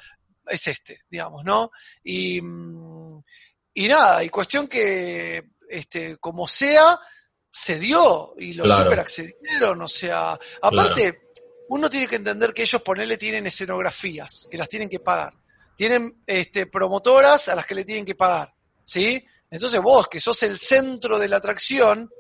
es 0.47 0.67
este, 0.67 1.01
digamos, 1.09 1.43
¿no? 1.43 1.71
Y, 2.03 2.43
mm, 2.43 3.25
y 3.73 3.89
nada, 3.89 4.23
y 4.23 4.29
cuestión 4.29 4.69
que, 4.69 5.43
este, 5.71 6.19
como 6.19 6.47
sea, 6.47 7.01
se 7.51 7.79
dio 7.79 8.35
y 8.37 8.53
los 8.53 8.71
super 8.71 9.01
accedieron, 9.01 9.81
o 9.81 9.89
sea, 9.89 10.39
aparte, 10.61 11.24
uno 11.69 11.89
tiene 11.89 12.07
que 12.07 12.17
entender 12.17 12.53
que 12.53 12.63
ellos, 12.63 12.83
ponerle, 12.83 13.17
tienen 13.17 13.47
escenografías, 13.47 14.49
que 14.51 14.59
las 14.59 14.69
tienen 14.69 14.89
que 14.89 15.01
pagar. 15.01 15.35
Tienen 15.77 16.23
este, 16.27 16.67
promotoras 16.67 17.49
a 17.49 17.55
las 17.55 17.67
que 17.67 17.75
le 17.75 17.85
tienen 17.85 18.05
que 18.05 18.15
pagar, 18.15 18.55
¿sí? 18.85 19.25
Entonces 19.51 19.81
vos, 19.81 20.09
que 20.09 20.21
sos 20.21 20.43
el 20.43 20.59
centro 20.59 21.19
de 21.19 21.29
la 21.29 21.37
atracción, 21.37 22.11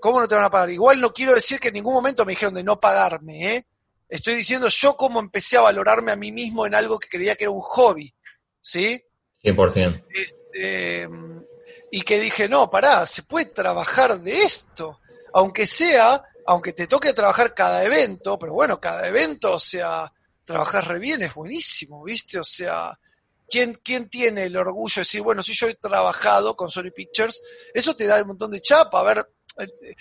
¿cómo 0.00 0.20
no 0.20 0.28
te 0.28 0.34
van 0.34 0.44
a 0.44 0.50
pagar? 0.50 0.70
Igual 0.70 1.00
no 1.00 1.12
quiero 1.12 1.34
decir 1.34 1.58
que 1.58 1.68
en 1.68 1.74
ningún 1.74 1.94
momento 1.94 2.24
me 2.24 2.32
dijeron 2.32 2.54
de 2.54 2.62
no 2.62 2.78
pagarme, 2.78 3.54
¿eh? 3.54 3.66
Estoy 4.08 4.34
diciendo 4.34 4.68
yo 4.68 4.96
cómo 4.96 5.20
empecé 5.20 5.56
a 5.56 5.62
valorarme 5.62 6.10
a 6.10 6.16
mí 6.16 6.32
mismo 6.32 6.66
en 6.66 6.74
algo 6.74 6.98
que 6.98 7.08
creía 7.08 7.36
que 7.36 7.44
era 7.44 7.52
un 7.52 7.60
hobby, 7.60 8.12
¿sí? 8.60 9.02
100%. 9.44 10.04
Este, 10.10 11.08
y 11.92 12.02
que 12.02 12.20
dije, 12.20 12.48
no, 12.48 12.68
pará, 12.70 13.06
se 13.06 13.22
puede 13.22 13.46
trabajar 13.46 14.20
de 14.20 14.42
esto, 14.42 15.00
aunque 15.32 15.66
sea, 15.66 16.22
aunque 16.50 16.72
te 16.72 16.88
toque 16.88 17.12
trabajar 17.12 17.54
cada 17.54 17.84
evento, 17.84 18.36
pero 18.36 18.52
bueno, 18.54 18.80
cada 18.80 19.06
evento, 19.06 19.52
o 19.54 19.58
sea, 19.60 20.12
trabajar 20.44 20.88
re 20.88 20.98
bien 20.98 21.22
es 21.22 21.32
buenísimo, 21.32 22.02
¿viste? 22.02 22.40
O 22.40 22.44
sea, 22.44 22.98
¿quién, 23.48 23.78
¿quién 23.84 24.08
tiene 24.08 24.46
el 24.46 24.56
orgullo 24.56 24.94
de 24.96 25.00
decir, 25.02 25.22
bueno, 25.22 25.44
si 25.44 25.52
yo 25.52 25.68
he 25.68 25.74
trabajado 25.76 26.56
con 26.56 26.68
Sony 26.68 26.90
Pictures, 26.92 27.40
eso 27.72 27.94
te 27.94 28.04
da 28.08 28.20
un 28.22 28.26
montón 28.26 28.50
de 28.50 28.60
chapa, 28.60 28.98
a 28.98 29.04
ver, 29.04 29.24
eh, 29.60 29.94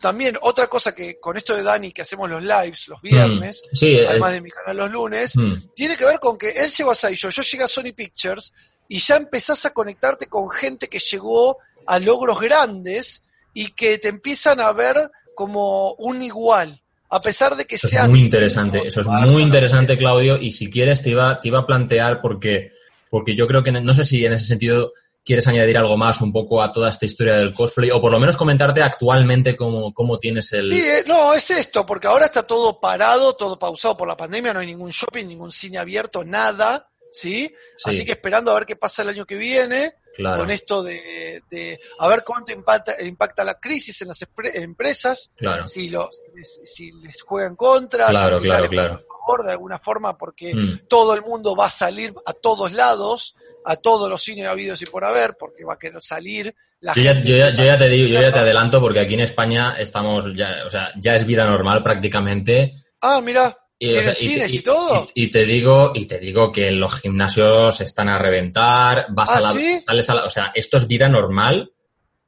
también 0.00 0.38
otra 0.42 0.68
cosa 0.68 0.94
que 0.94 1.18
con 1.18 1.36
esto 1.36 1.56
de 1.56 1.64
Dani 1.64 1.90
que 1.90 2.02
hacemos 2.02 2.30
los 2.30 2.40
lives 2.40 2.86
los 2.86 3.02
viernes, 3.02 3.62
Mm, 3.72 3.74
sí, 3.76 3.96
eh, 3.96 4.06
además 4.06 4.32
de 4.32 4.40
mi 4.42 4.50
canal 4.52 4.76
los 4.76 4.90
lunes, 4.92 5.36
Mm. 5.36 5.54
tiene 5.74 5.96
que 5.96 6.04
ver 6.04 6.20
con 6.20 6.38
que 6.38 6.50
él 6.50 6.70
llegó 6.70 6.92
a 6.92 6.94
Saillo, 6.94 7.30
yo 7.30 7.42
llegué 7.42 7.64
a 7.64 7.68
Sony 7.68 7.92
Pictures 7.96 8.52
y 8.88 9.00
ya 9.00 9.16
empezás 9.16 9.66
a 9.66 9.72
conectarte 9.74 10.28
con 10.28 10.48
gente 10.50 10.86
que 10.86 11.00
llegó 11.00 11.58
a 11.84 11.98
logros 11.98 12.38
grandes 12.38 13.24
y 13.52 13.72
que 13.72 13.98
te 13.98 14.06
empiezan 14.06 14.60
a 14.60 14.70
ver 14.72 15.10
como 15.36 15.92
un 15.98 16.22
igual, 16.22 16.82
a 17.08 17.20
pesar 17.20 17.54
de 17.54 17.64
que 17.66 17.76
Eso 17.76 17.86
seas 17.86 18.04
es 18.04 18.10
muy 18.10 18.22
interesante, 18.22 18.82
eso 18.84 19.02
es 19.02 19.06
muy 19.06 19.44
interesante. 19.44 19.96
Claudio, 19.96 20.36
y 20.36 20.50
si 20.50 20.68
quieres 20.68 21.02
te 21.02 21.10
iba, 21.10 21.40
te 21.40 21.48
iba 21.48 21.60
a 21.60 21.66
plantear 21.66 22.20
porque, 22.20 22.72
porque 23.08 23.36
yo 23.36 23.46
creo 23.46 23.62
que, 23.62 23.70
no 23.70 23.94
sé 23.94 24.04
si 24.04 24.26
en 24.26 24.32
ese 24.32 24.46
sentido 24.46 24.92
quieres 25.24 25.46
añadir 25.48 25.76
algo 25.76 25.96
más 25.96 26.20
un 26.20 26.32
poco 26.32 26.62
a 26.62 26.72
toda 26.72 26.90
esta 26.90 27.04
historia 27.04 27.36
del 27.36 27.52
cosplay, 27.52 27.90
o 27.90 28.00
por 28.00 28.12
lo 28.12 28.20
menos 28.20 28.36
comentarte 28.36 28.80
actualmente 28.80 29.56
cómo, 29.56 29.92
cómo 29.92 30.18
tienes 30.18 30.52
el... 30.52 30.72
Sí, 30.72 30.78
eh, 30.78 31.04
no, 31.06 31.34
es 31.34 31.50
esto, 31.50 31.84
porque 31.84 32.06
ahora 32.06 32.26
está 32.26 32.44
todo 32.44 32.78
parado, 32.80 33.34
todo 33.34 33.58
pausado 33.58 33.96
por 33.96 34.06
la 34.06 34.16
pandemia, 34.16 34.54
no 34.54 34.60
hay 34.60 34.66
ningún 34.66 34.90
shopping, 34.90 35.26
ningún 35.26 35.50
cine 35.50 35.78
abierto, 35.78 36.24
nada, 36.24 36.88
¿sí? 37.10 37.52
Sí. 37.76 37.90
Así 37.90 38.04
que 38.04 38.12
esperando 38.12 38.52
a 38.52 38.54
ver 38.54 38.66
qué 38.66 38.76
pasa 38.76 39.02
el 39.02 39.08
año 39.08 39.26
que 39.26 39.34
viene, 39.34 39.94
claro, 40.16 40.38
con 40.40 40.50
esto 40.50 40.82
de, 40.82 41.42
de 41.50 41.78
a 41.98 42.08
ver 42.08 42.24
cuánto 42.24 42.52
impacta, 42.52 43.00
impacta 43.02 43.44
la 43.44 43.54
crisis 43.54 44.00
en 44.02 44.08
las 44.08 44.24
empresas, 44.54 45.30
claro. 45.36 45.66
si, 45.66 45.88
los, 45.90 46.20
si, 46.64 46.90
les- 46.92 47.22
juegan 47.22 47.54
contra, 47.56 48.06
Claro, 48.08 48.40
si 48.40 48.46
claro, 48.46 48.62
les 48.62 48.70
claro. 48.70 48.88
juegan 48.94 49.04
a 49.04 49.18
favor 49.26 49.44
de 49.46 49.52
alguna 49.52 49.78
forma, 49.78 50.16
porque 50.18 50.54
Mm. 50.54 50.86
todo 50.88 51.14
el 51.14 51.22
mundo 51.22 51.54
va 51.56 51.66
a 51.66 51.70
salir 51.70 52.14
a 52.24 52.32
todos 52.32 52.72
lados, 52.72 53.34
a 53.64 53.76
todos 53.76 54.08
los 54.08 54.22
cines 54.22 54.46
habidos 54.46 54.80
y 54.82 54.86
por 54.86 55.04
haber, 55.04 55.36
porque 55.38 55.64
va 55.64 55.74
a 55.74 55.78
querer 55.78 56.00
salir. 56.00 56.54
La 56.80 56.94
Yo 56.94 57.02
ya, 57.02 57.20
yo, 57.20 57.36
ya, 57.36 57.50
yo 57.54 57.64
ya 57.64 57.76
te 57.78 57.88
digo, 57.88 58.08
yo 58.08 58.20
ya 58.20 58.30
te 58.32 58.38
adelanto 58.40 58.80
porque 58.80 59.00
aquí 59.00 59.14
en 59.14 59.20
España 59.20 59.76
estamos 59.78 60.32
ya, 60.34 60.62
o 60.66 60.70
sea, 60.70 60.92
ya 61.00 61.14
es 61.16 61.24
vida 61.26 61.44
normal 61.46 61.82
prácticamente. 61.82 62.72
Ah, 63.00 63.20
mira, 63.22 63.56
Y, 63.78 63.88
o 63.88 63.90
tienen 63.90 64.04
sea, 64.04 64.12
y- 64.12 64.28
cines 64.32 64.54
y, 64.54 64.56
y- 64.56 64.62
todo. 64.62 65.06
Y, 65.14 65.30
te 65.30 65.44
digo, 65.44 65.92
y 65.94 66.06
te 66.06 66.18
digo 66.18 66.50
que 66.50 66.70
los 66.70 67.00
gimnasios 67.00 67.80
están 67.80 68.08
a 68.08 68.18
reventar, 68.18 69.06
vas 69.10 69.30
¿Ah, 69.32 69.36
a 69.36 69.40
la, 69.40 69.52
sí? 69.52 69.80
sales 69.80 70.08
a 70.10 70.14
la, 70.14 70.24
o 70.24 70.30
sea, 70.30 70.52
esto 70.54 70.76
es 70.78 70.86
vida 70.86 71.08
normal, 71.08 71.72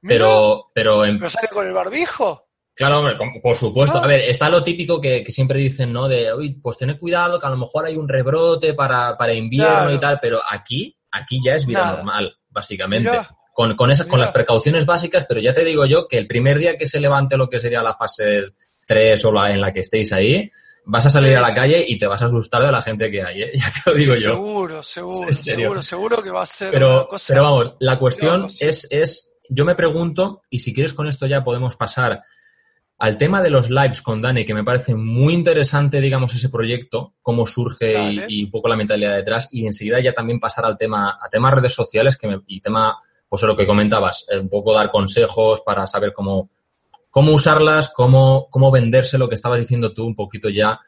Mira, 0.03 0.15
pero, 0.15 0.67
pero 0.75 1.05
en, 1.05 1.19
pero 1.19 1.31
sale 1.31 1.49
con 1.49 1.67
el 1.67 1.73
barbijo. 1.73 2.45
Claro, 2.75 3.01
hombre, 3.01 3.17
por 3.43 3.57
supuesto. 3.57 3.99
Ah. 3.99 4.05
A 4.05 4.07
ver, 4.07 4.21
está 4.21 4.49
lo 4.49 4.63
típico 4.63 5.01
que, 5.01 5.25
que 5.25 5.33
siempre 5.33 5.59
dicen, 5.59 5.93
¿no? 5.93 6.07
De, 6.07 6.33
uy, 6.33 6.51
pues 6.63 6.77
tener 6.79 6.97
cuidado, 6.99 7.41
que 7.41 7.47
a 7.47 7.51
lo 7.51 7.57
mejor 7.57 7.87
hay 7.87 7.97
un 7.97 8.09
rebrote 8.09 8.75
para, 8.75 9.17
para 9.19 9.33
invierno 9.35 9.75
Claro. 9.75 9.95
y 9.95 9.99
tal, 9.99 10.19
pero 10.23 10.39
aquí, 10.49 10.97
aquí 11.11 11.41
ya 11.45 11.55
es 11.57 11.67
vida 11.67 11.81
Nada. 11.81 11.97
normal, 11.97 12.37
básicamente. 12.51 13.11
Con, 13.53 13.75
con, 13.75 13.91
esas, 13.91 14.07
con 14.07 14.21
las 14.21 14.31
precauciones 14.31 14.87
básicas, 14.87 15.25
pero 15.29 15.41
ya 15.41 15.53
te 15.53 15.65
digo 15.65 15.85
yo 15.87 16.07
que 16.07 16.19
el 16.19 16.29
primer 16.29 16.59
día 16.59 16.77
que 16.77 16.87
se 16.87 17.01
levante 17.01 17.37
lo 17.37 17.51
que 17.51 17.59
sería 17.59 17.83
la 17.83 17.95
fase 17.95 18.53
3 18.87 19.25
o 19.25 19.33
la 19.33 19.51
en 19.51 19.61
la 19.61 19.73
que 19.73 19.81
estéis 19.81 20.13
ahí, 20.13 20.49
vas 20.91 21.05
a 21.05 21.11
salir 21.11 21.37
a 21.37 21.41
la 21.43 21.53
calle 21.55 21.85
y 21.87 21.99
te 21.99 22.07
vas 22.07 22.23
a 22.23 22.25
asustar 22.27 22.63
de 22.65 22.73
la 22.73 22.81
gente 22.81 23.11
que 23.11 23.23
hay, 23.23 23.43
¿eh? 23.43 23.51
Ya 23.59 23.71
te 23.71 23.91
lo 23.91 23.97
digo 23.97 24.15
yo. 24.15 24.21
Seguro, 24.35 24.83
seguro, 24.83 25.33
seguro, 25.33 25.83
seguro 25.83 26.23
que 26.23 26.31
va 26.31 26.43
a 26.43 26.47
ser 26.47 26.69
una 26.71 26.73
Pero, 26.79 27.09
cosa. 27.09 27.33
pero 27.35 27.43
vamos, 27.45 27.75
la 27.79 27.99
cuestión 27.99 28.49
es, 28.59 28.89
es, 28.91 29.35
yo 29.51 29.65
me 29.67 29.75
pregunto, 29.75 30.43
y 30.49 30.61
si 30.61 30.73
quieres 30.73 30.95
con 30.95 31.07
esto 31.07 31.27
ya 31.27 31.45
podemos 31.45 31.77
pasar 31.77 32.23
al 33.01 33.17
tema 33.19 33.43
de 33.43 33.51
los 33.51 33.69
lives 33.71 34.03
con 34.03 34.21
Dani, 34.23 34.45
que 34.45 34.55
me 34.55 34.65
parece 34.65 34.95
muy 34.95 35.33
interesante, 35.35 36.01
digamos, 36.01 36.35
ese 36.35 36.49
proyecto, 36.49 37.15
cómo 37.23 37.47
surge 37.47 37.95
y 38.27 38.45
un 38.45 38.51
poco 38.51 38.69
la 38.69 38.77
mentalidad 38.77 39.15
detrás, 39.15 39.51
y 39.53 39.67
enseguida 39.67 40.01
ya 40.01 40.15
también 40.15 40.41
pasar 40.41 40.65
al 40.65 40.77
tema, 40.77 41.11
a 41.11 41.29
temas 41.29 41.53
redes 41.55 41.75
sociales 41.75 42.17
que 42.17 42.27
me- 42.27 42.41
y 42.49 42.61
tema, 42.61 42.99
pues 43.29 43.43
lo 43.43 43.55
que 43.57 43.67
comentabas, 43.67 44.27
eh, 44.33 44.39
un 44.39 44.49
poco 44.49 44.73
dar 44.75 44.91
consejos 44.91 45.61
para 45.61 45.87
saber 45.87 46.13
cómo, 46.13 46.51
cómo 47.11 47.33
usarlas, 47.33 47.91
cómo, 47.95 48.49
cómo 48.51 48.71
venderse 48.71 49.19
lo 49.19 49.29
que 49.29 49.35
estabas 49.35 49.59
diciendo 49.61 49.93
tú 49.93 50.05
un 50.07 50.15
poquito 50.15 50.49
ya 50.49 50.81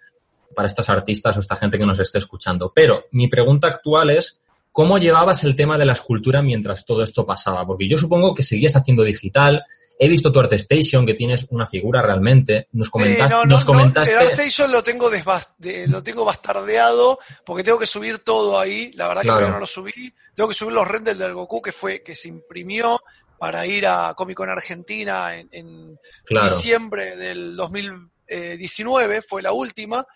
para 0.54 0.66
estas 0.66 0.88
artistas 0.90 1.36
o 1.36 1.40
esta 1.40 1.56
gente 1.56 1.78
que 1.78 1.86
nos 1.86 1.98
esté 2.00 2.18
escuchando. 2.18 2.72
Pero 2.74 3.04
mi 3.12 3.28
pregunta 3.28 3.68
actual 3.68 4.10
es, 4.10 4.40
¿cómo 4.72 4.98
llevabas 4.98 5.44
el 5.44 5.56
tema 5.56 5.78
de 5.78 5.84
la 5.84 5.92
escultura 5.92 6.42
mientras 6.42 6.84
todo 6.84 7.02
esto 7.02 7.24
pasaba? 7.24 7.66
Porque 7.66 7.88
yo 7.88 7.96
supongo 7.96 8.34
que 8.34 8.42
seguías 8.42 8.76
haciendo 8.76 9.02
digital. 9.04 9.64
He 10.02 10.08
visto 10.08 10.32
tu 10.32 10.40
ArtStation, 10.40 11.04
que 11.04 11.12
tienes 11.12 11.46
una 11.50 11.66
figura 11.66 12.00
realmente. 12.00 12.68
Nos 12.72 12.86
Sí, 12.86 12.90
comentaste... 12.90 13.34
no, 13.34 13.40
no, 13.44 13.46
nos 13.50 13.60
no, 13.60 13.66
comentaste 13.66 14.12
el 14.14 14.18
ArtStation 14.18 14.72
lo 14.72 14.82
tengo 14.82 15.10
de- 15.10 15.86
lo 15.88 16.02
tengo 16.02 16.24
bastardeado 16.24 17.18
porque 17.44 17.62
tengo 17.62 17.78
que 17.78 17.86
subir 17.86 18.20
todo 18.20 18.58
ahí. 18.58 18.90
La 18.94 19.08
verdad 19.08 19.20
que 19.22 19.26
Claro. 19.26 19.40
todavía 19.40 19.54
no 19.54 19.60
lo 19.60 19.66
subí. 19.66 20.14
Tengo 20.34 20.48
que 20.48 20.54
subir 20.54 20.72
los 20.72 20.88
renders 20.88 21.18
del 21.18 21.34
Goku 21.34 21.60
que 21.60 21.72
fue 21.72 22.02
que 22.02 22.14
se 22.14 22.28
imprimió 22.28 22.98
para 23.40 23.64
ir 23.64 23.86
a 23.86 24.12
Comic 24.14 24.36
Con 24.36 24.50
Argentina 24.50 25.34
en, 25.34 25.48
en 25.50 25.98
claro, 26.26 26.54
diciembre 26.54 27.16
del 27.16 27.56
2019, 27.56 29.22
fue 29.22 29.40
la 29.40 29.52
última. 29.52 30.06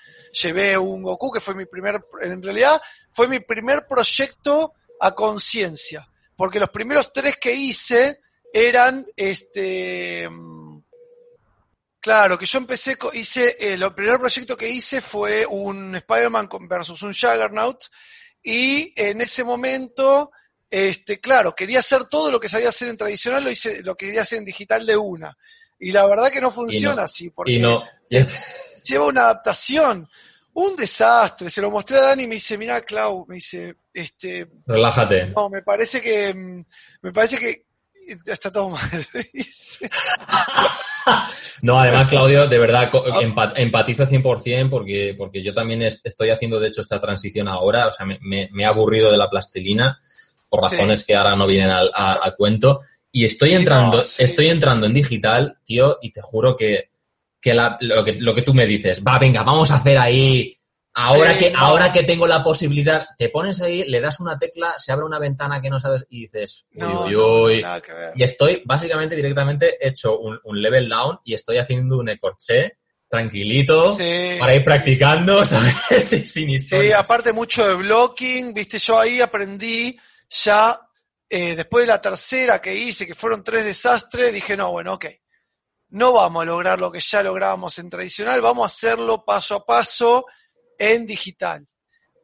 Llevé 0.42 0.76
un 0.76 1.02
Goku 1.02 1.32
que 1.32 1.40
fue 1.40 1.54
mi 1.54 1.64
primer, 1.64 2.04
en 2.20 2.42
realidad 2.42 2.78
fue 3.14 3.26
mi 3.26 3.40
primer 3.40 3.86
proyecto 3.86 4.74
a 5.00 5.14
conciencia, 5.14 6.06
porque 6.36 6.60
los 6.60 6.68
primeros 6.68 7.14
tres 7.14 7.38
que 7.38 7.54
hice 7.54 8.20
eran, 8.52 9.06
este, 9.16 10.28
claro, 12.00 12.36
que 12.36 12.44
yo 12.44 12.58
empecé, 12.58 12.98
hice, 13.14 13.56
eh, 13.58 13.72
el 13.72 13.94
primer 13.94 14.18
proyecto 14.18 14.54
que 14.54 14.68
hice 14.68 15.00
fue 15.00 15.46
un 15.46 15.96
Spider-Man 15.96 16.50
versus 16.68 17.00
un 17.00 17.14
Juggernaut, 17.14 17.86
y 18.42 18.92
en 18.94 19.22
ese 19.22 19.44
momento, 19.44 20.30
este, 20.74 21.20
claro, 21.20 21.54
quería 21.54 21.78
hacer 21.78 22.04
todo 22.06 22.30
lo 22.32 22.40
que 22.40 22.48
sabía 22.48 22.68
hacer 22.70 22.88
en 22.88 22.96
tradicional, 22.96 23.44
lo 23.44 23.50
hice, 23.50 23.82
lo 23.82 23.94
quería 23.96 24.22
hacer 24.22 24.38
en 24.38 24.44
digital 24.44 24.84
de 24.84 24.96
una. 24.96 25.36
Y 25.78 25.92
la 25.92 26.06
verdad 26.06 26.30
que 26.30 26.40
no 26.40 26.50
funciona 26.50 27.02
así, 27.04 27.30
porque 27.30 27.52
y 27.52 27.58
no... 27.60 27.82
lleva 28.84 29.06
una 29.06 29.22
adaptación. 29.22 30.08
Un 30.56 30.76
desastre. 30.76 31.50
Se 31.50 31.60
lo 31.60 31.70
mostré 31.70 31.98
a 31.98 32.02
Dani 32.02 32.22
y 32.24 32.26
me 32.28 32.36
dice, 32.36 32.56
mira, 32.56 32.80
Clau, 32.82 33.24
me 33.28 33.36
dice, 33.36 33.74
este, 33.92 34.46
Relájate. 34.66 35.26
no, 35.34 35.48
me 35.50 35.62
parece 35.62 36.00
que, 36.00 36.32
mm, 36.32 36.64
me 37.02 37.12
parece 37.12 37.38
que 37.38 37.64
está 38.26 38.50
todo 38.52 38.70
mal. 38.70 38.80
No, 41.62 41.78
además, 41.78 42.08
Claudio, 42.08 42.46
de 42.46 42.58
verdad, 42.58 42.90
Ah. 42.92 43.20
empa- 43.20 43.52
empatizo 43.56 44.06
100% 44.06 44.70
porque, 44.70 45.14
porque 45.16 45.42
yo 45.42 45.52
también 45.52 45.82
es- 45.82 46.00
estoy 46.04 46.30
haciendo, 46.30 46.58
de 46.58 46.68
hecho, 46.68 46.80
esta 46.80 47.00
transición 47.00 47.46
ahora. 47.48 47.88
O 47.88 47.92
sea, 47.92 48.06
me, 48.06 48.18
me- 48.22 48.48
me 48.52 48.62
he 48.62 48.66
aburrido 48.66 49.10
de 49.10 49.18
la 49.18 49.28
plastilina 49.30 50.00
por 50.48 50.68
Sí. 50.68 50.76
razones 50.76 51.04
que 51.04 51.14
ahora 51.14 51.34
no 51.36 51.46
vienen 51.46 51.70
al, 51.70 51.90
a- 51.94 52.34
cuento. 52.36 52.80
Y 53.12 53.24
estoy 53.24 53.54
entrando, 53.54 53.98
no, 53.98 54.02
sí. 54.04 54.24
estoy 54.24 54.48
entrando 54.48 54.86
en 54.86 54.94
digital, 54.94 55.58
tío, 55.64 55.98
y 56.02 56.10
te 56.12 56.20
juro 56.20 56.56
que, 56.56 56.90
que, 57.40 57.54
la- 57.54 57.76
lo, 57.80 58.04
que 58.04 58.14
lo 58.14 58.34
que 58.34 58.42
tú 58.42 58.52
me 58.54 58.66
dices, 58.66 59.02
va, 59.06 59.18
venga, 59.18 59.42
vamos 59.42 59.70
a 59.70 59.76
hacer 59.76 59.98
ahí. 59.98 60.56
Ahora, 60.96 61.32
Sí, 61.32 61.38
que, 61.40 61.50
no. 61.50 61.58
ahora 61.58 61.92
que 61.92 62.04
tengo 62.04 62.24
la 62.26 62.42
posibilidad, 62.44 63.04
te 63.18 63.28
pones 63.28 63.60
ahí, 63.60 63.82
le 63.88 64.00
das 64.00 64.20
una 64.20 64.38
tecla, 64.38 64.74
se 64.78 64.92
abre 64.92 65.04
una 65.04 65.18
ventana 65.18 65.60
que 65.60 65.68
no 65.68 65.80
sabes 65.80 66.06
y 66.08 66.20
dices, 66.22 66.66
uy, 66.72 66.80
No, 66.80 67.04
uy, 67.06 67.16
uy. 67.16 67.64
Y 68.14 68.22
estoy 68.22 68.62
básicamente 68.64 69.16
directamente 69.16 69.76
hecho 69.80 70.16
un, 70.20 70.38
un 70.44 70.62
level 70.62 70.88
down 70.88 71.18
y 71.24 71.34
estoy 71.34 71.58
haciendo 71.58 71.98
un 71.98 72.08
ecorché 72.10 72.78
tranquilito 73.08 73.96
Sí, 73.96 74.36
para 74.38 74.54
ir 74.54 74.60
sí, 74.60 74.64
practicando, 74.64 75.44
¿sabes? 75.44 75.74
Sin 76.30 76.58
Sí, 76.58 76.92
aparte 76.92 77.32
mucho 77.32 77.66
de 77.66 77.74
blocking, 77.74 78.52
viste, 78.54 78.78
yo 78.78 78.98
ahí 78.98 79.20
aprendí 79.20 79.96
ya, 80.30 80.80
eh, 81.28 81.54
después 81.56 81.82
de 81.84 81.88
la 81.92 82.00
tercera 82.00 82.60
que 82.60 82.74
hice, 82.74 83.06
que 83.06 83.14
fueron 83.14 83.42
tres 83.42 83.64
desastres, 83.64 84.32
dije, 84.32 84.56
no, 84.56 84.72
bueno, 84.72 84.94
ok, 84.94 85.06
no 85.90 86.12
vamos 86.12 86.42
a 86.42 86.46
lograr 86.46 86.78
lo 86.78 86.90
que 86.90 87.00
ya 87.00 87.22
lográbamos 87.22 87.78
en 87.78 87.90
tradicional, 87.90 88.40
vamos 88.40 88.64
a 88.64 88.66
hacerlo 88.66 89.24
paso 89.24 89.54
a 89.54 89.64
paso 89.64 90.26
en 90.78 91.06
digital. 91.06 91.66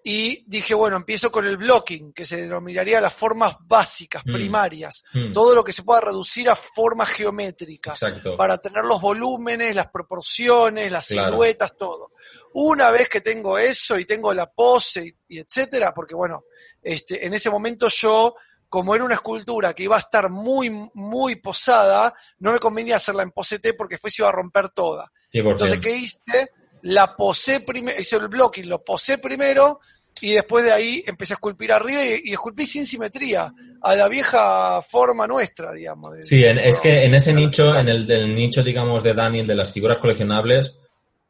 Y 0.02 0.44
dije, 0.48 0.72
bueno, 0.72 0.96
empiezo 0.96 1.30
con 1.30 1.46
el 1.46 1.58
blocking, 1.58 2.14
que 2.14 2.24
se 2.24 2.40
denominaría 2.40 3.02
las 3.02 3.12
formas 3.12 3.56
básicas, 3.60 4.22
Mm. 4.24 4.32
primarias, 4.32 5.04
Mm, 5.12 5.30
todo 5.32 5.54
lo 5.54 5.62
que 5.62 5.72
se 5.74 5.82
pueda 5.82 6.00
reducir 6.00 6.48
a 6.48 6.56
formas 6.56 7.10
geométricas 7.10 8.02
Exacto. 8.02 8.34
para 8.34 8.56
tener 8.56 8.82
los 8.84 8.98
volúmenes, 9.00 9.76
las 9.76 9.88
proporciones, 9.88 10.90
las 10.90 11.06
Claro. 11.06 11.32
siluetas, 11.32 11.76
todo. 11.76 12.12
Una 12.52 12.90
vez 12.90 13.08
que 13.08 13.20
tengo 13.20 13.58
eso 13.58 13.98
y 13.98 14.04
tengo 14.04 14.34
la 14.34 14.50
pose 14.50 15.06
y, 15.06 15.36
y 15.36 15.38
etcétera, 15.38 15.94
porque 15.94 16.14
bueno, 16.14 16.44
este, 16.82 17.24
en 17.24 17.34
ese 17.34 17.50
momento 17.50 17.88
yo 17.88 18.34
como 18.70 18.94
era 18.94 19.04
una 19.04 19.14
escultura 19.14 19.74
que 19.74 19.82
iba 19.82 19.96
a 19.96 19.98
estar 19.98 20.30
muy, 20.30 20.70
muy 20.94 21.36
posada, 21.36 22.14
no 22.38 22.52
me 22.52 22.60
convenía 22.60 22.96
hacerla 22.96 23.24
en 23.24 23.32
posete 23.32 23.74
porque 23.74 23.96
después 23.96 24.14
se 24.14 24.22
iba 24.22 24.28
a 24.28 24.32
romper 24.32 24.68
toda. 24.70 25.10
Entonces, 25.32 25.80
¿qué 25.80 25.96
hice? 25.96 26.52
La 26.82 27.16
posé 27.16 27.60
primero, 27.60 28.00
hice 28.00 28.16
el 28.16 28.28
blocking, 28.28 28.68
lo 28.68 28.82
posé 28.82 29.18
primero 29.18 29.80
y 30.20 30.32
después 30.32 30.64
de 30.64 30.72
ahí 30.72 31.02
empecé 31.04 31.32
a 31.32 31.36
esculpir 31.36 31.72
arriba 31.72 32.00
y, 32.04 32.32
esculpí 32.32 32.64
sin 32.64 32.86
simetría, 32.86 33.52
a 33.82 33.96
la 33.96 34.08
vieja 34.08 34.80
forma 34.82 35.26
nuestra, 35.26 35.72
digamos. 35.72 36.12
sí, 36.20 36.44
es 36.44 36.78
que 36.78 37.04
en 37.04 37.14
ese 37.14 37.34
nicho, 37.34 37.74
en 37.74 37.88
el, 37.88 38.34
nicho, 38.34 38.62
digamos, 38.62 39.02
de 39.02 39.14
Daniel, 39.14 39.48
de 39.48 39.56
las 39.56 39.72
figuras 39.72 39.98
coleccionables, 39.98 40.78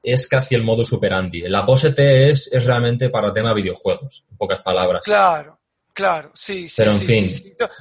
es 0.03 0.27
casi 0.27 0.55
el 0.55 0.63
modo 0.63 0.85
superandi. 0.85 1.43
La 1.43 1.65
pose 1.65 1.93
T 1.93 2.31
es, 2.31 2.51
es 2.53 2.65
realmente 2.65 3.11
para 3.11 3.33
tema 3.33 3.53
videojuegos, 3.53 4.25
en 4.31 4.37
pocas 4.37 4.61
palabras. 4.61 5.03
Claro, 5.05 5.61
claro, 5.93 6.33
sí, 6.35 6.69
sí. 6.69 6.75
Pero 6.79 6.93
en 6.93 7.01
fin. 7.01 7.29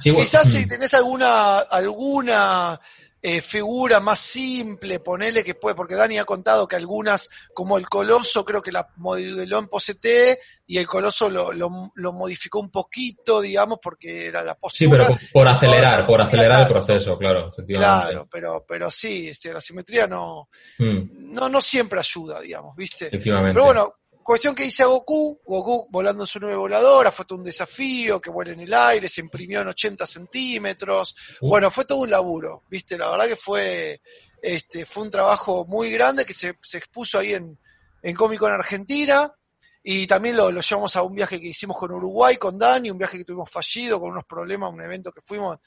Quizás 0.02 0.48
si 0.50 0.66
tenés 0.66 0.92
alguna, 0.94 1.60
alguna 1.60 2.80
eh, 3.22 3.40
figura 3.42 4.00
más 4.00 4.18
simple, 4.20 5.00
ponele 5.00 5.44
que 5.44 5.54
puede, 5.54 5.74
porque 5.74 5.94
Dani 5.94 6.18
ha 6.18 6.24
contado 6.24 6.66
que 6.66 6.76
algunas, 6.76 7.28
como 7.52 7.76
el 7.76 7.86
Coloso, 7.88 8.44
creo 8.44 8.62
que 8.62 8.72
la 8.72 8.88
modeló 8.96 9.58
en 9.58 9.66
pose 9.66 9.96
T 9.96 10.38
y 10.66 10.78
el 10.78 10.86
Coloso 10.86 11.28
lo, 11.28 11.52
lo, 11.52 12.12
modificó 12.12 12.60
un 12.60 12.70
poquito, 12.70 13.40
digamos, 13.40 13.78
porque 13.82 14.26
era 14.26 14.42
la 14.42 14.54
postura. 14.54 14.78
Sí, 14.78 14.88
pero 14.88 15.20
por, 15.32 15.48
acelerar, 15.48 16.06
por 16.06 16.20
acelerar 16.20 16.62
el 16.62 16.68
proceso, 16.68 17.18
claro, 17.18 17.48
efectivamente. 17.48 18.06
Claro, 18.06 18.28
pero, 18.30 18.64
pero 18.66 18.90
sí, 18.90 19.28
este, 19.28 19.52
la 19.52 19.60
simetría 19.60 20.06
no, 20.06 20.48
hmm. 20.78 21.34
no, 21.34 21.48
no 21.48 21.60
siempre 21.60 22.00
ayuda, 22.00 22.40
digamos, 22.40 22.74
¿viste? 22.74 23.08
Efectivamente. 23.08 23.52
Pero 23.52 23.64
bueno, 23.66 23.94
Cuestión 24.30 24.54
que 24.54 24.64
hice 24.64 24.84
a 24.84 24.86
Goku, 24.86 25.40
Goku 25.44 25.88
volando 25.90 26.22
en 26.22 26.28
su 26.28 26.38
nube 26.38 26.54
voladora, 26.54 27.10
fue 27.10 27.24
todo 27.24 27.38
un 27.38 27.44
desafío, 27.44 28.20
que 28.20 28.30
vuela 28.30 28.52
en 28.52 28.60
el 28.60 28.72
aire, 28.72 29.08
se 29.08 29.22
imprimió 29.22 29.60
en 29.60 29.66
80 29.66 30.06
centímetros. 30.06 31.16
Uh. 31.40 31.48
Bueno, 31.48 31.68
fue 31.68 31.84
todo 31.84 31.98
un 31.98 32.10
laburo, 32.10 32.62
¿viste? 32.70 32.96
La 32.96 33.10
verdad 33.10 33.26
que 33.26 33.34
fue, 33.34 34.00
este, 34.40 34.86
fue 34.86 35.02
un 35.02 35.10
trabajo 35.10 35.64
muy 35.64 35.90
grande 35.90 36.24
que 36.24 36.32
se, 36.32 36.50
expuso 36.50 37.18
ahí 37.18 37.34
en, 37.34 37.58
en 38.02 38.14
Cómico 38.14 38.46
en 38.46 38.54
Argentina. 38.54 39.34
Y 39.82 40.06
también 40.06 40.36
lo, 40.36 40.48
llevamos 40.48 40.94
a 40.94 41.02
un 41.02 41.16
viaje 41.16 41.40
que 41.40 41.48
hicimos 41.48 41.76
con 41.76 41.90
Uruguay, 41.90 42.36
con 42.36 42.56
Dani, 42.56 42.88
un 42.88 42.98
viaje 42.98 43.18
que 43.18 43.24
tuvimos 43.24 43.50
fallido, 43.50 43.98
con 43.98 44.12
unos 44.12 44.26
problemas, 44.26 44.72
un 44.72 44.80
evento 44.80 45.10
que 45.10 45.22
fuimos, 45.22 45.58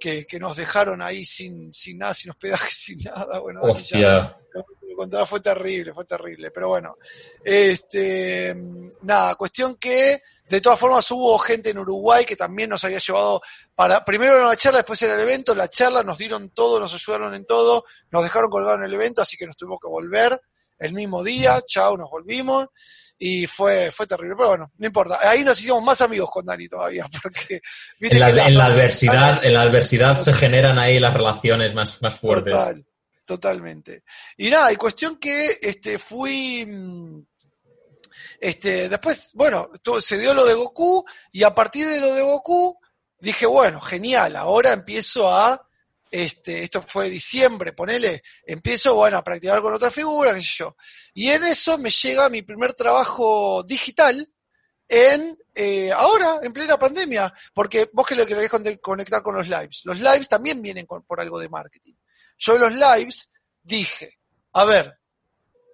que, 0.00 0.26
nos 0.40 0.56
dejaron 0.56 1.02
ahí 1.02 1.24
sin, 1.24 1.72
sin 1.72 1.98
nada, 1.98 2.14
sin 2.14 2.32
hospedaje, 2.32 2.70
sin 2.72 2.98
nada. 2.98 3.38
Bueno, 3.38 3.60
Hostia 3.62 4.36
fue 5.26 5.40
terrible, 5.40 5.92
fue 5.92 6.04
terrible. 6.04 6.50
Pero 6.50 6.68
bueno, 6.68 6.96
este, 7.44 8.54
nada, 9.02 9.34
cuestión 9.34 9.76
que 9.76 10.22
de 10.48 10.60
todas 10.60 10.78
formas 10.78 11.10
hubo 11.10 11.38
gente 11.38 11.70
en 11.70 11.78
Uruguay 11.78 12.24
que 12.24 12.36
también 12.36 12.70
nos 12.70 12.82
había 12.84 12.98
llevado 12.98 13.42
para, 13.74 14.04
primero 14.04 14.36
era 14.36 14.46
la 14.46 14.56
charla, 14.56 14.78
después 14.78 15.00
era 15.02 15.14
el 15.14 15.20
evento, 15.20 15.54
la 15.54 15.68
charla 15.68 16.02
nos 16.02 16.18
dieron 16.18 16.50
todo, 16.50 16.80
nos 16.80 16.94
ayudaron 16.94 17.34
en 17.34 17.44
todo, 17.44 17.84
nos 18.10 18.22
dejaron 18.22 18.50
colgados 18.50 18.78
en 18.78 18.86
el 18.86 18.94
evento, 18.94 19.22
así 19.22 19.36
que 19.36 19.46
nos 19.46 19.56
tuvimos 19.56 19.78
que 19.80 19.88
volver 19.88 20.40
el 20.78 20.92
mismo 20.92 21.22
día, 21.22 21.60
chao, 21.66 21.96
nos 21.96 22.10
volvimos 22.10 22.66
y 23.18 23.46
fue, 23.46 23.90
fue 23.90 24.06
terrible. 24.06 24.34
Pero 24.36 24.48
bueno, 24.50 24.72
no 24.78 24.86
importa. 24.86 25.18
Ahí 25.22 25.42
nos 25.42 25.58
hicimos 25.60 25.82
más 25.82 26.00
amigos 26.00 26.30
con 26.30 26.46
Dani 26.46 26.68
todavía, 26.68 27.06
porque 27.22 27.60
en 28.00 28.20
la, 28.20 28.46
en 28.46 28.56
la 28.56 28.66
adversidad, 28.66 29.40
en 29.44 29.54
la 29.54 29.62
adversidad 29.62 30.18
se 30.18 30.32
generan 30.32 30.78
ahí 30.78 31.00
las 31.00 31.14
relaciones 31.14 31.74
más, 31.74 32.00
más 32.00 32.14
fuertes. 32.14 32.54
Totalmente. 33.28 34.04
Y 34.38 34.48
nada, 34.48 34.72
y 34.72 34.76
cuestión 34.76 35.18
que 35.18 35.58
este 35.60 35.98
fui 35.98 36.64
mm, 36.64 37.20
este 38.40 38.88
después, 38.88 39.32
bueno, 39.34 39.68
se 40.00 40.16
dio 40.16 40.32
lo 40.32 40.46
de 40.46 40.54
Goku 40.54 41.04
y 41.30 41.42
a 41.42 41.54
partir 41.54 41.86
de 41.86 42.00
lo 42.00 42.14
de 42.14 42.22
Goku 42.22 42.78
dije, 43.18 43.44
bueno, 43.44 43.82
genial, 43.82 44.34
ahora 44.34 44.72
empiezo 44.72 45.30
a 45.30 45.62
este, 46.10 46.62
esto 46.62 46.80
fue 46.80 47.10
diciembre, 47.10 47.74
ponele, 47.74 48.22
empiezo, 48.46 48.94
bueno, 48.94 49.18
a 49.18 49.24
practicar 49.24 49.60
con 49.60 49.74
otra 49.74 49.90
figura, 49.90 50.32
qué 50.32 50.40
sé 50.40 50.54
yo. 50.60 50.74
Y 51.12 51.28
en 51.28 51.44
eso 51.44 51.76
me 51.76 51.90
llega 51.90 52.30
mi 52.30 52.40
primer 52.40 52.72
trabajo 52.72 53.62
digital 53.62 54.26
en, 54.88 55.36
eh, 55.54 55.92
ahora, 55.92 56.38
en 56.42 56.54
plena 56.54 56.78
pandemia, 56.78 57.30
porque 57.52 57.90
vos 57.92 58.06
que 58.06 58.14
lo 58.14 58.24
querés 58.24 58.50
conectar 58.80 59.22
con 59.22 59.36
los 59.36 59.46
lives. 59.48 59.82
Los 59.84 60.00
lives 60.00 60.28
también 60.28 60.62
vienen 60.62 60.86
por 60.86 61.20
algo 61.20 61.38
de 61.38 61.50
marketing. 61.50 61.92
Yo 62.38 62.54
en 62.54 62.60
los 62.60 62.72
lives 62.72 63.32
dije, 63.62 64.18
a 64.52 64.64
ver, 64.64 64.98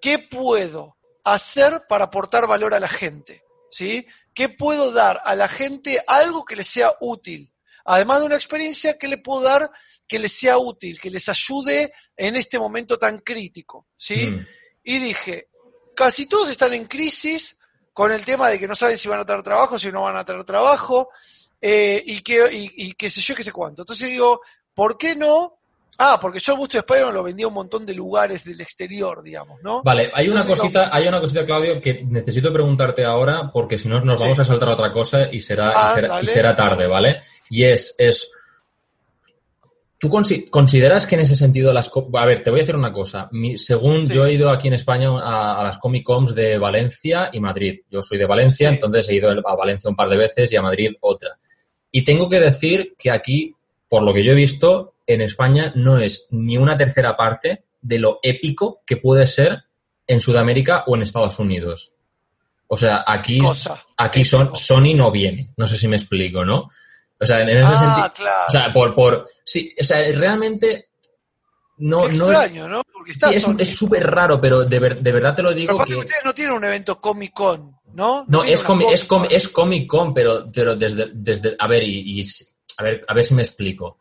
¿qué 0.01 0.19
puedo 0.19 0.97
hacer 1.23 1.83
para 1.87 2.05
aportar 2.05 2.47
valor 2.47 2.73
a 2.73 2.79
la 2.79 2.87
gente? 2.87 3.43
¿Sí? 3.71 4.05
¿Qué 4.33 4.49
puedo 4.49 4.91
dar 4.91 5.21
a 5.23 5.35
la 5.35 5.47
gente 5.47 6.03
algo 6.07 6.43
que 6.43 6.55
les 6.55 6.67
sea 6.67 6.91
útil? 7.01 7.51
Además 7.85 8.19
de 8.19 8.25
una 8.25 8.35
experiencia, 8.35 8.97
¿qué 8.97 9.07
le 9.07 9.19
puedo 9.19 9.41
dar 9.41 9.69
que 10.07 10.17
les 10.17 10.31
sea 10.31 10.57
útil, 10.57 10.99
que 10.99 11.09
les 11.11 11.29
ayude 11.29 11.93
en 12.17 12.35
este 12.35 12.57
momento 12.57 12.97
tan 12.97 13.19
crítico? 13.19 13.87
¿Sí? 13.95 14.31
Mm. 14.31 14.47
Y 14.83 14.99
dije, 14.99 15.49
casi 15.95 16.25
todos 16.25 16.49
están 16.49 16.73
en 16.73 16.85
crisis 16.85 17.57
con 17.93 18.11
el 18.11 18.25
tema 18.25 18.49
de 18.49 18.59
que 18.59 18.67
no 18.67 18.75
saben 18.75 18.97
si 18.97 19.07
van 19.07 19.21
a 19.21 19.25
tener 19.25 19.41
trabajo, 19.41 19.79
si 19.79 19.91
no 19.91 20.01
van 20.01 20.17
a 20.17 20.25
tener 20.25 20.43
trabajo, 20.43 21.09
eh, 21.61 22.03
y, 22.05 22.19
que, 22.19 22.47
y, 22.51 22.93
qué 22.93 23.09
sé 23.09 23.21
yo, 23.21 23.33
qué 23.33 23.43
sé 23.43 23.51
cuánto. 23.51 23.83
Entonces 23.83 24.09
digo, 24.09 24.41
¿por 24.73 24.97
qué 24.97 25.15
no 25.15 25.59
Ah, 25.97 26.19
porque 26.21 26.39
yo 26.39 26.55
de 26.67 26.79
Spider-Man 26.79 27.13
lo 27.13 27.23
vendía 27.23 27.45
a 27.45 27.49
un 27.49 27.53
montón 27.53 27.85
de 27.85 27.93
lugares 27.93 28.43
del 28.43 28.59
exterior, 28.59 29.23
digamos, 29.23 29.61
¿no? 29.63 29.81
Vale, 29.81 30.11
hay 30.13 30.27
una 30.27 30.45
cosita, 30.45 30.89
hay 30.91 31.07
una 31.07 31.21
cosita, 31.21 31.45
Claudio, 31.45 31.79
que 31.79 32.03
necesito 32.03 32.51
preguntarte 32.51 33.05
ahora, 33.05 33.49
porque 33.51 33.77
si 33.77 33.87
no 33.87 34.01
nos 34.01 34.19
vamos 34.19 34.39
a 34.39 34.45
saltar 34.45 34.69
a 34.69 34.73
otra 34.73 34.91
cosa 34.91 35.29
y 35.31 35.39
será, 35.39 35.73
y 36.21 36.27
será, 36.27 36.55
tarde, 36.55 36.87
¿vale? 36.87 37.21
Y 37.49 37.63
es, 37.63 37.95
es. 37.97 38.29
¿Tú 39.97 40.09
consideras 40.49 41.07
que 41.07 41.15
en 41.15 41.21
ese 41.21 41.35
sentido 41.35 41.73
las... 41.73 41.89
A 42.13 42.25
ver, 42.25 42.43
te 42.43 42.49
voy 42.49 42.59
a 42.59 42.63
decir 42.63 42.75
una 42.75 42.91
cosa. 42.91 43.29
según 43.55 44.07
yo 44.09 44.25
he 44.25 44.33
ido 44.33 44.51
aquí 44.51 44.67
en 44.67 44.73
España 44.73 45.09
a, 45.23 45.63
las 45.63 45.79
Comic 45.79 46.03
Cons 46.03 46.35
de 46.35 46.57
Valencia 46.57 47.29
y 47.31 47.39
Madrid. 47.39 47.79
Yo 47.89 48.01
soy 48.01 48.17
de 48.17 48.25
Valencia, 48.25 48.69
entonces 48.69 49.07
he 49.09 49.15
ido 49.15 49.31
a 49.31 49.55
Valencia 49.55 49.89
un 49.89 49.95
par 49.95 50.09
de 50.09 50.17
veces 50.17 50.51
y 50.51 50.57
a 50.57 50.61
Madrid 50.61 50.91
otra. 50.99 51.39
Y 51.89 52.03
tengo 52.03 52.29
que 52.29 52.41
decir 52.41 52.93
que 52.99 53.09
aquí, 53.09 53.55
por 53.87 54.03
lo 54.03 54.13
que 54.13 54.23
yo 54.23 54.33
he 54.33 54.35
visto, 54.35 54.94
en 55.07 55.21
España 55.21 55.71
no 55.75 55.99
es 55.99 56.27
ni 56.31 56.57
una 56.57 56.77
tercera 56.77 57.15
parte 57.15 57.65
de 57.81 57.99
lo 57.99 58.19
épico 58.23 58.81
que 58.85 58.97
puede 58.97 59.27
ser 59.27 59.63
en 60.07 60.19
Sudamérica 60.19 60.83
o 60.87 60.95
en 60.95 61.03
Estados 61.03 61.39
Unidos. 61.39 61.93
O 62.67 62.77
sea, 62.77 63.03
aquí, 63.05 63.39
aquí 63.97 64.25
son, 64.25 64.55
Sony 64.55 64.95
no 64.95 65.11
viene. 65.11 65.53
No 65.57 65.67
sé 65.67 65.77
si 65.77 65.87
me 65.87 65.95
explico, 65.95 66.43
¿no? 66.43 66.69
O 67.19 67.25
sea, 67.25 67.41
en 67.41 67.49
ese 67.49 67.63
ah, 67.63 67.77
sentido. 67.77 68.13
Claro. 68.13 68.45
O 68.47 68.51
sea, 68.51 68.73
por, 68.73 68.95
por. 68.95 69.27
Sí, 69.43 69.73
o 69.79 69.83
sea, 69.83 69.99
realmente. 70.11 70.89
No, 71.77 72.07
extraño, 72.07 72.67
¿no? 72.67 72.81
Porque 72.91 73.11
está 73.11 73.29
es 73.31 73.75
súper 73.75 74.09
raro, 74.09 74.39
pero 74.39 74.63
de, 74.63 74.79
de, 74.79 75.11
verdad 75.11 75.35
te 75.35 75.43
lo 75.43 75.53
digo. 75.53 75.73
Pero 75.77 75.85
que... 75.85 75.95
ustedes 75.95 76.23
no 76.23 76.33
tienen 76.33 76.55
un 76.55 76.63
evento 76.63 76.99
Comic 76.99 77.33
Con, 77.33 77.77
¿no? 77.93 78.25
No, 78.27 78.43
es, 78.43 78.63
comi 78.63 78.85
es, 78.91 79.07
es 79.29 79.49
Comic 79.49 79.87
Con, 79.87 80.13
pero, 80.13 80.49
pero 80.51 80.75
desde, 80.75 81.11
desde. 81.13 81.55
A 81.59 81.67
ver, 81.67 81.83
y, 81.83 82.19
y, 82.19 82.23
a 82.77 82.83
ver, 82.83 83.05
a 83.07 83.13
ver 83.13 83.25
si 83.25 83.35
me 83.35 83.43
explico 83.43 83.99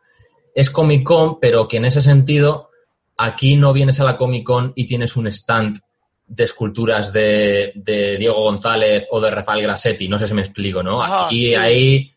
es 0.55 0.70
Comic 0.70 1.02
Con, 1.05 1.40
pero 1.40 1.68
que 1.68 1.78
en 1.78 1.84
ese 1.84 2.00
sentido 2.00 2.70
aquí 3.16 3.57
no 3.57 3.72
vienes 3.72 4.00
a 4.00 4.05
la 4.05 4.16
Comic 4.16 4.44
Con 4.44 4.72
y 4.74 4.86
tienes 4.86 5.16
un 5.16 5.26
stand 5.26 5.80
de 6.26 6.45
esculturas 6.45 7.12
de, 7.12 7.72
Diego 8.18 8.42
González 8.42 9.07
o 9.11 9.20
de 9.20 9.30
Rafael 9.30 9.62
Grassetti, 9.62 10.08
no 10.08 10.18
sé 10.18 10.26
si 10.26 10.34
me 10.34 10.42
explico, 10.42 10.83
¿no? 10.83 11.03
aquí 11.03 11.54
hay 11.54 12.11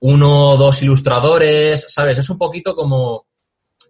uno 0.00 0.50
o 0.50 0.56
dos 0.56 0.82
ilustradores, 0.82 1.86
¿sabes? 1.88 2.18
Es 2.18 2.28
un 2.28 2.38
poquito 2.38 2.74
como 2.74 3.26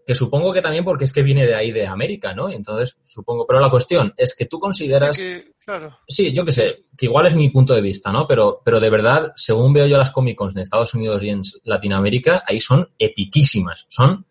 que 0.06 0.14
supongo 0.14 0.52
que 0.52 0.62
también 0.62 0.84
porque 0.84 1.04
es 1.04 1.12
que 1.12 1.22
viene 1.22 1.46
de 1.46 1.54
ahí 1.54 1.70
de 1.72 1.86
América, 1.86 2.34
¿no? 2.34 2.50
Entonces, 2.50 2.98
supongo, 3.04 3.46
pero 3.46 3.60
la 3.60 3.70
cuestión 3.70 4.12
es 4.16 4.34
que 4.34 4.46
tú 4.46 4.58
consideras... 4.58 5.16
Sí, 5.16 5.44
claro. 5.64 5.98
sí 6.08 6.32
yo 6.32 6.44
qué 6.44 6.52
sé, 6.52 6.84
que 6.96 7.06
igual 7.06 7.26
es 7.26 7.34
mi 7.34 7.50
punto 7.50 7.74
de 7.74 7.80
vista, 7.80 8.10
¿no? 8.10 8.26
Pero, 8.26 8.62
pero 8.64 8.80
de 8.80 8.90
verdad, 8.90 9.32
según 9.36 9.72
veo 9.72 9.86
yo 9.86 9.98
las 9.98 10.10
Comic 10.10 10.36
Cons 10.36 10.56
en 10.56 10.62
Estados 10.62 10.94
Unidos 10.94 11.22
y 11.22 11.30
en 11.30 11.42
Latinoamérica, 11.64 12.42
ahí 12.46 12.60
son 12.60 12.88
epiquísimas, 12.98 13.86
son 13.88 14.26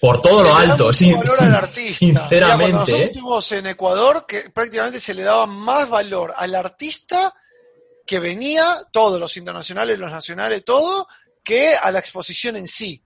por 0.00 0.22
todo 0.22 0.44
lo 0.44 0.54
alto, 0.54 0.92
sí, 0.92 1.12
sinceramente. 1.74 2.72
nosotros 2.72 3.00
¿eh? 3.00 3.04
estuvimos 3.04 3.52
en 3.52 3.66
Ecuador, 3.66 4.26
que 4.28 4.50
prácticamente 4.50 5.00
se 5.00 5.12
le 5.12 5.24
daba 5.24 5.46
más 5.46 5.88
valor 5.88 6.32
al 6.36 6.54
artista 6.54 7.34
que 8.06 8.20
venía, 8.20 8.86
todos 8.92 9.18
los 9.18 9.36
internacionales, 9.36 9.98
los 9.98 10.10
nacionales, 10.10 10.64
todo, 10.64 11.08
que 11.42 11.74
a 11.74 11.90
la 11.90 11.98
exposición 11.98 12.56
en 12.56 12.68
sí. 12.68 13.02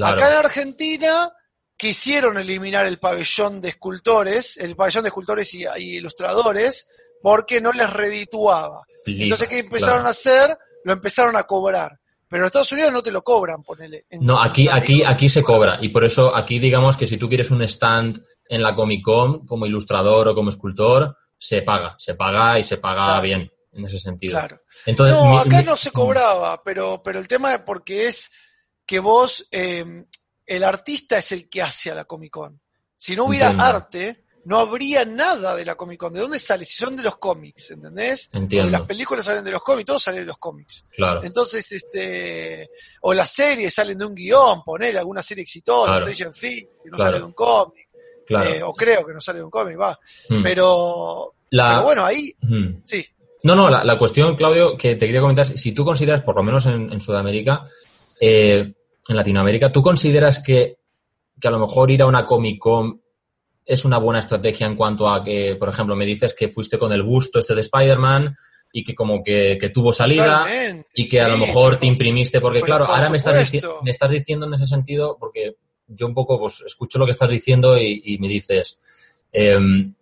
Acá 0.00 0.28
en 0.28 0.34
Argentina 0.34 1.32
quisieron 1.76 2.38
eliminar 2.38 2.86
el 2.86 2.98
pabellón 2.98 3.60
de 3.60 3.70
escultores, 3.70 4.56
el 4.56 4.76
pabellón 4.76 5.04
de 5.04 5.08
escultores 5.08 5.54
y, 5.54 5.66
ilustradores, 5.78 6.88
porque 7.22 7.60
no 7.60 7.72
les 7.72 7.90
redituaba. 7.90 8.82
Entonces, 9.04 9.48
¿qué 9.48 9.58
empezaron 9.60 10.06
a 10.06 10.10
hacer? 10.10 10.56
Lo 10.84 10.92
empezaron 10.92 11.36
a 11.36 11.44
cobrar. 11.44 11.98
Pero 12.28 12.42
en 12.42 12.46
Estados 12.46 12.72
Unidos 12.72 12.92
no 12.92 13.02
te 13.02 13.12
lo 13.12 13.22
cobran, 13.22 13.62
ponele. 13.62 14.06
no, 14.20 14.40
aquí, 14.40 14.68
aquí, 14.68 15.04
aquí 15.04 15.28
se 15.28 15.44
cobra. 15.44 15.78
Y 15.80 15.90
por 15.90 16.04
eso 16.04 16.34
aquí 16.34 16.58
digamos 16.58 16.96
que 16.96 17.06
si 17.06 17.18
tú 17.18 17.28
quieres 17.28 17.50
un 17.50 17.62
stand 17.62 18.20
en 18.48 18.62
la 18.62 18.74
Comic 18.74 19.04
Con 19.04 19.46
como 19.46 19.66
ilustrador 19.66 20.28
o 20.28 20.34
como 20.34 20.50
escultor, 20.50 21.16
se 21.38 21.62
paga. 21.62 21.94
Se 21.98 22.14
paga 22.14 22.58
y 22.58 22.64
se 22.64 22.78
paga 22.78 23.20
bien 23.20 23.50
en 23.72 23.84
ese 23.84 23.98
sentido. 23.98 24.38
Claro. 24.38 24.60
Entonces, 24.86 25.16
no, 25.16 25.38
acá 25.38 25.62
no 25.62 25.76
se 25.76 25.90
cobraba, 25.90 26.62
pero, 26.62 27.02
pero 27.02 27.18
el 27.18 27.28
tema 27.28 27.54
es 27.54 27.60
porque 27.60 28.06
es 28.06 28.32
que 28.86 28.98
vos, 29.00 29.46
eh, 29.50 29.84
el 30.46 30.64
artista 30.64 31.18
es 31.18 31.32
el 31.32 31.48
que 31.48 31.62
hace 31.62 31.90
a 31.90 31.94
la 31.94 32.04
Comic 32.04 32.30
Con. 32.32 32.60
Si 32.96 33.14
no 33.16 33.24
hubiera 33.26 33.46
Entiendo. 33.50 33.64
arte, 33.64 34.24
no 34.44 34.58
habría 34.58 35.04
nada 35.04 35.56
de 35.56 35.64
la 35.64 35.74
Comic 35.74 35.98
Con. 35.98 36.12
¿De 36.12 36.20
dónde 36.20 36.38
sale? 36.38 36.64
Si 36.64 36.76
son 36.76 36.96
de 36.96 37.02
los 37.02 37.16
cómics, 37.18 37.72
¿entendés? 37.72 38.30
Entiendo. 38.32 38.70
las 38.70 38.82
películas 38.82 39.24
salen 39.24 39.42
de 39.44 39.50
los 39.50 39.62
cómics, 39.62 39.86
todo 39.86 39.98
sale 39.98 40.20
de 40.20 40.26
los 40.26 40.38
cómics. 40.38 40.84
Claro. 40.94 41.20
Entonces, 41.24 41.70
este, 41.72 42.70
o 43.02 43.12
las 43.12 43.30
series 43.30 43.74
salen 43.74 43.98
de 43.98 44.06
un 44.06 44.14
guion, 44.14 44.62
poner 44.64 44.96
alguna 44.96 45.22
serie 45.22 45.42
exitosa, 45.42 45.98
Claro. 45.98 46.06
Things, 46.06 46.40
que 46.40 46.68
no 46.90 46.96
Claro. 46.96 47.10
sale 47.10 47.18
de 47.18 47.24
un 47.24 47.32
cómic, 47.32 47.88
Claro. 48.26 48.50
eh, 48.50 48.62
o 48.62 48.72
creo 48.74 49.04
que 49.04 49.12
no 49.14 49.20
sale 49.20 49.38
de 49.40 49.44
un 49.44 49.50
cómic, 49.50 49.78
va. 49.80 49.98
Mm. 50.28 50.42
Pero, 50.42 51.34
La- 51.50 51.68
pero 51.70 51.82
bueno, 51.82 52.04
ahí, 52.04 52.32
Mm. 52.40 52.82
sí. 52.84 53.04
No, 53.42 53.54
no, 53.54 53.68
la, 53.68 53.84
la 53.84 53.98
cuestión, 53.98 54.34
Claudio, 54.36 54.76
que 54.76 54.94
te 54.96 55.06
quería 55.06 55.20
comentar, 55.20 55.44
si 55.44 55.72
tú 55.72 55.84
consideras, 55.84 56.22
por 56.22 56.34
lo 56.36 56.42
menos 56.42 56.66
en, 56.66 56.92
en 56.92 57.00
Sudamérica, 57.00 57.66
eh, 58.20 58.72
en 59.08 59.16
Latinoamérica, 59.16 59.72
¿tú 59.72 59.82
consideras 59.82 60.42
que, 60.42 60.78
que 61.40 61.48
a 61.48 61.50
lo 61.50 61.58
mejor 61.58 61.90
ir 61.90 62.02
a 62.02 62.06
una 62.06 62.26
Comic 62.26 62.58
Con 62.58 63.00
es 63.64 63.84
una 63.84 63.98
buena 63.98 64.20
estrategia 64.20 64.66
en 64.66 64.76
cuanto 64.76 65.08
a 65.08 65.24
que, 65.24 65.56
por 65.56 65.68
ejemplo, 65.68 65.96
me 65.96 66.06
dices 66.06 66.34
que 66.34 66.48
fuiste 66.48 66.78
con 66.78 66.92
el 66.92 67.02
busto 67.02 67.40
este 67.40 67.54
de 67.54 67.62
Spider-Man 67.62 68.36
y 68.72 68.84
que 68.84 68.94
como 68.94 69.24
que, 69.24 69.58
que 69.60 69.70
tuvo 69.70 69.92
salida 69.92 70.44
Totalmente, 70.44 70.88
y 70.94 71.08
que 71.08 71.20
a 71.20 71.28
lo 71.28 71.36
mejor 71.36 71.76
te 71.76 71.86
imprimiste, 71.86 72.40
porque 72.40 72.62
claro, 72.62 72.86
por 72.86 72.94
ahora 72.94 73.10
me 73.10 73.16
estás, 73.16 73.52
me 73.82 73.90
estás 73.90 74.10
diciendo 74.10 74.46
en 74.46 74.54
ese 74.54 74.66
sentido, 74.66 75.16
porque 75.18 75.56
yo 75.88 76.06
un 76.06 76.14
poco 76.14 76.38
pues 76.38 76.62
escucho 76.64 76.98
lo 76.98 77.06
que 77.06 77.12
estás 77.12 77.30
diciendo 77.30 77.76
y, 77.76 78.02
y 78.04 78.18
me 78.18 78.28
dices, 78.28 78.80
em, 79.32 79.94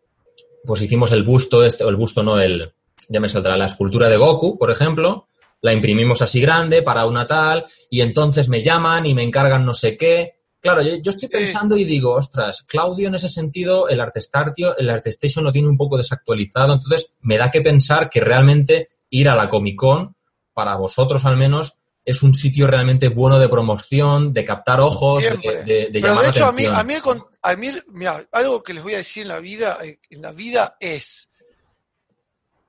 pues 0.65 0.83
hicimos 0.83 1.13
el 1.13 1.23
busto, 1.23 1.65
este, 1.65 1.85
o 1.85 1.89
el 1.89 1.97
busto 1.97 2.23
no, 2.23 2.39
el, 2.39 2.73
ya 3.09 3.21
me 3.21 3.29
saldrá, 3.29 3.57
la 3.57 3.67
escultura 3.67 4.09
de 4.09 4.17
Goku, 4.17 4.59
por 4.59 4.71
ejemplo, 4.71 5.29
la 5.65 5.73
imprimimos 5.73 6.21
así 6.21 6.41
grande 6.43 6.83
para 6.83 7.07
una 7.07 7.27
tal, 7.27 7.65
y 7.91 8.03
entonces 8.03 8.51
me 8.51 8.63
llaman 8.63 9.07
y 9.07 9.15
me 9.15 9.23
encargan 9.23 9.65
no 9.65 9.73
sé 9.73 9.97
qué. 9.97 10.35
Claro, 10.61 10.83
yo, 10.83 10.97
yo 11.03 11.11
estoy 11.11 11.29
pensando 11.31 11.75
y 11.77 11.85
digo, 11.85 12.13
ostras, 12.13 12.63
Claudio 12.69 13.09
en 13.09 13.15
ese 13.15 13.31
sentido, 13.31 13.89
el 13.89 13.99
Artestartio, 14.01 14.77
el 14.77 14.91
Artestation 14.91 15.43
lo 15.43 15.53
tiene 15.53 15.69
un 15.69 15.79
poco 15.79 15.97
desactualizado, 15.97 16.75
entonces 16.75 17.17
me 17.23 17.39
da 17.39 17.51
que 17.51 17.63
pensar 17.63 18.11
que 18.11 18.21
realmente 18.21 18.89
ir 19.09 19.29
a 19.31 19.35
la 19.37 19.49
Comic 19.49 19.77
Con, 19.77 20.15
para 20.53 20.77
vosotros 20.77 21.25
al 21.25 21.39
menos, 21.39 21.79
es 22.05 22.23
un 22.23 22.35
sitio 22.35 22.67
realmente 22.67 23.09
bueno 23.09 23.39
de 23.39 23.49
promoción, 23.49 24.35
de 24.35 24.45
captar 24.45 24.81
ojos, 24.81 25.23
de, 25.23 25.29
Siempre. 25.31 25.65
de- 25.65 25.65
de 25.65 25.89
Pero 25.93 26.09
llamar 26.09 26.25
de 26.25 26.31
hecho, 26.31 26.45
a 26.47 26.53
mí, 26.53 26.67
a 26.67 26.85
mí, 26.85 26.95
el 26.95 27.01
con- 27.03 27.25
a 27.41 27.57
mí, 27.57 27.71
mira, 27.89 28.27
algo 28.33 28.63
que 28.63 28.75
les 28.75 28.83
voy 28.83 28.93
a 28.93 28.99
decir 28.99 29.23
en 29.23 29.29
la 29.29 29.41
vida, 29.41 29.79
eh, 29.83 29.99
en 30.11 30.21
la 30.21 30.33
vida 30.33 30.77
es, 30.79 31.31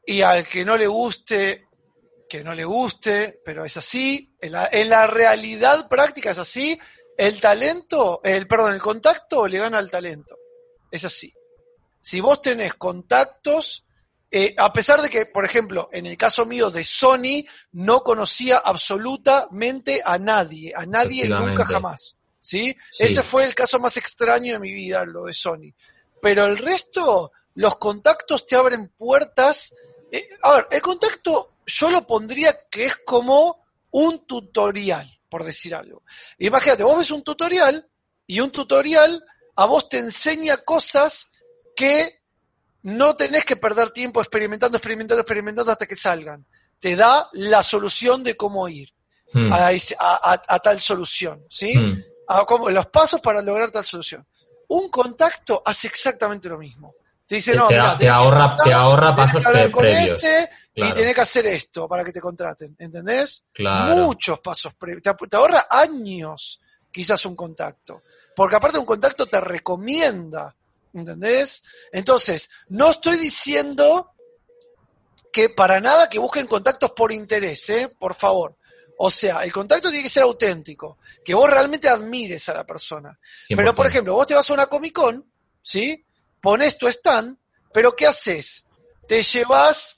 y 0.05 0.21
al 0.21 0.45
que 0.47 0.63
no 0.63 0.77
le 0.77 0.87
guste, 0.87 1.64
que 2.27 2.43
no 2.43 2.53
le 2.53 2.65
guste, 2.65 3.41
pero 3.45 3.65
es 3.65 3.77
así, 3.77 4.35
en 4.41 4.51
la, 4.53 4.69
en 4.71 4.89
la 4.89 5.07
realidad 5.07 5.87
práctica 5.87 6.31
es 6.31 6.39
así, 6.39 6.79
el 7.17 7.39
talento, 7.39 8.21
el, 8.23 8.47
perdón, 8.47 8.73
el 8.73 8.81
contacto 8.81 9.47
le 9.47 9.59
gana 9.59 9.77
al 9.77 9.91
talento. 9.91 10.37
Es 10.91 11.05
así. 11.05 11.33
Si 12.01 12.19
vos 12.19 12.41
tenés 12.41 12.73
contactos, 12.75 13.85
eh, 14.29 14.53
a 14.57 14.71
pesar 14.73 15.01
de 15.01 15.09
que, 15.09 15.25
por 15.25 15.45
ejemplo, 15.45 15.89
en 15.91 16.05
el 16.05 16.17
caso 16.17 16.45
mío 16.45 16.69
de 16.69 16.83
Sony, 16.83 17.45
no 17.71 18.01
conocía 18.01 18.57
absolutamente 18.57 20.01
a 20.03 20.17
nadie, 20.17 20.73
a 20.75 20.85
nadie 20.85 21.29
nunca 21.29 21.65
jamás. 21.65 22.17
¿sí? 22.41 22.75
Sí. 22.91 23.03
Ese 23.05 23.23
fue 23.23 23.45
el 23.45 23.55
caso 23.55 23.79
más 23.79 23.97
extraño 23.97 24.53
de 24.53 24.59
mi 24.59 24.73
vida, 24.73 25.05
lo 25.05 25.25
de 25.25 25.33
Sony. 25.33 25.73
Pero 26.21 26.45
el 26.45 26.57
resto, 26.57 27.31
los 27.55 27.77
contactos 27.77 28.45
te 28.45 28.55
abren 28.55 28.89
puertas. 28.89 29.73
Eh, 30.11 30.29
a 30.41 30.55
ver, 30.55 30.67
el 30.71 30.81
contacto 30.81 31.54
yo 31.65 31.89
lo 31.89 32.05
pondría 32.05 32.57
que 32.69 32.85
es 32.85 32.95
como 33.05 33.63
un 33.91 34.25
tutorial, 34.25 35.09
por 35.29 35.43
decir 35.43 35.73
algo. 35.75 36.03
Imagínate, 36.37 36.83
vos 36.83 36.97
ves 36.97 37.11
un 37.11 37.23
tutorial 37.23 37.87
y 38.27 38.39
un 38.39 38.51
tutorial 38.51 39.23
a 39.55 39.65
vos 39.65 39.87
te 39.89 39.99
enseña 39.99 40.57
cosas 40.57 41.29
que 41.75 42.21
no 42.83 43.15
tenés 43.15 43.45
que 43.45 43.55
perder 43.55 43.89
tiempo 43.91 44.21
experimentando, 44.21 44.77
experimentando, 44.77 45.21
experimentando 45.21 45.71
hasta 45.71 45.85
que 45.85 45.95
salgan. 45.95 46.45
Te 46.79 46.95
da 46.95 47.29
la 47.33 47.63
solución 47.63 48.23
de 48.23 48.35
cómo 48.35 48.67
ir 48.67 48.93
Hmm, 49.33 49.51
a, 49.51 50.59
tal 50.59 50.79
solución, 50.79 51.43
¿sí? 51.49 51.75
hmm. 51.77 52.03
a 52.27 52.45
cómo- 52.45 52.69
los 52.69 52.85
pasos 52.87 53.19
para 53.19 53.41
lograr 53.41 53.71
tal 53.71 53.83
solución. 53.83 54.25
Un 54.67 54.87
contacto 54.89 55.61
hace 55.65 55.87
exactamente 55.87 56.47
lo 56.47 56.57
mismo. 56.57 56.93
Te 57.25 57.35
dice, 57.35 57.55
no, 57.55 57.67
te- 57.67 57.73
mirá, 57.73 57.95
te 57.97 58.07
ahorra- 58.07 58.55
te 58.63 58.71
ahorra 58.71 59.15
pasos 59.15 59.43
previos. 59.81 60.23
este 60.23 60.49
Claro. 60.75 60.91
Y 60.91 60.97
tenés 60.97 61.15
que 61.15 61.21
hacer 61.21 61.45
esto 61.47 61.87
para 61.87 62.03
que 62.03 62.11
te 62.11 62.19
contraten, 62.19 62.75
¿entendés? 62.77 63.45
Claro. 63.53 63.95
Muchos 63.95 64.41
pasos 64.41 64.73
previos. 64.73 65.01
Te, 65.01 65.27
te 65.27 65.35
ahorra 65.37 65.67
años 65.69 66.59
quizás 66.91 67.25
un 67.25 67.35
contacto. 67.35 68.03
Porque 68.35 68.57
aparte 68.57 68.77
un 68.77 68.85
contacto 68.85 69.25
te 69.25 69.39
recomienda, 69.39 70.53
¿entendés? 70.93 71.63
Entonces, 71.91 72.49
no 72.69 72.91
estoy 72.91 73.17
diciendo 73.17 74.11
que 75.31 75.49
para 75.49 75.79
nada 75.79 76.09
que 76.09 76.19
busquen 76.19 76.47
contactos 76.47 76.91
por 76.91 77.13
interés, 77.13 77.69
¿eh? 77.69 77.95
Por 77.97 78.13
favor. 78.13 78.57
O 78.97 79.09
sea, 79.09 79.43
el 79.43 79.51
contacto 79.51 79.89
tiene 79.89 80.03
que 80.03 80.09
ser 80.09 80.23
auténtico, 80.23 80.97
que 81.23 81.33
vos 81.33 81.49
realmente 81.49 81.89
admires 81.89 82.47
a 82.49 82.53
la 82.53 82.65
persona. 82.65 83.17
Pero, 83.47 83.73
por 83.73 83.87
100%. 83.87 83.89
ejemplo, 83.89 84.13
vos 84.13 84.27
te 84.27 84.35
vas 84.35 84.49
a 84.49 84.53
una 84.53 84.67
Comic 84.67 84.93
Con, 84.93 85.25
¿sí? 85.61 86.05
Pones 86.41 86.77
tu 86.77 86.87
stand, 86.87 87.37
pero 87.73 87.95
¿qué 87.95 88.07
haces? 88.07 88.65
Te 89.07 89.21
llevas 89.21 89.94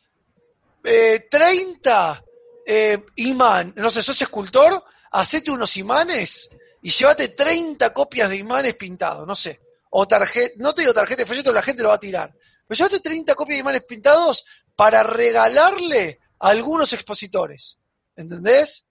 eh, 0.89 1.27
30 1.29 2.23
eh, 2.65 3.03
imán, 3.17 3.73
no 3.75 3.91
sé, 3.91 4.01
sos 4.01 4.21
escultor, 4.21 4.81
hacete 5.11 5.51
unos 5.51 5.75
imanes 5.75 6.49
y 6.81 6.91
llévate 6.91 7.27
30 7.27 7.93
copias 7.93 8.29
de 8.29 8.37
imanes 8.37 8.75
pintados, 8.75 9.27
no 9.27 9.35
sé. 9.35 9.59
O 9.89 10.07
tarjeta, 10.07 10.53
no 10.59 10.73
te 10.73 10.83
digo 10.83 10.93
tarjeta 10.93 11.23
de 11.23 11.25
folleto, 11.25 11.51
la 11.51 11.61
gente 11.61 11.83
lo 11.83 11.89
va 11.89 11.95
a 11.95 11.99
tirar. 11.99 12.33
Pero 12.65 12.77
llévate 12.77 13.01
30 13.01 13.35
copias 13.35 13.57
de 13.57 13.61
imanes 13.61 13.83
pintados 13.83 14.45
para 14.77 15.03
regalarle 15.03 16.21
a 16.39 16.49
algunos 16.49 16.93
expositores. 16.93 17.77
¿Entendés? 18.15 18.85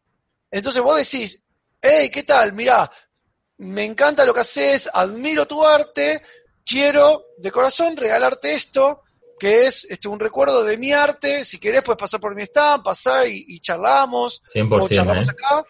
Entonces 0.50 0.82
vos 0.82 0.98
decís, 0.98 1.42
hey, 1.80 2.10
¿qué 2.10 2.24
tal? 2.24 2.52
Mirá, 2.52 2.90
me 3.56 3.84
encanta 3.84 4.26
lo 4.26 4.34
que 4.34 4.40
haces, 4.40 4.90
admiro 4.92 5.46
tu 5.46 5.64
arte, 5.64 6.22
quiero 6.62 7.28
de 7.38 7.50
corazón 7.50 7.96
regalarte 7.96 8.52
esto, 8.52 9.04
que 9.38 9.66
es 9.66 9.84
este, 9.90 10.08
un 10.08 10.18
recuerdo 10.20 10.64
de 10.64 10.78
mi 10.78 10.92
arte. 10.92 11.44
Si 11.44 11.58
querés, 11.58 11.82
puedes 11.82 11.98
pasar 11.98 12.20
por 12.20 12.34
mi 12.34 12.42
stand, 12.42 12.82
pasar 12.82 13.26
y, 13.28 13.44
y 13.48 13.60
charlamos, 13.60 14.42
100%, 14.54 14.82
o 14.82 14.88
charlamos 14.88 15.28
¿eh? 15.28 15.32
acá. 15.32 15.64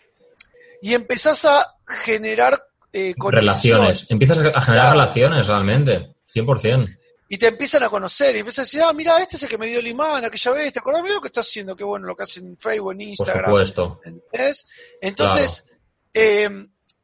Y 0.82 0.94
empezás 0.94 1.44
a 1.44 1.76
generar 1.86 2.62
eh. 2.92 3.14
Relaciones. 3.18 4.06
Empiezas 4.08 4.38
a 4.38 4.42
generar 4.42 4.64
Claro. 4.64 4.90
relaciones 4.92 5.46
realmente. 5.46 6.14
100%. 6.32 6.96
Y 7.28 7.38
te 7.38 7.48
empiezan 7.48 7.82
a 7.82 7.88
conocer 7.88 8.36
y 8.36 8.38
empiezas 8.38 8.60
a 8.60 8.62
decir, 8.66 8.82
ah, 8.82 8.92
mira, 8.92 9.20
este 9.20 9.36
es 9.36 9.42
el 9.42 9.48
que 9.48 9.58
me 9.58 9.66
dio 9.66 9.80
el 9.80 9.86
imán, 9.88 10.24
aquella 10.24 10.52
vez, 10.52 10.72
¿te 10.72 10.78
acordás? 10.78 11.02
Mira 11.02 11.14
lo 11.16 11.20
que 11.20 11.26
está 11.26 11.40
haciendo, 11.40 11.74
qué 11.74 11.82
bueno 11.82 12.06
lo 12.06 12.14
que 12.16 12.22
hace 12.22 12.38
en 12.38 12.56
Facebook, 12.56 12.92
en 12.92 12.98
Por 12.98 13.06
Instagram. 13.06 13.44
supuesto. 13.46 14.00
¿Entendés? 14.04 14.64
Entonces, 15.00 15.64
eh, 16.14 16.48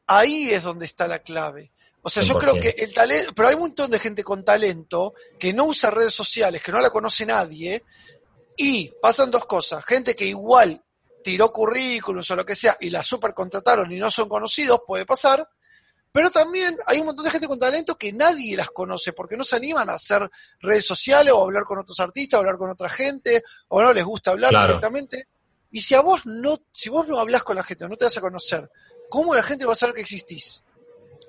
ahí 0.06 0.50
es 0.50 0.62
donde 0.62 0.86
está 0.86 1.08
la 1.08 1.18
clave. 1.18 1.72
O 2.02 2.10
sea, 2.10 2.22
yo 2.22 2.34
100%. 2.34 2.40
creo 2.40 2.54
que 2.54 2.74
el 2.82 2.92
talento, 2.92 3.32
pero 3.34 3.48
hay 3.48 3.54
un 3.54 3.60
montón 3.60 3.90
de 3.90 3.98
gente 3.98 4.24
con 4.24 4.44
talento 4.44 5.14
que 5.38 5.52
no 5.52 5.66
usa 5.66 5.90
redes 5.90 6.12
sociales, 6.14 6.60
que 6.62 6.72
no 6.72 6.80
la 6.80 6.90
conoce 6.90 7.24
nadie, 7.24 7.84
y 8.56 8.90
pasan 9.00 9.30
dos 9.30 9.46
cosas. 9.46 9.84
Gente 9.84 10.14
que 10.16 10.24
igual 10.26 10.82
tiró 11.22 11.52
currículums 11.52 12.28
o 12.32 12.36
lo 12.36 12.44
que 12.44 12.56
sea 12.56 12.76
y 12.80 12.90
la 12.90 13.02
super 13.04 13.32
contrataron 13.32 13.90
y 13.92 13.98
no 13.98 14.10
son 14.10 14.28
conocidos, 14.28 14.80
puede 14.86 15.06
pasar. 15.06 15.48
Pero 16.10 16.30
también 16.30 16.76
hay 16.86 16.98
un 17.00 17.06
montón 17.06 17.24
de 17.24 17.30
gente 17.30 17.46
con 17.46 17.58
talento 17.58 17.96
que 17.96 18.12
nadie 18.12 18.54
las 18.56 18.68
conoce 18.70 19.12
porque 19.14 19.36
no 19.36 19.44
se 19.44 19.56
animan 19.56 19.88
a 19.88 19.94
hacer 19.94 20.28
redes 20.60 20.84
sociales 20.84 21.32
o 21.32 21.40
a 21.40 21.44
hablar 21.44 21.64
con 21.64 21.78
otros 21.78 21.98
artistas, 22.00 22.36
o 22.36 22.40
hablar 22.40 22.58
con 22.58 22.68
otra 22.68 22.88
gente, 22.90 23.42
o 23.68 23.80
no 23.82 23.92
les 23.94 24.04
gusta 24.04 24.32
hablar 24.32 24.50
Claro. 24.50 24.66
directamente. 24.66 25.28
Y 25.70 25.80
si 25.80 25.94
a 25.94 26.00
vos 26.02 26.26
no, 26.26 26.58
si 26.72 26.90
vos 26.90 27.08
no 27.08 27.18
hablas 27.18 27.44
con 27.44 27.56
la 27.56 27.62
gente, 27.62 27.88
no 27.88 27.96
te 27.96 28.04
vas 28.04 28.16
a 28.18 28.20
conocer, 28.20 28.68
¿cómo 29.08 29.34
la 29.34 29.42
gente 29.42 29.64
va 29.64 29.72
a 29.72 29.76
saber 29.76 29.94
que 29.94 30.02
existís? 30.02 30.62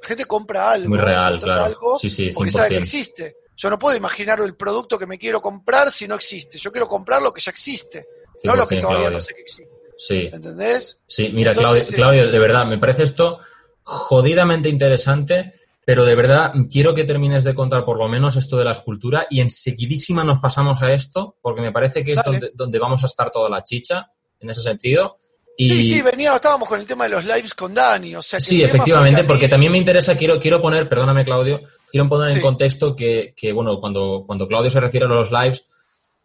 La 0.04 0.08
gente 0.10 0.26
compra 0.26 0.72
algo, 0.72 0.90
Muy 0.90 0.98
real, 0.98 1.40
claro. 1.40 1.66
algo 1.66 1.98
Sí, 1.98 2.10
sí, 2.10 2.32
porque 2.34 2.52
sabe 2.52 2.70
que 2.70 2.76
100%. 2.76 2.80
existe. 2.80 3.38
Yo 3.56 3.70
no 3.70 3.80
puedo 3.80 3.96
imaginar 3.96 4.40
el 4.42 4.56
producto 4.56 5.00
que 5.00 5.06
me 5.06 5.18
quiero 5.18 5.42
comprar 5.42 5.92
si 5.92 6.08
no 6.08 6.16
existe. 6.16 6.58
Yo 6.58 6.72
quiero 6.72 6.88
comprar 6.88 7.22
lo 7.22 7.34
que 7.34 7.42
ya 7.42 7.52
existe, 7.52 8.06
no 8.44 8.56
lo 8.56 8.68
que 8.68 8.76
100%, 8.76 8.82
todavía 8.82 9.00
Claudio. 9.02 9.18
no 9.18 9.22
sé 9.22 9.34
que 9.34 9.42
existe. 9.42 9.72
Sí. 9.98 10.30
¿Entendés? 10.34 11.00
Sí, 11.08 11.32
mira, 11.34 11.52
Entonces, 11.52 11.96
Claudio, 11.96 12.24
eh, 12.24 12.24
Claudio, 12.26 12.32
de 12.32 12.40
verdad, 12.40 12.66
me 12.66 12.78
parece 12.78 13.04
esto 13.04 13.40
jodidamente 13.84 14.70
interesante, 14.70 15.52
pero 15.86 16.04
de 16.06 16.16
verdad 16.16 16.54
quiero 16.70 16.94
que 16.94 17.04
termines 17.04 17.44
de 17.44 17.54
contar 17.54 17.86
por 17.86 17.98
lo 17.98 18.08
menos 18.08 18.36
esto 18.36 18.58
de 18.58 18.66
la 18.66 18.72
escultura 18.72 19.28
y 19.30 19.42
enseguidísima 19.42 20.24
nos 20.24 20.40
pasamos 20.40 20.82
a 20.82 20.92
esto, 20.92 21.38
porque 21.42 21.62
me 21.62 21.72
parece 21.72 22.04
que 22.04 22.14
es 22.14 22.24
donde, 22.24 22.52
donde 22.54 22.80
vamos 22.80 23.04
a 23.04 23.08
estar 23.08 23.32
toda 23.32 23.50
la 23.50 23.64
chicha, 23.64 24.10
en 24.40 24.50
ese 24.50 24.62
sentido. 24.62 25.20
Y, 25.58 25.70
Sí, 25.70 25.84
sí, 25.84 26.02
venía, 26.02 26.36
estábamos 26.36 26.68
con 26.68 26.80
el 26.80 26.88
tema 26.88 27.04
de 27.04 27.12
los 27.12 27.26
lives 27.26 27.54
con 27.54 27.74
Dani, 27.74 28.16
o 28.16 28.22
sea 28.22 28.40
que 28.40 28.46
Sí, 28.46 28.64
efectivamente, 28.64 29.24
porque 29.24 29.48
también 29.48 29.72
me 29.72 29.78
interesa, 29.78 30.18
quiero, 30.18 30.40
quiero 30.40 30.62
poner, 30.62 30.90
perdóname 30.90 31.24
Claudio, 31.24 31.62
quiero 31.92 32.10
poner 32.10 32.30
en 32.30 32.36
Sí. 32.38 32.42
contexto 32.42 32.96
que, 32.96 33.34
que, 33.38 33.54
bueno, 33.54 33.80
cuando, 33.80 34.24
cuando 34.26 34.48
Claudio 34.48 34.70
se 34.72 34.80
refiere 34.80 35.06
a 35.06 35.10
los 35.10 35.32
lives, 35.32 35.66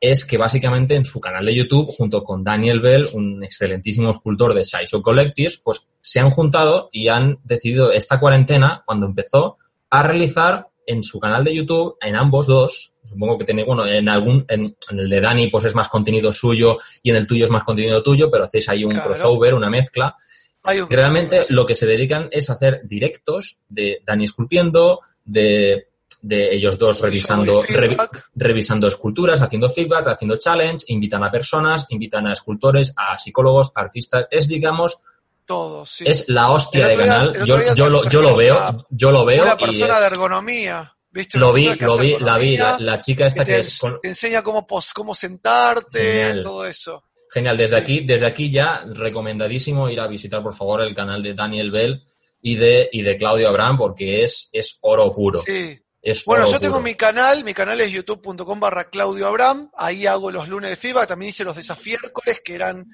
es 0.00 0.24
que 0.24 0.38
básicamente 0.38 0.94
en 0.94 1.04
su 1.04 1.20
canal 1.20 1.44
de 1.44 1.54
YouTube, 1.54 1.88
junto 1.88 2.22
con 2.24 2.42
Daniel 2.44 2.80
Bell, 2.80 3.06
un 3.14 3.42
excelentísimo 3.44 4.10
escultor 4.10 4.54
de 4.54 4.64
Sideshow 4.64 5.02
Collectives, 5.02 5.60
pues 5.62 5.88
se 6.00 6.20
han 6.20 6.30
juntado 6.30 6.88
y 6.92 7.08
han 7.08 7.38
decidido 7.44 7.92
esta 7.92 8.18
cuarentena, 8.20 8.82
cuando 8.86 9.06
empezó, 9.06 9.58
a 9.90 10.02
realizar 10.02 10.68
en 10.88 11.02
su 11.02 11.20
canal 11.20 11.44
de 11.44 11.54
YouTube, 11.54 11.96
en 12.00 12.16
ambos 12.16 12.46
dos, 12.46 12.94
supongo 13.04 13.38
que 13.38 13.44
tenéis, 13.44 13.66
bueno, 13.66 13.86
en 13.86 14.08
algún, 14.08 14.44
en, 14.48 14.74
el 14.90 15.08
de 15.08 15.20
Dani 15.20 15.48
pues 15.48 15.64
es 15.64 15.74
más 15.74 15.88
contenido 15.88 16.32
suyo 16.32 16.78
y 17.02 17.10
en 17.10 17.16
el 17.16 17.26
tuyo 17.26 17.44
es 17.44 17.50
más 17.50 17.62
contenido 17.62 18.02
tuyo, 18.02 18.30
pero 18.30 18.44
hacéis 18.44 18.68
ahí 18.68 18.84
un 18.84 18.92
crossover, 18.92 19.54
una 19.54 19.70
mezcla. 19.70 20.16
Realmente 20.88 21.44
lo 21.50 21.64
que 21.64 21.74
se 21.74 21.86
dedican 21.86 22.28
es 22.30 22.50
hacer 22.50 22.82
directos 22.84 23.60
de 23.68 24.02
Dani 24.04 24.24
esculpiendo, 24.24 25.00
de 25.24 25.88
de 26.22 26.54
ellos 26.54 26.78
dos 26.78 27.00
revisando, 27.00 27.62
revisando 28.34 28.88
esculturas, 28.88 29.40
haciendo 29.40 29.68
feedback, 29.70 30.08
haciendo 30.08 30.36
challenge, 30.36 30.84
invitan 30.88 31.22
a 31.22 31.30
personas, 31.30 31.86
invitan 31.90 32.26
a 32.26 32.32
escultores, 32.32 32.92
a 32.96 33.16
psicólogos, 33.18 33.72
artistas. 33.74 34.26
Es, 34.30 34.48
digamos, 34.48 35.04
todo, 35.48 35.84
es 36.00 36.28
la 36.28 36.50
hostia 36.50 36.88
de 36.88 36.96
canal. 36.96 37.32
Yo, 37.44 37.74
yo, 37.74 37.88
lo, 37.88 38.08
yo 38.08 38.20
lo 38.20 38.36
veo, 38.36 38.86
yo 38.90 39.10
lo 39.10 39.24
veo. 39.24 39.42
Una 39.42 39.56
persona 39.56 39.98
de 39.98 40.06
ergonomía. 40.06 40.94
¿Viste? 41.10 41.38
Lo 41.38 41.54
vi, 41.54 41.74
lo 41.74 41.96
vi, 41.96 42.18
la 42.20 42.36
vi, 42.36 42.58
la, 42.58 42.98
chica 42.98 43.26
esta 43.26 43.42
que, 43.42 43.60
es... 43.60 43.80
Te 44.02 44.08
enseña 44.08 44.42
cómo, 44.42 44.66
cómo 44.94 45.14
sentarte, 45.14 46.42
todo 46.42 46.66
eso. 46.66 47.02
Genial, 47.30 47.56
desde 47.56 47.78
aquí, 47.78 48.04
desde 48.04 48.26
aquí 48.26 48.50
ya 48.50 48.84
recomendadísimo 48.86 49.88
ir 49.88 50.00
a 50.00 50.06
visitar 50.06 50.42
por 50.42 50.54
favor 50.54 50.82
el 50.82 50.94
canal 50.94 51.22
de 51.22 51.32
Daniel 51.32 51.70
Bell 51.70 52.04
y 52.42 52.56
de, 52.56 52.90
y 52.92 53.00
de 53.00 53.16
Claudio 53.16 53.48
Abraham 53.48 53.78
porque 53.78 54.22
es, 54.22 54.50
es 54.52 54.78
oro 54.82 55.14
puro. 55.14 55.40
Sí, 55.40 55.80
bueno, 56.26 56.50
yo 56.50 56.60
tengo 56.60 56.80
mi 56.80 56.94
canal, 56.94 57.42
mi 57.42 57.52
canal 57.52 57.80
es 57.80 57.90
youtube.com 57.90 58.60
barra 58.60 58.88
Claudio 58.88 59.26
Abraham, 59.26 59.70
ahí 59.76 60.06
hago 60.06 60.30
los 60.30 60.48
lunes 60.48 60.70
de 60.70 60.76
FIBA, 60.76 61.06
también 61.06 61.30
hice 61.30 61.44
los 61.44 61.56
desafiércoles, 61.56 62.40
que 62.44 62.54
eran 62.54 62.86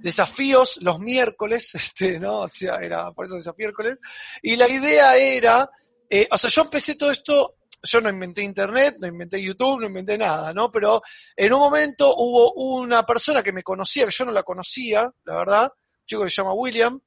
desafíos 0.00 0.78
los 0.80 0.98
miércoles, 0.98 1.74
este, 1.74 2.18
¿no? 2.18 2.40
O 2.40 2.48
sea, 2.48 2.76
era 2.76 3.12
por 3.12 3.26
eso 3.26 3.36
desafiércoles. 3.36 3.98
Y 4.42 4.56
la 4.56 4.68
idea 4.68 5.16
era, 5.16 5.70
eh, 6.08 6.28
o 6.30 6.36
sea, 6.36 6.50
yo 6.50 6.62
empecé 6.62 6.94
todo 6.96 7.10
esto, 7.10 7.56
yo 7.82 8.00
no 8.00 8.10
inventé 8.10 8.42
internet, 8.42 8.96
no 9.00 9.06
inventé 9.06 9.42
YouTube, 9.42 9.80
no 9.80 9.86
inventé 9.86 10.18
nada, 10.18 10.52
¿no? 10.52 10.70
Pero 10.70 11.00
en 11.36 11.52
un 11.52 11.60
momento 11.60 12.14
hubo 12.16 12.52
una 12.54 13.04
persona 13.04 13.42
que 13.42 13.52
me 13.52 13.62
conocía, 13.62 14.04
que 14.06 14.12
yo 14.12 14.24
no 14.24 14.32
la 14.32 14.42
conocía, 14.42 15.10
la 15.24 15.36
verdad, 15.36 15.64
un 15.64 16.06
chico 16.06 16.24
que 16.24 16.30
se 16.30 16.36
llama 16.36 16.54
William, 16.54 17.00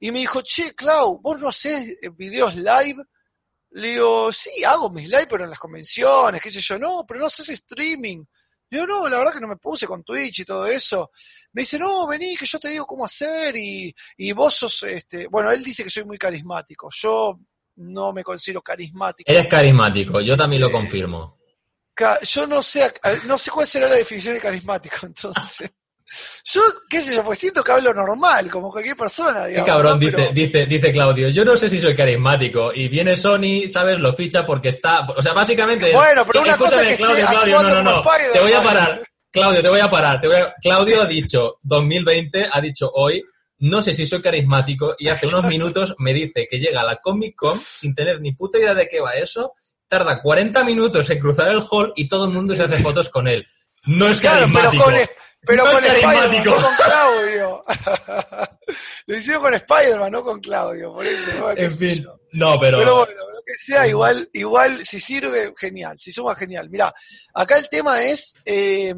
y 0.00 0.10
me 0.10 0.20
dijo, 0.20 0.42
che, 0.42 0.74
Clau, 0.74 1.20
vos 1.20 1.40
no 1.40 1.48
haces 1.48 1.96
videos 2.16 2.54
live 2.56 3.02
le 3.70 3.88
digo, 3.88 4.32
sí, 4.32 4.64
hago 4.64 4.90
mis 4.90 5.08
live, 5.08 5.26
pero 5.28 5.44
en 5.44 5.50
las 5.50 5.58
convenciones, 5.58 6.40
qué 6.40 6.50
sé 6.50 6.60
yo, 6.60 6.78
no, 6.78 7.04
pero 7.06 7.20
no 7.20 7.26
haces 7.26 7.50
streaming. 7.50 8.24
Digo, 8.70 8.86
no, 8.86 9.08
la 9.08 9.18
verdad 9.18 9.32
que 9.34 9.40
no 9.40 9.48
me 9.48 9.56
puse 9.56 9.86
con 9.86 10.04
Twitch 10.04 10.40
y 10.40 10.44
todo 10.44 10.66
eso. 10.66 11.10
Me 11.52 11.62
dice, 11.62 11.78
no, 11.78 12.06
vení, 12.06 12.36
que 12.36 12.46
yo 12.46 12.58
te 12.58 12.68
digo 12.68 12.86
cómo 12.86 13.04
hacer 13.04 13.56
y, 13.56 13.94
y 14.16 14.32
vos 14.32 14.54
sos, 14.54 14.82
este, 14.82 15.26
bueno, 15.28 15.50
él 15.50 15.62
dice 15.64 15.84
que 15.84 15.90
soy 15.90 16.04
muy 16.04 16.18
carismático. 16.18 16.88
Yo 16.90 17.38
no 17.76 18.12
me 18.12 18.22
considero 18.22 18.62
carismático. 18.62 19.30
Eres 19.30 19.46
carismático, 19.46 20.20
yo 20.20 20.36
también 20.36 20.62
lo 20.62 20.68
eh, 20.68 20.72
confirmo. 20.72 21.38
Yo 22.22 22.46
no 22.46 22.62
sé, 22.62 22.92
no 23.26 23.38
sé 23.38 23.50
cuál 23.50 23.66
será 23.66 23.88
la 23.88 23.96
definición 23.96 24.34
de 24.34 24.40
carismático, 24.40 24.96
entonces. 25.06 25.70
Yo, 26.44 26.62
qué 26.88 27.00
sé 27.00 27.14
yo, 27.14 27.22
pues 27.22 27.38
siento 27.38 27.62
que 27.62 27.72
hablo 27.72 27.92
normal, 27.92 28.50
como 28.50 28.70
cualquier 28.70 28.96
persona, 28.96 29.46
digamos. 29.46 29.66
Qué 29.66 29.70
cabrón, 29.70 30.00
dice, 30.00 30.30
dice, 30.32 30.66
dice 30.66 30.92
Claudio. 30.92 31.28
Yo 31.28 31.44
no 31.44 31.56
sé 31.56 31.68
si 31.68 31.78
soy 31.78 31.94
carismático. 31.94 32.72
Y 32.74 32.88
viene 32.88 33.16
Sony, 33.16 33.68
¿sabes? 33.70 33.98
Lo 33.98 34.14
ficha 34.14 34.46
porque 34.46 34.70
está. 34.70 35.06
O 35.16 35.22
sea, 35.22 35.32
básicamente. 35.32 35.92
Bueno, 35.92 36.24
pero 36.26 36.42
una 36.42 36.56
cosa 36.56 36.82
es 36.82 36.96
que 36.96 36.96
Claudio, 36.96 37.26
Claudio, 37.26 37.62
no, 37.62 37.82
no, 37.82 37.82
no. 37.82 38.02
Te 38.32 38.40
voy 38.40 38.52
a 38.52 38.62
parar. 38.62 39.02
Claudio, 39.30 39.62
te 39.62 39.68
voy 39.68 39.80
a 39.80 39.90
parar. 39.90 40.20
Te 40.20 40.28
voy 40.28 40.36
Claudio 40.60 41.02
ha 41.02 41.06
dicho 41.06 41.58
2020, 41.62 42.48
ha 42.52 42.60
dicho 42.60 42.90
hoy, 42.94 43.22
no 43.58 43.82
sé 43.82 43.92
si 43.94 44.06
soy 44.06 44.22
carismático, 44.22 44.94
y 44.98 45.08
hace 45.08 45.26
unos 45.26 45.44
minutos 45.46 45.94
me 45.98 46.14
dice 46.14 46.48
que 46.50 46.58
llega 46.58 46.80
a 46.80 46.84
la 46.84 46.96
Comic 46.96 47.36
Con 47.36 47.60
sin 47.60 47.94
tener 47.94 48.20
ni 48.20 48.32
puta 48.32 48.58
idea 48.58 48.74
de 48.74 48.88
qué 48.88 49.00
va 49.00 49.12
eso, 49.12 49.54
tarda 49.86 50.22
40 50.22 50.64
minutos 50.64 51.08
en 51.10 51.18
cruzar 51.18 51.48
el 51.48 51.62
hall 51.70 51.92
y 51.96 52.08
todo 52.08 52.24
el 52.24 52.32
mundo 52.32 52.56
se 52.56 52.62
hace 52.62 52.78
fotos 52.78 53.08
con 53.10 53.28
él. 53.28 53.46
No 53.84 54.08
es 54.08 54.20
carismático. 54.20 54.70
Pero 54.70 54.84
con 54.84 54.94
Spider-Man, 55.42 56.44
no 56.44 56.54
con 56.56 56.76
Claudio. 56.76 57.64
lo 59.06 59.16
hicieron 59.16 59.42
con 59.42 59.54
Spider-Man, 59.54 60.12
no 60.12 60.22
con 60.22 60.40
Claudio. 60.40 60.92
Por 60.92 61.06
eso, 61.06 61.50
en 61.56 61.70
fin, 61.70 62.06
no, 62.32 62.58
pero... 62.60 62.78
Pero 62.78 62.96
bueno, 62.96 63.30
lo 63.32 63.42
que 63.46 63.54
sea, 63.56 63.86
igual, 63.86 64.28
igual, 64.32 64.84
si 64.84 65.00
sirve, 65.00 65.52
genial. 65.56 65.98
Si 65.98 66.12
suma, 66.12 66.34
genial. 66.34 66.68
Mira, 66.70 66.92
acá 67.34 67.56
el 67.56 67.68
tema 67.68 68.02
es 68.02 68.34
eh, 68.44 68.94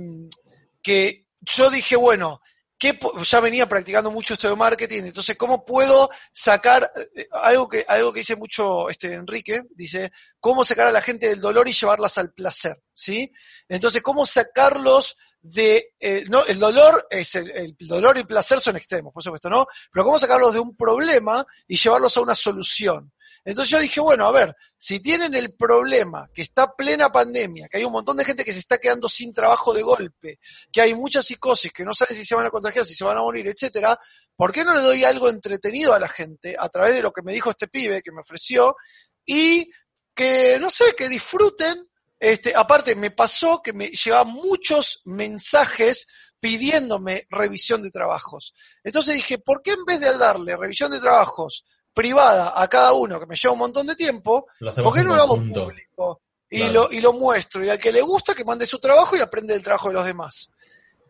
que 0.82 1.26
yo 1.40 1.70
dije, 1.70 1.96
bueno, 1.96 2.40
que 2.80 2.98
ya 3.24 3.40
venía 3.40 3.68
practicando 3.68 4.10
mucho 4.10 4.32
esto 4.32 4.48
de 4.48 4.56
marketing, 4.56 5.02
entonces, 5.04 5.36
¿cómo 5.36 5.66
puedo 5.66 6.08
sacar 6.32 6.90
eh, 7.14 7.26
algo 7.30 7.68
que 7.68 7.84
algo 7.86 8.10
que 8.10 8.20
dice 8.20 8.36
mucho 8.36 8.88
este 8.88 9.12
Enrique? 9.12 9.64
Dice, 9.74 10.10
¿cómo 10.40 10.64
sacar 10.64 10.86
a 10.86 10.92
la 10.92 11.02
gente 11.02 11.28
del 11.28 11.42
dolor 11.42 11.68
y 11.68 11.74
llevarlas 11.74 12.16
al 12.16 12.32
placer? 12.32 12.82
¿Sí? 12.94 13.30
Entonces, 13.68 14.00
¿cómo 14.00 14.24
sacarlos 14.24 15.18
de, 15.42 15.94
eh, 15.98 16.24
no, 16.28 16.44
el 16.44 16.58
dolor 16.58 17.06
es 17.10 17.34
el, 17.34 17.74
dolor 17.78 18.16
y 18.16 18.20
el 18.20 18.26
placer 18.26 18.60
son 18.60 18.76
extremos, 18.76 19.12
por 19.12 19.22
supuesto, 19.22 19.48
¿no? 19.48 19.66
Pero 19.92 20.04
cómo 20.04 20.18
sacarlos 20.18 20.52
de 20.52 20.60
un 20.60 20.76
problema 20.76 21.44
y 21.66 21.76
llevarlos 21.76 22.16
a 22.16 22.20
una 22.20 22.34
solución. 22.34 23.12
Entonces 23.42 23.70
yo 23.70 23.78
dije, 23.78 24.00
bueno, 24.00 24.26
a 24.26 24.32
ver, 24.32 24.54
si 24.76 25.00
tienen 25.00 25.34
el 25.34 25.54
problema, 25.54 26.28
que 26.32 26.42
está 26.42 26.74
plena 26.76 27.10
pandemia, 27.10 27.68
que 27.68 27.78
hay 27.78 27.84
un 27.84 27.92
montón 27.92 28.18
de 28.18 28.24
gente 28.24 28.44
que 28.44 28.52
se 28.52 28.58
está 28.58 28.76
quedando 28.76 29.08
sin 29.08 29.32
trabajo 29.32 29.72
de 29.72 29.82
golpe, 29.82 30.38
que 30.70 30.80
hay 30.82 30.94
mucha 30.94 31.22
psicosis, 31.22 31.72
que 31.72 31.84
no 31.84 31.94
saben 31.94 32.16
si 32.16 32.24
se 32.24 32.34
van 32.34 32.46
a 32.46 32.50
contagiar, 32.50 32.84
si 32.84 32.94
se 32.94 33.04
van 33.04 33.16
a 33.16 33.22
morir, 33.22 33.48
etcétera, 33.48 33.98
¿por 34.36 34.52
qué 34.52 34.62
no 34.62 34.74
le 34.74 34.82
doy 34.82 35.04
algo 35.04 35.30
entretenido 35.30 35.94
a 35.94 35.98
la 35.98 36.08
gente 36.08 36.54
a 36.58 36.68
través 36.68 36.94
de 36.94 37.02
lo 37.02 37.12
que 37.12 37.22
me 37.22 37.32
dijo 37.32 37.48
este 37.48 37.68
pibe 37.68 38.02
que 38.02 38.12
me 38.12 38.20
ofreció 38.20 38.76
y 39.24 39.70
que, 40.14 40.58
no 40.60 40.68
sé, 40.68 40.94
que 40.94 41.08
disfruten 41.08 41.89
este, 42.20 42.55
aparte, 42.55 42.94
me 42.94 43.10
pasó 43.10 43.62
que 43.62 43.72
me 43.72 43.88
llevaba 43.88 44.24
muchos 44.24 45.01
mensajes 45.06 46.06
pidiéndome 46.38 47.26
revisión 47.30 47.82
de 47.82 47.90
trabajos. 47.90 48.55
Entonces 48.84 49.14
dije, 49.14 49.38
¿por 49.38 49.62
qué 49.62 49.72
en 49.72 49.84
vez 49.86 50.01
de 50.01 50.16
darle 50.18 50.55
revisión 50.55 50.90
de 50.90 51.01
trabajos 51.01 51.64
privada 51.94 52.52
a 52.55 52.68
cada 52.68 52.92
uno, 52.92 53.18
que 53.18 53.26
me 53.26 53.34
lleva 53.34 53.55
un 53.55 53.59
montón 53.60 53.86
de 53.86 53.97
tiempo, 53.97 54.47
¿por 54.59 54.94
qué 54.94 55.02
no 55.02 55.16
lo 55.16 55.22
hago 55.22 55.36
público? 55.36 56.22
Y, 56.48 56.64
lo, 56.68 56.90
y 56.90 57.01
lo 57.01 57.12
muestro. 57.12 57.64
Y 57.64 57.68
al 57.70 57.78
que 57.78 57.92
le 57.92 58.02
gusta, 58.02 58.34
que 58.34 58.44
mande 58.44 58.66
su 58.66 58.78
trabajo 58.78 59.16
y 59.16 59.20
aprende 59.20 59.55
el 59.55 59.62
trabajo 59.62 59.88
de 59.88 59.94
los 59.94 60.05
demás. 60.05 60.51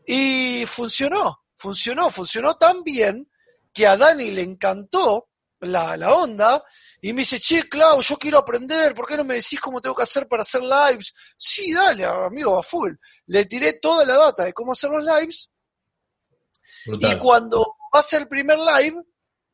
Y 0.06 0.64
funcionó, 0.66 1.44
funcionó, 1.56 2.10
funcionó 2.10 2.54
tan 2.54 2.84
bien 2.84 3.28
que 3.72 3.86
a 3.86 3.96
Dani 3.96 4.30
le 4.30 4.42
encantó 4.42 5.28
la, 5.60 5.96
la 5.96 6.14
onda 6.14 6.62
y 7.02 7.12
me 7.12 7.22
dice, 7.22 7.40
che, 7.40 7.68
Clau, 7.68 8.00
yo 8.02 8.18
quiero 8.18 8.38
aprender, 8.38 8.94
¿por 8.94 9.06
qué 9.06 9.16
no 9.16 9.24
me 9.24 9.34
decís 9.34 9.58
cómo 9.58 9.80
tengo 9.80 9.96
que 9.96 10.02
hacer 10.02 10.28
para 10.28 10.42
hacer 10.42 10.62
lives? 10.62 11.14
Sí, 11.36 11.72
dale, 11.72 12.04
amigo, 12.04 12.58
a 12.58 12.62
full. 12.62 12.92
Le 13.26 13.46
tiré 13.46 13.74
toda 13.74 14.04
la 14.04 14.16
data 14.16 14.44
de 14.44 14.52
cómo 14.52 14.72
hacer 14.72 14.90
los 14.90 15.04
lives. 15.04 15.50
Y 16.86 17.18
cuando 17.18 17.76
va 17.94 18.00
a 18.00 18.02
ser 18.02 18.22
el 18.22 18.28
primer 18.28 18.58
live, 18.58 19.02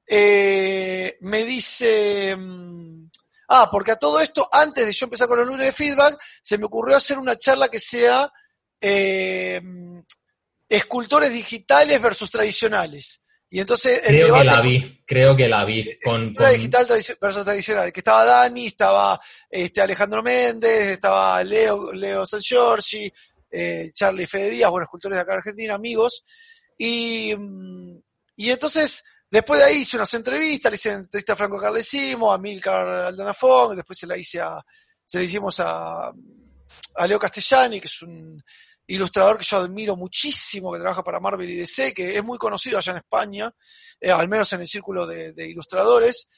eh, 0.08 1.16
me 1.20 1.44
dice, 1.44 2.34
mm, 2.36 3.10
ah, 3.48 3.68
porque 3.70 3.92
a 3.92 3.96
todo 3.96 4.20
esto, 4.20 4.48
antes 4.50 4.86
de 4.86 4.92
yo 4.92 5.06
empezar 5.06 5.28
con 5.28 5.38
los 5.38 5.46
lunes 5.46 5.66
de 5.66 5.72
feedback, 5.72 6.20
se 6.42 6.58
me 6.58 6.66
ocurrió 6.66 6.96
hacer 6.96 7.18
una 7.18 7.36
charla 7.36 7.68
que 7.68 7.80
sea 7.80 8.30
eh, 8.80 9.60
escultores 10.68 11.32
digitales 11.32 12.00
versus 12.00 12.30
tradicionales. 12.30 13.22
Y 13.48 13.60
entonces 13.60 14.02
creo 14.04 14.34
que 14.34 14.44
la 14.44 14.60
vi, 14.60 15.02
creo 15.06 15.36
que 15.36 15.48
la 15.48 15.64
vi 15.64 15.98
con, 16.02 16.34
con... 16.34 16.50
digital 16.50 16.86
versus 17.20 17.44
tradicional, 17.44 17.92
que 17.92 18.00
estaba 18.00 18.24
Dani, 18.24 18.66
estaba 18.66 19.20
este 19.48 19.80
Alejandro 19.80 20.22
Méndez, 20.22 20.90
estaba 20.90 21.42
Leo, 21.44 21.92
Leo 21.92 22.26
San 22.26 22.40
Giorgi, 22.40 23.10
eh, 23.50 23.90
Charlie 23.94 24.26
Fede 24.26 24.50
Díaz, 24.50 24.70
buenos 24.70 24.86
escultores 24.86 25.16
de 25.16 25.22
acá 25.22 25.32
en 25.32 25.38
Argentina, 25.38 25.74
amigos. 25.74 26.24
Y, 26.76 27.34
mm, 27.36 27.98
y 28.36 28.50
entonces, 28.50 29.04
después 29.30 29.60
de 29.60 29.66
ahí 29.66 29.76
hice 29.78 29.96
unas 29.96 30.12
entrevistas, 30.14 30.72
le 30.72 30.74
hice 30.74 30.90
entrevista 30.90 31.34
a 31.34 31.36
Franco 31.36 31.58
Carlesimo, 31.58 32.32
a 32.32 32.38
Milcar 32.38 32.86
Aldanafón, 32.86 33.76
después 33.76 33.98
se 33.98 34.08
la 34.08 34.16
hice 34.16 34.40
a, 34.40 34.60
se 35.04 35.18
la 35.18 35.24
hicimos 35.24 35.60
a, 35.60 36.10
a 36.96 37.06
Leo 37.06 37.18
Castellani, 37.18 37.80
que 37.80 37.86
es 37.86 38.02
un 38.02 38.42
ilustrador 38.86 39.38
que 39.38 39.44
yo 39.44 39.58
admiro 39.58 39.96
muchísimo, 39.96 40.72
que 40.72 40.78
trabaja 40.78 41.02
para 41.02 41.20
Marvel 41.20 41.50
y 41.50 41.56
DC, 41.56 41.92
que 41.92 42.16
es 42.16 42.24
muy 42.24 42.38
conocido 42.38 42.78
allá 42.78 42.92
en 42.92 42.98
España, 42.98 43.54
eh, 44.00 44.10
al 44.10 44.28
menos 44.28 44.52
en 44.52 44.60
el 44.60 44.68
círculo 44.68 45.06
de, 45.06 45.48
ilustradores. 45.48 46.28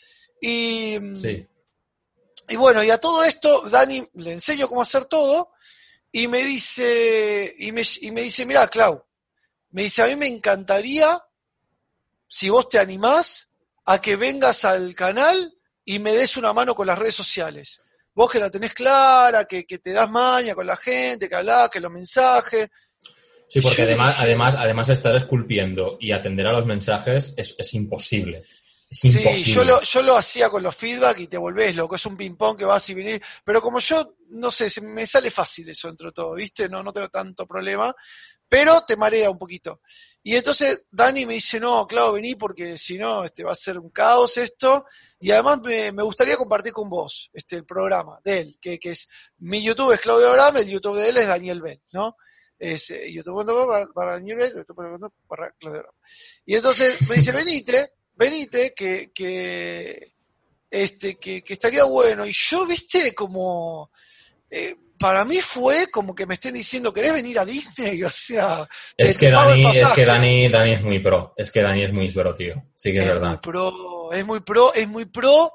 Y, 0.41 0.97
sí. 1.15 1.47
y 2.49 2.57
bueno, 2.57 2.83
y 2.83 2.91
a 2.91 2.99
todo 2.99 3.25
esto, 3.25 3.69
Dani 3.69 4.07
le 4.15 4.33
enseño 4.33 4.69
cómo 4.69 4.83
hacer 4.83 5.05
todo, 5.07 5.53
y 6.11 6.27
me 6.27 6.43
dice, 6.43 7.55
y 7.59 7.73
me, 7.73 7.83
y 8.01 8.11
me 8.12 8.23
dice, 8.23 8.47
mira, 8.47 8.66
Clau, 8.69 9.05
me 9.70 9.83
dice, 9.83 10.03
a 10.03 10.07
mí 10.07 10.16
me 10.16 10.27
encantaría, 10.27 11.23
si 12.27 12.49
vos 12.49 12.69
te 12.69 12.79
animás, 12.79 13.51
a 13.85 14.01
que 14.01 14.16
vengas 14.16 14.65
al 14.65 14.95
canal 14.95 15.55
y 15.85 15.99
me 15.99 16.12
des 16.12 16.37
una 16.37 16.53
mano 16.53 16.75
con 16.75 16.87
las 16.87 16.99
redes 16.99 17.15
sociales 17.15 17.81
vos 18.19 18.32
que 18.32 18.40
la 18.40 18.51
tenés 18.51 18.74
clara, 18.74 19.45
que, 19.45 19.62
te 19.62 19.93
das 19.93 20.11
maña 20.11 20.53
con 20.53 20.66
la 20.66 20.77
gente, 20.77 21.28
que 21.28 21.36
hablás, 21.36 21.70
que 21.70 21.78
los 21.78 21.93
mensajes. 21.93 22.69
Sí, 23.49 23.61
porque 23.61 23.82
además, 23.82 24.16
además, 24.19 24.57
además 24.59 24.89
estar 24.89 25.15
esculpiendo 25.15 25.97
y 26.01 26.11
atender 26.11 26.49
a 26.49 26.53
los 26.53 26.66
mensajes 26.66 27.32
es, 27.36 27.55
es 27.57 27.74
imposible. 27.74 28.39
Es 28.39 28.99
Sí, 28.99 29.19
imposible. 29.19 29.53
yo 29.53 29.65
lo, 29.65 29.82
yo 29.82 30.03
lo 30.03 30.16
hacía 30.16 30.51
con 30.51 30.65
los 30.65 30.74
feedback 30.74 31.20
y 31.20 31.27
te 31.28 31.39
volvés 31.39 31.77
loco, 31.77 31.95
es 31.95 32.07
un 32.07 32.16
ping-pong 32.16 32.59
que 32.59 32.65
vas 32.65 32.90
y 32.90 32.95
venís, 32.95 33.20
pero 33.45 33.62
como 33.62 33.78
yo, 33.78 34.16
no 34.31 34.51
sé, 34.51 34.69
me 34.81 35.07
sale 35.07 35.31
fácil 35.31 35.69
eso 35.69 35.89
entre 35.89 36.11
todo, 36.11 36.35
¿viste? 36.35 36.69
No, 36.69 36.82
no 36.82 36.93
tengo 36.93 37.09
tanto 37.11 37.47
problema, 37.47 37.95
pero 38.49 38.83
te 38.83 38.97
marea 38.97 39.31
un 39.31 39.39
poquito. 39.39 39.81
Y 40.23 40.37
entonces 40.37 40.85
Dani 40.91 41.27
me 41.27 41.35
dice, 41.35 41.61
no, 41.61 41.87
claro, 41.87 42.12
vení 42.12 42.35
porque 42.35 42.77
si 42.77 42.99
no, 42.99 43.25
este, 43.25 43.45
va 43.45 43.53
a 43.53 43.57
ser 43.57 43.79
un 43.79 43.91
caos 43.91 44.37
esto, 44.37 44.87
y 45.20 45.31
además 45.31 45.61
me, 45.62 45.93
me 45.93 46.03
gustaría 46.03 46.37
compartir 46.37 46.73
con 46.73 46.89
vos 46.89 47.31
este, 47.33 47.57
el 47.57 47.65
programa 47.65 48.19
de 48.25 48.41
él, 48.41 48.59
que, 48.61 48.79
que 48.79 48.91
es, 48.91 49.09
mi 49.39 49.62
YouTube 49.62 49.93
es 49.93 50.01
Claudio 50.01 50.29
Abraham, 50.29 50.59
el 50.59 50.69
YouTube 50.69 50.99
de 50.99 51.09
él 51.09 51.16
es 51.16 51.29
Daniel 51.29 51.62
Bell, 51.62 51.81
¿no? 51.93 52.16
Es 52.59 52.91
eh, 52.91 53.12
youtube.com 53.12 53.69
barra 53.95 54.12
Daniel 54.15 54.39
Bell, 54.39 54.55
youtube.com 54.57 55.11
barra 55.29 55.55
Claudio 55.59 55.81
Abraham. 55.81 55.97
Y 56.45 56.57
entonces 56.57 57.09
me 57.09 57.16
dice, 57.16 57.33
venite, 57.33 57.93
venite, 58.15 58.75
que, 58.75 59.12
que, 59.15 60.12
este, 60.70 61.16
que, 61.16 61.43
que 61.43 61.53
estaría 61.53 61.85
bueno. 61.85 62.27
Y 62.27 62.33
yo, 62.33 62.66
viste, 62.66 63.15
como, 63.15 63.91
eh, 64.51 64.77
para 64.99 65.25
mí 65.25 65.41
fue 65.41 65.91
como 65.91 66.15
que 66.15 66.27
me 66.27 66.35
estén 66.35 66.55
diciendo, 66.55 66.93
¿querés 66.93 67.12
venir 67.12 67.39
a 67.39 67.45
Disney? 67.45 68.03
O 68.09 68.11
sea, 68.11 68.69
Es 68.97 69.16
que 69.16 69.31
Dani, 69.31 69.65
es 69.77 69.89
que 69.91 70.05
Dani, 70.05 70.49
Dani 70.49 70.73
es 70.73 70.83
muy 70.83 70.99
pro. 70.99 71.33
Es 71.37 71.51
que 71.51 71.62
Dani 71.62 71.85
es 71.85 71.93
muy 71.93 72.11
pro, 72.11 72.35
tío. 72.35 72.62
Sí 72.75 72.93
que 72.93 72.99
es, 72.99 73.05
es 73.05 73.11
muy 73.15 73.20
verdad. 73.20 73.41
pro, 73.41 74.12
es 74.12 74.25
muy 74.27 74.41
pro, 74.41 74.75
es 74.75 74.89
muy 74.89 75.05
pro. 75.07 75.53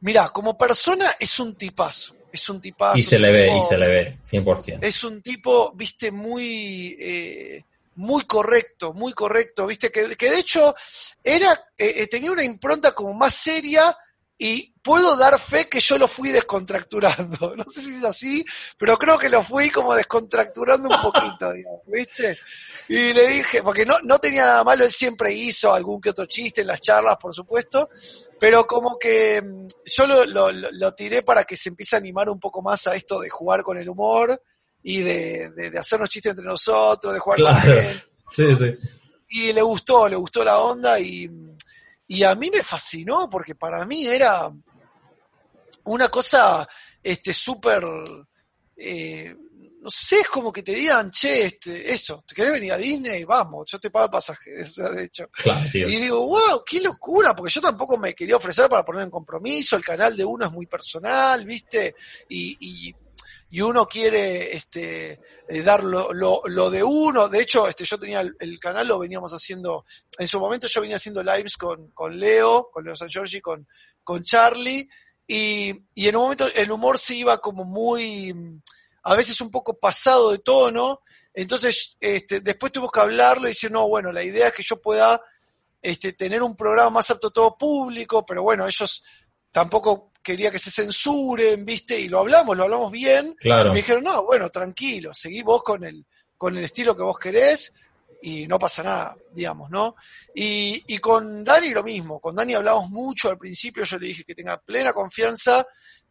Mirá, 0.00 0.28
como 0.30 0.58
persona 0.58 1.12
es 1.18 1.38
un 1.38 1.54
tipazo, 1.56 2.16
es 2.32 2.48
un 2.48 2.60
tipazo. 2.60 2.98
Y 2.98 3.02
se 3.02 3.18
le 3.18 3.30
ve, 3.30 3.46
tipo- 3.48 3.60
y 3.60 3.64
se 3.64 3.78
le 3.78 3.88
ve, 3.88 4.18
100%. 4.28 4.78
Es 4.82 5.04
un 5.04 5.22
tipo, 5.22 5.72
viste, 5.76 6.10
muy, 6.10 6.96
eh, 7.00 7.64
muy 7.94 8.24
correcto, 8.24 8.92
muy 8.92 9.12
correcto, 9.12 9.66
viste, 9.66 9.90
que, 9.92 10.16
que 10.16 10.30
de 10.30 10.38
hecho 10.40 10.74
era, 11.22 11.52
eh, 11.78 11.94
eh, 11.98 12.06
tenía 12.08 12.32
una 12.32 12.42
impronta 12.42 12.92
como 12.92 13.14
más 13.14 13.34
seria 13.34 13.96
y 14.36 14.71
puedo 14.82 15.16
dar 15.16 15.38
fe 15.40 15.68
que 15.68 15.80
yo 15.80 15.96
lo 15.96 16.08
fui 16.08 16.30
descontracturando. 16.30 17.54
No 17.56 17.64
sé 17.64 17.80
si 17.80 17.94
es 17.96 18.04
así, 18.04 18.44
pero 18.78 18.96
creo 18.98 19.18
que 19.18 19.28
lo 19.28 19.42
fui 19.42 19.70
como 19.70 19.94
descontracturando 19.94 20.88
un 20.88 21.00
poquito, 21.00 21.52
digamos, 21.54 21.80
¿viste? 21.86 22.36
Y 22.88 23.12
le 23.12 23.28
dije, 23.28 23.62
porque 23.62 23.86
no, 23.86 23.98
no 24.02 24.18
tenía 24.18 24.44
nada 24.44 24.64
malo, 24.64 24.84
él 24.84 24.92
siempre 24.92 25.32
hizo 25.32 25.72
algún 25.72 26.00
que 26.00 26.10
otro 26.10 26.26
chiste 26.26 26.62
en 26.62 26.66
las 26.66 26.80
charlas, 26.80 27.16
por 27.20 27.32
supuesto, 27.34 27.88
pero 28.40 28.66
como 28.66 28.98
que 28.98 29.40
mm, 29.40 29.66
yo 29.86 30.06
lo, 30.06 30.50
lo- 30.50 30.94
tiré 30.94 31.22
para 31.22 31.44
que 31.44 31.56
se 31.56 31.68
empiece 31.68 31.94
a 31.96 31.98
animar 32.00 32.28
un 32.28 32.40
poco 32.40 32.60
más 32.62 32.86
a 32.86 32.94
esto 32.96 33.20
de 33.20 33.30
jugar 33.30 33.62
con 33.62 33.78
el 33.78 33.88
humor 33.88 34.42
y 34.82 35.00
de, 35.00 35.50
de, 35.50 35.70
de 35.70 35.78
hacernos 35.78 36.10
chistes 36.10 36.30
entre 36.30 36.44
nosotros, 36.46 37.14
de 37.14 37.20
jugar 37.20 37.38
con 37.40 37.52
la 37.54 37.60
Claro. 37.62 37.82
gente 37.82 38.04
Sí, 38.30 38.54
sí. 38.54 38.76
y 39.28 39.52
le 39.52 39.62
gustó, 39.62 40.08
le 40.08 40.16
gustó 40.16 40.42
la 40.42 40.58
onda 40.58 40.98
y, 40.98 41.30
y 42.08 42.24
a 42.24 42.34
mí 42.34 42.50
me 42.50 42.62
fascinó 42.62 43.28
porque 43.30 43.54
para 43.54 43.84
mí 43.86 44.06
era 44.06 44.50
una 45.84 46.08
cosa 46.08 46.68
este 47.02 47.32
súper 47.32 47.84
eh, 48.76 49.34
no 49.82 49.90
sé, 49.90 50.20
es 50.20 50.28
como 50.28 50.52
que 50.52 50.62
te 50.62 50.74
digan, 50.74 51.10
che, 51.10 51.46
este, 51.46 51.92
eso, 51.92 52.24
¿te 52.26 52.36
querés 52.36 52.52
venir 52.52 52.72
a 52.72 52.76
Disney? 52.76 53.24
Vamos, 53.24 53.66
yo 53.68 53.80
te 53.80 53.90
pago 53.90 54.04
el 54.04 54.10
pasaje, 54.12 54.50
o 54.62 54.66
sea, 54.66 54.88
de 54.90 55.04
hecho. 55.04 55.28
Claro. 55.32 55.68
Y 55.74 55.96
digo, 55.96 56.24
wow, 56.26 56.62
qué 56.64 56.80
locura, 56.80 57.34
porque 57.34 57.52
yo 57.52 57.60
tampoco 57.60 57.98
me 57.98 58.14
quería 58.14 58.36
ofrecer 58.36 58.68
para 58.68 58.84
poner 58.84 59.02
en 59.02 59.10
compromiso, 59.10 59.76
el 59.76 59.84
canal 59.84 60.16
de 60.16 60.24
uno 60.24 60.46
es 60.46 60.52
muy 60.52 60.66
personal, 60.66 61.44
¿viste? 61.44 61.96
Y, 62.28 62.56
y, 62.60 62.94
y 63.50 63.60
uno 63.60 63.84
quiere 63.86 64.56
este, 64.56 65.20
eh, 65.48 65.62
dar 65.62 65.82
lo, 65.82 66.12
lo, 66.12 66.42
lo 66.46 66.70
de 66.70 66.84
uno, 66.84 67.28
de 67.28 67.42
hecho, 67.42 67.66
este, 67.66 67.84
yo 67.84 67.98
tenía 67.98 68.20
el, 68.20 68.36
el 68.38 68.60
canal, 68.60 68.86
lo 68.86 69.00
veníamos 69.00 69.32
haciendo, 69.32 69.84
en 70.16 70.28
su 70.28 70.38
momento 70.38 70.68
yo 70.68 70.80
venía 70.80 70.96
haciendo 70.96 71.24
lives 71.24 71.56
con, 71.56 71.88
con 71.88 72.16
Leo, 72.18 72.70
con 72.72 72.84
Leo 72.84 72.94
San 72.94 73.08
Giorgi, 73.08 73.40
con, 73.40 73.66
con 74.04 74.22
Charlie, 74.22 74.88
y, 75.26 75.72
y 75.94 76.08
en 76.08 76.16
un 76.16 76.22
momento 76.22 76.46
el 76.54 76.70
humor 76.70 76.98
se 76.98 77.16
iba 77.16 77.38
como 77.38 77.64
muy, 77.64 78.34
a 79.02 79.14
veces 79.14 79.40
un 79.40 79.50
poco 79.50 79.78
pasado 79.78 80.30
de 80.30 80.38
tono, 80.38 81.00
entonces 81.34 81.96
este, 82.00 82.40
después 82.40 82.72
tuvimos 82.72 82.92
que 82.92 83.00
hablarlo 83.00 83.46
y 83.46 83.52
decir, 83.52 83.70
no, 83.70 83.88
bueno, 83.88 84.12
la 84.12 84.22
idea 84.22 84.48
es 84.48 84.52
que 84.52 84.62
yo 84.62 84.80
pueda 84.80 85.20
este, 85.80 86.12
tener 86.12 86.42
un 86.42 86.56
programa 86.56 86.90
más 86.90 87.10
apto 87.10 87.28
a 87.28 87.32
todo 87.32 87.56
público, 87.56 88.24
pero 88.26 88.42
bueno, 88.42 88.66
ellos 88.66 89.02
tampoco 89.50 90.12
quería 90.22 90.50
que 90.50 90.58
se 90.58 90.70
censuren, 90.70 91.64
¿viste? 91.64 91.98
Y 91.98 92.08
lo 92.08 92.20
hablamos, 92.20 92.56
lo 92.56 92.64
hablamos 92.64 92.92
bien. 92.92 93.34
Claro. 93.38 93.68
Y 93.68 93.72
me 93.72 93.76
dijeron, 93.78 94.04
no, 94.04 94.24
bueno, 94.24 94.50
tranquilo, 94.50 95.12
seguí 95.14 95.42
vos 95.42 95.62
con 95.62 95.84
el, 95.84 96.06
con 96.36 96.56
el 96.56 96.64
estilo 96.64 96.96
que 96.96 97.02
vos 97.02 97.18
querés 97.18 97.74
y 98.22 98.46
no 98.46 98.58
pasa 98.58 98.82
nada, 98.82 99.16
digamos, 99.32 99.68
¿no? 99.70 99.96
Y, 100.34 100.82
y 100.86 100.98
con 100.98 101.42
Dani 101.44 101.70
lo 101.70 101.82
mismo, 101.82 102.20
con 102.20 102.34
Dani 102.34 102.54
hablamos 102.54 102.88
mucho 102.88 103.28
al 103.30 103.36
principio, 103.38 103.84
yo 103.84 103.98
le 103.98 104.06
dije 104.08 104.24
que 104.24 104.34
tenga 104.34 104.58
plena 104.60 104.92
confianza, 104.92 105.66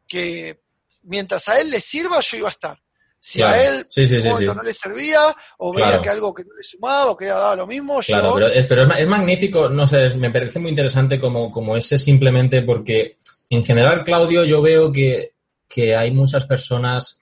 que 0.08 0.62
mientras 1.04 1.48
a 1.48 1.60
él 1.60 1.70
le 1.72 1.80
sirva, 1.80 2.20
yo 2.20 2.38
iba 2.38 2.48
a 2.50 2.52
estar. 2.52 2.78
Si 3.24 3.40
Claro. 3.40 3.54
a 3.54 3.64
él 3.68 3.88
Sí, 3.90 4.06
sí, 4.08 4.20
sí, 4.20 4.46
no 4.46 4.62
le 4.64 4.74
servía, 4.74 5.22
o 5.60 5.74
veía 5.74 6.02
que 6.02 6.10
algo 6.10 6.34
que 6.34 6.44
no 6.44 6.56
le 6.56 6.64
sumaba, 6.64 7.12
o 7.12 7.16
que 7.16 7.26
daba 7.28 7.56
lo 7.56 7.68
mismo, 7.68 8.02
Claro, 8.02 8.30
yo... 8.30 8.34
pero, 8.34 8.48
es, 8.48 8.66
pero 8.66 8.82
es 8.82 8.88
ma- 8.88 8.96
es 9.00 9.08
magnífico, 9.08 9.70
no 9.70 9.86
sé, 9.88 10.08
es- 10.08 10.18
me 10.18 10.32
parece 10.32 10.60
muy 10.60 10.70
interesante 10.72 11.20
como, 11.20 11.50
como 11.52 11.78
ese 11.78 11.98
simplemente 11.98 12.64
porque 12.64 13.16
en 13.50 13.64
general, 13.64 14.04
Claudio, 14.04 14.44
yo 14.44 14.62
veo 14.62 14.92
que, 14.92 15.34
que 15.68 15.96
hay 15.96 16.12
muchas 16.12 16.46
personas, 16.46 17.22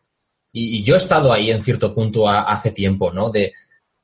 y, 0.54 0.78
y 0.80 0.84
yo 0.84 0.96
he 0.96 0.98
estado 0.98 1.34
ahí 1.34 1.52
en 1.52 1.62
cierto 1.62 1.94
punto 1.94 2.28
a- 2.30 2.44
hace 2.44 2.72
tiempo, 2.72 3.12
¿no? 3.12 3.30
De, 3.30 3.52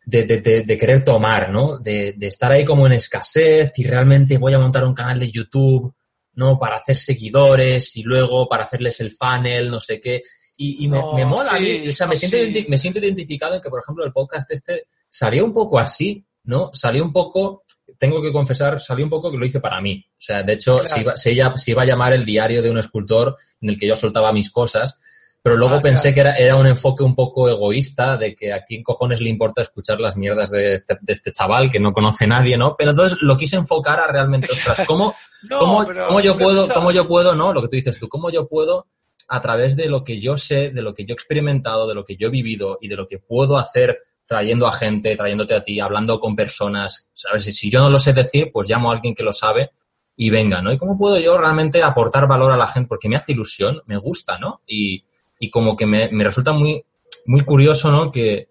de, 0.06 0.24
de- 0.24 0.42
de- 0.42 0.64
de 0.64 0.78
querer 0.78 1.04
tomar, 1.04 1.50
¿no? 1.52 1.80
De, 1.80 2.16
estar 2.22 2.52
ahí 2.52 2.64
como 2.66 2.86
en 2.88 2.94
escasez 2.94 3.72
y 3.78 3.84
realmente 3.86 4.38
voy 4.38 4.54
a 4.54 4.60
montar 4.60 4.84
un 4.86 4.94
canal 4.94 5.20
de 5.20 5.32
YouTube, 5.32 5.94
¿no? 6.34 6.58
Para 6.60 6.78
hacer 6.78 6.96
seguidores 6.98 7.96
y 7.98 8.04
luego 8.04 8.48
para 8.48 8.64
hacerles 8.66 9.00
el 9.00 9.12
funnel, 9.12 9.70
no 9.72 9.82
sé 9.82 10.00
qué. 10.00 10.22
Y, 10.58 10.86
y 10.86 10.88
me, 10.88 11.26
mola, 11.26 11.58
sí, 11.58 11.90
o 11.90 11.92
sea, 11.92 12.08
me, 12.08 12.16
siento 12.16 12.38
sí. 12.38 12.66
me 12.70 12.78
siento 12.78 13.00
identificado 13.00 13.56
en 13.56 13.62
que, 13.62 13.70
por 13.70 13.82
ejemplo, 13.82 14.06
el 14.06 14.14
podcast 14.14 14.50
este 14.52 14.88
salió 15.10 15.44
un 15.44 15.52
poco 15.54 15.80
así, 15.80 16.26
¿no? 16.46 16.70
Salió 16.74 17.04
un 17.04 17.12
poco, 17.12 17.64
tengo 17.98 18.22
que 18.22 18.32
confesar, 18.32 18.80
salió 18.80 19.04
un 19.06 19.10
poco 19.10 19.32
que 19.32 19.38
lo 19.38 19.46
hice 19.46 19.60
para 19.60 19.82
mí. 19.82 20.06
O 20.12 20.16
sea, 20.22 20.44
de 20.44 20.54
hecho, 20.54 20.78
Claro. 20.78 20.88
se, 20.90 21.02
iba, 21.02 21.18
se, 21.18 21.32
iba, 21.34 21.58
se 21.58 21.72
iba 21.72 21.82
a 21.82 21.86
llamar 21.86 22.14
el 22.14 22.24
diario 22.24 22.62
de 22.62 22.70
un 22.70 22.78
escultor 22.78 23.36
en 23.60 23.70
el 23.70 23.80
que 23.80 23.88
yo 23.88 23.96
soltaba 23.96 24.32
mis 24.32 24.50
cosas, 24.50 25.00
pero 25.46 25.58
luego 25.58 25.76
Ah, 25.76 25.80
pensé 25.80 26.12
claro. 26.12 26.14
que 26.16 26.20
era, 26.22 26.48
era 26.48 26.56
un 26.56 26.66
enfoque 26.66 27.04
un 27.04 27.14
poco 27.14 27.48
egoísta 27.48 28.18
de 28.18 28.36
que 28.36 28.52
a 28.52 28.66
quién 28.66 28.82
cojones 28.82 29.22
le 29.22 29.30
importa 29.30 29.62
escuchar 29.62 30.00
las 30.00 30.18
mierdas 30.18 30.50
de 30.50 30.74
este, 30.74 30.98
de 31.00 31.14
este 31.14 31.32
chaval 31.32 31.72
que 31.72 31.80
no 31.80 31.94
conoce 31.94 32.26
nadie, 32.26 32.58
¿no? 32.58 32.76
Pero 32.76 32.90
entonces 32.90 33.20
lo 33.22 33.38
quise 33.38 33.56
enfocar 33.56 34.00
a 34.00 34.08
realmente, 34.08 34.48
ostras, 34.52 34.84
¿cómo, 34.88 35.14
No, 35.48 35.60
¿Cómo, 35.60 35.86
cómo 36.08 36.20
yo 36.20 36.36
puedo, 36.36 36.68
cómo 36.74 36.92
yo 36.92 37.08
puedo, 37.08 37.36
no? 37.36 37.54
Lo 37.54 37.62
que 37.62 37.68
tú 37.68 37.76
dices 37.76 38.00
tú, 38.00 38.10
cómo 38.10 38.32
yo 38.32 38.48
puedo, 38.48 38.88
a 39.28 39.40
través 39.40 39.76
de 39.76 39.86
lo 39.88 40.04
que 40.04 40.20
yo 40.20 40.36
sé, 40.36 40.72
de 40.72 40.82
lo 40.82 40.96
que 40.96 41.06
yo 41.06 41.14
he 41.14 41.14
experimentado, 41.14 41.88
de 41.88 41.94
lo 41.94 42.06
que 42.06 42.16
yo 42.16 42.30
he 42.30 42.32
vivido 42.32 42.80
y 42.82 42.88
de 42.88 42.96
lo 42.96 43.08
que 43.08 43.20
puedo 43.20 43.60
hacer 43.60 44.00
trayendo 44.26 44.66
a 44.66 44.72
gente, 44.72 45.16
trayéndote 45.16 45.54
a 45.54 45.62
ti, 45.62 45.80
hablando 45.80 46.20
con 46.20 46.36
personas, 46.36 47.12
¿sabes? 47.14 47.46
Si 47.56 47.70
yo 47.70 47.82
no 47.82 47.92
lo 47.92 48.00
sé 48.00 48.14
decir, 48.14 48.50
pues 48.52 48.68
llamo 48.68 48.90
a 48.90 48.96
alguien 48.96 49.14
que 49.14 49.22
lo 49.22 49.32
sabe 49.32 49.70
y 50.16 50.32
venga, 50.32 50.64
¿no? 50.64 50.74
Y 50.74 50.80
cómo 50.80 50.98
puedo 50.98 51.20
yo 51.20 51.38
realmente 51.38 51.84
aportar 51.84 52.28
valor 52.28 52.52
a 52.52 52.58
la 52.58 52.66
gente, 52.66 52.88
porque 52.88 53.10
me 53.10 53.16
hace 53.18 53.34
ilusión, 53.34 53.84
me 53.86 53.98
gusta, 53.98 54.40
¿no? 54.40 54.64
Y, 54.66 55.06
y 55.40 55.50
como 55.50 55.76
que 55.76 55.86
me, 55.86 56.10
me 56.12 56.24
resulta 56.24 56.54
muy, 56.54 56.84
muy 57.26 57.42
curioso, 57.44 57.92
¿no? 57.92 58.12
Que, 58.12 58.48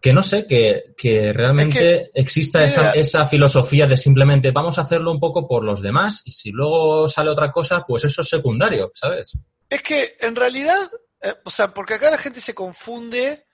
que 0.00 0.12
no 0.12 0.22
sé, 0.22 0.46
que, 0.46 0.94
que 0.96 1.32
realmente 1.32 2.10
exista 2.12 2.58
mira, 2.58 2.68
esa, 2.68 2.92
esa 2.92 3.26
filosofía 3.28 3.86
de 3.86 3.96
simplemente 3.96 4.50
vamos 4.50 4.76
a 4.76 4.82
hacerlo 4.82 5.12
un 5.12 5.20
poco 5.20 5.46
por 5.46 5.62
los 5.62 5.80
demás 5.80 6.22
y 6.24 6.32
si 6.32 6.50
luego 6.50 7.08
sale 7.08 7.30
otra 7.30 7.52
cosa, 7.52 7.84
pues 7.86 8.04
eso 8.04 8.22
es 8.22 8.28
secundario, 8.28 8.90
¿sabes? 8.94 9.38
Es 9.70 9.82
que 9.82 10.16
en 10.20 10.34
realidad, 10.34 10.76
eh, 11.20 11.34
o 11.44 11.50
sea, 11.50 11.72
porque 11.72 11.94
acá 11.94 12.10
la 12.10 12.18
gente 12.18 12.40
se 12.40 12.54
confunde 12.54 13.46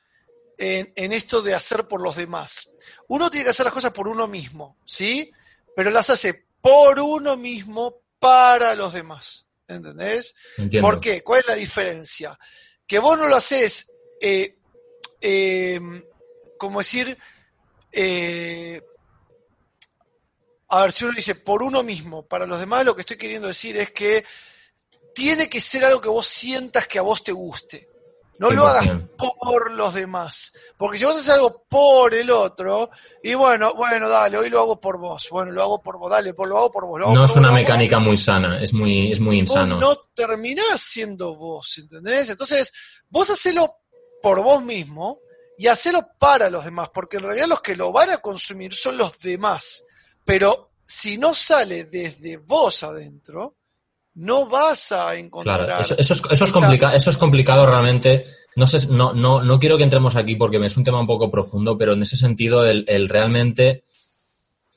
en, 0.57 0.91
en 0.97 1.13
esto 1.13 1.43
de 1.43 1.55
hacer 1.55 1.87
por 1.87 2.01
los 2.01 2.17
demás. 2.17 2.73
Uno 3.09 3.31
tiene 3.31 3.45
que 3.45 3.51
hacer 3.51 3.65
las 3.65 3.75
cosas 3.75 3.93
por 3.93 4.09
uno 4.09 4.27
mismo, 4.27 4.79
¿sí? 4.87 5.31
Pero 5.77 5.91
las 5.91 6.09
hace 6.09 6.47
por 6.63 6.99
uno 6.99 7.37
mismo 7.37 7.97
para 8.19 8.75
los 8.75 8.95
demás. 8.95 9.48
¿Entendés? 9.69 10.35
Entiendo. 10.57 10.89
¿Por 10.89 11.01
qué? 11.01 11.23
¿Cuál 11.23 11.41
es 11.41 11.47
la 11.47 11.55
diferencia? 11.55 12.39
Que 12.87 12.99
vos 12.99 13.19
no 13.19 13.29
lo 13.29 13.37
haces, 13.37 13.93
eh, 14.21 14.57
eh, 15.21 15.79
como 16.59 16.81
decir, 16.81 17.17
eh, 17.93 18.83
a 20.69 20.83
ver, 20.83 20.93
si 20.93 21.05
uno 21.05 21.15
dice 21.15 21.35
por 21.35 21.63
uno 21.63 21.83
mismo, 21.83 22.27
para 22.27 22.47
los 22.47 22.59
demás 22.59 22.85
lo 22.85 22.95
que 22.95 23.03
estoy 23.03 23.17
queriendo 23.17 23.49
decir 23.49 23.77
es 23.77 23.91
que 23.91 24.25
tiene 25.15 25.49
que 25.49 25.61
ser 25.61 25.85
algo 25.85 26.01
que 26.01 26.09
vos 26.09 26.27
sientas 26.27 26.87
que 26.87 26.99
a 26.99 27.03
vos 27.03 27.23
te 27.23 27.33
guste. 27.33 27.88
No 28.39 28.51
lo 28.51 28.67
hagas 28.67 28.87
100%. 28.87 29.17
por 29.17 29.73
los 29.73 29.95
demás. 29.95 30.53
Porque 30.77 30.99
si 30.99 31.05
vos 31.05 31.17
haces 31.17 31.29
algo 31.31 31.65
por 31.69 32.15
el 32.15 32.31
otro, 32.31 32.91
y 33.23 33.35
bueno, 33.35 33.75
bueno, 33.75 34.09
dale, 34.09 34.39
hoy 34.39 34.49
lo 34.49 34.61
hago 34.61 34.81
por 34.81 34.99
vos. 34.99 35.29
Bueno, 35.31 35.53
lo 35.53 35.63
hago 35.63 35.83
por 35.83 35.99
vos, 35.99 36.11
dale, 36.11 36.35
por, 36.35 36.49
lo 36.49 36.59
hago 36.59 36.71
por 36.71 36.87
vos. 36.87 37.01
Lo 37.01 37.07
hago 37.07 37.15
No 37.15 37.23
por 37.23 37.31
es 37.31 37.37
una 37.37 37.53
mecánica 37.53 37.99
muy 37.99 38.17
sana, 38.17 38.61
es 38.63 38.73
muy, 38.73 39.13
es 39.13 39.21
muy 39.21 39.43
vos 39.43 39.51
insano. 39.51 39.81
no 39.81 39.97
terminás 40.15 40.81
siendo 40.81 41.35
vos, 41.35 41.79
¿entendés? 41.79 42.31
Entonces, 42.31 42.73
vos 43.09 43.29
hacelo 43.31 43.77
por 44.23 44.43
vos 44.43 44.63
mismo 44.63 45.21
y 45.57 45.67
hacerlo 45.67 46.09
para 46.19 46.49
los 46.49 46.65
demás, 46.65 46.91
porque 46.95 47.17
en 47.17 47.25
realidad 47.25 47.47
los 47.49 47.61
que 47.61 47.77
lo 47.77 47.91
van 47.93 48.11
a 48.11 48.19
consumir 48.19 48.75
son 48.75 48.97
los 48.97 49.19
demás. 49.21 49.83
Pero 50.25 50.71
si 50.87 51.19
no 51.19 51.35
sale 51.35 51.85
desde 51.85 52.37
vos 52.39 52.83
adentro, 52.83 53.58
no 54.19 54.49
vas 54.49 54.91
a 54.91 55.15
encontrar. 55.15 55.65
Claro, 55.65 55.81
eso, 55.81 55.95
es, 55.95 56.01
eso, 56.01 56.15
es, 56.15 56.23
eso 56.33 57.11
es 57.11 57.17
complicado 57.17 57.65
realmente. 57.67 58.25
No, 58.57 58.67
sé, 58.67 58.93
no, 58.93 59.13
no, 59.13 59.45
no 59.45 59.59
quiero 59.61 59.77
que 59.77 59.85
entremos 59.85 60.17
aquí 60.17 60.35
porque 60.35 60.57
es 60.57 60.77
un 60.77 60.83
tema 60.83 61.01
un 61.01 61.07
poco 61.07 61.31
profundo, 61.31 61.79
pero 61.79 61.93
en 61.93 62.03
ese 62.03 62.17
sentido, 62.17 62.67
el, 62.67 62.85
el 62.89 63.09
realmente 63.09 63.85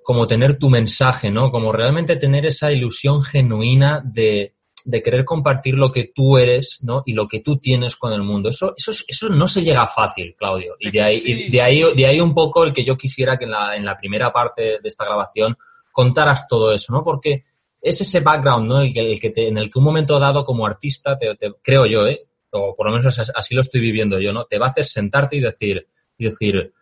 como 0.03 0.27
tener 0.27 0.59
tu 0.59 0.69
mensaje, 0.69 1.31
¿no? 1.31 1.51
Como 1.51 1.71
realmente 1.71 2.17
tener 2.17 2.45
esa 2.45 2.71
ilusión 2.71 3.23
genuina 3.23 4.01
de, 4.03 4.55
de 4.85 5.01
querer 5.01 5.25
compartir 5.25 5.75
lo 5.75 5.91
que 5.91 6.11
tú 6.13 6.37
eres, 6.37 6.81
¿no? 6.83 7.01
Y 7.07 7.13
lo 7.13 7.27
que 7.27 7.39
tú 7.39 7.57
tienes 7.57 7.95
con 7.95 8.13
el 8.13 8.21
mundo. 8.21 8.49
Eso, 8.49 8.73
eso, 8.77 8.91
eso 9.07 9.29
no 9.29 9.47
se 9.47 9.63
llega 9.63 9.87
fácil, 9.87 10.35
Claudio. 10.37 10.75
Y 10.79 10.91
de 10.91 11.01
ahí, 11.01 11.49
de 11.49 11.61
ahí, 11.61 11.83
de 11.95 12.05
ahí 12.05 12.19
un 12.19 12.35
poco 12.35 12.63
el 12.63 12.73
que 12.73 12.85
yo 12.85 12.95
quisiera 12.95 13.37
que 13.39 13.45
en 13.45 13.51
la, 13.51 13.75
en 13.75 13.85
la 13.85 13.97
primera 13.97 14.31
parte 14.31 14.79
de 14.81 14.87
esta 14.87 15.05
grabación 15.05 15.57
contaras 15.91 16.47
todo 16.47 16.71
eso, 16.73 16.93
¿no? 16.93 17.03
Porque 17.03 17.43
es 17.81 18.01
ese 18.01 18.19
background, 18.19 18.67
¿no? 18.67 18.81
El 18.81 18.93
que, 18.93 18.99
el 18.99 19.19
que 19.19 19.31
te, 19.31 19.47
en 19.47 19.57
el 19.57 19.71
que 19.71 19.79
un 19.79 19.85
momento 19.85 20.19
dado 20.19 20.45
como 20.45 20.65
artista, 20.65 21.17
te, 21.17 21.35
creo 21.61 21.85
yo, 21.85 22.07
¿eh? 22.07 22.27
O 22.51 22.75
por 22.75 22.85
lo 22.85 22.97
menos 22.97 23.17
así 23.35 23.55
lo 23.55 23.61
estoy 23.61 23.81
viviendo 23.81 24.19
yo, 24.19 24.31
¿no? 24.31 24.45
Te 24.45 24.59
va 24.59 24.67
a 24.67 24.69
hacer 24.69 24.85
sentarte 24.85 25.37
y 25.37 25.39
decir, 25.39 25.87
y 26.17 26.25
decir, 26.25 26.73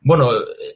bueno, 0.00 0.30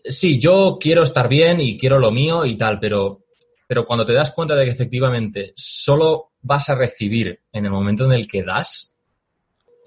sí, 0.04 0.38
yo 0.38 0.78
quiero 0.80 1.02
estar 1.02 1.28
bien 1.28 1.60
y 1.60 1.78
quiero 1.78 1.98
lo 1.98 2.10
mío 2.10 2.44
y 2.46 2.56
tal, 2.56 2.80
pero, 2.80 3.24
pero 3.66 3.84
cuando 3.84 4.06
te 4.06 4.14
das 4.14 4.32
cuenta 4.32 4.56
de 4.56 4.64
que 4.64 4.70
efectivamente 4.70 5.52
solo 5.54 6.32
vas 6.40 6.70
a 6.70 6.74
recibir 6.74 7.40
en 7.52 7.66
el 7.66 7.70
momento 7.70 8.06
en 8.06 8.12
el 8.12 8.26
que 8.26 8.42
das, 8.42 8.97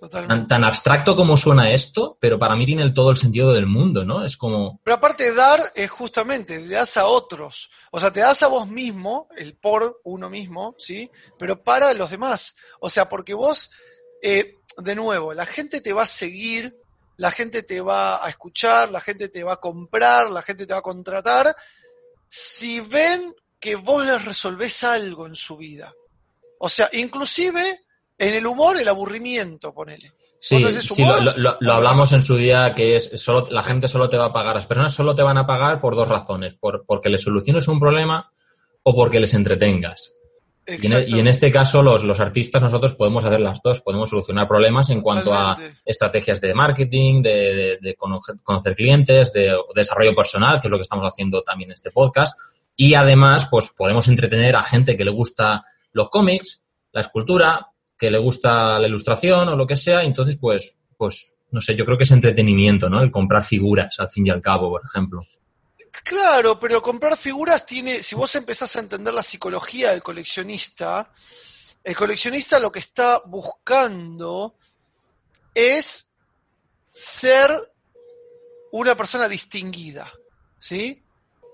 Tan, 0.10 0.64
abstracto 0.64 1.16
como 1.16 1.38
suena 1.38 1.72
esto, 1.72 2.18
pero 2.20 2.40
para 2.40 2.56
mí 2.56 2.66
tiene 2.66 2.90
todo 2.92 3.12
el 3.12 3.18
sentido 3.18 3.54
del 3.54 3.68
mundo, 3.68 4.04
¿no? 4.04 4.26
Es 4.26 4.36
como... 4.36 4.80
Pero 4.84 4.96
aparte 4.96 5.26
de 5.26 5.36
dar 5.36 5.62
es 5.76 5.92
justamente, 5.92 6.60
le 6.60 6.76
das 6.76 6.98
a 6.98 7.06
otros. 7.06 7.70
O 7.92 8.00
sea, 8.00 8.12
te 8.12 8.22
das 8.22 8.42
a 8.42 8.48
vos 8.48 8.68
mismo, 8.68 9.28
el 9.38 9.56
por 9.56 10.02
uno 10.04 10.30
mismo, 10.30 10.76
¿sí? 10.80 11.10
Pero 11.38 11.62
para 11.62 11.94
los 11.94 12.10
demás. 12.10 12.56
O 12.80 12.90
sea, 12.90 13.08
porque 13.10 13.36
vos, 13.36 13.70
eh, 14.24 14.56
de 14.78 14.96
nuevo, 14.96 15.34
la 15.34 15.46
gente 15.46 15.82
te 15.82 15.94
va 15.94 16.04
a 16.04 16.08
seguir 16.08 16.76
la 17.22 17.30
gente 17.30 17.62
te 17.62 17.82
va 17.82 18.26
a 18.26 18.30
escuchar, 18.30 18.90
la 18.90 19.00
gente 19.00 19.30
te 19.30 19.44
va 19.44 19.54
a 19.54 19.60
comprar, 19.60 20.32
la 20.32 20.42
gente 20.42 20.66
te 20.66 20.74
va 20.74 20.80
a 20.80 20.82
contratar, 20.82 21.56
si 22.28 22.80
ven 22.80 23.36
que 23.60 23.76
vos 23.76 24.04
les 24.04 24.26
resolvés 24.26 24.84
algo 24.84 25.28
en 25.28 25.36
su 25.36 25.56
vida. 25.56 25.94
O 26.58 26.68
sea, 26.68 26.90
inclusive 26.94 27.84
en 28.22 28.36
el 28.36 28.46
humor, 28.46 28.80
el 28.80 28.88
aburrimiento, 28.88 29.74
ponele. 29.74 30.14
Sí, 30.40 30.64
sí 30.82 31.04
lo, 31.36 31.74
hablamos 31.74 32.14
en 32.14 32.24
su 32.24 32.36
día 32.36 32.74
que 32.74 32.96
es 32.96 33.12
solo 33.22 33.48
la 33.52 33.62
gente 33.62 33.88
solo 33.88 34.10
te 34.10 34.18
va 34.18 34.26
a 34.26 34.34
pagar, 34.34 34.56
las 34.56 34.66
personas 34.66 34.94
solo 34.94 35.14
te 35.14 35.22
van 35.22 35.38
a 35.38 35.46
pagar 35.46 35.80
por 35.80 35.96
dos 35.96 36.08
razones, 36.08 36.56
por, 36.56 36.84
porque 36.86 37.10
les 37.10 37.22
soluciones 37.22 37.68
un 37.68 37.80
problema 37.80 38.32
o 38.84 38.96
porque 38.96 39.20
les 39.20 39.34
entretengas. 39.34 40.16
E, 40.66 40.80
y 41.08 41.20
en, 41.20 41.28
este 41.28 41.52
caso, 41.52 41.82
los, 41.82 42.04
los, 42.04 42.20
artistas, 42.20 42.62
nosotros 42.62 42.94
podemos 42.94 43.24
hacer 43.26 43.40
las 43.40 43.60
dos, 43.64 43.82
podemos 43.82 44.10
solucionar 44.10 44.48
problemas 44.48 44.90
en 44.92 45.02
cuanto 45.02 45.34
a 45.34 45.58
estrategias 45.84 46.40
de 46.40 46.54
marketing, 46.54 47.24
de, 47.24 47.96
conocer 48.44 48.76
clientes, 48.76 49.34
de 49.34 49.56
desarrollo 49.76 50.16
personal, 50.16 50.62
que 50.62 50.68
es 50.68 50.72
lo 50.72 50.78
que 50.78 50.84
estamos 50.84 51.06
haciendo 51.06 51.42
también 51.42 51.72
en 51.72 51.74
este 51.74 51.92
podcast. 51.92 52.40
Y 52.76 52.94
además, 52.94 53.48
pues 53.50 53.74
podemos 53.76 54.08
entretener 54.08 54.56
a 54.56 54.64
gente 54.64 54.96
que 54.96 55.06
le 55.06 55.12
gusta 55.12 55.66
los 55.92 56.10
cómics, 56.10 56.64
la 56.92 57.02
escultura, 57.02 57.71
que 58.02 58.10
le 58.10 58.18
gusta 58.18 58.80
la 58.80 58.88
ilustración 58.88 59.50
o 59.50 59.56
lo 59.56 59.68
que 59.68 59.76
sea. 59.76 60.04
Entonces, 60.04 60.36
pues, 60.42 60.80
pues, 60.98 61.36
no 61.52 61.62
sé, 61.62 61.76
yo 61.76 61.86
creo 61.86 62.00
que 62.00 62.04
es 62.04 62.10
entretenimiento, 62.10 62.90
¿no? 62.90 63.00
El 63.00 63.12
comprar 63.12 63.44
figuras, 63.44 64.00
al 64.00 64.10
fin 64.10 64.26
y 64.26 64.32
al 64.32 64.42
cabo, 64.42 64.72
por 64.72 64.82
ejemplo. 64.84 65.22
Claro, 66.04 66.60
pero 66.60 66.82
comprar 66.82 67.16
figuras 67.16 67.64
tiene, 67.64 68.02
si 68.02 68.16
vos 68.16 68.34
empezás 68.34 68.76
a 68.76 68.80
entender 68.80 69.14
la 69.14 69.22
psicología 69.22 69.92
del 69.92 70.02
coleccionista, 70.02 71.12
el 71.84 71.96
coleccionista 71.96 72.58
lo 72.58 72.72
que 72.72 72.80
está 72.80 73.22
buscando 73.24 74.56
es 75.54 76.12
ser 76.90 77.52
una 78.72 78.96
persona 78.96 79.28
distinguida, 79.28 80.12
¿sí? 80.58 81.04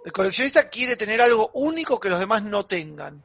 El 0.05 0.13
coleccionista 0.13 0.69
quiere 0.69 0.95
tener 0.95 1.19
algo 1.19 1.51
único 1.55 1.99
que 1.99 2.07
los 2.07 2.19
demás 2.19 2.41
no 2.41 2.65
tengan 2.65 3.21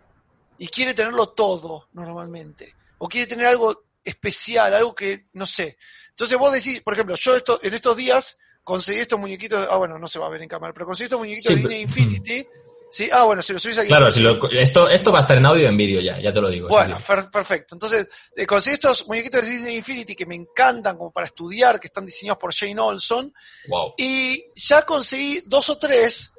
y 0.59 0.67
quiere 0.67 0.93
tenerlo 0.93 1.29
todo 1.29 1.87
normalmente, 1.93 2.75
o 3.05 3.09
quiere 3.09 3.27
tener 3.27 3.47
algo 3.47 3.87
especial, 4.05 4.73
algo 4.73 4.95
que 4.95 5.27
no 5.33 5.45
sé. 5.45 5.77
Entonces 6.11 6.39
vos 6.39 6.53
decís, 6.53 6.81
por 6.83 6.95
ejemplo, 6.95 7.17
yo 7.17 7.35
esto, 7.35 7.59
en 7.61 7.75
estos 7.75 7.97
días 7.97 8.39
conseguí 8.63 9.01
estos 9.01 9.19
muñequitos, 9.19 9.67
ah 9.69 9.77
bueno, 9.77 9.99
no 9.99 10.07
se 10.07 10.21
va 10.21 10.27
a 10.27 10.31
ver 10.31 10.41
en 10.41 10.49
cámara, 10.49 10.73
pero 10.73 10.87
conseguí 10.87 11.07
estos 11.07 11.19
muñequitos 11.19 11.51
de 11.51 11.57
Disney 11.57 11.81
Infinity. 11.81 12.47
Sí, 12.93 13.09
ah, 13.11 13.25
bueno, 13.25 13.43
si 13.43 13.53
lo 13.53 13.59
subís 13.59 13.79
aquí. 13.79 13.89
Claro, 13.89 14.09
si 14.09 14.25
esto, 14.53 14.89
esto 14.89 15.11
va 15.11 15.19
a 15.19 15.23
estar 15.23 15.37
en 15.37 15.47
audio 15.47 15.65
y 15.65 15.67
en 15.67 15.77
vídeo 15.77 16.01
ya, 16.01 16.21
ya 16.21 16.33
te 16.33 16.41
lo 16.41 16.49
digo. 16.49 16.69
Bueno, 16.69 16.97
perfecto. 17.33 17.75
Entonces, 17.75 18.07
eh, 18.37 18.47
conseguí 18.47 18.75
estos 18.75 19.09
muñequitos 19.09 19.43
de 19.43 19.51
Disney 19.51 19.77
Infinity 19.79 20.15
que 20.15 20.27
me 20.27 20.37
encantan 20.37 20.97
como 20.97 21.11
para 21.11 21.27
estudiar, 21.27 21.81
que 21.81 21.89
están 21.89 22.07
diseñados 22.07 22.39
por 22.39 22.55
Jane 22.55 22.79
Olson. 22.79 23.35
Wow. 23.67 23.95
Y 23.99 24.45
ya 24.55 24.83
conseguí 24.83 25.43
dos 25.47 25.71
o 25.71 25.79
tres 25.79 26.33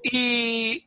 y, 0.00 0.86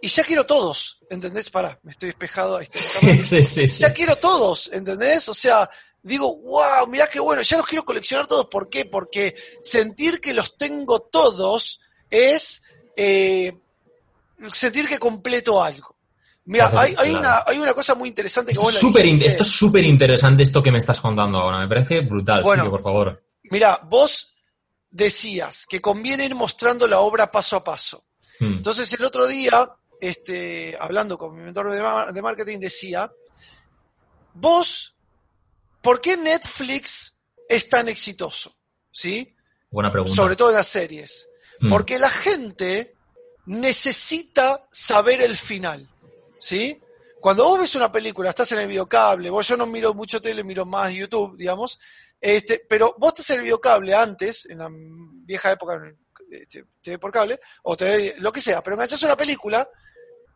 y 0.00 0.08
ya 0.08 0.24
quiero 0.24 0.44
todos, 0.44 1.00
¿entendés? 1.10 1.50
Pará, 1.50 1.78
me 1.82 1.90
estoy 1.90 2.08
despejado. 2.08 2.56
Ahí 2.58 2.66
sí, 2.72 3.44
sí, 3.44 3.68
sí, 3.68 3.80
Ya 3.80 3.92
quiero 3.92 4.16
todos, 4.16 4.70
¿entendés? 4.72 5.28
O 5.28 5.34
sea, 5.34 5.68
digo, 6.02 6.34
wow, 6.42 6.86
mirá 6.88 7.06
qué 7.08 7.20
bueno, 7.20 7.42
ya 7.42 7.56
los 7.56 7.66
quiero 7.66 7.84
coleccionar 7.84 8.26
todos. 8.26 8.46
¿Por 8.46 8.68
qué? 8.68 8.84
Porque 8.84 9.34
sentir 9.62 10.20
que 10.20 10.34
los 10.34 10.56
tengo 10.56 11.00
todos 11.00 11.80
es 12.10 12.62
eh, 12.96 13.56
sentir 14.52 14.88
que 14.88 14.98
completo 14.98 15.62
algo. 15.62 15.96
Mira, 16.44 16.70
hay, 16.74 16.94
hay, 16.96 17.14
una, 17.14 17.42
hay 17.46 17.58
una 17.58 17.74
cosa 17.74 17.94
muy 17.94 18.08
interesante 18.08 18.54
que 18.54 18.58
esto 18.58 18.98
es 18.98 19.22
Esto 19.22 19.42
es 19.42 19.48
súper 19.48 19.84
interesante 19.84 20.42
esto 20.42 20.62
que 20.62 20.72
me 20.72 20.78
estás 20.78 20.98
contando 20.98 21.38
ahora, 21.38 21.58
me 21.58 21.68
parece 21.68 22.00
brutal, 22.00 22.42
bueno, 22.42 22.70
por 22.70 22.82
favor. 22.82 23.22
Mira, 23.50 23.80
vos 23.84 24.34
decías 24.90 25.66
que 25.68 25.82
conviene 25.82 26.24
ir 26.24 26.34
mostrando 26.34 26.86
la 26.86 27.00
obra 27.00 27.30
paso 27.30 27.56
a 27.56 27.64
paso. 27.64 28.06
Hmm. 28.40 28.54
Entonces 28.54 28.90
el 28.94 29.04
otro 29.04 29.26
día, 29.26 29.70
este, 30.00 30.76
hablando 30.78 31.18
con 31.18 31.36
mi 31.36 31.42
mentor 31.42 31.72
de 32.12 32.22
marketing, 32.22 32.58
decía, 32.58 33.10
vos 34.34 34.94
¿Por 35.82 36.00
qué 36.00 36.16
Netflix 36.16 37.18
es 37.48 37.68
tan 37.68 37.88
exitoso? 37.88 38.54
¿Sí? 38.90 39.34
Buena 39.70 39.92
pregunta. 39.92 40.14
Sobre 40.14 40.36
todo 40.36 40.50
en 40.50 40.56
las 40.56 40.66
series. 40.66 41.28
Hmm. 41.60 41.70
Porque 41.70 41.98
la 41.98 42.10
gente 42.10 42.94
necesita 43.46 44.66
saber 44.70 45.22
el 45.22 45.36
final. 45.36 45.88
¿Sí? 46.40 46.80
Cuando 47.20 47.44
vos 47.44 47.60
ves 47.60 47.74
una 47.74 47.90
película, 47.90 48.30
estás 48.30 48.52
en 48.52 48.60
el 48.60 48.68
videocable, 48.68 49.28
vos 49.30 49.48
yo 49.48 49.56
no 49.56 49.66
miro 49.66 49.92
mucho 49.92 50.20
tele, 50.20 50.44
miro 50.44 50.64
más 50.64 50.92
YouTube, 50.92 51.36
digamos, 51.36 51.80
este, 52.20 52.64
pero 52.68 52.94
vos 52.96 53.08
estás 53.08 53.30
en 53.30 53.36
el 53.38 53.42
videocable 53.42 53.92
antes, 53.92 54.46
en 54.46 54.58
la 54.58 54.68
vieja 54.70 55.50
época, 55.50 55.80
TV 56.30 56.66
este, 56.80 56.98
por 56.98 57.10
cable, 57.10 57.40
o 57.64 57.76
TV, 57.76 58.14
lo 58.18 58.30
que 58.30 58.40
sea, 58.40 58.62
pero 58.62 58.76
enganchás 58.76 59.02
una 59.02 59.16
película 59.16 59.68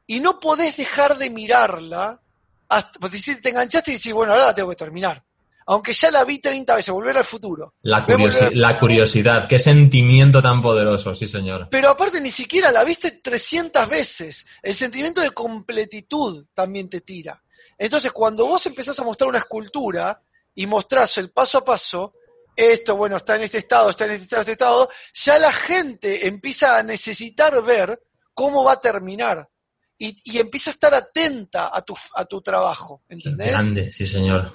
y 0.06 0.20
no 0.20 0.40
podés 0.40 0.76
dejar 0.76 1.18
de 1.18 1.30
mirarla 1.30 2.20
hasta, 2.68 2.98
pues 2.98 3.24
te 3.42 3.48
enganchaste 3.48 3.90
y 3.90 3.94
decís, 3.94 4.12
bueno, 4.12 4.32
ahora 4.32 4.46
la 4.46 4.54
tengo 4.54 4.70
que 4.70 4.76
terminar 4.76 5.22
aunque 5.66 5.92
ya 5.92 6.10
la 6.10 6.24
vi 6.24 6.38
30 6.38 6.74
veces, 6.74 6.92
volver 6.92 7.16
al 7.16 7.24
futuro. 7.24 7.74
La, 7.82 8.04
la 8.52 8.78
curiosidad, 8.78 9.48
qué 9.48 9.58
sentimiento 9.58 10.42
tan 10.42 10.60
poderoso, 10.60 11.14
sí 11.14 11.26
señor. 11.26 11.68
Pero 11.70 11.90
aparte 11.90 12.20
ni 12.20 12.30
siquiera 12.30 12.72
la 12.72 12.84
viste 12.84 13.12
300 13.12 13.88
veces, 13.88 14.46
el 14.62 14.74
sentimiento 14.74 15.20
de 15.20 15.30
completitud 15.30 16.46
también 16.54 16.88
te 16.88 17.00
tira. 17.00 17.42
Entonces 17.78 18.12
cuando 18.12 18.46
vos 18.46 18.64
empezás 18.66 18.98
a 19.00 19.04
mostrar 19.04 19.28
una 19.28 19.38
escultura 19.38 20.20
y 20.54 20.66
mostrás 20.66 21.18
el 21.18 21.30
paso 21.30 21.58
a 21.58 21.64
paso, 21.64 22.14
esto, 22.54 22.96
bueno, 22.96 23.16
está 23.16 23.36
en 23.36 23.42
este 23.42 23.58
estado, 23.58 23.90
está 23.90 24.04
en 24.04 24.12
este 24.12 24.24
estado, 24.24 24.40
este 24.42 24.52
estado, 24.52 24.90
ya 25.14 25.38
la 25.38 25.52
gente 25.52 26.26
empieza 26.26 26.76
a 26.76 26.82
necesitar 26.82 27.62
ver 27.64 28.02
cómo 28.34 28.64
va 28.64 28.72
a 28.72 28.80
terminar. 28.80 29.48
Y, 29.98 30.16
y 30.24 30.38
empieza 30.38 30.70
a 30.70 30.74
estar 30.74 30.94
atenta 30.94 31.70
a 31.72 31.82
tu, 31.82 31.96
a 32.14 32.24
tu 32.24 32.40
trabajo, 32.42 33.02
¿entendés? 33.08 33.50
Grande, 33.50 33.92
sí 33.92 34.06
señor. 34.06 34.52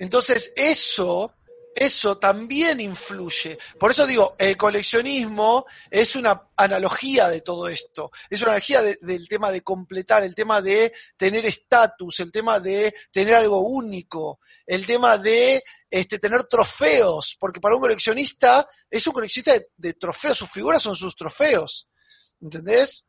Entonces, 0.00 0.52
eso, 0.56 1.34
eso 1.74 2.18
también 2.18 2.80
influye. 2.80 3.58
Por 3.78 3.90
eso 3.90 4.06
digo, 4.06 4.34
el 4.38 4.56
coleccionismo 4.56 5.66
es 5.90 6.16
una 6.16 6.48
analogía 6.56 7.28
de 7.28 7.42
todo 7.42 7.68
esto. 7.68 8.10
Es 8.28 8.40
una 8.40 8.52
analogía 8.52 8.82
del 8.82 9.28
tema 9.28 9.52
de 9.52 9.62
completar, 9.62 10.24
el 10.24 10.34
tema 10.34 10.60
de 10.60 10.92
tener 11.16 11.46
estatus, 11.46 12.20
el 12.20 12.32
tema 12.32 12.58
de 12.58 12.94
tener 13.12 13.34
algo 13.34 13.60
único, 13.60 14.40
el 14.66 14.86
tema 14.86 15.18
de 15.18 15.62
este, 15.88 16.18
tener 16.18 16.44
trofeos, 16.44 17.36
porque 17.38 17.60
para 17.60 17.74
un 17.74 17.82
coleccionista 17.82 18.66
es 18.88 19.06
un 19.06 19.12
coleccionista 19.12 19.52
de, 19.76 19.94
trofeos, 19.94 20.38
sus 20.38 20.50
figuras 20.50 20.82
son 20.82 20.96
sus 20.96 21.14
trofeos. 21.14 21.88
¿Entendés? 22.40 23.06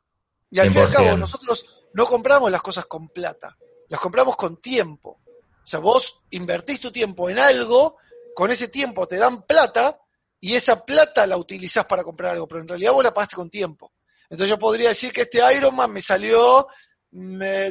Y 0.52 0.60
al 0.60 0.70
fin 0.70 0.78
y 0.78 0.82
al 0.82 0.92
cabo, 0.92 1.18
nosotros 1.18 1.66
no 1.94 2.06
compramos 2.06 2.52
las 2.52 2.62
cosas 2.62 2.86
con 2.86 3.10
plata, 3.10 3.58
las 3.88 4.00
compramos 4.00 4.36
con 4.36 4.58
tiempo. 4.58 5.22
O 5.64 5.68
sea, 5.68 5.80
vos 5.80 6.24
invertís 6.32 6.80
tu 6.80 6.92
tiempo 6.92 7.30
en 7.30 7.40
algo, 7.40 7.98
con 8.36 8.52
ese 8.52 8.68
tiempo 8.68 9.08
te 9.08 9.18
dan 9.18 9.44
plata 9.44 9.98
y 10.40 10.56
esa 10.56 10.84
plata 10.84 11.28
la 11.28 11.38
utilizás 11.38 11.86
para 11.86 12.04
comprar 12.04 12.34
algo, 12.34 12.48
pero 12.48 12.62
en 12.62 12.68
realidad 12.68 12.94
vos 12.94 13.04
la 13.04 13.14
pagaste 13.14 13.36
con 13.36 13.50
tiempo. 13.50 13.94
Entonces 14.24 14.50
yo 14.50 14.58
podría 14.58 14.90
decir 14.90 15.12
que 15.12 15.22
este 15.22 15.42
Ironman 15.56 15.92
me 15.92 16.02
salió 16.02 16.68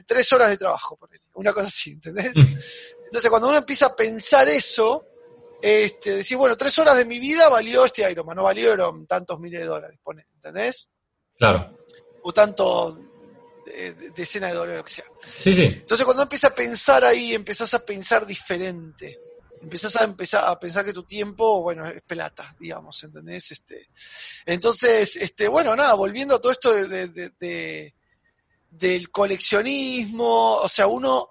tres 0.07 0.33
horas 0.33 0.51
de 0.51 0.57
trabajo, 0.57 0.97
por 0.97 1.13
él, 1.13 1.21
una 1.35 1.53
cosa 1.53 1.69
así, 1.69 1.93
¿entendés? 1.93 2.37
Mm. 2.37 2.59
Entonces 3.07 3.31
cuando 3.31 3.49
uno 3.49 3.59
empieza 3.59 3.87
a 3.87 3.97
pensar 3.97 4.49
eso, 4.49 5.05
este, 5.61 6.17
decir, 6.17 6.37
bueno, 6.37 6.57
tres 6.57 6.79
horas 6.79 6.97
de 6.97 7.05
mi 7.05 7.19
vida 7.19 7.49
valió 7.49 7.85
este 7.85 8.09
Ironman, 8.11 8.37
no 8.37 8.45
valieron 8.45 9.07
tantos 9.07 9.41
miles 9.41 9.63
de 9.63 9.67
dólares, 9.67 9.99
¿entendés? 10.35 10.89
Claro. 11.37 11.77
O 12.23 12.33
tanto 12.33 12.99
de, 13.65 13.93
decenas 14.11 14.53
de 14.53 14.57
dólares, 14.59 14.79
lo 14.79 14.85
que 14.85 14.93
sea. 14.93 15.05
Sí, 15.43 15.55
sí. 15.55 15.65
Entonces 15.65 16.05
cuando 16.05 16.23
empiezas 16.25 16.51
a 16.51 16.55
pensar 16.55 17.05
ahí, 17.05 17.35
empezás 17.35 17.73
a 17.75 17.85
pensar 17.85 18.27
diferente 18.27 19.19
empezás 19.63 19.97
a 19.97 20.05
empezar 20.05 20.45
a 20.47 20.59
pensar 20.59 20.85
que 20.85 20.93
tu 20.93 21.05
tiempo, 21.05 21.63
bueno, 21.63 21.87
es 21.87 22.03
plata, 22.03 22.55
digamos, 22.59 23.03
¿entendés? 23.05 23.53
Este, 23.53 23.91
entonces, 24.47 25.17
este, 25.17 25.49
bueno, 25.49 25.77
nada, 25.77 25.95
volviendo 25.95 26.37
a 26.37 26.41
todo 26.41 26.53
esto 26.53 26.73
de, 26.73 27.95
del 28.71 29.11
coleccionismo, 29.11 30.57
o 30.57 30.69
sea, 30.69 30.87
uno, 30.87 31.31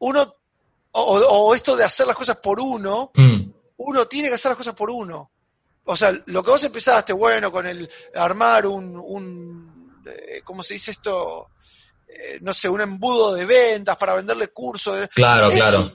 uno, 0.00 0.34
o, 0.92 1.54
esto 1.54 1.76
de 1.76 1.84
hacer 1.84 2.06
las 2.06 2.16
cosas 2.16 2.36
por 2.38 2.60
uno, 2.60 3.12
mm. 3.14 3.50
uno 3.78 4.06
tiene 4.06 4.28
que 4.28 4.34
hacer 4.34 4.50
las 4.50 4.58
cosas 4.58 4.74
por 4.74 4.90
uno. 4.90 5.30
O 5.84 5.96
sea, 5.96 6.12
lo 6.26 6.44
que 6.44 6.50
vos 6.50 6.62
empezaste, 6.64 7.12
bueno, 7.12 7.50
con 7.50 7.66
el 7.66 7.88
armar 8.14 8.66
un, 8.66 8.96
un 8.96 9.71
¿cómo 10.44 10.62
se 10.62 10.74
dice 10.74 10.92
esto? 10.92 11.50
Eh, 12.06 12.38
no 12.40 12.52
sé, 12.52 12.68
un 12.68 12.80
embudo 12.80 13.34
de 13.34 13.46
ventas 13.46 13.96
para 13.96 14.14
venderle 14.14 14.48
cursos. 14.48 15.08
Claro, 15.14 15.50
claro 15.50 15.92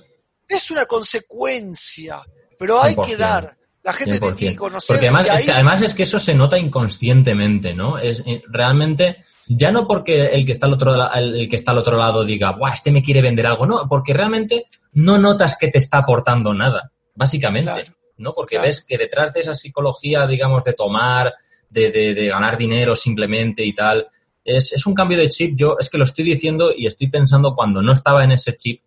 es 0.47 0.71
una 0.71 0.85
consecuencia, 0.85 2.21
pero 2.57 2.81
hay 2.81 2.95
que 2.95 3.17
dar. 3.17 3.57
La 3.83 3.93
gente 3.93 4.19
tiene 4.19 4.35
que 4.35 4.55
conocer. 4.55 4.95
Porque 4.95 5.07
además, 5.07 5.27
es 5.33 5.45
que, 5.45 5.51
además 5.51 5.81
es 5.81 5.93
que 5.93 6.03
eso 6.03 6.19
se 6.19 6.35
nota 6.35 6.57
inconscientemente, 6.57 7.73
¿no? 7.73 7.97
Es 7.97 8.21
eh, 8.25 8.43
realmente 8.49 9.17
ya 9.47 9.71
no 9.71 9.87
porque 9.87 10.25
el 10.25 10.45
que 10.45 10.51
está 10.51 10.65
al 10.65 10.73
otro 10.73 11.13
el 11.13 11.49
que 11.49 11.55
está 11.55 11.71
al 11.71 11.77
otro 11.77 11.97
lado 11.97 12.25
diga, 12.25 12.51
"Buah, 12.51 12.73
este 12.73 12.91
me 12.91 13.01
quiere 13.01 13.21
vender 13.21 13.47
algo", 13.47 13.65
no, 13.65 13.87
porque 13.87 14.13
realmente 14.13 14.65
no 14.93 15.17
notas 15.17 15.55
que 15.57 15.69
te 15.69 15.77
está 15.77 15.99
aportando 15.99 16.53
nada, 16.53 16.91
básicamente, 17.15 17.93
¿no? 18.17 18.33
Porque 18.33 18.59
ves 18.59 18.85
que 18.85 18.97
detrás 18.97 19.31
de 19.31 19.39
esa 19.39 19.53
psicología, 19.53 20.27
digamos, 20.27 20.65
de 20.65 20.73
tomar, 20.73 21.33
de, 21.69 21.91
de, 21.91 22.27
ganar 22.27 22.57
dinero 22.57 22.95
simplemente 22.95 23.63
y 23.63 23.73
tal, 23.73 24.07
es, 24.43 24.73
es 24.73 24.85
un 24.85 24.93
cambio 24.93 25.17
de 25.17 25.29
chip. 25.29 25.55
Yo 25.55 25.77
es 25.79 25.89
que 25.89 25.97
lo 25.97 26.03
estoy 26.03 26.25
diciendo 26.25 26.71
y 26.75 26.87
estoy 26.87 27.07
pensando 27.07 27.55
cuando 27.55 27.81
no 27.81 27.91
estaba 27.93 28.23
en 28.23 28.31
ese 28.31 28.55
chip 28.55 28.81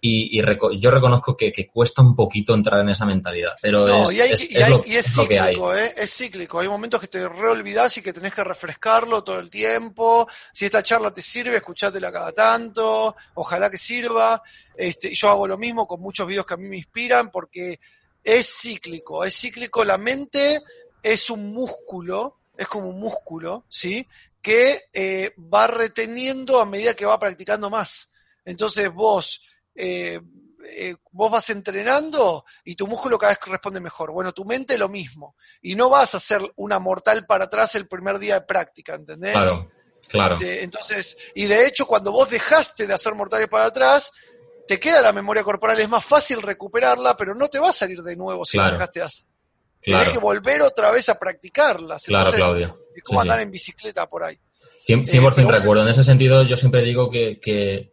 y, 0.00 0.40
yo 0.80 0.90
reconozco 0.90 1.36
que, 1.36 1.68
cuesta 1.72 2.02
un 2.02 2.14
poquito 2.14 2.54
entrar 2.54 2.80
en 2.80 2.90
esa 2.90 3.04
mentalidad, 3.04 3.56
pero 3.60 3.88
es, 3.88 4.50
lo, 4.68 4.82
que 5.26 5.40
hay. 5.40 5.56
¿eh? 5.56 5.94
Es 5.96 6.14
cíclico, 6.14 6.60
hay 6.60 6.68
momentos 6.68 7.00
que 7.00 7.08
te 7.08 7.28
reolvidás 7.28 7.96
y 7.96 8.02
que 8.02 8.12
tenés 8.12 8.32
que 8.32 8.44
refrescarlo 8.44 9.24
todo 9.24 9.40
el 9.40 9.50
tiempo. 9.50 10.28
Si 10.52 10.66
esta 10.66 10.84
charla 10.84 11.12
te 11.12 11.20
sirve, 11.20 11.56
escuchátela 11.56 12.12
cada 12.12 12.30
tanto, 12.30 13.16
ojalá 13.34 13.68
que 13.68 13.78
sirva. 13.78 14.40
Este, 14.76 15.12
yo 15.14 15.30
hago 15.30 15.48
lo 15.48 15.58
mismo 15.58 15.86
con 15.88 16.00
muchos 16.00 16.28
videos 16.28 16.46
que 16.46 16.54
a 16.54 16.58
mí 16.58 16.68
me 16.68 16.76
inspiran 16.76 17.30
porque 17.30 17.80
es 18.22 18.60
cíclico, 18.60 19.24
es 19.24 19.34
cíclico. 19.34 19.84
La 19.84 19.98
mente 19.98 20.60
es 21.02 21.30
un 21.30 21.52
músculo, 21.52 22.38
es 22.56 22.66
como 22.66 22.88
un 22.88 23.00
músculo, 23.00 23.64
¿sí? 23.68 24.06
Que 24.42 24.88
eh, 24.92 25.34
va 25.38 25.66
reteniendo 25.66 26.60
a 26.60 26.66
medida 26.66 26.94
que 26.94 27.06
va 27.06 27.18
practicando 27.18 27.70
más. 27.70 28.10
Entonces 28.44 28.92
vos 28.92 29.42
eh, 29.74 30.20
eh, 30.70 30.96
vos 31.12 31.30
vas 31.30 31.48
entrenando 31.50 32.44
y 32.64 32.74
tu 32.74 32.86
músculo 32.86 33.18
cada 33.18 33.32
vez 33.32 33.40
responde 33.46 33.80
mejor. 33.80 34.10
Bueno, 34.10 34.32
tu 34.32 34.44
mente 34.44 34.76
lo 34.76 34.88
mismo. 34.88 35.36
Y 35.62 35.74
no 35.74 35.88
vas 35.88 36.14
a 36.14 36.16
hacer 36.18 36.40
una 36.56 36.78
mortal 36.78 37.26
para 37.26 37.44
atrás 37.44 37.74
el 37.76 37.86
primer 37.86 38.18
día 38.18 38.34
de 38.34 38.46
práctica, 38.46 38.94
¿entendés? 38.94 39.32
Claro, 39.32 39.70
claro. 40.08 40.34
Este, 40.34 40.64
entonces, 40.64 41.16
y 41.34 41.46
de 41.46 41.66
hecho, 41.66 41.86
cuando 41.86 42.12
vos 42.12 42.28
dejaste 42.28 42.86
de 42.86 42.94
hacer 42.94 43.14
mortales 43.14 43.48
para 43.48 43.66
atrás, 43.66 44.12
te 44.66 44.78
queda 44.78 45.00
la 45.00 45.12
memoria 45.12 45.42
corporal, 45.42 45.80
es 45.80 45.88
más 45.88 46.04
fácil 46.04 46.42
recuperarla, 46.42 47.16
pero 47.16 47.34
no 47.34 47.48
te 47.48 47.58
va 47.58 47.70
a 47.70 47.72
salir 47.72 48.02
de 48.02 48.16
nuevo 48.16 48.44
si 48.44 48.58
lo 48.58 48.70
dejaste 48.70 49.00
de 49.00 49.06
hacer. 49.06 49.28
Tienes 49.80 50.08
que 50.08 50.18
volver 50.18 50.62
otra 50.62 50.90
vez 50.90 51.08
a 51.08 51.18
practicarla. 51.18 51.96
Claro, 52.04 52.30
Claudio. 52.32 52.78
Es 52.94 53.02
como 53.02 53.20
andar 53.20 53.40
en 53.40 53.50
bicicleta 53.50 54.08
por 54.08 54.24
ahí. 54.24 54.38
100%, 54.86 55.38
eh, 55.38 55.52
recuerdo. 55.52 55.82
En 55.82 55.88
ese 55.88 56.02
sentido, 56.02 56.42
yo 56.42 56.56
siempre 56.56 56.82
digo 56.82 57.10
que, 57.10 57.38
que 57.40 57.92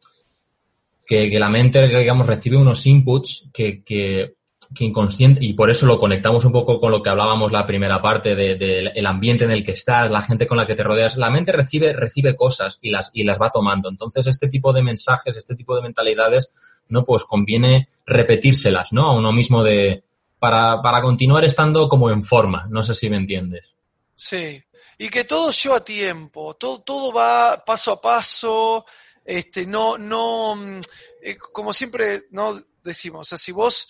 que, 1.06 1.40
la 1.40 1.50
mente, 1.50 1.88
digamos, 1.88 2.28
recibe 2.28 2.58
unos 2.58 2.86
inputs 2.86 3.48
que, 3.54 3.84
que, 3.84 4.34
inconsciente, 4.80 5.46
y 5.46 5.54
por 5.54 5.70
eso 5.70 5.86
lo 5.86 6.00
conectamos 6.00 6.44
un 6.46 6.52
poco 6.52 6.80
con 6.80 6.92
lo 6.92 7.02
que 7.02 7.10
hablábamos 7.10 7.52
la 7.52 7.68
primera 7.68 8.02
parte 8.02 8.36
del 8.36 8.58
de, 8.58 9.04
ambiente 9.06 9.46
en 9.46 9.52
el 9.52 9.64
que 9.64 9.74
estás, 9.74 10.12
la 10.12 10.24
gente 10.24 10.48
con 10.48 10.58
la 10.58 10.66
que 10.66 10.76
te 10.76 10.84
rodeas. 10.84 11.18
La 11.18 11.30
mente 11.30 11.52
recibe, 11.52 11.94
recibe 11.94 12.36
cosas 12.36 12.80
y 12.82 12.90
las, 12.90 13.12
y 13.14 13.24
las 13.24 13.40
va 13.40 13.52
tomando. 13.52 13.90
Entonces, 13.90 14.28
este 14.28 14.48
tipo 14.48 14.74
de 14.74 14.84
mensajes, 14.84 15.38
este 15.38 15.56
tipo 15.56 15.76
de 15.76 15.84
mentalidades, 15.84 16.52
no, 16.90 17.04
pues 17.04 17.24
conviene 17.24 17.88
repetírselas, 18.06 18.92
¿no? 18.92 19.04
A 19.04 19.16
uno 19.16 19.32
mismo 19.32 19.64
de, 19.64 20.04
para, 20.46 20.80
para 20.80 21.02
continuar 21.02 21.44
estando 21.44 21.90
como 21.90 22.12
en 22.12 22.24
forma. 22.24 22.68
No 22.70 22.84
sé 22.84 22.94
si 22.94 23.10
me 23.10 23.18
entiendes. 23.18 23.74
Sí. 24.16 24.64
Y 25.00 25.10
que 25.10 25.24
todo 25.24 25.50
lleva 25.50 25.84
tiempo, 25.84 26.54
todo, 26.54 26.84
todo 26.84 27.12
va 27.12 27.64
paso 27.66 27.94
a 27.94 28.00
paso, 28.00 28.86
este, 29.24 29.66
no, 29.66 29.98
no, 29.98 30.56
mm, 30.56 30.80
eh, 31.24 31.38
como 31.52 31.74
siempre 31.74 32.28
no 32.30 32.62
decimos, 32.84 33.22
o 33.22 33.30
sea, 33.30 33.40
si 33.40 33.52
vos, 33.52 33.90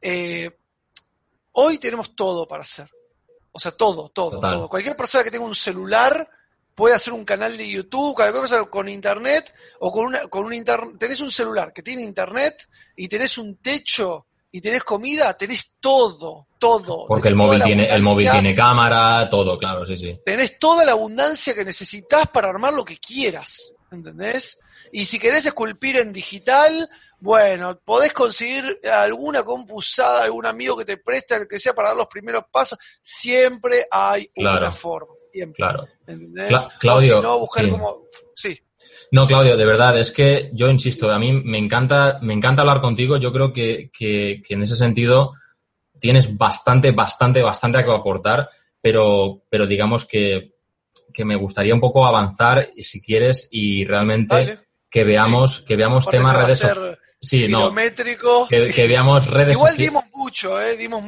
eh, 0.00 0.50
hoy 1.52 1.78
tenemos 1.78 2.16
todo 2.16 2.48
para 2.48 2.64
hacer, 2.64 2.90
o 3.52 3.60
sea, 3.60 3.70
todo, 3.70 4.08
todo, 4.08 4.40
todo. 4.40 4.68
Cualquier 4.68 4.96
persona 4.96 5.22
que 5.22 5.30
tenga 5.30 5.44
un 5.44 5.54
celular 5.54 6.28
puede 6.74 6.96
hacer 6.96 7.12
un 7.12 7.24
canal 7.24 7.56
de 7.56 7.70
YouTube, 7.70 8.16
cualquier 8.16 8.42
cosa 8.42 8.64
con 8.64 8.88
internet, 8.88 9.54
o 9.78 9.92
con 9.92 10.06
una, 10.06 10.26
con 10.26 10.46
un 10.46 10.52
internet, 10.52 10.96
tenés 10.98 11.20
un 11.20 11.30
celular 11.30 11.72
que 11.72 11.84
tiene 11.84 12.02
internet 12.02 12.68
y 12.96 13.06
tenés 13.06 13.38
un 13.38 13.58
techo 13.58 14.26
y 14.52 14.60
tenés 14.60 14.84
comida, 14.84 15.34
tenés 15.34 15.72
todo, 15.80 16.46
todo. 16.58 17.06
Porque 17.06 17.28
el 17.28 17.36
móvil 17.36 17.62
tiene, 17.62 17.88
el 17.88 18.02
móvil 18.02 18.30
tiene 18.30 18.54
cámara, 18.54 19.28
todo, 19.30 19.58
claro, 19.58 19.84
sí, 19.86 19.96
sí. 19.96 20.20
Tenés 20.24 20.58
toda 20.58 20.84
la 20.84 20.92
abundancia 20.92 21.54
que 21.54 21.64
necesitas 21.64 22.28
para 22.28 22.50
armar 22.50 22.74
lo 22.74 22.84
que 22.84 22.98
quieras, 22.98 23.72
¿entendés? 23.90 24.58
Y 24.92 25.06
si 25.06 25.18
querés 25.18 25.46
esculpir 25.46 25.96
en 25.96 26.12
digital, 26.12 26.88
bueno, 27.18 27.80
podés 27.82 28.12
conseguir 28.12 28.78
alguna 28.92 29.42
compusada, 29.42 30.24
algún 30.24 30.44
amigo 30.44 30.76
que 30.76 30.84
te 30.84 30.98
preste, 30.98 31.34
el 31.34 31.48
que 31.48 31.58
sea 31.58 31.72
para 31.72 31.88
dar 31.88 31.96
los 31.96 32.08
primeros 32.08 32.44
pasos. 32.52 32.78
Siempre 33.00 33.86
hay 33.90 34.30
una 34.36 34.70
forma. 34.70 35.14
Siempre. 35.32 35.56
Claro. 35.56 35.88
¿Entendés? 36.06 36.52
Claudio. 36.78 37.22
no, 37.22 37.38
buscar 37.38 37.70
como. 37.70 38.08
Sí. 38.34 38.60
No, 39.12 39.26
Claudio, 39.26 39.58
de 39.58 39.66
verdad, 39.66 39.98
es 39.98 40.10
que 40.10 40.50
yo 40.54 40.70
insisto, 40.70 41.10
a 41.10 41.18
mí 41.18 41.32
me 41.32 41.58
encanta, 41.58 42.18
me 42.22 42.32
encanta 42.32 42.62
hablar 42.62 42.80
contigo. 42.80 43.18
Yo 43.18 43.30
creo 43.30 43.52
que, 43.52 43.90
que, 43.92 44.42
que 44.42 44.54
en 44.54 44.62
ese 44.62 44.74
sentido 44.74 45.34
tienes 46.00 46.36
bastante, 46.36 46.92
bastante, 46.92 47.42
bastante 47.42 47.78
a 47.78 47.84
que 47.84 47.92
aportar, 47.92 48.48
pero, 48.80 49.42
pero 49.50 49.66
digamos 49.66 50.06
que, 50.06 50.54
que 51.12 51.26
me 51.26 51.36
gustaría 51.36 51.74
un 51.74 51.80
poco 51.80 52.06
avanzar, 52.06 52.70
si 52.78 53.02
quieres, 53.02 53.48
y 53.50 53.84
realmente 53.84 54.58
que 54.90 55.04
veamos, 55.04 55.60
que 55.60 55.76
veamos 55.76 56.08
temas 56.08 56.34
redes 56.34 56.58
sociales. 56.58 56.98
Sí, 57.20 57.46
no. 57.46 57.72
Que, 58.48 58.86
veamos 58.88 59.30
redes 59.30 59.56
Igual 59.56 59.76
dimos 59.76 60.04
mucho, 60.12 60.60
¿eh? 60.60 60.76
Dimos 60.76 61.04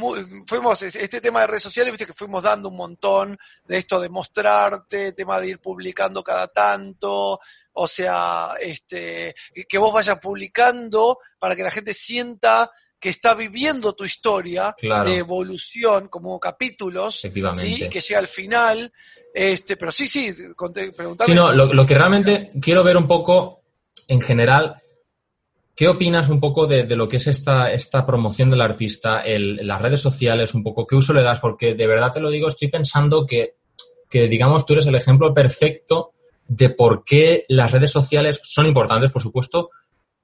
fuimos, 0.46 0.80
este 0.82 1.20
tema 1.20 1.40
de 1.40 1.48
redes 1.48 1.64
sociales, 1.64 1.90
viste 1.90 2.06
que 2.06 2.12
fuimos 2.12 2.44
dando 2.44 2.68
un 2.68 2.76
montón 2.76 3.36
de 3.64 3.78
esto 3.78 3.98
de 4.00 4.08
mostrarte, 4.08 5.12
tema 5.12 5.40
de 5.40 5.48
ir 5.48 5.58
publicando 5.58 6.22
cada 6.22 6.46
tanto, 6.46 7.40
o 7.74 7.86
sea, 7.86 8.52
este, 8.60 9.34
que 9.68 9.78
vos 9.78 9.92
vayas 9.92 10.18
publicando 10.18 11.18
para 11.38 11.54
que 11.54 11.62
la 11.62 11.70
gente 11.70 11.94
sienta 11.94 12.70
que 12.98 13.10
está 13.10 13.34
viviendo 13.34 13.92
tu 13.92 14.04
historia 14.04 14.74
de 14.80 15.16
evolución 15.16 16.08
como 16.08 16.40
capítulos, 16.40 17.20
¿sí? 17.20 17.88
que 17.88 18.00
llega 18.00 18.18
al 18.18 18.26
final. 18.26 18.90
Este, 19.34 19.76
pero 19.76 19.90
sí, 19.90 20.08
sí, 20.08 20.32
preguntame. 20.96 21.26
Sí, 21.26 21.34
no, 21.34 21.52
lo 21.52 21.84
que 21.86 21.94
realmente 21.94 22.50
quiero 22.62 22.82
ver 22.82 22.96
un 22.96 23.06
poco 23.06 23.64
en 24.08 24.20
general, 24.20 24.76
¿qué 25.74 25.88
opinas 25.88 26.28
un 26.28 26.40
poco 26.40 26.66
de, 26.66 26.84
lo 26.96 27.08
que 27.08 27.16
es 27.16 27.26
esta, 27.26 27.72
esta 27.72 28.06
promoción 28.06 28.50
del 28.50 28.60
artista, 28.60 29.20
el, 29.20 29.56
las 29.66 29.80
redes 29.80 30.00
sociales, 30.00 30.54
un 30.54 30.62
poco 30.62 30.86
qué 30.86 30.96
uso 30.96 31.12
le 31.12 31.22
das? 31.22 31.40
Porque 31.40 31.74
de 31.74 31.86
verdad 31.86 32.12
te 32.12 32.20
lo 32.20 32.30
digo, 32.30 32.48
estoy 32.48 32.68
pensando 32.68 33.26
que, 33.26 33.56
que, 34.08 34.28
digamos, 34.28 34.66
tú 34.66 34.74
eres 34.74 34.86
el 34.86 34.94
ejemplo 34.94 35.32
perfecto 35.32 36.13
de 36.46 36.70
por 36.70 37.04
qué 37.04 37.44
las 37.48 37.72
redes 37.72 37.90
sociales 37.90 38.40
son 38.42 38.66
importantes, 38.66 39.10
por 39.10 39.22
supuesto, 39.22 39.70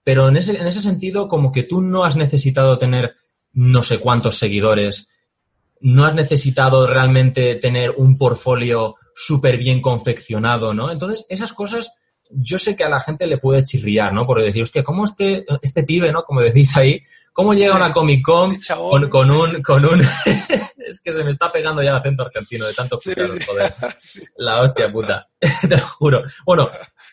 pero 0.02 0.28
en 0.28 0.36
ese, 0.36 0.58
en 0.58 0.66
ese 0.66 0.80
sentido, 0.80 1.28
como 1.28 1.52
que 1.52 1.62
tú 1.62 1.80
no 1.80 2.04
has 2.04 2.16
necesitado 2.16 2.78
tener 2.78 3.14
no 3.52 3.82
sé 3.82 3.98
cuántos 3.98 4.38
seguidores, 4.38 5.08
no 5.80 6.04
has 6.04 6.14
necesitado 6.14 6.86
realmente 6.86 7.54
tener 7.56 7.90
un 7.96 8.16
portfolio 8.16 8.96
súper 9.14 9.58
bien 9.58 9.80
confeccionado, 9.80 10.74
¿no? 10.74 10.90
Entonces, 10.90 11.24
esas 11.28 11.52
cosas 11.52 11.92
yo 12.32 12.58
sé 12.58 12.76
que 12.76 12.84
a 12.84 12.88
la 12.88 13.00
gente 13.00 13.26
le 13.26 13.38
puede 13.38 13.64
chirriar, 13.64 14.12
¿no? 14.12 14.26
Por 14.26 14.40
decir, 14.40 14.62
hostia, 14.62 14.82
¿cómo 14.82 15.04
este, 15.04 15.44
este 15.62 15.82
pibe, 15.82 16.12
¿no? 16.12 16.22
Como 16.22 16.40
decís 16.40 16.76
ahí, 16.76 17.02
¿cómo 17.32 17.54
llega 17.54 17.74
a 17.74 17.76
una 17.76 17.92
Comic 17.92 18.24
Con 18.24 18.58
con, 19.10 19.30
un, 19.30 19.62
con 19.62 19.84
un, 19.84 20.00
es 20.90 21.00
que 21.00 21.12
se 21.12 21.24
me 21.24 21.30
está 21.30 21.50
pegando 21.50 21.82
ya 21.82 21.90
el 21.90 21.96
acento 21.96 22.22
argentino 22.24 22.66
de 22.66 22.74
tanto 22.74 22.98
escucharlo, 22.98 23.36
joder. 23.46 23.72
La 24.38 24.60
hostia 24.60 24.92
puta. 24.92 25.28
Te 25.68 25.76
lo 25.76 25.86
juro. 25.86 26.22
Bueno, 26.44 26.70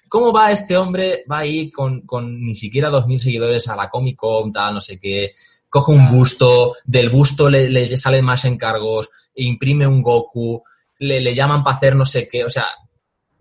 ¿cómo 0.10 0.32
va 0.32 0.52
este 0.52 0.76
hombre? 0.78 1.24
Va 1.30 1.40
ahí 1.40 1.72
con, 1.72 2.02
con 2.02 2.46
ni 2.46 2.56
siquiera 2.56 2.90
2.000 2.90 3.20
seguidores 3.20 3.68
a 3.68 3.76
la 3.76 3.90
Comic 3.90 4.18
Con, 4.18 4.52
tal, 4.52 4.74
no 4.74 4.82
sé 4.82 5.00
qué. 5.00 5.32
Coge 5.70 5.92
un 5.92 6.10
busto, 6.10 6.76
del 6.86 7.10
busto 7.10 7.50
le, 7.50 7.70
le 7.70 7.98
salen 7.98 8.24
más 8.24 8.46
encargos, 8.46 9.10
imprime 9.36 9.86
un 9.86 10.02
Goku, 10.02 10.64
le, 11.00 11.20
le 11.20 11.36
llaman 11.36 11.64
para 11.64 11.76
hacer 11.76 11.96
no 11.96 12.06
sé 12.06 12.28
qué. 12.28 12.46
O 12.46 12.50
sea, 12.50 12.68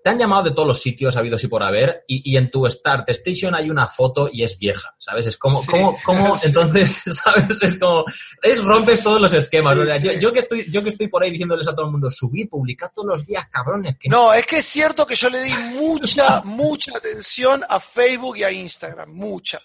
te 0.06 0.10
han 0.10 0.18
llamado 0.20 0.44
de 0.44 0.50
todos 0.52 0.68
los 0.68 0.80
sitios 0.80 1.16
habidos 1.16 1.42
y 1.42 1.48
por 1.48 1.64
haber, 1.64 2.04
y, 2.06 2.30
y 2.32 2.36
en 2.36 2.48
tu 2.48 2.64
Start 2.70 3.10
Station 3.10 3.56
hay 3.56 3.70
una 3.70 3.88
foto 3.88 4.30
y 4.32 4.44
es 4.44 4.56
vieja, 4.56 4.94
¿sabes? 5.00 5.26
Es 5.26 5.36
como, 5.36 5.60
Sí, 5.60 5.66
como, 5.66 5.98
como, 6.04 6.36
sí. 6.38 6.46
entonces, 6.46 7.02
¿sabes? 7.24 7.60
Es 7.60 7.76
como, 7.76 8.04
es 8.40 8.62
rompes 8.62 9.02
todos 9.02 9.20
los 9.20 9.34
esquemas. 9.34 9.76
Sí, 10.00 10.08
yo, 10.20 10.32
que 10.32 10.38
estoy, 10.38 10.70
yo 10.70 10.80
que 10.84 10.90
estoy 10.90 11.08
por 11.08 11.24
ahí 11.24 11.32
diciéndoles 11.32 11.66
a 11.66 11.74
todo 11.74 11.86
el 11.86 11.90
mundo, 11.90 12.08
subid, 12.08 12.48
publicad 12.48 12.92
todos 12.94 13.08
los 13.08 13.26
días, 13.26 13.48
cabrones, 13.50 13.98
que 13.98 14.08
No, 14.08 14.32
es 14.32 14.46
que 14.46 14.58
es 14.58 14.64
cierto 14.64 15.04
que 15.04 15.16
yo 15.16 15.28
le 15.28 15.42
di 15.42 15.52
mucha, 15.74 16.40
mucha 16.42 16.96
atención 16.96 17.64
a 17.68 17.80
Facebook 17.80 18.36
y 18.36 18.44
a 18.44 18.52
Instagram, 18.52 19.10
mucha. 19.10 19.60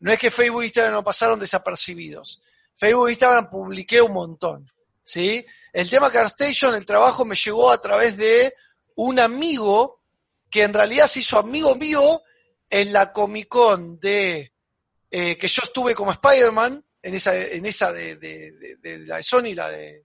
No 0.00 0.10
es 0.10 0.18
que 0.18 0.32
Facebook 0.32 0.62
e 0.62 0.66
Instagram 0.66 0.92
no 0.92 1.04
pasaron 1.04 1.38
desapercibidos. 1.38 2.42
Facebook 2.74 3.06
e 3.06 3.12
Instagram 3.12 3.48
publiqué 3.48 4.02
un 4.02 4.12
montón, 4.12 4.68
¿sí? 5.04 5.46
El 5.72 5.88
tema 5.88 6.10
CarStation, 6.10 6.74
el 6.74 6.84
trabajo 6.84 7.24
me 7.24 7.36
llegó 7.36 7.70
a 7.70 7.80
través 7.80 8.16
de 8.16 8.54
un 8.96 9.18
amigo 9.20 10.00
que 10.50 10.62
en 10.62 10.72
realidad 10.74 11.06
se 11.08 11.20
hizo 11.20 11.38
amigo 11.38 11.74
mío 11.74 12.22
en 12.70 12.92
la 12.92 13.12
Comic 13.12 13.48
Con 13.48 13.98
de 13.98 14.52
eh, 15.10 15.38
que 15.38 15.46
yo 15.48 15.62
estuve 15.64 15.94
como 15.94 16.10
Spider-Man, 16.12 16.84
en 17.02 17.14
esa, 17.14 17.36
en 17.36 17.66
esa 17.66 17.92
de, 17.92 18.16
de- 18.16 18.52
de- 18.52 18.76
de 18.76 18.98
la 19.00 19.16
de 19.18 19.22
Sony, 19.22 19.54
la 19.54 19.68
de... 19.68 20.04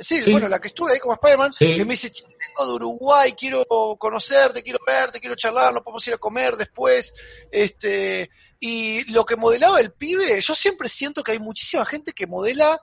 Sí, 0.00 0.22
Sí. 0.22 0.30
bueno, 0.30 0.48
la 0.48 0.60
que 0.60 0.68
estuve 0.68 0.92
ahí 0.92 0.98
como 1.00 1.14
Spider-Man, 1.14 1.52
Sí. 1.52 1.76
que 1.76 1.84
me 1.84 1.94
dice, 1.94 2.10
"Che, 2.12 2.24
vengo 2.26 2.66
de 2.66 2.72
Uruguay, 2.74 3.32
quiero 3.32 3.66
conocerte, 3.98 4.62
quiero 4.62 4.78
verte, 4.86 5.18
quiero 5.18 5.34
charlar, 5.34 5.74
nos 5.74 5.82
podemos 5.82 6.06
ir 6.06 6.14
a 6.14 6.18
comer 6.18 6.56
después. 6.56 7.12
Este, 7.50 8.30
y 8.60 9.02
lo 9.10 9.24
que 9.26 9.34
modelaba 9.36 9.80
el 9.80 9.92
pibe, 9.92 10.40
yo 10.40 10.54
siempre 10.54 10.88
siento 10.88 11.22
que 11.24 11.32
hay 11.32 11.38
muchísima 11.40 11.84
gente 11.84 12.12
que 12.12 12.26
modela 12.28 12.80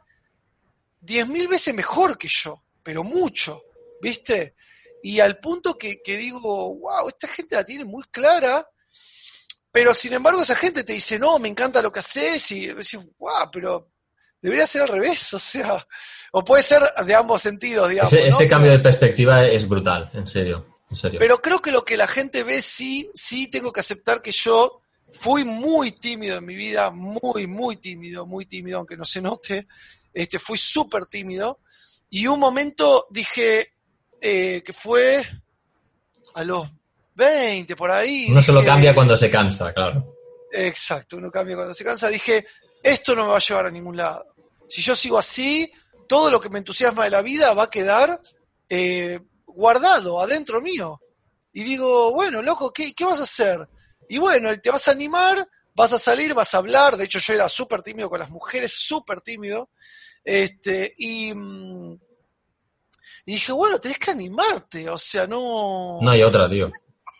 diez 1.00 1.26
mil 1.28 1.48
veces 1.48 1.74
mejor 1.74 2.18
que 2.18 2.28
yo, 2.30 2.62
pero 2.84 3.04
mucho, 3.04 3.64
¿viste? 4.02 4.56
Y 5.04 5.20
al 5.20 5.38
punto 5.40 5.78
que, 5.78 6.02
que 6.04 6.18
digo, 6.18 6.76
wow, 6.76 7.08
esta 7.08 7.28
gente 7.28 7.56
la 7.56 7.64
tiene 7.64 7.86
muy 7.86 8.04
clara, 8.12 8.66
pero 9.72 9.94
sin 9.94 10.14
embargo 10.14 10.42
esa 10.42 10.56
gente 10.56 10.84
te 10.84 10.94
dice, 10.94 11.20
no, 11.20 11.40
me 11.40 11.48
encanta 11.50 11.82
lo 11.82 11.92
que 11.92 12.00
haces, 12.00 12.52
y 12.52 12.68
decís, 12.68 13.00
wow, 13.18 13.50
pero 13.52 13.92
debería 14.42 14.66
ser 14.66 14.82
al 14.84 14.88
revés, 14.90 15.34
o 15.34 15.40
sea, 15.40 15.86
o 16.32 16.44
puede 16.44 16.64
ser 16.64 16.82
de 17.06 17.16
ambos 17.16 17.42
sentidos, 17.42 17.90
digamos. 17.90 18.12
Ese, 18.12 18.24
¿no? 18.24 18.30
ese 18.30 18.38
Pero- 18.40 18.50
cambio 18.50 18.72
de 18.72 18.80
perspectiva 18.80 19.46
es 19.46 19.68
brutal, 19.68 20.10
en 20.14 20.28
serio, 20.28 20.80
en 20.90 20.98
serio. 20.98 21.20
pero 21.20 21.42
creo 21.42 21.62
que 21.62 21.72
lo 21.72 21.84
que 21.86 21.98
la 21.98 22.08
gente 22.08 22.44
ve 22.44 22.62
sí, 22.62 23.10
sí 23.14 23.48
tengo 23.48 23.72
que 23.72 23.82
aceptar 23.82 24.22
que 24.22 24.32
yo 24.32 24.82
fui 25.14 25.46
muy 25.46 25.94
tímido 25.94 26.38
en 26.38 26.46
mi 26.46 26.56
vida, 26.56 26.90
muy, 26.90 27.48
muy 27.48 27.78
tímido, 27.78 28.26
muy 28.26 28.46
tímido, 28.46 28.80
aunque 28.80 28.98
no 28.98 29.06
se 29.06 29.22
note. 29.22 29.68
Este, 30.14 30.38
fui 30.40 30.58
súper 30.58 31.06
tímido. 31.06 31.62
Y 32.10 32.28
un 32.28 32.40
momento 32.40 33.08
dije 33.10 33.74
eh, 34.22 34.62
que 34.66 34.74
fue 34.74 35.24
a 36.36 36.44
los 36.44 36.68
20 37.16 37.76
por 37.76 37.92
ahí. 37.92 38.28
Uno 38.30 38.42
se 38.42 38.52
lo 38.52 38.60
dije- 38.60 38.72
cambia 38.72 38.94
cuando 38.94 39.18
se 39.18 39.30
cansa, 39.30 39.74
claro. 39.74 40.16
Exacto, 40.52 41.18
uno 41.18 41.30
cambia 41.32 41.56
cuando 41.56 41.74
se 41.74 41.84
cansa. 41.84 42.10
Dije, 42.10 42.46
esto 42.84 43.16
no 43.16 43.24
me 43.26 43.32
va 43.32 43.38
a 43.38 43.42
llevar 43.42 43.66
a 43.68 43.72
ningún 43.72 43.98
lado. 43.98 44.26
Si 44.70 44.82
yo 44.82 44.96
sigo 44.96 45.18
así, 45.18 45.72
todo 46.08 46.30
lo 46.32 46.40
que 46.40 46.50
me 46.50 46.60
entusiasma 46.60 47.04
de 47.06 47.10
la 47.12 47.22
vida 47.22 47.54
va 47.54 47.64
a 47.64 47.70
quedar 47.70 48.20
eh, 48.70 49.20
guardado 49.46 50.22
adentro 50.22 50.62
mío. 50.62 51.02
Y 51.54 51.64
digo, 51.64 52.12
bueno, 52.14 52.42
loco, 52.42 52.72
¿qué, 52.72 52.94
qué 52.94 53.04
vas 53.06 53.20
a 53.20 53.24
hacer? 53.24 53.68
Y 54.10 54.20
bueno, 54.20 54.50
te 54.60 54.70
vas 54.70 54.88
a 54.88 54.92
animar, 54.92 55.48
vas 55.74 55.92
a 55.94 56.00
salir, 56.00 56.34
vas 56.34 56.54
a 56.54 56.60
hablar. 56.60 56.96
De 56.98 57.06
hecho, 57.06 57.20
yo 57.20 57.34
era 57.34 57.50
súper 57.50 57.82
tímido 57.82 58.10
con 58.10 58.20
las 58.20 58.30
mujeres, 58.30 58.74
súper 58.74 59.22
tímido. 59.22 59.70
Este, 60.24 60.94
y, 60.98 61.34
mm, 61.34 61.98
y 63.28 63.34
dije, 63.34 63.52
bueno, 63.52 63.78
tenés 63.78 64.00
que 64.00 64.12
animarte. 64.12 64.90
O 64.90 64.98
sea, 64.98 65.28
no 65.28 66.00
No 66.02 66.10
hay 66.12 66.24
otra, 66.24 66.50
tío. 66.50 66.72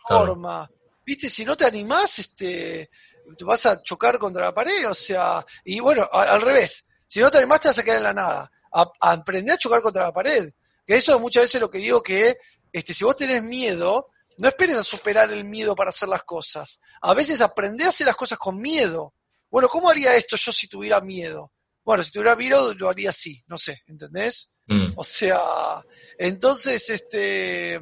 Claro. 0.06 0.26
forma. 0.26 0.68
Viste, 1.04 1.28
si 1.28 1.44
no 1.44 1.54
te 1.54 1.66
animás, 1.66 2.18
este, 2.18 2.90
te 3.36 3.44
vas 3.44 3.66
a 3.66 3.82
chocar 3.82 4.18
contra 4.18 4.46
la 4.46 4.54
pared, 4.54 4.88
o 4.90 4.94
sea, 4.94 5.44
y 5.64 5.80
bueno, 5.80 6.08
a- 6.10 6.32
al 6.32 6.40
revés, 6.40 6.86
si 7.06 7.20
no 7.20 7.30
te 7.30 7.36
animás 7.38 7.60
te 7.60 7.68
vas 7.68 7.78
a 7.78 7.82
quedar 7.82 7.98
en 7.98 8.02
la 8.04 8.12
nada. 8.14 8.50
A, 8.72 8.82
a 9.00 9.12
aprender 9.12 9.54
a 9.54 9.58
chocar 9.58 9.80
contra 9.82 10.04
la 10.04 10.12
pared. 10.12 10.50
Que 10.86 10.96
eso 10.96 11.14
es 11.14 11.20
muchas 11.20 11.42
veces 11.44 11.60
lo 11.60 11.68
que 11.70 11.78
digo 11.78 12.02
que, 12.02 12.38
este, 12.72 12.94
si 12.94 13.04
vos 13.04 13.16
tenés 13.16 13.42
miedo, 13.42 14.08
no 14.38 14.48
esperes 14.48 14.76
a 14.76 14.84
superar 14.84 15.30
el 15.30 15.44
miedo 15.44 15.74
para 15.74 15.90
hacer 15.90 16.08
las 16.08 16.22
cosas. 16.22 16.80
A 17.02 17.12
veces 17.12 17.40
aprendés 17.42 17.86
a 17.86 17.90
hacer 17.90 18.06
las 18.06 18.16
cosas 18.16 18.38
con 18.38 18.56
miedo. 18.58 19.12
Bueno, 19.50 19.68
¿cómo 19.68 19.90
haría 19.90 20.14
esto 20.16 20.36
yo 20.36 20.52
si 20.52 20.68
tuviera 20.68 21.00
miedo? 21.02 21.52
Bueno, 21.84 22.02
si 22.02 22.10
tuviera 22.12 22.34
miedo 22.36 22.72
lo 22.74 22.88
haría 22.88 23.10
así, 23.10 23.42
no 23.46 23.56
sé, 23.58 23.82
¿entendés? 23.86 24.48
Mm. 24.68 24.92
O 24.96 25.02
sea, 25.04 25.84
entonces, 26.18 26.90
este, 26.90 27.80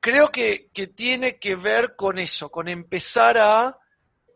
creo 0.00 0.30
que, 0.30 0.68
que 0.72 0.88
tiene 0.88 1.38
que 1.38 1.54
ver 1.54 1.94
con 1.96 2.18
eso, 2.18 2.50
con 2.50 2.68
empezar 2.68 3.38
a 3.38 3.78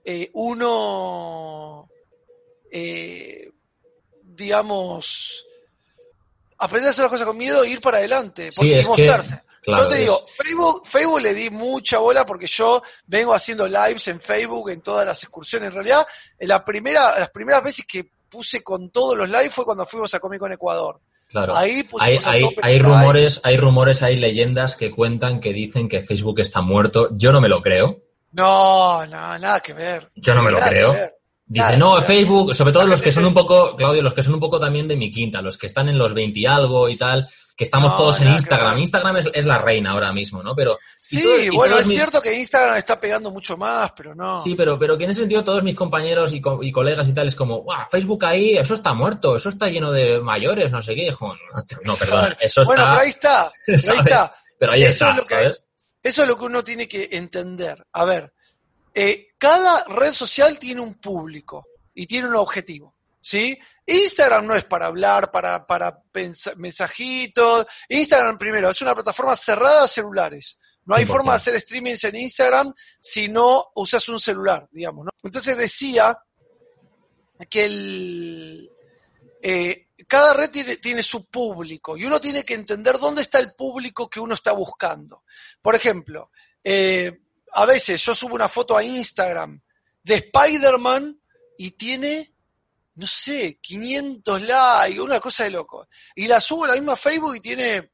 eh, 0.05 0.31
uno, 0.35 1.89
eh, 2.71 3.51
digamos, 4.23 5.47
aprender 6.59 6.89
a 6.89 6.91
hacer 6.93 7.03
las 7.05 7.11
cosas 7.11 7.27
con 7.27 7.37
miedo 7.37 7.65
e 7.65 7.71
ir 7.71 7.81
para 7.81 7.99
adelante, 7.99 8.51
Sí, 8.51 8.57
porque 8.57 8.73
es 8.73 8.79
y 8.79 8.83
que, 8.83 8.89
mostrarse. 8.89 9.41
claro, 9.63 9.85
Yo 9.85 9.89
te 9.89 9.97
digo, 9.97 10.27
Facebook, 10.27 10.87
Facebook 10.87 11.21
le 11.21 11.35
di 11.35 11.51
mucha 11.51 11.99
bola 11.99 12.25
porque 12.25 12.47
yo 12.47 12.83
vengo 13.07 13.35
haciendo 13.35 13.67
lives 13.67 14.07
en 14.09 14.21
Facebook 14.21 14.71
en 14.71 14.83
todas 14.83 15.07
las 15.07 15.23
excursiones. 15.23 15.69
En 15.69 15.75
realidad, 15.75 16.07
en 16.39 16.49
la 16.49 16.65
primera, 16.65 17.19
las 17.19 17.31
primeras 17.31 17.65
veces 17.65 17.85
que 17.87 18.11
puse 18.35 18.65
con 18.65 18.91
todos 18.91 19.17
los 19.17 19.31
lives 19.31 19.55
fue 19.55 19.65
cuando 19.65 19.87
fuimos 19.87 20.13
a 20.13 20.19
Comic 20.19 20.41
Con 20.41 20.53
Ecuador. 20.53 21.01
claro. 21.29 21.55
Ahí 21.57 21.89
Hay, 22.01 22.19
hay, 22.25 22.49
hay 22.61 22.79
rumores, 22.81 23.41
hay 23.45 23.57
rumores, 23.57 24.03
hay 24.03 24.17
leyendas 24.17 24.75
que 24.75 24.91
cuentan 24.91 25.39
que 25.39 25.53
dicen 25.53 25.89
que 25.89 26.03
Facebook 26.03 26.41
está 26.41 26.61
muerto. 26.61 27.11
Yo 27.13 27.31
no 27.31 27.41
me 27.41 27.49
lo 27.49 27.63
creo. 27.63 28.01
No, 28.33 29.07
no, 29.07 29.39
nada 29.39 29.61
que 29.61 29.73
ver. 29.73 30.11
Yo 30.17 30.35
no 30.35 30.43
me 30.43 30.51
lo 30.51 30.59
Nada 30.59 30.71
creo. 30.71 30.95
Dice, 31.47 31.77
no. 31.77 32.01
Facebook, 32.01 32.55
sobre 32.55 32.73
todo 32.73 32.87
los 32.87 33.03
que 33.03 33.13
son 33.13 33.25
un 33.27 33.35
poco, 33.35 33.77
Claudio, 33.77 34.03
los 34.03 34.15
que 34.15 34.23
son 34.23 34.35
un 34.35 34.41
poco 34.41 34.59
también 34.59 34.89
de 34.89 34.97
mi 34.97 35.11
quinta, 35.13 35.43
los 35.43 35.59
que 35.59 35.67
están 35.67 35.89
en 35.89 35.99
los 35.99 36.15
20 36.15 36.39
y 36.41 36.47
algo 36.47 36.89
y 36.89 36.97
tal, 36.97 37.29
que 37.57 37.65
estamos 37.65 37.93
No, 37.93 37.97
todos 37.99 38.21
en 38.21 38.29
Instagram. 38.29 38.79
Instagram 38.79 39.17
es, 39.19 39.31
es 39.33 39.45
la 39.47 39.59
reina 39.59 39.91
ahora 39.93 40.13
mismo, 40.13 40.43
¿no? 40.43 40.57
Pero 40.57 40.79
Sí, 40.99 41.51
bueno, 41.55 41.77
es 41.79 41.87
mis- 41.87 41.97
cierto 41.97 42.21
que 42.23 42.37
Instagram 42.37 42.77
está 42.79 42.99
pegando 42.99 43.31
mucho 43.31 43.57
más, 43.57 43.93
pero 43.93 44.15
no. 44.15 44.43
Sí, 44.43 44.55
pero, 44.57 44.79
pero 44.79 44.97
que 44.99 45.05
en 45.05 45.11
ese 45.11 45.21
sentido 45.21 45.45
todos 45.45 45.63
mis 45.63 45.77
compañeros 45.77 46.33
y, 46.33 46.41
co- 46.41 46.63
y 46.63 46.73
colegas 46.73 47.07
y 47.09 47.13
tal 47.13 47.29
es 47.29 47.37
como, 47.37 47.63
"Buah, 47.63 47.87
Facebook 47.91 48.25
ahí, 48.25 48.57
eso 48.57 48.75
está 48.75 48.95
muerto, 48.95 49.37
eso 49.37 49.51
está 49.51 49.69
lleno 49.69 49.93
de 49.93 50.21
mayores, 50.21 50.73
no 50.73 50.81
sé 50.83 50.95
qué. 50.97 51.09
Hijo, 51.09 51.29
no, 51.35 51.63
no, 51.85 51.97
perdona, 51.99 52.37
eso 52.41 52.63
está... 52.63 52.75
bueno, 52.75 52.85
pero 52.89 53.01
ahí 53.01 53.09
está. 53.11 53.53
Pero 53.67 53.79
ahí 53.93 53.99
está. 53.99 54.35
Pero 54.59 54.73
ahí 54.73 54.83
Eso 54.83 54.91
está, 54.93 55.11
es 55.11 55.17
lo 55.19 55.25
que- 55.25 55.35
¿sabes? 55.35 55.67
Eso 56.03 56.23
es 56.23 56.29
lo 56.29 56.39
que 56.39 56.45
uno 56.45 56.65
tiene 56.65 56.89
que 56.89 57.09
entender. 57.13 57.85
A 57.93 58.05
ver, 58.05 58.33
eh, 58.95 59.29
cada 59.45 59.85
red 59.89 60.13
social 60.15 60.59
tiene 60.59 60.81
un 60.81 60.95
público 60.95 61.67
y 61.93 62.07
tiene 62.07 62.29
un 62.29 62.37
objetivo, 62.37 62.97
¿sí? 63.21 63.59
Instagram 63.85 64.47
no 64.47 64.55
es 64.55 64.65
para 64.65 64.87
hablar, 64.87 65.31
para, 65.31 65.67
para 65.67 66.03
mensajitos. 66.57 67.67
Instagram, 67.91 68.39
primero, 68.39 68.71
es 68.71 68.81
una 68.81 68.95
plataforma 68.95 69.37
cerrada 69.37 69.85
a 69.85 69.89
celulares. 69.89 70.59
No 70.87 70.95
hay 70.95 71.05
100%. 71.05 71.09
forma 71.09 71.33
de 71.33 71.37
hacer 71.37 71.61
streamings 71.61 72.05
en 72.05 72.17
Instagram 72.17 72.75
si 72.99 73.29
no 73.29 73.67
usas 73.75 74.09
un 74.09 74.19
celular, 74.19 74.67
digamos. 74.73 75.09
Entonces 75.23 75.59
decía 75.59 76.19
que 77.51 78.67
eh, 79.43 79.89
cada 80.09 80.33
red 80.33 80.51
tiene, 80.51 80.79
tiene 80.79 81.03
su 81.03 81.27
público 81.27 81.99
y 81.99 82.07
uno 82.07 82.19
tiene 82.19 82.45
que 82.45 82.55
entender 82.55 82.99
dónde 82.99 83.21
está 83.21 83.41
el 83.41 83.53
público 83.53 84.09
que 84.09 84.21
uno 84.21 84.37
está 84.37 84.53
buscando. 84.53 85.23
Por 85.61 85.75
ejemplo, 85.75 86.31
eh, 86.65 87.24
a 87.55 87.65
veces 87.67 88.03
yo 88.05 88.15
subo 88.15 88.35
una 88.35 88.49
foto 88.49 88.77
a 88.77 88.83
Instagram 88.85 89.61
de 90.03 90.15
Spider-Man 90.17 91.19
y 91.59 91.71
tiene, 91.73 92.29
no 92.97 93.07
sé, 93.07 93.59
500 93.61 94.43
likes, 94.43 95.01
una 95.01 95.21
cosa 95.21 95.45
de 95.45 95.51
loco. 95.51 95.89
Y 96.15 96.27
la 96.27 96.41
subo 96.41 96.65
a 96.65 96.69
la 96.69 96.75
misma 96.75 96.97
Facebook 96.97 97.37
y 97.37 97.41
tiene 97.41 97.91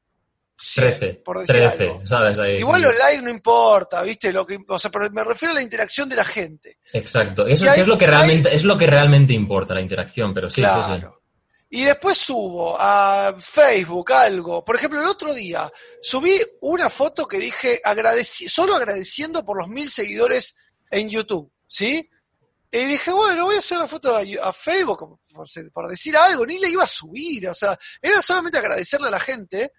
100, 0.57 0.87
13, 0.89 1.13
por 1.25 1.39
decir 1.39 1.55
13, 1.55 1.83
algo. 1.87 2.07
¿sabes? 2.07 2.37
Ahí, 2.39 2.57
Igual 2.57 2.81
sí. 2.81 2.87
los 2.87 2.97
likes 2.97 3.21
no 3.23 3.29
importa, 3.31 4.01
¿viste? 4.03 4.31
Lo 4.31 4.45
que, 4.45 4.59
o 4.67 4.77
sea, 4.79 4.91
pero 4.91 5.09
me 5.11 5.23
refiero 5.23 5.51
a 5.53 5.55
la 5.55 5.61
interacción 5.61 6.07
de 6.09 6.15
la 6.15 6.23
gente. 6.25 6.77
Exacto. 6.93 7.47
Eso 7.47 7.69
hay- 7.69 7.81
es 7.81 7.87
lo 7.87 7.97
que 7.97 8.05
hay- 8.05 8.11
realmente, 8.11 8.55
es 8.55 8.63
lo 8.63 8.77
que 8.77 8.85
realmente 8.87 9.33
importa, 9.33 9.73
la 9.73 9.81
interacción, 9.81 10.33
pero 10.33 10.49
sí, 10.49 10.61
sí, 10.61 10.67
sí. 10.95 11.05
Y 11.73 11.85
después 11.85 12.17
subo 12.17 12.75
a 12.77 13.33
Facebook 13.39 14.11
algo. 14.11 14.63
Por 14.63 14.75
ejemplo, 14.75 14.99
el 14.99 15.07
otro 15.07 15.33
día 15.33 15.71
subí 16.01 16.37
una 16.59 16.89
foto 16.89 17.25
que 17.25 17.39
dije 17.39 17.81
solo 18.49 18.75
agradeciendo 18.75 19.45
por 19.45 19.57
los 19.57 19.69
mil 19.69 19.89
seguidores 19.89 20.53
en 20.89 21.09
YouTube, 21.09 21.49
¿sí? 21.69 22.09
Y 22.69 22.77
dije, 22.77 23.13
bueno, 23.13 23.45
voy 23.45 23.55
a 23.55 23.59
hacer 23.59 23.77
una 23.77 23.87
foto 23.87 24.17
a, 24.17 24.21
a 24.43 24.51
Facebook 24.51 25.21
por, 25.73 25.89
decir 25.89 26.17
algo, 26.17 26.45
ni 26.45 26.59
le 26.59 26.69
iba 26.69 26.83
a 26.83 26.87
subir, 26.87 27.47
o 27.47 27.53
sea, 27.53 27.79
era 28.01 28.21
solamente 28.21 28.57
agradecerle 28.57 29.07
a 29.07 29.11
la 29.11 29.19
gente. 29.21 29.71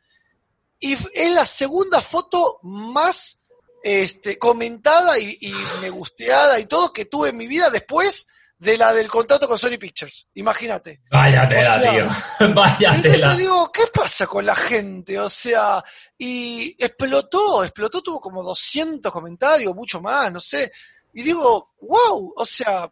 Y 0.81 0.97
es 1.13 1.35
la 1.35 1.45
segunda 1.45 2.01
foto 2.01 2.59
más 2.63 3.39
este, 3.85 4.39
comentada 4.39 5.19
y, 5.19 5.37
y 5.43 5.53
me 5.83 5.91
gusteada 5.91 6.59
y 6.59 6.65
todo 6.65 6.91
que 6.91 7.05
tuve 7.05 7.29
en 7.29 7.37
mi 7.37 7.47
vida 7.47 7.69
después 7.69 8.27
de 8.63 8.77
la 8.77 8.93
del 8.93 9.09
contrato 9.09 9.49
con 9.49 9.59
Sony 9.59 9.77
Pictures. 9.77 10.29
Imagínate. 10.35 11.01
Vaya 11.11 11.49
tela, 11.49 11.81
tío. 11.81 12.49
Vaya 12.55 12.95
entonces 12.95 13.37
digo, 13.37 13.73
¿qué 13.73 13.83
pasa 13.93 14.29
con 14.29 14.47
la 14.47 14.55
gente? 14.55 15.19
O 15.19 15.29
sea, 15.29 15.83
y 16.17 16.77
explotó, 16.79 17.65
explotó, 17.65 18.01
tuvo 18.01 18.21
como 18.21 18.41
200 18.45 19.11
comentarios, 19.11 19.75
mucho 19.75 20.01
más, 20.01 20.33
no 20.33 20.39
sé. 20.39 20.71
Y 21.13 21.23
digo, 21.23 21.73
wow, 21.81 22.35
o 22.37 22.47
sea, 22.47 22.89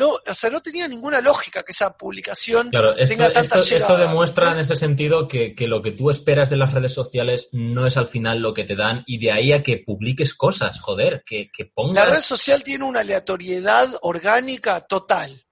no, 0.00 0.12
o 0.26 0.34
sea, 0.34 0.48
no 0.48 0.62
tenía 0.62 0.88
ninguna 0.88 1.20
lógica 1.20 1.62
que 1.62 1.72
esa 1.72 1.94
publicación 1.94 2.70
tenga 2.70 3.30
tanta 3.30 3.58
esto, 3.58 3.76
esto, 3.76 3.98
demuestra 3.98 4.52
en 4.52 4.60
ese 4.60 4.74
sentido 4.74 5.28
que, 5.28 5.54
que, 5.54 5.68
lo 5.68 5.82
que 5.82 5.92
tú 5.92 6.08
esperas 6.08 6.48
de 6.48 6.56
las 6.56 6.72
redes 6.72 6.94
sociales 6.94 7.50
no 7.52 7.86
es 7.86 7.98
al 7.98 8.06
final 8.06 8.40
lo 8.40 8.54
que 8.54 8.64
te 8.64 8.76
dan 8.76 9.04
y 9.06 9.18
de 9.18 9.30
ahí 9.30 9.52
a 9.52 9.62
que 9.62 9.76
publiques 9.76 10.32
cosas, 10.32 10.80
joder, 10.80 11.22
que, 11.26 11.50
que 11.52 11.66
pongas... 11.66 12.06
La 12.06 12.14
red 12.14 12.22
social 12.22 12.64
tiene 12.64 12.86
una 12.86 13.00
aleatoriedad 13.00 13.90
orgánica 14.00 14.80
total. 14.80 15.44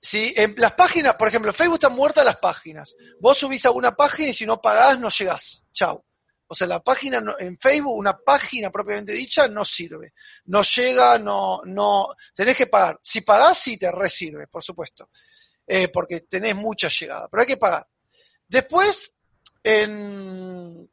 ¿sí? 0.00 0.32
En 0.36 0.54
las 0.56 0.72
páginas, 0.72 1.16
por 1.16 1.26
ejemplo, 1.26 1.52
Facebook 1.52 1.78
están 1.78 1.96
muertas 1.96 2.24
las 2.24 2.36
páginas. 2.36 2.94
Vos 3.18 3.38
subís 3.38 3.66
a 3.66 3.72
una 3.72 3.96
página 3.96 4.28
y 4.28 4.34
si 4.34 4.46
no 4.46 4.62
pagás 4.62 5.00
no 5.00 5.08
llegás. 5.08 5.64
Chau. 5.74 6.05
O 6.48 6.54
sea, 6.54 6.66
la 6.66 6.82
página 6.82 7.22
en 7.38 7.58
Facebook, 7.58 7.96
una 7.96 8.16
página 8.16 8.70
propiamente 8.70 9.12
dicha, 9.12 9.48
no 9.48 9.64
sirve. 9.64 10.12
No 10.46 10.62
llega, 10.62 11.18
no, 11.18 11.60
no, 11.64 12.14
tenés 12.34 12.56
que 12.56 12.66
pagar. 12.66 12.98
Si 13.02 13.22
pagás, 13.22 13.58
sí 13.58 13.76
te 13.76 13.90
resirve, 13.90 14.46
por 14.46 14.62
supuesto. 14.62 15.10
Eh, 15.66 15.88
porque 15.88 16.20
tenés 16.20 16.54
mucha 16.54 16.88
llegada, 16.88 17.28
pero 17.28 17.40
hay 17.40 17.46
que 17.46 17.56
pagar. 17.56 17.86
Después, 18.46 19.18
en, 19.64 20.88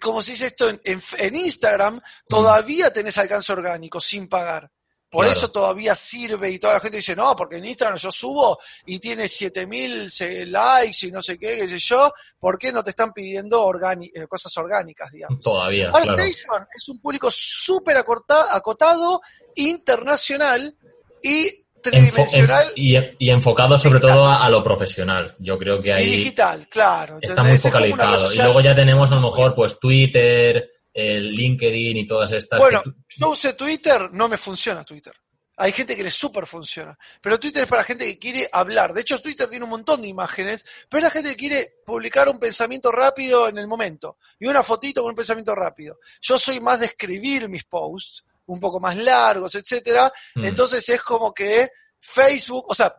como 0.00 0.22
se 0.22 0.30
dice 0.32 0.46
esto, 0.46 0.68
en, 0.68 0.80
en 0.82 1.36
Instagram, 1.36 2.00
todavía 2.26 2.90
tenés 2.92 3.18
alcance 3.18 3.52
orgánico 3.52 4.00
sin 4.00 4.28
pagar. 4.28 4.70
Por 5.10 5.26
eso 5.26 5.50
todavía 5.50 5.94
sirve 5.94 6.50
y 6.50 6.58
toda 6.58 6.74
la 6.74 6.80
gente 6.80 6.98
dice, 6.98 7.16
no, 7.16 7.34
porque 7.34 7.56
en 7.56 7.64
Instagram 7.64 7.96
yo 7.96 8.12
subo 8.12 8.58
y 8.84 8.98
tiene 8.98 9.26
7000 9.26 10.10
likes 10.50 11.06
y 11.06 11.10
no 11.10 11.22
sé 11.22 11.38
qué, 11.38 11.56
qué 11.58 11.68
sé 11.68 11.78
yo, 11.78 12.12
¿por 12.38 12.58
qué 12.58 12.72
no 12.72 12.84
te 12.84 12.90
están 12.90 13.12
pidiendo 13.14 13.70
eh, 13.72 14.26
cosas 14.28 14.54
orgánicas, 14.58 15.10
digamos? 15.10 15.40
Todavía. 15.40 15.90
ArtStation 15.90 16.66
es 16.76 16.88
un 16.88 17.00
público 17.00 17.30
súper 17.30 17.96
acotado, 17.96 19.22
internacional 19.54 20.76
y 21.22 21.64
tridimensional. 21.82 22.66
y, 22.74 23.30
enfocado 23.30 23.78
sobre 23.78 24.00
todo 24.00 24.28
a, 24.28 24.48
lo 24.50 24.62
profesional. 24.62 25.34
Yo 25.38 25.58
creo 25.58 25.80
que 25.80 25.92
ahí. 25.92 26.06
Y 26.06 26.16
digital, 26.16 26.68
claro. 26.68 27.18
Está 27.22 27.42
muy 27.42 27.56
focalizado. 27.56 28.32
Y 28.32 28.36
luego 28.36 28.60
ya 28.60 28.74
tenemos 28.74 29.10
a 29.10 29.14
lo 29.14 29.22
mejor 29.22 29.54
pues 29.54 29.78
Twitter 29.78 30.68
el 30.98 31.28
LinkedIn 31.28 31.96
y 31.96 32.06
todas 32.06 32.32
estas. 32.32 32.58
Bueno, 32.58 32.82
yo 33.08 33.30
usé 33.30 33.52
Twitter, 33.52 34.10
no 34.12 34.28
me 34.28 34.36
funciona 34.36 34.84
Twitter. 34.84 35.14
Hay 35.60 35.72
gente 35.72 35.96
que 35.96 36.04
le 36.04 36.10
súper 36.10 36.46
funciona. 36.46 36.96
Pero 37.20 37.38
Twitter 37.38 37.64
es 37.64 37.68
para 37.68 37.82
gente 37.82 38.04
que 38.06 38.18
quiere 38.18 38.48
hablar. 38.52 38.92
De 38.92 39.00
hecho, 39.00 39.18
Twitter 39.20 39.48
tiene 39.48 39.64
un 39.64 39.70
montón 39.70 40.00
de 40.00 40.08
imágenes, 40.08 40.64
pero 40.88 40.98
es 40.98 41.04
la 41.04 41.10
gente 41.10 41.30
que 41.30 41.36
quiere 41.36 41.74
publicar 41.84 42.28
un 42.28 42.38
pensamiento 42.38 42.92
rápido 42.92 43.48
en 43.48 43.58
el 43.58 43.66
momento. 43.66 44.18
Y 44.38 44.46
una 44.46 44.62
fotito 44.62 45.02
con 45.02 45.10
un 45.10 45.16
pensamiento 45.16 45.54
rápido. 45.54 45.98
Yo 46.20 46.38
soy 46.38 46.60
más 46.60 46.78
de 46.80 46.86
escribir 46.86 47.48
mis 47.48 47.64
posts, 47.64 48.24
un 48.46 48.60
poco 48.60 48.78
más 48.78 48.96
largos, 48.96 49.54
etcétera. 49.56 50.12
Mm. 50.36 50.44
Entonces 50.44 50.88
es 50.88 51.02
como 51.02 51.34
que 51.34 51.68
Facebook, 52.00 52.66
o 52.68 52.74
sea, 52.74 52.94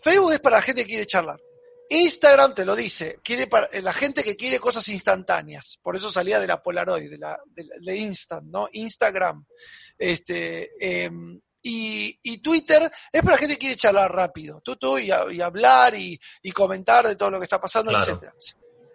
Facebook 0.00 0.32
es 0.32 0.40
para 0.40 0.56
la 0.56 0.62
gente 0.62 0.82
que 0.82 0.88
quiere 0.88 1.06
charlar. 1.06 1.40
Instagram 1.88 2.54
te 2.54 2.64
lo 2.64 2.74
dice, 2.74 3.20
quiere 3.22 3.46
para, 3.46 3.68
la 3.80 3.92
gente 3.92 4.22
que 4.22 4.36
quiere 4.36 4.58
cosas 4.58 4.88
instantáneas, 4.88 5.78
por 5.82 5.96
eso 5.96 6.10
salía 6.10 6.40
de 6.40 6.46
la 6.46 6.62
Polaroid, 6.62 7.10
de 7.10 7.18
la 7.18 7.38
de, 7.46 7.96
Instant, 7.96 8.44
¿no? 8.44 8.68
Instagram. 8.72 9.44
Este, 9.98 10.70
em, 10.78 11.40
y, 11.62 12.18
y, 12.22 12.38
Twitter 12.38 12.90
es 13.12 13.22
para 13.22 13.34
la 13.34 13.38
gente 13.38 13.54
que 13.54 13.60
quiere 13.60 13.76
charlar 13.76 14.12
rápido, 14.12 14.60
tú, 14.62 14.76
tú, 14.76 14.98
y, 14.98 15.10
hablar 15.10 15.94
y, 15.96 16.18
comentar 16.52 17.08
de 17.08 17.16
todo 17.16 17.30
lo 17.30 17.38
que 17.38 17.44
está 17.44 17.60
pasando, 17.60 17.96
etcétera 17.96 18.32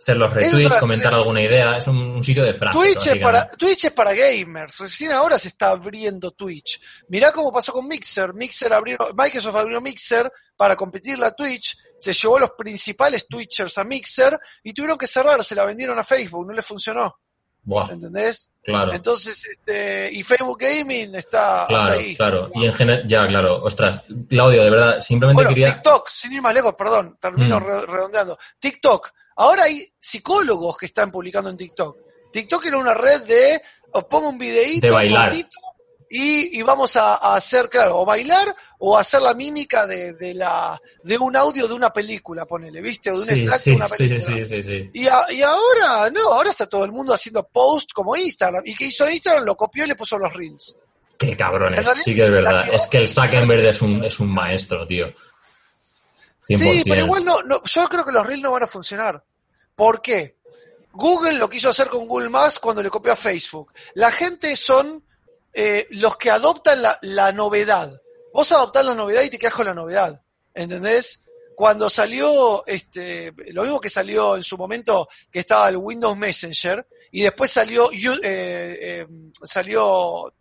hacer 0.01 0.17
los 0.17 0.33
retweets, 0.33 0.77
comentar 0.77 1.13
alguna 1.13 1.41
idea, 1.41 1.77
es 1.77 1.87
un, 1.87 2.23
sitio 2.23 2.43
de 2.43 2.53
frases. 2.53 2.81
Twitch 2.81 3.07
es, 3.07 3.21
para, 3.21 3.49
Twitch 3.51 3.85
es 3.85 3.91
para 3.91 4.13
gamers, 4.13 4.79
recién 4.79 5.11
ahora 5.11 5.37
se 5.37 5.49
está 5.49 5.69
abriendo 5.69 6.31
Twitch. 6.31 6.81
Mirá 7.09 7.31
cómo 7.31 7.51
pasó 7.51 7.71
con 7.71 7.87
Mixer, 7.87 8.33
Mixer 8.33 8.73
abrió, 8.73 8.97
Microsoft 9.15 9.55
abrió 9.55 9.79
Mixer 9.79 10.31
para 10.57 10.75
competir 10.75 11.19
la 11.19 11.31
Twitch, 11.31 11.77
se 11.97 12.13
llevó 12.13 12.39
los 12.39 12.51
principales 12.51 13.27
Twitchers 13.27 13.77
a 13.77 13.83
Mixer 13.83 14.39
y 14.63 14.73
tuvieron 14.73 14.97
que 14.97 15.07
cerrar, 15.07 15.43
se 15.43 15.55
la 15.55 15.65
vendieron 15.65 15.97
a 15.99 16.03
Facebook, 16.03 16.47
no 16.47 16.53
le 16.53 16.61
funcionó. 16.61 17.19
¿Entendés? 17.91 18.51
Claro. 18.63 18.91
Entonces, 18.91 19.45
este, 19.45 20.09
y 20.11 20.23
Facebook 20.23 20.57
Gaming 20.59 21.13
está 21.13 21.65
claro, 21.67 21.91
ahí. 21.91 22.15
Claro, 22.15 22.51
y 22.55 22.65
en 22.65 22.73
general, 22.73 23.03
ya, 23.05 23.27
claro, 23.27 23.63
ostras, 23.63 24.03
Claudio, 24.27 24.63
de 24.63 24.69
verdad, 24.71 25.01
simplemente 25.01 25.45
quería... 25.47 25.73
TikTok, 25.73 26.09
sin 26.09 26.33
ir 26.33 26.41
más 26.41 26.55
lejos, 26.55 26.73
perdón, 26.73 27.17
termino 27.21 27.59
mm. 27.59 27.63
redondeando. 27.85 28.37
TikTok, 28.59 29.11
Ahora 29.35 29.63
hay 29.63 29.85
psicólogos 29.99 30.77
que 30.77 30.85
están 30.85 31.11
publicando 31.11 31.49
en 31.49 31.57
TikTok. 31.57 31.97
TikTok 32.31 32.65
era 32.65 32.77
una 32.77 32.93
red 32.93 33.21
de 33.21 33.61
os 33.93 34.03
pongo 34.05 34.29
un 34.29 34.37
videíto 34.37 34.87
de 34.87 34.93
bailar. 34.93 35.33
Y, 36.13 36.59
y, 36.59 36.61
vamos 36.61 36.97
a, 36.97 37.15
hacer, 37.15 37.69
claro, 37.69 37.99
o 37.99 38.05
bailar 38.05 38.53
o 38.79 38.97
hacer 38.97 39.21
la 39.21 39.33
mímica 39.33 39.87
de, 39.87 40.11
de, 40.15 40.33
la, 40.33 40.77
de 41.03 41.17
un 41.17 41.37
audio 41.37 41.69
de 41.69 41.73
una 41.73 41.93
película, 41.93 42.45
ponele, 42.45 42.81
¿viste? 42.81 43.11
O 43.11 43.13
de 43.17 43.23
un 43.23 43.29
extracto 43.29 43.69
de 43.69 43.75
una 43.77 43.87
película. 43.87 44.21
Sí, 44.21 44.45
sí, 44.45 44.61
sí, 44.61 44.89
y, 44.93 45.03
y, 45.03 45.41
ahora, 45.41 46.09
no, 46.09 46.33
ahora 46.33 46.49
está 46.49 46.65
todo 46.65 46.83
el 46.83 46.91
mundo 46.91 47.13
haciendo 47.13 47.47
post 47.47 47.91
como 47.93 48.17
Instagram. 48.17 48.61
Y 48.65 48.75
que 48.75 48.87
hizo 48.87 49.09
Instagram, 49.09 49.45
lo 49.45 49.55
copió 49.55 49.85
y 49.85 49.87
le 49.87 49.95
puso 49.95 50.17
los 50.17 50.33
reels. 50.33 50.75
Qué 51.17 51.33
cabrones, 51.33 51.87
sí 52.03 52.13
que 52.13 52.25
es 52.25 52.31
verdad. 52.31 52.65
Es 52.73 52.87
que 52.87 52.97
el 52.97 53.07
Zuckerberg 53.07 53.67
es 53.67 53.81
un, 53.81 54.03
es 54.03 54.19
un 54.19 54.33
maestro, 54.33 54.85
tío. 54.85 55.13
Sí, 56.41 56.83
pero 56.85 57.01
igual 57.05 57.23
no, 57.23 57.41
no, 57.43 57.63
yo 57.63 57.87
creo 57.87 58.03
que 58.03 58.11
los 58.11 58.25
reels 58.25 58.43
no 58.43 58.51
van 58.51 58.63
a 58.63 58.67
funcionar. 58.67 59.23
¿Por 59.75 60.01
qué? 60.01 60.37
Google 60.93 61.33
lo 61.33 61.49
quiso 61.49 61.69
hacer 61.69 61.87
con 61.87 62.07
Google 62.07 62.29
Más 62.29 62.59
cuando 62.59 62.83
le 62.83 62.89
copió 62.89 63.13
a 63.13 63.17
Facebook. 63.17 63.73
La 63.93 64.11
gente 64.11 64.55
son 64.55 65.03
eh, 65.53 65.87
los 65.91 66.17
que 66.17 66.29
adoptan 66.29 66.81
la, 67.01 67.31
novedad. 67.31 68.01
Vos 68.33 68.51
adoptás 68.51 68.85
la 68.85 68.95
novedad 68.95 69.23
y 69.23 69.29
te 69.29 69.37
quedas 69.37 69.53
con 69.53 69.65
la 69.65 69.73
novedad. 69.73 70.21
¿Entendés? 70.53 71.21
Cuando 71.55 71.89
salió, 71.89 72.65
este, 72.65 73.33
lo 73.51 73.63
mismo 73.63 73.79
que 73.79 73.89
salió 73.89 74.35
en 74.35 74.43
su 74.43 74.57
momento, 74.57 75.07
que 75.31 75.39
estaba 75.39 75.69
el 75.69 75.77
Windows 75.77 76.17
Messenger, 76.17 76.85
y 77.11 77.21
después 77.21 77.51
salió, 77.51 77.91
eh, 77.91 78.19
eh, 78.23 79.07
salió 79.43 80.33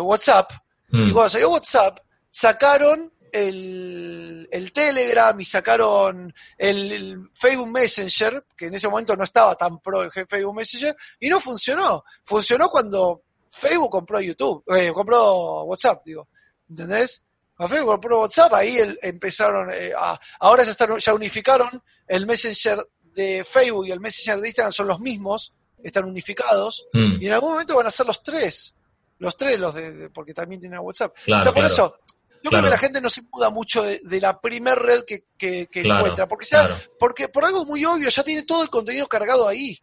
WhatsApp, 0.00 0.52
y 0.92 0.96
mm. 0.96 1.12
cuando 1.12 1.28
salió 1.28 1.50
WhatsApp, 1.50 1.98
sacaron 2.30 3.12
el, 3.32 4.48
el, 4.50 4.72
Telegram 4.72 5.38
y 5.40 5.44
sacaron 5.44 6.32
el, 6.56 7.30
Facebook 7.34 7.68
Messenger, 7.68 8.44
que 8.56 8.66
en 8.66 8.74
ese 8.74 8.88
momento 8.88 9.16
no 9.16 9.24
estaba 9.24 9.56
tan 9.56 9.80
pro 9.80 10.02
el 10.02 10.10
Facebook 10.10 10.54
Messenger, 10.54 10.96
y 11.18 11.28
no 11.28 11.40
funcionó. 11.40 12.04
Funcionó 12.24 12.68
cuando 12.68 13.22
Facebook 13.50 13.90
compró 13.90 14.20
YouTube, 14.20 14.64
eh, 14.76 14.92
compró 14.92 15.64
WhatsApp, 15.64 16.02
digo. 16.04 16.28
¿Entendés? 16.68 17.22
Cuando 17.56 17.74
Facebook 17.74 17.92
compró 17.92 18.20
WhatsApp, 18.20 18.54
ahí 18.54 18.78
empezaron 19.02 19.70
eh, 19.72 19.92
a, 19.96 20.18
ahora 20.40 20.64
ya, 20.64 20.70
están, 20.70 20.98
ya 20.98 21.14
unificaron 21.14 21.82
el 22.06 22.26
Messenger 22.26 22.86
de 23.14 23.44
Facebook 23.44 23.86
y 23.86 23.92
el 23.92 24.00
Messenger 24.00 24.40
de 24.40 24.48
Instagram 24.48 24.72
son 24.72 24.88
los 24.88 25.00
mismos, 25.00 25.52
están 25.82 26.04
unificados, 26.04 26.86
mm. 26.92 27.20
y 27.20 27.26
en 27.26 27.32
algún 27.32 27.52
momento 27.52 27.76
van 27.76 27.86
a 27.86 27.90
ser 27.90 28.06
los 28.06 28.22
tres 28.22 28.76
los 29.20 29.36
tres, 29.36 29.60
los 29.60 29.74
de, 29.74 30.10
porque 30.10 30.34
también 30.34 30.60
tienen 30.60 30.80
WhatsApp. 30.80 31.14
o 31.14 31.42
sea, 31.42 31.52
por 31.52 31.64
eso, 31.64 31.94
yo 32.42 32.50
creo 32.50 32.62
que 32.62 32.70
la 32.70 32.78
gente 32.78 33.00
no 33.00 33.08
se 33.08 33.22
muda 33.22 33.50
mucho 33.50 33.82
de, 33.82 34.20
la 34.20 34.40
primer 34.40 34.78
red 34.78 35.02
que, 35.04 35.68
encuentra, 35.72 36.26
porque, 36.26 36.46
sea, 36.46 36.68
porque 36.98 37.28
por 37.28 37.44
algo 37.44 37.64
muy 37.64 37.84
obvio 37.84 38.08
ya 38.08 38.22
tiene 38.22 38.42
todo 38.42 38.62
el 38.62 38.70
contenido 38.70 39.06
cargado 39.06 39.46
ahí. 39.46 39.78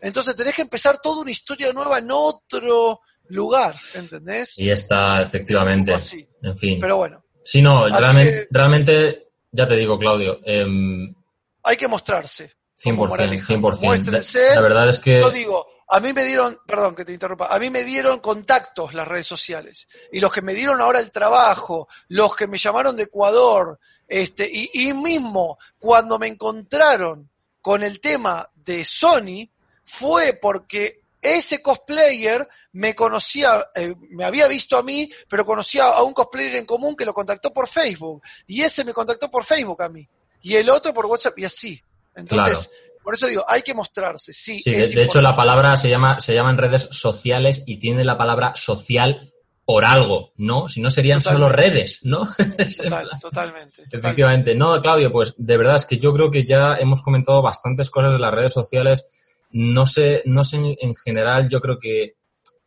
Entonces 0.00 0.34
tenés 0.34 0.54
que 0.54 0.62
empezar 0.62 0.98
toda 0.98 1.22
una 1.22 1.30
historia 1.30 1.72
nueva 1.72 1.98
en 1.98 2.08
otro 2.10 3.00
lugar, 3.28 3.74
¿entendés? 3.94 4.58
Y 4.58 4.70
está, 4.70 5.22
efectivamente. 5.22 5.94
En 6.42 6.56
fin. 6.56 6.78
Pero 6.80 6.96
bueno. 6.96 7.24
Sí, 7.44 7.62
no, 7.62 7.88
realmente, 7.88 8.48
realmente, 8.50 9.28
ya 9.50 9.66
te 9.66 9.76
digo, 9.76 9.98
Claudio. 9.98 10.40
Em, 10.44 11.14
hay 11.62 11.76
que 11.76 11.88
mostrarse. 11.88 12.52
100%, 12.82 13.42
100%. 13.44 13.82
Muéstrense. 13.82 14.54
La 14.54 14.60
verdad 14.60 14.88
es 14.88 14.98
que... 14.98 15.20
Yo 15.20 15.30
digo, 15.30 15.66
a 15.92 15.98
mí 15.98 16.12
me 16.12 16.24
dieron, 16.24 16.58
perdón 16.66 16.94
que 16.94 17.04
te 17.04 17.12
interrumpa, 17.12 17.46
a 17.46 17.58
mí 17.58 17.68
me 17.68 17.82
dieron 17.82 18.20
contactos 18.20 18.94
las 18.94 19.08
redes 19.08 19.26
sociales. 19.26 19.88
Y 20.12 20.20
los 20.20 20.32
que 20.32 20.40
me 20.40 20.54
dieron 20.54 20.80
ahora 20.80 21.00
el 21.00 21.10
trabajo, 21.10 21.88
los 22.08 22.36
que 22.36 22.46
me 22.46 22.58
llamaron 22.58 22.96
de 22.96 23.04
Ecuador, 23.04 23.78
este, 24.06 24.48
y, 24.52 24.92
mismo 24.94 25.58
cuando 25.78 26.18
me 26.18 26.28
encontraron 26.28 27.28
con 27.60 27.82
el 27.82 28.00
tema 28.00 28.48
de 28.54 28.84
Sony, 28.84 29.48
fue 29.84 30.38
porque 30.40 31.00
ese 31.20 31.60
cosplayer 31.60 32.48
me 32.72 32.94
conocía, 32.94 33.68
eh, 33.74 33.94
me 34.10 34.24
había 34.24 34.46
visto 34.46 34.76
a 34.76 34.84
mí, 34.84 35.10
pero 35.28 35.44
conocía 35.44 35.88
a 35.88 36.02
un 36.04 36.12
cosplayer 36.12 36.56
en 36.56 36.66
común 36.66 36.96
que 36.96 37.04
lo 37.04 37.12
contactó 37.12 37.52
por 37.52 37.68
Facebook. 37.68 38.22
Y 38.46 38.62
ese 38.62 38.84
me 38.84 38.94
contactó 38.94 39.28
por 39.28 39.44
Facebook 39.44 39.82
a 39.82 39.88
mí. 39.88 40.08
Y 40.42 40.54
el 40.54 40.70
otro 40.70 40.94
por 40.94 41.06
WhatsApp 41.06 41.38
y 41.38 41.44
así. 41.44 41.82
Entonces, 42.14 42.70
por 43.10 43.16
eso 43.16 43.26
digo, 43.26 43.44
hay 43.48 43.62
que 43.62 43.74
mostrarse. 43.74 44.32
Sí, 44.32 44.62
de, 44.64 45.02
hecho 45.02 45.20
la 45.20 45.34
palabra 45.34 45.76
se 45.76 45.90
llama, 45.90 46.20
se 46.20 46.32
llama 46.32 46.50
en 46.50 46.58
redes 46.58 46.82
sociales 46.92 47.64
y 47.66 47.78
tiene 47.78 48.04
la 48.04 48.16
palabra 48.16 48.52
social 48.54 49.32
por 49.64 49.84
algo, 49.84 50.30
¿no? 50.36 50.68
Si 50.68 50.80
no 50.80 50.92
serían 50.92 51.20
solo 51.20 51.48
redes, 51.48 52.02
¿no? 52.04 52.28
totalmente. 53.20 53.82
Efectivamente. 53.90 54.54
No, 54.54 54.80
Claudio, 54.80 55.10
pues 55.10 55.34
de 55.36 55.56
verdad 55.56 55.74
es 55.74 55.86
que 55.86 55.98
yo 55.98 56.12
creo 56.12 56.30
que 56.30 56.46
ya 56.46 56.76
hemos 56.76 57.02
comentado 57.02 57.42
bastantes 57.42 57.90
cosas 57.90 58.12
de 58.12 58.20
las 58.20 58.32
redes 58.32 58.52
sociales. 58.52 59.04
No 59.50 59.86
sé, 59.86 60.22
no 60.26 60.44
sé 60.44 60.76
en 60.80 60.94
general, 60.94 61.48
yo 61.48 61.60
creo 61.60 61.80
que, 61.80 62.14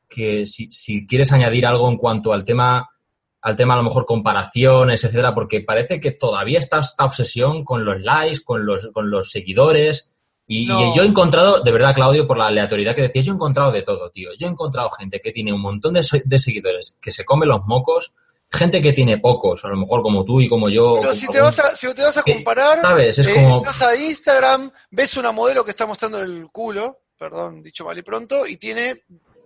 que 0.09 0.45
si, 0.45 0.69
si 0.73 1.07
quieres 1.07 1.31
añadir 1.31 1.65
algo 1.65 1.87
en 1.87 1.95
cuanto 1.95 2.33
al 2.33 2.43
tema 2.43 2.89
al 3.41 3.55
tema 3.55 3.75
a 3.75 3.77
lo 3.77 3.83
mejor 3.83 4.05
comparaciones, 4.05 5.05
etcétera, 5.05 5.33
porque 5.33 5.61
parece 5.61 6.01
que 6.01 6.11
todavía 6.11 6.59
está 6.59 6.79
esta 6.79 7.05
obsesión 7.05 7.63
con 7.63 7.85
los 7.85 8.01
likes, 8.01 8.41
con 8.43 8.65
los, 8.65 8.89
con 8.93 9.09
los 9.09 9.31
seguidores, 9.31 10.12
y, 10.45 10.67
yo 10.67 11.03
he 11.03 11.05
encontrado, 11.05 11.61
de 11.61 11.71
verdad, 11.71 11.95
Claudio, 11.95 12.27
por 12.27 12.37
la 12.37 12.47
aleatoriedad 12.47 12.95
que 12.95 13.03
decías, 13.03 13.25
yo 13.25 13.31
he 13.31 13.35
encontrado 13.35 13.71
de 13.71 13.81
todo, 13.81 14.09
tío. 14.11 14.29
Yo 14.37 14.47
he 14.47 14.49
encontrado 14.49 14.89
gente 14.91 15.21
que 15.21 15.31
tiene 15.31 15.53
un 15.53 15.61
montón 15.61 15.93
de, 15.93 16.03
seguidores, 16.03 16.97
que 17.01 17.11
se 17.11 17.23
come 17.23 17.45
los 17.45 17.65
mocos, 17.65 18.13
gente 18.51 18.81
que 18.81 18.91
tiene 18.91 19.19
pocos, 19.19 19.63
a 19.63 19.69
lo 19.69 19.77
mejor 19.77 20.01
como 20.01 20.25
tú 20.25 20.41
y 20.41 20.49
como 20.49 20.69
yo. 20.69 20.99
Pero 21.01 21.13
si, 21.13 21.27
te 21.27 21.39
vas 21.39 21.57
a, 21.59 21.75
si 21.75 21.91
te 21.93 22.03
vas 22.03 22.17
a 22.17 22.23
comparar, 22.23 22.81
¿sabes? 22.81 23.19
Es 23.19 23.27
eh, 23.27 23.47
vas 23.63 23.81
a 23.81 23.95
Instagram, 23.95 24.71
ves 24.91 25.17
una 25.17 25.31
modelo 25.31 25.63
que 25.63 25.71
está 25.71 25.85
mostrando 25.85 26.21
el 26.21 26.47
culo, 26.51 26.99
perdón, 27.17 27.63
dicho 27.63 27.85
mal 27.85 27.97
y 27.97 28.03
pronto, 28.03 28.45
y 28.45 28.57
tiene 28.57 29.03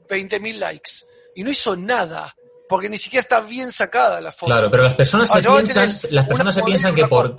20.000 0.10 0.58
likes. 0.58 0.92
Y 1.36 1.44
no 1.44 1.52
hizo 1.52 1.76
nada 1.76 2.36
porque 2.68 2.90
ni 2.90 2.98
siquiera 2.98 3.22
está 3.22 3.40
bien 3.42 3.72
sacada 3.72 4.20
la 4.20 4.32
foto. 4.32 4.48
Claro, 4.48 4.70
pero 4.70 4.84
las 4.84 4.96
personas 4.96 5.30
se 5.30 5.48
piensan, 5.48 5.90
las 6.10 6.28
personas 6.28 6.56
se 6.56 6.64
piensan 6.64 6.96
que 6.96 7.06
por 7.06 7.38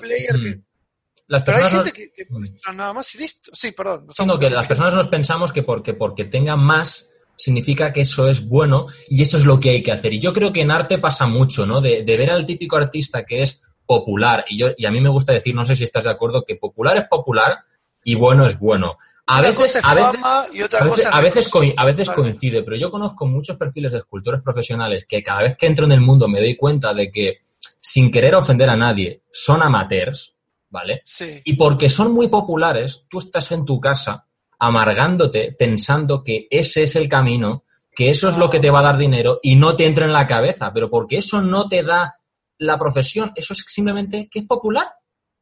las 1.28 1.42
personas 1.42 1.70
Pero 1.70 1.82
hay 1.82 1.90
gente 1.90 2.10
que, 2.14 2.24
que 2.24 2.72
nada 2.72 2.92
más 2.92 3.14
y 3.14 3.18
listo. 3.18 3.50
Sí, 3.54 3.72
perdón. 3.72 4.08
Sino 4.16 4.38
que 4.38 4.50
las 4.50 4.66
personas 4.66 4.94
nos 4.94 5.08
pensamos 5.08 5.52
que 5.52 5.62
porque, 5.62 5.94
porque 5.94 6.24
tenga 6.24 6.56
más 6.56 7.12
significa 7.36 7.92
que 7.92 8.00
eso 8.00 8.28
es 8.28 8.48
bueno 8.48 8.86
y 9.08 9.22
eso 9.22 9.36
es 9.36 9.44
lo 9.44 9.60
que 9.60 9.70
hay 9.70 9.82
que 9.82 9.92
hacer. 9.92 10.12
Y 10.12 10.20
yo 10.20 10.32
creo 10.32 10.52
que 10.52 10.62
en 10.62 10.70
arte 10.70 10.98
pasa 10.98 11.26
mucho, 11.26 11.66
¿no? 11.66 11.80
De, 11.80 12.02
de 12.02 12.16
ver 12.16 12.30
al 12.30 12.44
típico 12.44 12.76
artista 12.76 13.24
que 13.24 13.42
es 13.42 13.62
popular, 13.86 14.44
y, 14.48 14.58
yo, 14.58 14.68
y 14.76 14.84
a 14.84 14.90
mí 14.90 15.00
me 15.00 15.08
gusta 15.08 15.32
decir, 15.32 15.54
no 15.54 15.64
sé 15.64 15.74
si 15.74 15.84
estás 15.84 16.04
de 16.04 16.10
acuerdo, 16.10 16.44
que 16.44 16.56
popular 16.56 16.98
es 16.98 17.04
popular 17.08 17.60
y 18.04 18.16
bueno 18.16 18.46
es 18.46 18.58
bueno. 18.58 18.98
A 19.26 19.40
veces, 19.42 19.78
a 19.82 19.94
veces, 19.94 20.20
a 20.24 21.20
veces, 21.20 21.52
a 21.76 21.84
veces 21.84 22.10
coincide, 22.10 22.62
pero 22.62 22.76
yo 22.76 22.90
conozco 22.90 23.26
muchos 23.26 23.58
perfiles 23.58 23.92
de 23.92 23.98
escultores 23.98 24.42
profesionales 24.42 25.04
que 25.06 25.22
cada 25.22 25.42
vez 25.42 25.56
que 25.56 25.66
entro 25.66 25.84
en 25.84 25.92
el 25.92 26.00
mundo 26.00 26.28
me 26.28 26.40
doy 26.40 26.56
cuenta 26.56 26.94
de 26.94 27.10
que, 27.10 27.40
sin 27.78 28.10
querer 28.10 28.34
ofender 28.34 28.70
a 28.70 28.76
nadie, 28.76 29.22
son 29.30 29.62
amateurs, 29.62 30.37
¿vale? 30.70 31.02
Sí. 31.04 31.40
Y 31.44 31.56
porque 31.56 31.88
son 31.88 32.12
muy 32.12 32.28
populares, 32.28 33.06
tú 33.08 33.18
estás 33.18 33.52
en 33.52 33.64
tu 33.64 33.80
casa 33.80 34.26
amargándote 34.58 35.54
pensando 35.56 36.22
que 36.22 36.48
ese 36.50 36.82
es 36.82 36.96
el 36.96 37.08
camino, 37.08 37.64
que 37.94 38.10
eso 38.10 38.28
es 38.28 38.36
lo 38.36 38.50
que 38.50 38.60
te 38.60 38.70
va 38.70 38.80
a 38.80 38.84
dar 38.84 38.98
dinero 38.98 39.38
y 39.42 39.56
no 39.56 39.76
te 39.76 39.86
entra 39.86 40.04
en 40.04 40.12
la 40.12 40.26
cabeza, 40.26 40.72
pero 40.72 40.90
porque 40.90 41.18
eso 41.18 41.40
no 41.40 41.68
te 41.68 41.82
da 41.82 42.16
la 42.58 42.78
profesión, 42.78 43.32
eso 43.34 43.52
es 43.52 43.64
simplemente 43.66 44.28
que 44.30 44.40
es 44.40 44.46
popular. 44.46 44.86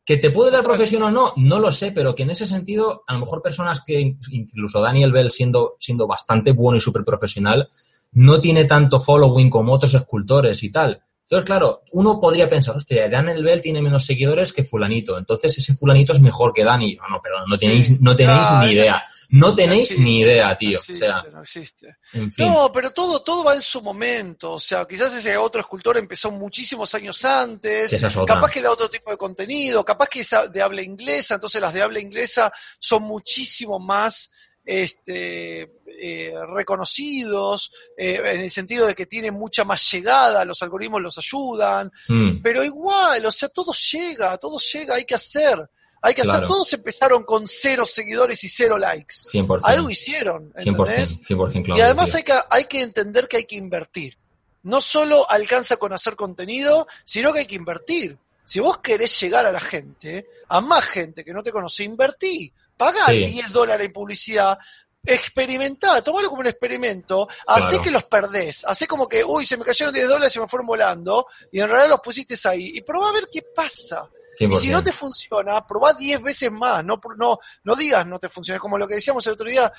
Que 0.05 0.19
te 0.19 0.31
puede 0.31 0.53
dar 0.53 0.63
profesión 0.63 1.03
o 1.03 1.11
no, 1.11 1.33
no 1.35 1.59
lo 1.59 1.73
sé, 1.73 1.91
pero 1.91 2.15
que 2.15 2.23
en 2.23 2.31
ese 2.31 2.47
sentido, 2.47 3.03
a 3.09 3.15
lo 3.15 3.21
mejor 3.21 3.43
personas 3.43 3.83
que, 3.85 4.17
incluso 4.31 4.81
Daniel 4.81 5.11
Bell 5.11 5.33
siendo, 5.33 5.75
siendo 5.81 6.07
bastante 6.07 6.53
bueno 6.53 6.77
y 6.77 6.81
súper 6.81 7.05
profesional, 7.05 7.69
no 8.13 8.41
tiene 8.41 8.67
tanto 8.67 9.01
following 9.01 9.51
como 9.51 9.73
otros 9.73 9.95
escultores 9.95 10.63
y 10.63 10.71
tal. 10.71 11.03
Entonces, 11.29 11.45
claro, 11.45 11.83
uno 11.91 12.21
podría 12.21 12.49
pensar, 12.49 12.77
hostia, 12.77 13.09
Daniel 13.09 13.43
Bell 13.43 13.61
tiene 13.61 13.83
menos 13.83 14.07
seguidores 14.07 14.53
que 14.53 14.63
fulanito, 14.63 15.19
entonces 15.19 15.59
ese 15.59 15.75
fulanito 15.75 16.13
es 16.13 16.21
mejor 16.21 16.53
que 16.53 16.63
Dani. 16.63 16.95
No, 16.95 17.09
no, 17.09 17.21
perdón, 17.21 17.45
no 17.49 17.59
tenéis, 17.59 18.01
no 18.01 18.15
tenéis 18.15 18.47
ni 18.61 18.73
idea. 18.73 19.03
No 19.31 19.53
tenéis 19.55 19.99
ni 19.99 20.21
idea, 20.21 20.57
tío. 20.57 20.79
No 20.79 20.95
o 20.95 20.97
sea, 20.97 21.25
no 21.33 21.43
existe. 21.43 21.97
No, 22.39 22.71
pero 22.73 22.93
todo, 22.93 23.25
todo 23.25 23.43
va 23.43 23.55
en 23.55 23.63
su 23.63 23.83
momento. 23.83 24.53
O 24.53 24.61
sea, 24.61 24.87
quizás 24.87 25.17
ese 25.17 25.37
otro 25.37 25.61
escultor 25.61 25.99
empezó 25.99 26.31
muchísimos 26.31 26.95
años 26.95 27.25
antes. 27.25 27.97
capaz 28.25 28.51
que 28.51 28.63
da 28.63 28.71
otro 28.71 28.89
tipo 28.89 29.11
de 29.11 29.17
contenido, 29.17 29.85
capaz 29.85 30.07
que 30.07 30.21
es 30.21 30.31
de 30.53 30.63
habla 30.63 30.83
inglesa, 30.83 31.35
entonces 31.35 31.61
las 31.61 31.75
de 31.75 31.83
habla 31.83 31.99
inglesa 31.99 32.53
son 32.79 33.03
muchísimo 33.03 33.81
más 33.81 34.31
este, 34.65 35.76
eh, 36.01 36.33
reconocidos, 36.49 37.71
eh, 37.97 38.21
en 38.25 38.41
el 38.43 38.51
sentido 38.51 38.87
de 38.87 38.95
que 38.95 39.07
tienen 39.07 39.35
mucha 39.35 39.65
más 39.65 39.91
llegada, 39.91 40.45
los 40.45 40.63
algoritmos 40.63 41.03
los 41.03 41.19
ayudan, 41.19 41.91
mm. 42.09 42.43
pero 42.43 42.63
igual, 42.65 43.25
o 43.25 43.33
sea, 43.33 43.49
todo 43.49 43.73
llega, 43.73 44.37
todo 44.39 44.59
llega, 44.59 44.95
hay 44.95 45.05
que 45.05 45.15
hacer. 45.15 45.59
Hay 46.03 46.15
que 46.15 46.23
hacer, 46.23 46.47
todos 46.47 46.73
empezaron 46.73 47.25
con 47.25 47.49
cero 47.49 47.85
seguidores 47.85 48.45
y 48.45 48.49
cero 48.49 48.79
likes. 48.79 49.17
Algo 49.65 49.91
hicieron, 49.91 50.53
¿entendés? 50.55 51.19
100%, 51.21 51.77
y 51.77 51.81
además 51.81 52.15
hay 52.15 52.23
que, 52.23 52.35
hay 52.49 52.65
que 52.67 52.83
entender 52.83 53.27
que 53.27 53.39
hay 53.39 53.45
que 53.45 53.57
invertir. 53.57 54.17
No 54.63 54.81
solo 54.81 55.29
alcanza 55.29 55.79
con 55.79 55.93
hacer 55.93 56.15
contenido, 56.15 56.87
sino 57.05 57.33
que 57.33 57.41
hay 57.41 57.47
que 57.47 57.57
invertir. 57.57 58.19
Si 58.45 58.61
vos 58.61 58.79
querés 58.79 59.19
llegar 59.21 59.47
a 59.47 59.53
la 59.53 59.59
gente, 59.59 60.29
a 60.49 60.61
más 60.61 60.85
gente 60.85 61.25
que 61.25 61.33
no 61.33 61.43
te 61.43 61.51
conoce, 61.51 61.83
invertí. 61.83 62.53
Pagá 62.77 63.11
10 63.11 63.53
dólares 63.53 63.87
en 63.87 63.93
publicidad, 63.93 64.59
experimentá, 65.07 66.03
tomalo 66.03 66.29
como 66.29 66.41
un 66.41 66.49
experimento, 66.49 67.29
así 67.47 67.79
que 67.81 67.91
los 67.91 68.05
perdés, 68.05 68.65
así 68.67 68.87
como 68.87 69.09
que, 69.09 69.25
uy, 69.25 69.47
se 69.47 69.57
me 69.57 69.65
cayeron 69.65 69.95
10 69.95 70.09
dólares 70.09 70.33
y 70.33 70.35
se 70.35 70.41
me 70.41 70.49
fueron 70.49 70.67
volando, 70.67 71.27
y 71.53 71.61
en 71.61 71.69
realidad 71.69 71.91
los 71.91 72.01
pusiste 72.01 72.35
ahí, 72.49 72.73
y 72.75 72.81
probá 72.83 73.11
a 73.11 73.13
ver 73.13 73.29
qué 73.33 73.43
pasa. 73.43 74.09
Y 74.39 74.55
si 74.57 74.69
no 74.69 74.83
te 74.83 74.93
funciona, 74.93 75.67
probá 75.67 75.95
10 75.95 76.21
veces 76.23 76.53
más, 76.53 76.85
no, 76.85 77.01
no, 77.17 77.39
no 77.65 77.75
digas 77.75 78.07
no 78.07 78.19
te 78.19 78.29
funciona, 78.29 78.61
como 78.61 78.77
lo 78.77 78.87
que 78.87 78.97
decíamos 78.97 79.27
el 79.27 79.33
otro 79.35 79.49
día, 79.49 79.73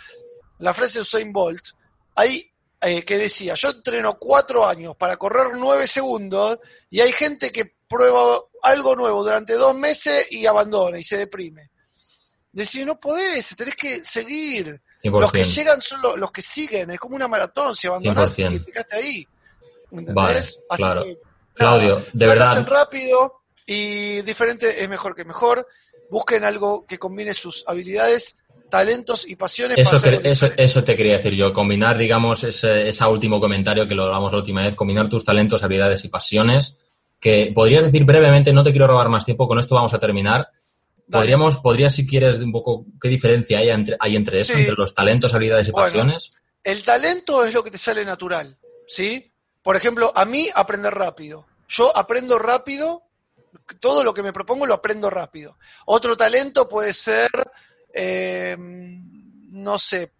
la 0.60 0.74
frase 0.74 0.96
de 0.96 1.02
Usain 1.02 1.32
Bolt, 1.32 1.68
eh, 2.82 3.04
que 3.04 3.18
decía, 3.18 3.54
yo 3.56 3.70
entreno 3.70 4.18
4 4.18 4.66
años 4.66 4.96
para 4.96 5.18
correr 5.18 5.52
9 5.56 5.86
segundos, 5.88 6.60
y 6.90 7.02
hay 7.02 7.12
gente 7.12 7.52
que 7.52 7.76
prueba 7.88 8.40
algo 8.64 8.96
nuevo 8.96 9.24
durante 9.24 9.54
2 9.54 9.76
meses 9.76 10.28
y 10.32 10.46
abandona 10.46 10.98
y 10.98 11.04
se 11.04 11.18
deprime. 11.18 11.70
Decir, 12.52 12.86
no 12.88 13.00
podés, 13.00 13.56
tenés 13.56 13.76
que 13.76 14.04
seguir. 14.04 14.82
Los 15.04 15.32
que 15.32 15.44
llegan 15.44 15.82
son 15.82 16.02
los, 16.02 16.32
que 16.32 16.42
siguen, 16.42 16.92
es 16.92 17.00
como 17.00 17.16
una 17.16 17.28
maratón, 17.28 17.76
si 17.76 17.88
abandonás, 17.88 18.36
que 18.36 18.60
te 18.60 18.72
quedaste 18.72 18.96
ahí. 18.96 19.28
¿Entendés? 19.92 20.60
claro. 20.76 21.06
Claudio, 21.54 22.04
de 22.14 22.28
verdad. 22.28 22.68
rápido 22.68 23.42
y 23.66 24.22
diferente 24.22 24.84
es 24.84 24.90
mejor 24.90 25.16
que 25.16 25.26
mejor. 25.26 25.68
Busquen 26.10 26.44
algo 26.44 26.86
que 26.86 26.98
combine 26.98 27.34
sus 27.34 27.66
habilidades, 27.68 28.38
talentos 28.70 29.28
y 29.28 29.36
pasiones. 29.36 29.78
Eso, 29.78 30.00
te, 30.00 30.30
eso, 30.30 30.50
eso 30.56 30.84
te 30.84 30.96
quería 30.96 31.14
decir 31.14 31.34
yo, 31.34 31.52
combinar, 31.52 31.98
digamos, 31.98 32.44
ese, 32.44 32.88
ese 32.88 33.06
último 33.06 33.40
comentario 33.40 33.88
que 33.88 33.96
lo 33.96 34.06
hablamos 34.06 34.32
la 34.32 34.38
última 34.38 34.62
vez, 34.62 34.76
combinar 34.76 35.10
tus 35.10 35.26
talentos, 35.26 35.64
habilidades 35.64 36.06
y 36.06 36.10
pasiones, 36.10 36.80
que 37.20 37.52
podrías 37.54 37.84
decir 37.84 38.06
brevemente, 38.06 38.54
no 38.54 38.64
te 38.64 38.72
quiero 38.72 38.88
robar 38.88 39.10
más 39.10 39.26
tiempo, 39.26 39.48
con 39.48 39.60
esto 39.60 39.76
vamos 39.76 39.94
a 39.94 40.00
terminar, 40.00 40.50
Podríamos, 41.10 41.58
podrías, 41.58 41.96
si 41.96 42.06
quieres, 42.06 42.40
un 42.40 42.52
poco 42.52 42.86
qué 43.02 43.08
diferencia 43.08 43.60
hay 43.60 43.70
entre, 43.70 43.96
hay 44.00 44.16
entre 44.16 44.42
eso, 44.42 44.54
entre 44.54 44.76
los 44.76 44.94
talentos, 44.94 45.34
habilidades 45.34 45.70
y 45.70 45.72
pasiones. 45.72 46.34
El 46.64 46.84
talento 46.84 47.46
es 47.46 47.54
lo 47.54 47.64
que 47.64 47.72
te 47.72 47.78
sale 47.78 48.04
natural, 48.04 48.58
¿sí? 48.88 49.32
Por 49.64 49.78
ejemplo, 49.78 50.12
a 50.14 50.26
mí 50.26 50.48
aprender 50.54 50.94
rápido. 50.94 51.46
Yo 51.70 51.96
aprendo 51.96 52.38
rápido, 52.40 53.04
todo 53.80 54.04
lo 54.04 54.14
que 54.14 54.24
me 54.24 54.34
propongo 54.34 54.66
lo 54.66 54.74
aprendo 54.74 55.10
rápido. 55.10 55.58
Otro 55.86 56.18
talento 56.18 56.68
puede 56.68 56.94
ser, 56.94 57.30
eh, 57.94 58.56
no 58.58 59.78
sé. 59.78 60.12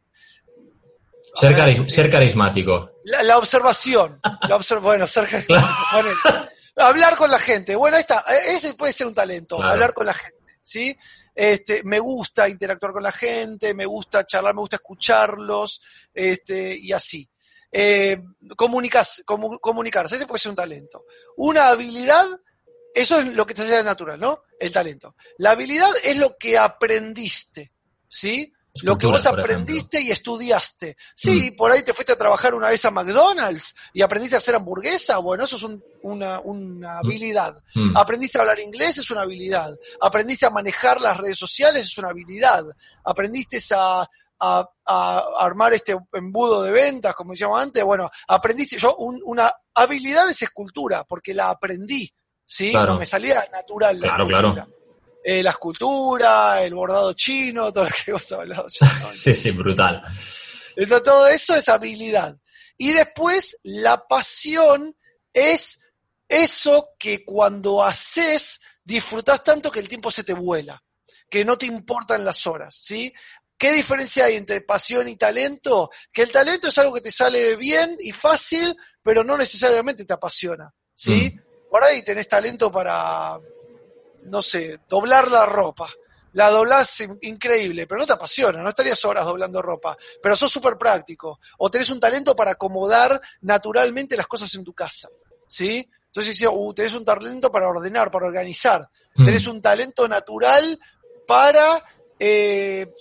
Ser, 1.36 1.90
ser 1.90 2.10
carismático. 2.10 2.92
La, 3.04 3.38
observación. 3.38 4.20
La 4.48 4.58
bueno, 4.80 5.08
ser 5.08 5.46
Hablar 6.78 7.16
con 7.18 7.30
la 7.30 7.40
gente. 7.40 7.76
Bueno, 7.76 7.98
ahí 7.98 8.02
está. 8.02 8.24
E, 8.28 8.56
ese 8.56 8.74
puede 8.74 8.94
ser 8.94 9.08
un 9.08 9.14
talento, 9.14 9.62
hablar 9.62 9.94
con 9.94 10.06
la 10.06 10.14
gente. 10.14 10.37
¿Sí? 10.68 10.96
Este, 11.34 11.82
me 11.84 12.00
gusta 12.00 12.50
interactuar 12.50 12.92
con 12.92 13.04
la 13.04 13.12
gente, 13.12 13.74
me 13.74 13.86
gusta 13.86 14.26
charlar, 14.26 14.54
me 14.54 14.62
gusta 14.62 14.76
escucharlos, 14.76 15.82
este, 16.14 16.78
y 16.78 16.92
así. 16.92 17.28
Eh, 17.72 18.22
comunicarse, 18.56 19.24
ese 20.16 20.28
puede 20.28 20.40
ser 20.40 20.50
un 20.50 20.56
talento. 20.56 21.06
Una 21.38 21.70
habilidad, 21.70 22.26
eso 22.94 23.20
es 23.20 23.34
lo 23.34 23.46
que 23.46 23.54
te 23.54 23.64
sale 23.64 23.84
natural, 23.84 24.20
¿no? 24.20 24.44
El 24.60 24.74
talento. 24.74 25.16
La 25.38 25.52
habilidad 25.52 25.92
es 26.04 26.18
lo 26.18 26.38
que 26.38 26.58
aprendiste, 26.58 27.72
¿sí? 28.10 28.52
Lo 28.84 28.98
que 28.98 29.08
vos 29.08 29.26
aprendiste 29.26 30.02
y 30.02 30.12
estudiaste. 30.12 30.98
Sí, 31.16 31.52
mm. 31.52 31.56
por 31.56 31.72
ahí 31.72 31.84
te 31.84 31.94
fuiste 31.94 32.14
a 32.14 32.18
trabajar 32.18 32.54
una 32.54 32.70
vez 32.70 32.84
a 32.86 32.92
McDonald's 32.92 33.76
y 33.94 34.02
aprendiste 34.02 34.36
a 34.36 34.40
hacer 34.40 34.56
hamburguesa, 34.56 35.18
bueno, 35.20 35.46
eso 35.46 35.56
es 35.56 35.64
una, 36.02 36.40
una, 36.40 36.42
mm. 36.42 36.86
habilidad. 36.86 37.56
Mm. 37.76 37.96
Aprendiste 37.96 38.38
a 38.38 38.42
hablar 38.42 38.60
inglés, 38.60 38.98
es 38.98 39.12
una 39.12 39.22
habilidad. 39.22 39.74
Aprendiste 40.02 40.46
a 40.46 40.50
manejar 40.50 41.02
las 41.02 41.18
redes 41.18 41.38
sociales, 41.38 41.86
es 41.86 41.98
una 41.98 42.10
habilidad. 42.10 42.66
Aprendiste 43.04 43.58
a, 43.76 44.08
a, 44.40 45.24
armar 45.40 45.74
este 45.74 45.96
embudo 46.14 46.64
de 46.64 46.72
ventas, 46.72 47.16
como 47.16 47.32
decíamos 47.32 47.62
antes, 47.62 47.84
bueno, 47.84 48.10
aprendiste, 48.28 48.78
yo 48.78 48.96
una 48.96 49.52
habilidad 49.74 50.30
es 50.30 50.42
escultura, 50.42 51.04
porque 51.04 51.34
la 51.34 51.50
aprendí, 51.50 52.12
¿sí? 52.46 52.74
No 52.74 52.98
me 52.98 53.06
salía 53.06 53.46
natural 53.52 54.00
la 54.00 54.08
claro, 54.08 54.26
escultura. 54.26 54.54
Claro. 54.54 54.77
Eh, 55.30 55.44
la 55.44 55.50
escultura, 55.50 56.64
el 56.64 56.74
bordado 56.74 57.12
chino, 57.12 57.70
todo 57.74 57.84
lo 57.84 57.90
que 57.90 58.12
hemos 58.12 58.32
hablado. 58.32 58.66
sí, 59.14 59.36
sí, 59.36 59.52
brutal. 59.52 60.02
Entonces, 60.74 61.04
todo 61.04 61.28
eso 61.28 61.54
es 61.54 61.68
habilidad. 61.68 62.38
Y 62.78 62.94
después, 62.94 63.60
la 63.64 64.08
pasión 64.08 64.96
es 65.34 65.82
eso 66.30 66.92
que 66.98 67.26
cuando 67.26 67.84
haces 67.84 68.62
disfrutas 68.82 69.44
tanto 69.44 69.70
que 69.70 69.82
el 69.82 69.90
tiempo 69.90 70.12
se 70.12 70.24
te 70.24 70.32
vuela, 70.32 70.82
que 71.30 71.44
no 71.44 71.58
te 71.58 71.66
importan 71.66 72.24
las 72.24 72.48
horas, 72.48 72.74
¿sí? 72.74 73.14
¿Qué 73.58 73.74
diferencia 73.74 74.24
hay 74.24 74.38
entre 74.38 74.62
pasión 74.62 75.10
y 75.10 75.18
talento? 75.18 75.90
Que 76.14 76.22
el 76.22 76.32
talento 76.32 76.70
es 76.70 76.78
algo 76.78 76.94
que 76.94 77.02
te 77.02 77.12
sale 77.12 77.58
bien 77.58 77.98
y 78.00 78.14
fácil, 78.14 78.74
pero 79.04 79.26
no 79.26 79.38
necesariamente 79.38 80.06
te 80.06 80.14
apasiona, 80.14 80.74
¿sí? 80.96 81.36
Mm. 81.36 81.70
Por 81.70 81.84
ahí 81.84 82.02
tenés 82.02 82.30
talento 82.30 82.72
para, 82.72 83.38
no 84.28 84.42
sé, 84.42 84.80
doblar 84.88 85.30
la 85.30 85.46
ropa. 85.46 85.88
La 86.34 86.52
doblás 86.52 87.02
increíble, 87.22 87.88
pero 87.88 88.02
no 88.02 88.06
te 88.06 88.14
apasiona, 88.14 88.62
no 88.62 88.70
estarías 88.70 89.04
horas 89.06 89.26
doblando 89.26 89.60
ropa, 89.60 89.98
pero 90.22 90.36
sos 90.36 90.52
súper 90.52 90.78
práctico. 90.78 91.40
O 91.58 91.72
tenés 91.72 91.90
un 91.90 92.00
talento 92.00 92.36
para 92.36 92.52
acomodar 92.52 93.20
naturalmente 93.42 94.16
las 94.16 94.28
cosas 94.28 94.54
en 94.54 94.64
tu 94.64 94.72
casa, 94.72 95.10
¿sí? 95.48 95.90
Entonces, 96.06 96.48
uh, 96.48 96.74
tenés 96.74 96.94
un 96.94 97.06
talento 97.06 97.52
para 97.52 97.68
ordenar, 97.68 98.12
para 98.12 98.28
organizar. 98.28 98.88
Mm. 99.16 99.26
Tenés 99.26 99.48
un 99.48 99.62
talento 99.62 100.08
natural 100.08 100.80
para 101.28 101.84
eh, 102.20 102.92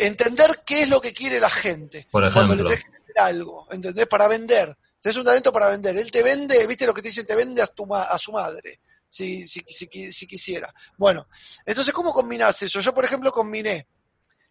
entender 0.00 0.62
qué 0.64 0.82
es 0.82 0.88
lo 0.88 1.00
que 1.00 1.12
quiere 1.12 1.40
la 1.40 1.50
gente. 1.50 2.08
Cuando 2.10 2.54
le 2.54 2.64
tenés 2.64 2.84
que 2.84 3.20
algo, 3.20 3.66
¿entendés? 3.70 4.06
Para 4.06 4.28
vender. 4.28 4.76
Tenés 5.00 5.16
un 5.16 5.24
talento 5.24 5.52
para 5.52 5.68
vender. 5.68 5.96
Él 5.98 6.10
te 6.10 6.22
vende, 6.22 6.66
¿viste 6.66 6.86
lo 6.86 6.94
que 6.94 7.02
te 7.02 7.08
dicen? 7.08 7.26
Te 7.26 7.34
vende 7.34 7.62
a, 7.62 7.66
tu, 7.66 7.94
a 7.94 8.16
su 8.18 8.32
madre. 8.32 8.80
Si, 9.14 9.46
si, 9.46 9.62
si, 10.10 10.26
quisiera. 10.26 10.74
Bueno, 10.98 11.28
entonces, 11.64 11.94
¿cómo 11.94 12.12
combinás 12.12 12.60
eso? 12.62 12.80
Yo, 12.80 12.92
por 12.92 13.04
ejemplo, 13.04 13.30
combiné 13.30 13.86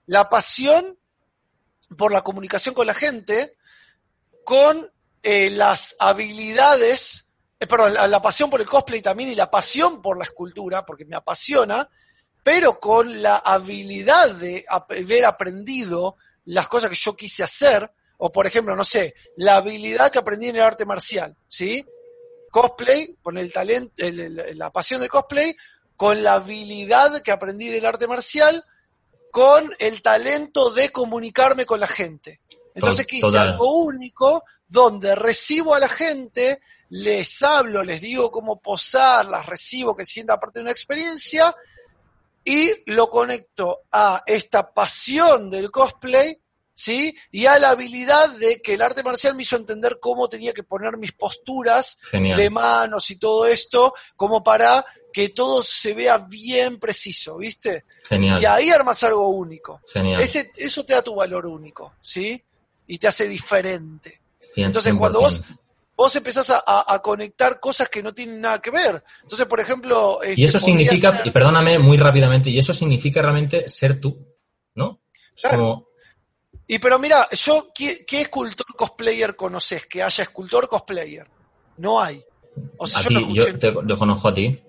la 0.05 0.29
pasión 0.29 0.97
por 1.97 2.13
la 2.13 2.21
comunicación 2.21 2.73
con 2.73 2.87
la 2.87 2.93
gente 2.93 3.57
con 4.45 4.89
eh, 5.21 5.49
las 5.49 5.97
habilidades, 5.99 7.27
eh, 7.59 7.67
perdón, 7.67 7.93
la, 7.93 8.21
pasión 8.21 8.49
por 8.49 8.61
el 8.61 8.67
cosplay 8.67 9.01
también 9.01 9.31
y 9.31 9.35
la 9.35 9.51
pasión 9.51 10.01
por 10.01 10.17
la 10.17 10.23
escultura, 10.23 10.85
porque 10.85 11.03
me 11.03 11.17
apasiona, 11.17 11.89
pero 12.41 12.79
con 12.79 13.21
la 13.21 13.39
habilidad 13.39 14.31
de 14.31 14.63
haber 14.69 15.25
aprendido 15.25 16.15
las 16.45 16.69
cosas 16.69 16.89
que 16.89 16.95
yo 16.95 17.17
quise 17.17 17.43
hacer, 17.43 17.91
o 18.17 18.31
por 18.31 18.47
ejemplo, 18.47 18.77
no 18.77 18.85
sé, 18.85 19.13
la 19.35 19.57
habilidad 19.57 20.09
que 20.09 20.19
aprendí 20.19 20.47
en 20.47 20.55
el 20.55 20.61
arte 20.61 20.85
marcial, 20.85 21.35
¿sí? 21.49 21.85
Cosplay, 22.53 23.17
con 23.23 23.39
el 23.39 23.51
talento, 23.51 23.95
la 23.97 24.71
pasión 24.71 25.01
del 25.01 25.09
cosplay, 25.09 25.55
con 25.97 26.21
la 26.21 26.35
habilidad 26.35 27.19
que 27.23 27.31
aprendí 27.31 27.67
del 27.67 27.83
arte 27.83 28.07
marcial, 28.07 28.63
con 29.31 29.75
el 29.79 30.03
talento 30.03 30.69
de 30.69 30.91
comunicarme 30.91 31.65
con 31.65 31.79
la 31.79 31.87
gente. 31.87 32.41
Entonces 32.75 33.07
quise 33.07 33.35
algo 33.35 33.77
único 33.77 34.43
donde 34.67 35.15
recibo 35.15 35.73
a 35.73 35.79
la 35.79 35.89
gente, 35.89 36.61
les 36.89 37.41
hablo, 37.41 37.83
les 37.83 38.01
digo 38.01 38.29
cómo 38.29 38.61
posar, 38.61 39.25
las 39.25 39.47
recibo, 39.47 39.95
que 39.95 40.05
sienta 40.05 40.39
parte 40.39 40.59
de 40.59 40.65
una 40.65 40.71
experiencia 40.71 41.55
y 42.45 42.69
lo 42.85 43.09
conecto 43.09 43.79
a 43.91 44.21
esta 44.27 44.71
pasión 44.71 45.49
del 45.49 45.71
cosplay, 45.71 46.39
¿sí? 46.73 47.15
Y 47.31 47.45
a 47.45 47.59
la 47.59 47.71
habilidad 47.71 48.29
de 48.37 48.61
que 48.61 48.73
el 48.75 48.81
arte 48.81 49.03
marcial 49.03 49.35
me 49.35 49.43
hizo 49.43 49.55
entender 49.55 49.99
cómo 49.99 50.27
tenía 50.27 50.53
que 50.53 50.63
poner 50.63 50.97
mis 50.97 51.11
posturas 51.13 51.97
de 52.11 52.49
manos 52.49 53.09
y 53.11 53.17
todo 53.17 53.45
esto, 53.45 53.93
como 54.15 54.43
para 54.43 54.85
que 55.11 55.29
todo 55.29 55.63
se 55.63 55.93
vea 55.93 56.17
bien 56.17 56.79
preciso, 56.79 57.37
¿viste? 57.37 57.85
Genial. 58.05 58.41
Y 58.41 58.45
ahí 58.45 58.69
armas 58.69 59.03
algo 59.03 59.29
único. 59.29 59.81
Genial. 59.91 60.21
Ese, 60.21 60.51
eso 60.57 60.83
te 60.83 60.93
da 60.93 61.01
tu 61.01 61.15
valor 61.15 61.45
único, 61.45 61.93
¿sí? 62.01 62.41
Y 62.87 62.97
te 62.97 63.07
hace 63.07 63.27
diferente. 63.27 64.21
Entonces, 64.55 64.93
cuando 64.95 65.21
vos 65.21 65.41
vos 65.95 66.15
empezás 66.15 66.51
a, 66.65 66.99
conectar 67.01 67.59
cosas 67.59 67.87
que 67.87 68.01
no 68.01 68.13
tienen 68.13 68.41
nada 68.41 68.59
que 68.59 68.71
ver. 68.71 69.03
Entonces, 69.21 69.45
por 69.45 69.59
ejemplo... 69.59 70.19
y 70.23 70.29
este, 70.29 70.43
eso 70.43 70.59
significa, 70.59 71.21
y 71.23 71.31
perdóname 71.31 71.79
muy 71.79 71.97
rápidamente, 71.97 72.49
y 72.49 72.57
eso 72.59 72.73
significa 72.73 73.21
realmente 73.21 73.69
ser 73.69 73.99
tú, 73.99 74.17
¿no? 74.75 75.01
Como... 75.49 75.92
Y 76.73 76.79
pero 76.79 76.97
mira, 76.97 77.29
yo, 77.29 77.71
¿qué, 77.71 78.03
escultor 78.09 78.65
cosplayer 78.75 79.35
conoces? 79.35 79.85
Que 79.85 80.01
haya 80.01 80.23
escultor 80.23 80.67
cosplayer. 80.67 81.29
No 81.77 82.01
hay. 82.01 82.19
O 82.79 82.87
sea, 82.87 82.99
yo, 83.03 83.59
te, 83.59 83.95
conozco 83.95 84.29
a 84.29 84.33
ti. 84.33 84.59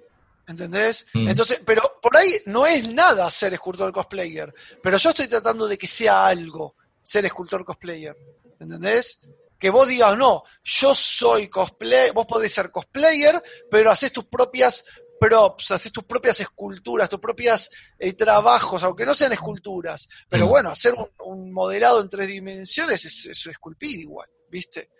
¿Entendés? 0.46 1.06
Mm. 1.14 1.28
Entonces, 1.28 1.62
pero 1.64 1.98
por 2.02 2.14
ahí 2.14 2.42
no 2.44 2.66
es 2.66 2.92
nada 2.92 3.30
ser 3.30 3.54
escultor 3.54 3.90
cosplayer. 3.90 4.54
Pero 4.82 4.98
yo 4.98 5.08
estoy 5.08 5.28
tratando 5.28 5.66
de 5.66 5.78
que 5.78 5.86
sea 5.86 6.26
algo 6.26 6.74
ser 7.00 7.24
escultor 7.24 7.64
cosplayer. 7.64 8.14
¿Entendés? 8.60 9.18
que 9.58 9.70
vos 9.70 9.88
digas, 9.88 10.14
no, 10.18 10.44
yo 10.62 10.94
soy 10.94 11.48
cosplay, 11.48 12.10
vos 12.10 12.26
podés 12.26 12.52
ser 12.52 12.70
cosplayer, 12.70 13.42
pero 13.70 13.90
haces 13.90 14.12
tus 14.12 14.24
propias 14.24 14.84
props, 15.28 15.70
haces 15.70 15.92
tus 15.92 16.04
propias 16.04 16.40
esculturas, 16.40 17.08
tus 17.08 17.20
propias 17.20 17.70
eh, 17.98 18.12
trabajos, 18.12 18.82
aunque 18.82 19.06
no 19.06 19.14
sean 19.14 19.32
esculturas. 19.32 20.08
Pero 20.28 20.46
mm. 20.46 20.48
bueno, 20.48 20.70
hacer 20.70 20.94
un, 21.24 21.52
modelado 21.52 22.00
en 22.00 22.08
tres 22.08 22.28
dimensiones 22.28 23.04
es, 23.04 23.46
esculpir 23.46 24.00
igual, 24.00 24.28
¿viste? 24.50 24.90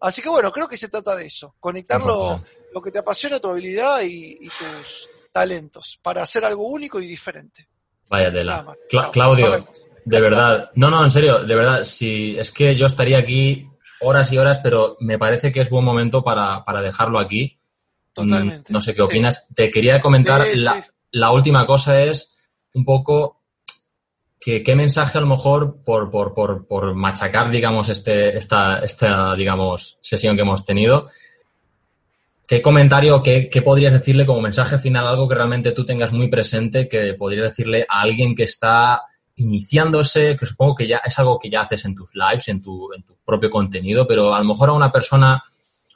Así 0.00 0.22
que 0.22 0.28
bueno, 0.28 0.50
creo 0.50 0.68
que 0.68 0.76
se 0.76 0.88
trata 0.88 1.16
de 1.16 1.26
eso, 1.26 1.54
conectar 1.60 2.00
lo, 2.00 2.42
que 2.82 2.90
te 2.90 2.98
apasiona, 2.98 3.38
tu 3.38 3.48
habilidad 3.48 4.00
y, 4.02 4.48
tus 4.48 5.08
talentos, 5.32 5.98
para 6.02 6.22
hacer 6.22 6.44
algo 6.44 6.68
único 6.68 7.00
y 7.00 7.06
diferente. 7.06 7.68
Vaya 8.08 8.32
tela. 8.32 8.66
Claudio, 9.12 9.66
de 10.04 10.20
verdad, 10.20 10.70
no, 10.74 10.90
no, 10.90 11.02
en 11.02 11.10
serio, 11.10 11.44
de 11.44 11.54
verdad, 11.54 11.84
si 11.84 12.38
es 12.38 12.52
que 12.52 12.76
yo 12.76 12.86
estaría 12.86 13.18
aquí 13.18 13.66
horas 14.00 14.32
y 14.32 14.38
horas, 14.38 14.60
pero 14.62 14.96
me 15.00 15.18
parece 15.18 15.50
que 15.50 15.60
es 15.60 15.70
buen 15.70 15.84
momento 15.84 16.22
para, 16.22 16.64
dejarlo 16.82 17.18
aquí. 17.18 17.58
Totalmente. 18.14 18.72
No 18.72 18.80
sé 18.80 18.94
qué 18.94 19.02
opinas. 19.02 19.48
Te 19.54 19.70
quería 19.70 20.00
comentar, 20.00 20.42
la, 21.10 21.30
última 21.32 21.66
cosa 21.66 22.00
es 22.00 22.38
un 22.72 22.84
poco 22.84 23.42
que, 24.40 24.62
qué 24.62 24.74
mensaje 24.74 25.18
a 25.18 25.20
lo 25.20 25.26
mejor 25.26 25.82
por, 25.84 26.10
por, 26.10 26.32
por, 26.32 26.66
por 26.66 26.94
machacar, 26.94 27.50
digamos, 27.50 27.88
este, 27.88 28.36
esta, 28.36 28.78
esta, 28.78 29.34
digamos, 29.34 29.98
sesión 30.00 30.36
que 30.36 30.42
hemos 30.42 30.64
tenido. 30.64 31.08
¿Qué 32.46 32.62
comentario, 32.62 33.22
qué, 33.22 33.48
qué 33.50 33.62
podrías 33.62 33.92
decirle 33.92 34.26
como 34.26 34.40
mensaje 34.40 34.78
final, 34.78 35.06
algo 35.06 35.28
que 35.28 35.34
realmente 35.34 35.72
tú 35.72 35.84
tengas 35.84 36.12
muy 36.12 36.28
presente, 36.28 36.88
que 36.88 37.14
podrías 37.14 37.48
decirle 37.48 37.86
a 37.88 38.02
alguien 38.02 38.34
que 38.34 38.44
está 38.44 39.02
iniciándose, 39.36 40.36
que 40.36 40.46
supongo 40.46 40.76
que 40.76 40.86
ya 40.86 40.98
es 40.98 41.18
algo 41.18 41.38
que 41.38 41.50
ya 41.50 41.62
haces 41.62 41.84
en 41.84 41.94
tus 41.94 42.14
lives, 42.14 42.48
en 42.48 42.62
tu, 42.62 42.92
en 42.92 43.02
tu 43.02 43.16
propio 43.24 43.50
contenido, 43.50 44.06
pero 44.06 44.34
a 44.34 44.38
lo 44.38 44.44
mejor 44.44 44.68
a 44.68 44.72
una 44.72 44.92
persona, 44.92 45.42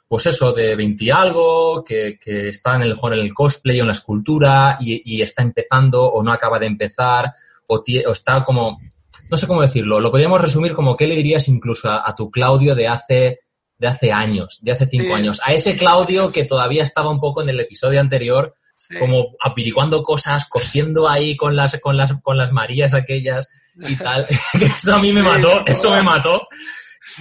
pues 0.09 0.25
eso, 0.25 0.51
de 0.53 0.75
20 0.75 1.03
y 1.03 1.11
algo, 1.11 1.83
que, 1.83 2.17
que 2.19 2.49
está 2.49 2.75
en 2.75 2.81
el, 2.81 2.97
en 2.99 3.13
el 3.13 3.31
cosplay 3.31 3.79
o 3.79 3.83
en 3.83 3.87
la 3.89 3.93
escultura 3.93 4.79
y, 4.81 5.21
está 5.21 5.43
empezando 5.43 6.03
o 6.03 6.23
no 6.23 6.31
acaba 6.31 6.57
de 6.57 6.65
empezar 6.65 7.31
o, 7.67 7.83
está 7.85 8.43
como, 8.43 8.81
no 9.29 9.37
sé 9.37 9.45
cómo 9.45 9.61
decirlo, 9.61 9.99
lo 9.99 10.09
podríamos 10.09 10.41
resumir 10.41 10.73
como 10.73 10.97
qué 10.97 11.05
le 11.05 11.15
dirías 11.15 11.47
incluso 11.47 11.91
a, 11.91 12.15
tu 12.15 12.31
Claudio 12.31 12.73
de 12.73 12.87
hace 12.87 13.39
de 13.77 13.87
hace 13.87 14.11
años, 14.11 14.59
de 14.63 14.71
hace 14.71 14.87
cinco 14.87 15.13
años, 15.13 15.39
a 15.45 15.53
ese 15.53 15.75
Claudio 15.75 16.31
que 16.31 16.43
todavía 16.43 16.81
estaba 16.81 17.11
un 17.11 17.19
poco 17.19 17.43
en 17.43 17.49
el 17.49 17.59
episodio 17.59 18.01
anterior, 18.01 18.55
como 18.97 19.35
apiricuando 19.39 20.01
cosas, 20.01 20.47
cosiendo 20.49 21.07
ahí 21.07 21.37
con 21.37 21.55
las, 21.55 21.79
con 21.79 21.95
las, 21.95 22.15
con 22.23 22.35
las 22.35 22.51
Marías 22.51 22.95
aquellas 22.95 23.47
y 23.87 23.95
tal. 23.95 24.25
eso 24.59 24.95
a 24.95 24.99
mí 24.99 25.13
me 25.13 25.21
mató, 25.21 25.63
eso 25.67 25.91
me 25.91 26.01
mató. 26.01 26.47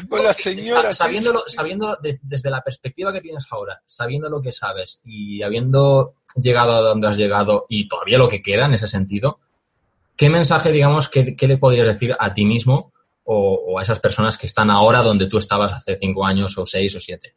Con 0.08 0.22
las 0.22 0.36
señoras. 0.36 0.96
Sabiéndolo, 0.96 1.40
sabiendo 1.46 1.98
desde 2.22 2.50
la 2.50 2.62
perspectiva 2.62 3.12
que 3.12 3.20
tienes 3.20 3.46
ahora, 3.50 3.80
sabiendo 3.84 4.28
lo 4.28 4.42
que 4.42 4.52
sabes 4.52 5.00
y 5.04 5.42
habiendo 5.42 6.14
llegado 6.40 6.72
a 6.72 6.80
donde 6.80 7.08
has 7.08 7.16
llegado 7.16 7.66
y 7.68 7.88
todavía 7.88 8.18
lo 8.18 8.28
que 8.28 8.42
queda 8.42 8.66
en 8.66 8.74
ese 8.74 8.88
sentido, 8.88 9.40
¿qué 10.16 10.28
mensaje, 10.30 10.70
digamos, 10.70 11.08
qué, 11.08 11.34
le 11.40 11.58
podrías 11.58 11.86
decir 11.86 12.14
a 12.18 12.34
ti 12.34 12.44
mismo 12.44 12.92
o, 13.24 13.54
o, 13.66 13.78
a 13.78 13.82
esas 13.82 14.00
personas 14.00 14.36
que 14.36 14.46
están 14.46 14.70
ahora 14.70 15.02
donde 15.02 15.28
tú 15.28 15.38
estabas 15.38 15.72
hace 15.72 15.96
cinco 15.98 16.24
años 16.24 16.56
o 16.58 16.66
seis 16.66 16.94
o 16.96 17.00
siete? 17.00 17.34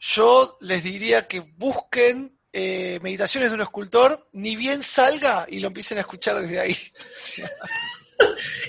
Yo 0.00 0.56
les 0.60 0.82
diría 0.82 1.28
que 1.28 1.40
busquen 1.40 2.40
eh, 2.52 2.98
meditaciones 3.00 3.50
de 3.50 3.54
un 3.54 3.60
escultor, 3.60 4.28
ni 4.32 4.56
bien 4.56 4.82
salga 4.82 5.46
y 5.48 5.60
lo 5.60 5.68
empiecen 5.68 5.98
a 5.98 6.00
escuchar 6.00 6.40
desde 6.40 6.58
ahí. 6.58 6.76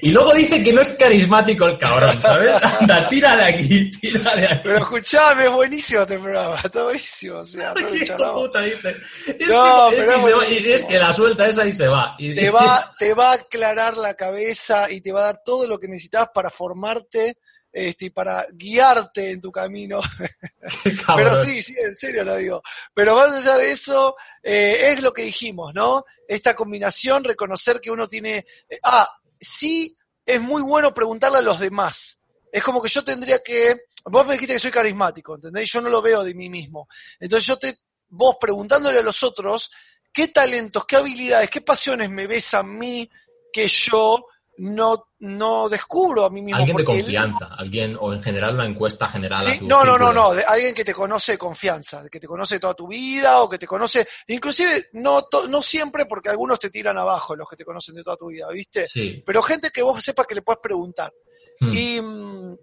Y 0.02 0.10
luego 0.10 0.34
dice 0.34 0.64
que 0.64 0.74
no 0.74 0.82
es 0.82 0.92
carismático 0.92 1.66
el 1.66 1.78
cabrón, 1.78 2.20
¿sabes? 2.22 2.52
Anda, 2.82 3.08
tira 3.10 3.36
de 3.38 3.44
aquí, 3.46 3.92
tira 3.92 4.36
de 4.36 4.46
aquí. 4.48 4.60
Pero 4.64 4.78
escuchame, 4.78 5.46
es 5.46 5.52
buenísimo 5.52 6.02
este 6.02 6.20
programa, 6.20 6.60
está 6.64 6.84
buenísimo. 6.84 7.38
O 7.40 7.46
sea, 7.46 7.74
todo 7.74 7.88
¿Qué 7.92 8.14
puta 8.34 8.62
dice? 8.62 8.96
Es 9.40 9.48
No, 9.48 9.88
que, 9.92 9.98
pero 9.98 10.14
que 10.14 10.20
es 10.30 10.36
va- 10.38 10.48
y 10.48 10.72
es 10.72 10.84
que 10.84 10.98
la 11.00 11.14
suelta 11.14 11.48
esa 11.48 11.66
y 11.66 11.72
se 11.72 11.88
va. 11.88 12.16
Y 12.18 12.34
te 12.36 12.50
va, 12.52 12.94
te 12.98 13.14
va 13.14 13.32
a 13.32 13.36
aclarar 13.36 13.98
la 13.98 14.14
cabeza 14.16 14.90
y 14.92 15.02
te 15.02 15.12
va 15.12 15.22
a 15.22 15.26
dar 15.26 15.42
todo 15.46 15.68
lo 15.68 15.80
que 15.80 15.88
necesitas 15.88 16.30
para 16.34 16.50
formarte 16.50 17.38
este, 17.74 18.06
y 18.06 18.10
para 18.10 18.46
guiarte 18.52 19.32
en 19.32 19.40
tu 19.42 19.52
camino. 19.52 20.02
Pero 21.16 21.44
sí, 21.46 21.62
sí, 21.64 21.74
en 21.78 21.96
serio 21.96 22.24
lo 22.24 22.36
digo. 22.36 22.62
Pero 22.94 23.16
más 23.16 23.32
allá 23.32 23.58
de 23.58 23.72
eso, 23.72 24.16
eh, 24.44 24.92
es 24.94 25.02
lo 25.02 25.14
que 25.14 25.24
dijimos, 25.24 25.74
¿no? 25.74 26.04
Esta 26.28 26.56
combinación, 26.56 27.24
reconocer 27.24 27.80
que 27.80 27.92
uno 27.92 28.08
tiene... 28.08 28.46
eh, 28.70 28.80
ah, 28.84 29.10
sí, 29.42 29.98
es 30.26 30.40
muy 30.40 30.62
bueno 30.62 30.94
preguntarle 30.94 31.40
a 31.40 31.42
los 31.42 31.60
demás. 31.60 32.22
Es 32.52 32.64
como 32.64 32.82
que 32.82 32.90
yo 32.90 33.04
tendría 33.04 33.40
que... 33.44 33.86
Vos 34.06 34.26
me 34.26 34.34
dijiste 34.34 34.54
que 34.54 34.60
soy 34.60 34.72
carismático, 34.72 35.36
¿entendés? 35.36 35.72
Yo 35.72 35.82
no 35.82 35.90
lo 35.90 36.02
veo 36.02 36.24
de 36.24 36.34
mí 36.34 36.50
mismo. 36.50 36.88
Entonces 37.20 37.48
yo 37.48 37.58
te... 37.58 37.80
Vos 38.08 38.36
preguntándole 38.40 39.00
a 39.00 39.04
los 39.04 39.24
otros, 39.24 39.72
¿qué 40.12 40.28
talentos, 40.28 40.86
qué 40.86 40.98
habilidades, 40.98 41.50
qué 41.50 41.62
pasiones 41.62 42.10
me 42.10 42.28
ves 42.28 42.54
a 42.54 42.62
mí 42.62 43.10
que 43.54 43.68
yo 43.68 44.26
no, 44.58 45.08
no 45.20 45.70
descubro 45.70 46.26
a 46.26 46.30
mí 46.30 46.42
mismo? 46.42 46.60
Alguien 46.60 46.78
de 46.78 46.84
confianza, 46.84 47.46
alguien, 47.58 47.98
o 48.00 48.14
en 48.14 48.22
general 48.22 48.56
una 48.56 48.66
encuesta 48.66 49.08
general. 49.08 49.40
a 49.46 49.52
Sí, 49.52 49.60
tu 49.60 49.68
no, 49.68 49.84
no, 49.84 49.98
no, 49.98 50.14
no, 50.14 50.34
de 50.34 50.44
alguien 50.44 50.74
que 50.74 50.84
te 50.86 50.94
conoce 50.94 51.34
de 51.34 51.38
confianza, 51.38 52.04
de 52.04 52.10
que 52.10 52.20
te 52.20 52.28
conoce 52.28 52.60
toda 52.60 52.74
tu 52.74 52.88
vida 52.88 53.42
o 53.42 53.50
que 53.50 53.58
te 53.58 53.66
conoce, 53.68 54.08
inclusive 54.28 54.90
no, 54.94 55.24
to- 55.24 55.48
no 55.48 55.62
siempre 55.62 56.06
porque 56.06 56.30
algunos 56.30 56.60
te 56.60 56.70
tiran 56.70 56.98
abajo 56.98 57.36
los 57.36 57.48
que 57.48 57.56
te 57.56 57.66
conocen 57.66 57.96
de 57.96 58.04
toda 58.04 58.18
tu 58.18 58.28
vida, 58.28 58.48
¿viste? 58.50 58.88
Sí. 58.88 59.24
Pero 59.26 59.42
gente 59.42 59.72
que 59.72 59.82
vos 59.82 60.04
sepas 60.04 60.28
que 60.28 60.36
le 60.36 60.42
puedes 60.42 60.60
preguntar. 60.62 61.12
Hmm. 61.60 61.72
Y 61.74 62.02
mm, 62.02 62.56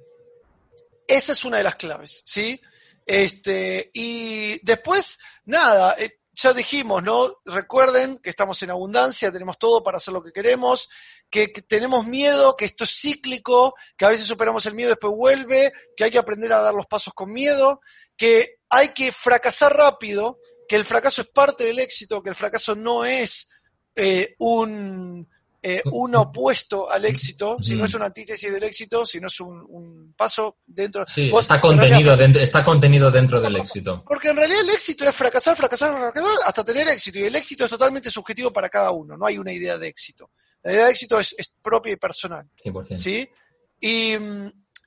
esa 1.06 1.32
es 1.32 1.44
una 1.44 1.56
de 1.58 1.62
las 1.64 1.76
claves, 1.76 2.22
¿sí? 2.24 2.60
Este, 3.06 3.90
y 3.94 4.60
después, 4.64 5.18
nada, 5.46 5.96
eh, 5.98 6.18
ya 6.34 6.52
dijimos, 6.52 7.02
¿no? 7.02 7.32
Recuerden 7.46 8.18
que 8.18 8.30
estamos 8.30 8.62
en 8.62 8.70
abundancia, 8.70 9.32
tenemos 9.32 9.58
todo 9.58 9.82
para 9.82 9.96
hacer 9.96 10.12
lo 10.14 10.22
que 10.22 10.30
queremos, 10.30 10.88
que, 11.30 11.52
que 11.52 11.62
tenemos 11.62 12.06
miedo, 12.06 12.56
que 12.56 12.64
esto 12.64 12.84
es 12.84 12.90
cíclico, 12.90 13.74
que 13.96 14.04
a 14.04 14.10
veces 14.10 14.26
superamos 14.26 14.64
el 14.66 14.74
miedo 14.74 14.90
y 14.90 14.92
después 14.92 15.12
vuelve, 15.14 15.72
que 15.96 16.04
hay 16.04 16.10
que 16.10 16.18
aprender 16.18 16.52
a 16.52 16.60
dar 16.60 16.74
los 16.74 16.86
pasos 16.86 17.12
con 17.12 17.32
miedo, 17.32 17.80
que 18.16 18.58
hay 18.70 18.88
que 18.88 19.12
fracasar 19.12 19.76
rápido, 19.76 20.38
que 20.68 20.76
el 20.76 20.84
fracaso 20.84 21.22
es 21.22 21.28
parte 21.28 21.64
del 21.64 21.78
éxito, 21.78 22.22
que 22.22 22.30
el 22.30 22.36
fracaso 22.36 22.74
no 22.74 23.04
es 23.04 23.48
eh, 23.96 24.34
un, 24.38 25.26
eh, 25.62 25.82
un 25.92 26.14
opuesto 26.16 26.90
al 26.90 27.04
éxito, 27.04 27.56
si 27.62 27.74
no 27.74 27.84
es 27.84 27.94
una 27.94 28.06
antítesis 28.06 28.52
del 28.52 28.64
éxito, 28.64 29.04
si 29.06 29.20
no 29.20 29.26
es 29.28 29.40
un, 29.40 29.64
un 29.68 30.14
paso 30.16 30.58
dentro. 30.66 31.04
Sí, 31.06 31.30
Vos, 31.30 31.44
está 31.44 31.54
realidad, 31.54 31.80
contenido, 31.80 32.16
dentro, 32.16 32.42
está 32.42 32.64
contenido 32.64 33.10
dentro 33.10 33.40
del 33.40 33.56
éxito. 33.56 34.04
porque 34.06 34.28
en 34.28 34.36
realidad 34.36 34.60
el 34.60 34.70
éxito 34.70 35.04
es 35.04 35.14
fracasar, 35.14 35.56
fracasar, 35.56 35.96
fracasar 35.96 36.30
hasta 36.44 36.64
tener 36.64 36.88
éxito. 36.88 37.18
Y 37.18 37.24
el 37.24 37.36
éxito 37.36 37.64
es 37.64 37.70
totalmente 37.70 38.10
subjetivo 38.10 38.52
para 38.52 38.68
cada 38.68 38.90
uno. 38.90 39.16
No 39.16 39.26
hay 39.26 39.38
una 39.38 39.52
idea 39.52 39.78
de 39.78 39.88
éxito. 39.88 40.30
La 40.68 40.74
idea 40.74 40.84
de 40.84 40.90
éxito 40.90 41.18
es, 41.18 41.34
es 41.38 41.50
propia 41.62 41.94
y 41.94 41.96
personal. 41.96 42.46
100%. 42.62 42.98
¿Sí? 42.98 43.26
Y, 43.80 44.12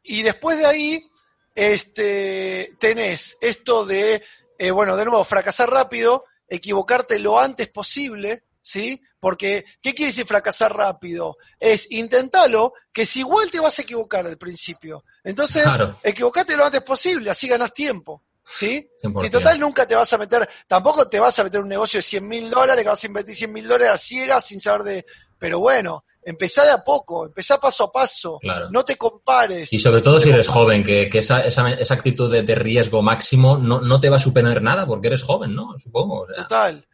y 0.03 0.22
después 0.22 0.60
de 0.60 0.68
ahí, 0.68 1.10
este, 1.56 2.76
tenés 2.80 3.36
esto 3.41 3.84
de, 3.84 4.22
eh, 4.60 4.70
bueno, 4.70 4.95
de 4.95 5.06
nuevo, 5.06 5.24
fracasar 5.24 5.72
rápido, 5.72 6.26
equivocarte 6.48 7.18
lo 7.18 7.40
antes 7.40 7.70
posible, 7.70 8.44
¿sí? 8.62 9.02
Porque, 9.20 9.66
¿qué 9.82 9.95
quiere 9.95 10.12
decir 10.12 10.28
fracasar 10.28 10.72
rápido? 10.78 11.38
Es 11.60 11.91
intentarlo, 11.91 12.74
que 12.94 13.03
si 13.08 13.22
igual 13.22 13.49
te 13.49 13.60
vas 13.60 13.80
a 13.80 13.82
equivocar 13.82 14.28
al 14.28 14.38
principio. 14.38 15.03
Entonces, 15.24 15.64
Claro. 15.64 15.98
equivocate 16.03 16.56
lo 16.56 16.64
antes 16.64 16.82
posible, 16.82 17.32
así 17.32 17.48
ganas 17.48 17.74
tiempo. 17.74 18.24
¿Sí? 18.45 18.89
100%. 19.01 19.22
Si 19.22 19.30
total 19.30 19.59
nunca 19.59 19.88
te 19.88 19.95
vas 19.95 20.11
a 20.13 20.18
meter, 20.18 20.47
tampoco 20.68 21.07
te 21.07 21.19
vas 21.19 21.38
a 21.39 21.43
meter 21.43 21.61
un 21.61 21.69
negocio 21.69 21.99
de 21.99 22.03
100 22.03 22.27
mil 22.27 22.49
dólares, 22.49 22.84
que 22.84 22.89
vas 22.89 23.03
a 23.03 23.07
invertir 23.07 23.35
100 23.35 23.53
mil 23.53 23.68
dólares 23.68 23.89
a 23.93 23.97
ciegas 23.97 24.45
sin 24.45 24.59
saber 24.59 24.84
de... 24.84 25.05
Pero 25.39 25.59
bueno, 25.59 26.03
empezá 26.23 26.63
de 26.65 26.72
a 26.72 26.84
poco, 26.84 27.26
empezá 27.26 27.59
paso 27.59 27.85
a 27.85 27.91
paso, 27.91 28.38
Claro. 28.39 28.69
no 28.69 28.84
te 28.85 28.95
compares. 28.97 29.72
Y 29.73 29.80
sobre 29.80 30.01
todo 30.01 30.19
si 30.19 30.30
eres 30.30 30.47
joven, 30.47 30.84
que, 30.84 31.09
que 31.09 31.19
esa, 31.19 31.41
esa, 31.41 31.69
esa 31.72 31.93
actitud 31.93 32.31
de, 32.31 32.43
de 32.43 32.55
riesgo 32.55 33.01
máximo 33.01 33.57
no, 33.57 33.81
no 33.81 33.99
te 33.99 34.09
va 34.09 34.18
a 34.18 34.19
suponer 34.19 34.61
nada 34.61 34.85
porque 34.85 35.07
eres 35.07 35.23
joven, 35.23 35.55
¿no? 35.55 35.77
Supongo. 35.80 36.22
o 36.22 36.27
sea. 36.27 36.43
Total. 36.43 36.85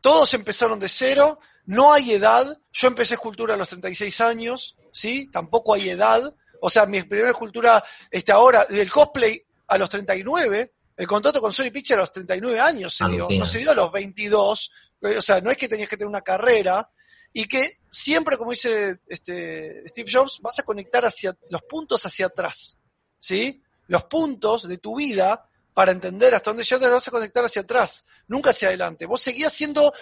Todos 0.00 0.34
empezaron 0.34 0.80
de 0.80 0.88
cero, 0.88 1.38
no 1.66 1.92
hay 1.92 2.12
edad. 2.12 2.58
Yo 2.72 2.88
empecé 2.88 3.14
escultura 3.14 3.54
a 3.54 3.56
los 3.56 3.68
36 3.68 4.20
años, 4.20 4.76
¿sí? 4.90 5.28
Tampoco 5.30 5.74
hay 5.74 5.90
edad. 5.90 6.34
O 6.60 6.70
sea, 6.70 6.86
mi 6.86 7.00
primera 7.02 7.30
escultura, 7.30 7.82
este, 8.10 8.32
ahora, 8.32 8.66
el 8.68 8.90
cosplay 8.90 9.40
a 9.68 9.78
los 9.78 9.88
39, 9.88 10.72
el 10.96 11.06
contrato 11.06 11.40
con 11.40 11.52
Sony 11.52 11.70
Pictures 11.72 11.92
a 11.92 11.96
los 12.02 12.12
39 12.12 12.60
años 12.60 12.94
se 12.94 13.04
dio, 13.08 13.26
no 13.38 13.44
se 13.44 13.58
dio 13.58 13.70
a 13.70 13.74
los 13.74 13.90
22. 13.92 14.70
eh, 15.02 15.18
O 15.18 15.22
sea, 15.22 15.40
no 15.40 15.50
es 15.50 15.56
que 15.56 15.68
tenías 15.68 15.88
que 15.88 15.96
tener 15.96 16.08
una 16.08 16.20
carrera 16.22 16.88
y 17.32 17.46
que 17.46 17.78
siempre, 17.90 18.36
como 18.36 18.50
dice 18.50 19.00
este, 19.06 19.88
Steve 19.88 20.10
Jobs, 20.12 20.40
vas 20.42 20.58
a 20.58 20.62
conectar 20.64 21.04
hacia 21.04 21.36
los 21.48 21.62
puntos 21.62 22.04
hacia 22.04 22.26
atrás, 22.26 22.76
¿sí? 23.18 23.62
Los 23.86 24.04
puntos 24.04 24.68
de 24.68 24.78
tu 24.78 24.96
vida 24.96 25.48
para 25.74 25.92
entender 25.92 26.34
hasta 26.34 26.50
dónde 26.50 26.64
llegas, 26.64 26.82
los 26.82 26.98
vas 26.98 27.08
a 27.08 27.10
conectar 27.10 27.44
hacia 27.44 27.62
atrás, 27.62 28.04
nunca 28.28 28.50
hacia 28.50 28.68
adelante. 28.68 29.06
Vos 29.06 29.22
seguís 29.22 29.46
haciendo 29.46 29.92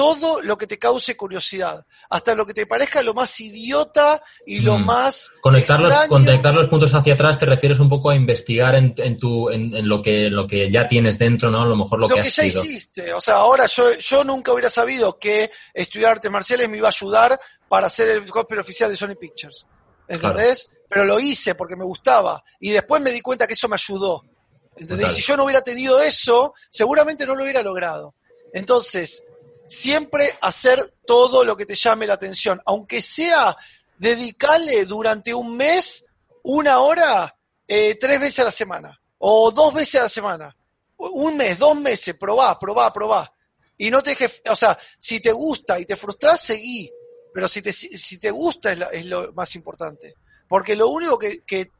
todo 0.00 0.40
lo 0.40 0.56
que 0.56 0.66
te 0.66 0.78
cause 0.78 1.14
curiosidad, 1.14 1.84
hasta 2.08 2.34
lo 2.34 2.46
que 2.46 2.54
te 2.54 2.64
parezca 2.64 3.02
lo 3.02 3.12
más 3.12 3.38
idiota 3.38 4.18
y 4.46 4.60
lo 4.60 4.78
Mm. 4.78 4.86
más 4.86 5.30
Conectar 5.42 5.78
los, 5.78 5.92
conectar 6.08 6.54
los 6.54 6.68
puntos 6.68 6.94
hacia 6.94 7.12
atrás 7.12 7.38
te 7.38 7.44
refieres 7.44 7.78
un 7.80 7.90
poco 7.90 8.08
a 8.08 8.16
investigar 8.16 8.76
en, 8.76 8.94
en 8.96 9.18
tu, 9.18 9.50
en, 9.50 9.74
en 9.76 9.86
lo, 9.86 10.00
que, 10.00 10.30
lo 10.30 10.46
que 10.46 10.70
ya 10.70 10.88
tienes 10.88 11.18
dentro, 11.18 11.50
¿no? 11.50 11.60
A 11.60 11.66
lo 11.66 11.76
mejor 11.76 11.98
lo, 12.00 12.08
lo 12.08 12.14
que 12.14 12.22
que 12.22 12.28
has 12.28 12.34
ya 12.34 12.44
sido. 12.44 12.64
hiciste. 12.64 13.12
O 13.12 13.20
sea, 13.20 13.34
ahora 13.34 13.66
yo, 13.66 13.92
yo 13.98 14.24
nunca 14.24 14.54
hubiera 14.54 14.70
sabido 14.70 15.18
que 15.18 15.50
estudiar 15.74 16.12
artes 16.12 16.30
marciales 16.30 16.66
me 16.70 16.78
iba 16.78 16.88
a 16.88 16.92
ayudar 16.92 17.38
para 17.68 17.90
ser 17.90 18.08
el 18.08 18.24
cosplay 18.30 18.58
oficial 18.58 18.88
de 18.88 18.96
Sony 18.96 19.16
Pictures. 19.20 19.66
¿Entendés? 20.08 20.70
Pero 20.88 21.04
lo 21.04 21.20
hice 21.20 21.54
porque 21.56 21.76
me 21.76 21.84
gustaba. 21.84 22.42
Y 22.58 22.70
después 22.70 23.02
me 23.02 23.12
di 23.12 23.20
cuenta 23.20 23.46
que 23.46 23.52
eso 23.52 23.68
me 23.68 23.74
ayudó. 23.76 24.24
¿Entendés? 24.78 25.12
Y 25.12 25.16
si 25.16 25.20
yo 25.20 25.36
no 25.36 25.44
hubiera 25.44 25.60
tenido 25.60 26.00
eso, 26.00 26.54
seguramente 26.70 27.26
no 27.26 27.34
lo 27.34 27.42
hubiera 27.42 27.62
logrado. 27.62 28.14
Entonces, 28.54 29.24
siempre 29.70 30.28
hacer 30.42 30.94
todo 31.06 31.44
lo 31.44 31.56
que 31.56 31.66
te 31.66 31.74
llame 31.76 32.06
la 32.06 32.14
atención. 32.14 32.60
Aunque 32.66 33.00
sea 33.00 33.56
dedicarle 33.98 34.84
durante 34.84 35.32
un 35.32 35.56
mes 35.56 36.04
una 36.42 36.80
hora 36.80 37.36
eh, 37.68 37.96
tres 38.00 38.20
veces 38.20 38.40
a 38.40 38.44
la 38.44 38.50
semana. 38.50 39.00
O 39.18 39.50
dos 39.50 39.72
veces 39.74 40.00
a 40.00 40.04
la 40.04 40.08
semana 40.08 40.56
un 41.00 41.36
mes, 41.36 41.58
dos 41.58 41.76
meses, 41.76 42.16
probá, 42.16 42.58
probá, 42.58 42.92
probá. 42.92 43.32
Y 43.78 43.90
no 43.90 44.02
te 44.02 44.10
dejes, 44.10 44.42
o 44.50 44.56
sea, 44.56 44.78
si 44.98 45.20
te 45.20 45.32
gusta 45.32 45.80
y 45.80 45.86
te 45.86 45.96
frustras, 45.96 46.40
seguí. 46.42 46.90
Pero 47.32 47.48
si 47.48 47.62
te, 47.62 47.72
si 47.72 48.18
te 48.18 48.30
gusta 48.30 48.72
es, 48.72 49.06
lo 49.06 49.32
más 49.32 49.54
importante. 49.54 50.14
Porque 50.46 50.76
lo 50.76 50.88
único 50.88 51.18
que, 51.18 51.42
que, 51.42 51.70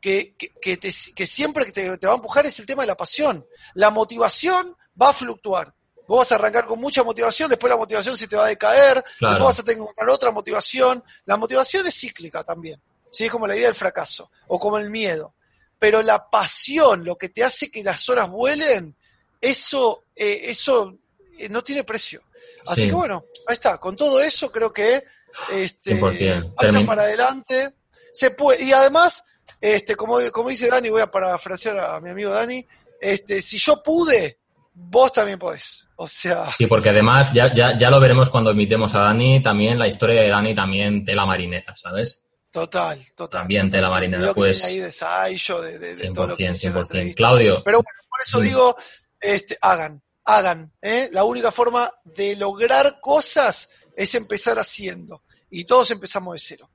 que, 0.00 0.34
que- 0.34 1.26
siempre 1.26 1.70
te 1.70 1.88
va 2.06 2.12
a 2.12 2.16
empujar 2.16 2.46
es 2.46 2.58
el 2.58 2.66
tema 2.66 2.82
de 2.82 2.88
la 2.88 2.96
pasión. 2.96 3.46
La 3.74 3.90
motivación 3.90 4.76
va 5.00 5.10
a 5.10 5.14
fluctuar. 5.14 5.72
Vos 6.06 6.18
vas 6.18 6.32
a 6.32 6.34
arrancar 6.36 6.66
con 6.66 6.78
mucha 6.80 7.02
motivación, 7.02 7.48
después 7.48 7.70
la 7.70 7.76
motivación 7.76 8.16
se 8.16 8.28
te 8.28 8.36
va 8.36 8.44
a 8.44 8.48
decaer, 8.48 9.02
Claro. 9.18 9.34
después 9.46 9.58
vas 9.58 9.68
a 9.68 9.72
encontrar 9.72 10.08
otra 10.10 10.30
motivación. 10.30 11.02
La 11.24 11.36
motivación 11.36 11.86
es 11.86 11.94
cíclica 11.98 12.44
también. 12.44 12.80
¿sí? 13.10 13.24
Es 13.26 13.30
como 13.30 13.46
la 13.46 13.56
idea 13.56 13.66
del 13.66 13.74
fracaso 13.74 14.30
o 14.48 14.58
como 14.58 14.78
el 14.78 14.90
miedo 14.90 15.34
pero 15.76 16.02
la 16.02 16.30
pasión, 16.30 17.04
lo 17.04 17.16
que 17.18 17.28
te 17.28 17.44
hace 17.44 17.70
que 17.70 17.84
las 17.84 18.08
horas 18.08 18.30
vuelen, 18.30 18.96
eso, 19.38 20.04
eh, 20.16 20.42
eso 20.44 20.96
eh, 21.38 21.48
no 21.50 21.62
tiene 21.62 21.84
precio. 21.84 22.22
Así 22.68 22.82
Sí. 22.82 22.86
que 22.88 22.94
bueno, 22.94 23.26
ahí 23.46 23.54
está. 23.54 23.76
Con 23.76 23.94
todo 23.94 24.18
eso 24.20 24.50
creo 24.50 24.72
que 24.72 25.04
este, 25.52 25.96
100%. 26.00 26.54
vayan 26.54 26.86
para 26.86 27.02
adelante. 27.02 27.74
Se 28.14 28.30
puede, 28.30 28.64
y 28.64 28.72
además, 28.72 29.24
este, 29.60 29.94
como, 29.94 30.18
como 30.32 30.48
dice 30.48 30.68
Dani, 30.68 30.88
voy 30.88 31.02
a 31.02 31.10
parafrasear 31.10 31.78
a 31.78 32.00
mi 32.00 32.08
amigo 32.10 32.30
Dani, 32.32 32.66
este, 32.98 33.42
si 33.42 33.58
yo 33.58 33.82
pude, 33.82 34.38
vos 34.74 35.12
también 35.12 35.38
podés. 35.38 35.86
O 35.96 36.06
sea, 36.06 36.50
Sí, 36.50 36.66
porque 36.66 36.90
además 36.90 37.32
ya, 37.32 37.52
ya, 37.52 37.76
ya 37.76 37.90
lo 37.90 38.00
veremos 38.00 38.28
cuando 38.28 38.50
invitemos 38.50 38.94
a 38.94 38.98
Dani, 39.00 39.40
también 39.42 39.78
la 39.78 39.86
historia 39.88 40.20
de 40.20 40.28
Dani 40.28 40.54
también 40.54 41.04
tela 41.04 41.24
marinera, 41.24 41.74
¿sabes? 41.76 42.20
total, 42.50 43.04
total. 43.16 43.40
También 43.42 43.68
tela 43.68 43.86
El 43.88 43.92
marinera, 43.92 44.32
pues 44.34 44.64
ahí 44.64 44.78
de 44.78 44.86
ensayo, 44.86 45.60
de, 45.60 45.76
de, 45.78 45.96
de 45.96 46.10
todo 46.10 46.28
lo 46.28 46.36
que 46.36 46.44
100%, 46.46 46.50
hice 46.52 46.66
en 46.68 46.74
la 46.74 46.80
100%. 46.80 46.82
entrevista. 46.84 47.16
Claudio, 47.16 47.62
Pero 47.64 47.78
bueno, 47.78 47.98
por 48.08 48.20
eso 48.24 48.40
digo, 48.40 48.76
este, 49.20 49.58
hagan, 49.60 50.00
hagan. 50.24 50.72
¿eh? 50.80 51.08
La 51.12 51.24
única 51.24 51.50
forma 51.50 51.90
de 52.04 52.36
lograr 52.36 52.98
cosas 53.00 53.70
es 53.96 54.14
empezar 54.14 54.58
haciendo. 54.60 55.22
Y 55.50 55.64
todos 55.64 55.90
empezamos 55.90 56.34
de 56.34 56.38
cero. 56.40 56.70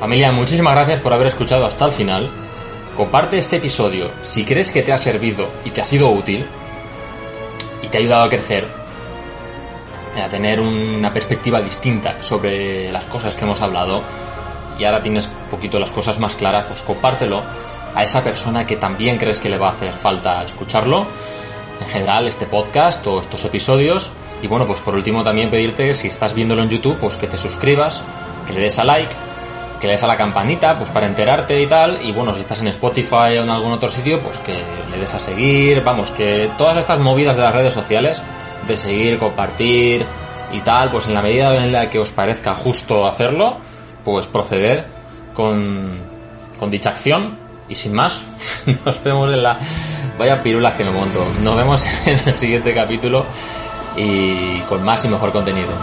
Familia, 0.00 0.32
muchísimas 0.32 0.74
gracias 0.74 1.00
por 1.00 1.12
haber 1.12 1.26
escuchado 1.26 1.66
hasta 1.66 1.84
el 1.86 1.92
final. 1.92 2.30
Comparte 2.96 3.38
este 3.38 3.56
episodio 3.56 4.10
si 4.22 4.44
crees 4.44 4.70
que 4.70 4.82
te 4.82 4.92
ha 4.92 4.98
servido 4.98 5.50
y 5.64 5.70
te 5.72 5.80
ha 5.80 5.84
sido 5.84 6.08
útil 6.10 6.46
y 7.84 7.88
te 7.88 7.98
ha 7.98 8.00
ayudado 8.00 8.24
a 8.24 8.28
crecer. 8.28 8.66
a 10.16 10.28
tener 10.28 10.60
una 10.60 11.12
perspectiva 11.12 11.60
distinta 11.60 12.22
sobre 12.22 12.90
las 12.92 13.04
cosas 13.06 13.34
que 13.34 13.44
hemos 13.44 13.60
hablado 13.60 14.02
y 14.78 14.84
ahora 14.84 15.02
tienes 15.02 15.26
un 15.26 15.50
poquito 15.50 15.78
las 15.78 15.90
cosas 15.90 16.20
más 16.20 16.36
claras, 16.36 16.66
pues 16.66 16.82
compártelo 16.82 17.42
a 17.94 18.04
esa 18.04 18.22
persona 18.22 18.66
que 18.66 18.76
también 18.76 19.18
crees 19.18 19.38
que 19.38 19.48
le 19.48 19.58
va 19.58 19.68
a 19.68 19.70
hacer 19.70 19.92
falta 19.92 20.42
escucharlo. 20.44 21.06
En 21.80 21.88
general, 21.88 22.26
este 22.28 22.46
podcast 22.46 23.04
o 23.06 23.20
estos 23.20 23.44
episodios. 23.44 24.12
Y 24.42 24.46
bueno, 24.46 24.66
pues 24.66 24.80
por 24.80 24.94
último 24.94 25.22
también 25.22 25.50
pedirte, 25.50 25.94
si 25.94 26.08
estás 26.08 26.34
viéndolo 26.34 26.62
en 26.62 26.70
YouTube, 26.70 26.96
pues 26.98 27.16
que 27.16 27.26
te 27.26 27.36
suscribas, 27.36 28.04
que 28.46 28.52
le 28.52 28.60
des 28.60 28.78
a 28.78 28.84
like, 28.84 29.12
que 29.84 29.88
le 29.88 29.96
des 29.96 30.04
a 30.04 30.06
la 30.06 30.16
campanita, 30.16 30.78
pues 30.78 30.88
para 30.88 31.04
enterarte 31.04 31.60
y 31.60 31.66
tal. 31.66 31.98
Y 32.02 32.10
bueno, 32.10 32.34
si 32.34 32.40
estás 32.40 32.58
en 32.62 32.68
Spotify 32.68 33.36
o 33.38 33.42
en 33.42 33.50
algún 33.50 33.70
otro 33.70 33.86
sitio, 33.86 34.18
pues 34.18 34.38
que 34.38 34.62
le 34.90 34.98
des 34.98 35.12
a 35.12 35.18
seguir. 35.18 35.84
Vamos, 35.84 36.10
que 36.10 36.50
todas 36.56 36.78
estas 36.78 37.00
movidas 37.00 37.36
de 37.36 37.42
las 37.42 37.54
redes 37.54 37.74
sociales, 37.74 38.22
de 38.66 38.78
seguir, 38.78 39.18
compartir 39.18 40.06
y 40.54 40.60
tal, 40.60 40.90
pues 40.90 41.06
en 41.06 41.12
la 41.12 41.20
medida 41.20 41.54
en 41.62 41.70
la 41.70 41.90
que 41.90 41.98
os 41.98 42.10
parezca 42.10 42.54
justo 42.54 43.06
hacerlo, 43.06 43.58
pues 44.06 44.26
proceder 44.26 44.86
con, 45.34 45.90
con 46.58 46.70
dicha 46.70 46.88
acción. 46.88 47.36
Y 47.68 47.74
sin 47.74 47.92
más, 47.92 48.26
nos 48.86 49.04
vemos 49.04 49.30
en 49.30 49.42
la... 49.42 49.58
Vaya 50.18 50.42
pirulas 50.42 50.72
que 50.76 50.84
me 50.84 50.92
monto. 50.92 51.22
Nos 51.42 51.56
vemos 51.58 51.84
en 52.06 52.18
el 52.24 52.32
siguiente 52.32 52.72
capítulo 52.72 53.26
y 53.98 54.60
con 54.60 54.82
más 54.82 55.04
y 55.04 55.08
mejor 55.08 55.30
contenido. 55.30 55.74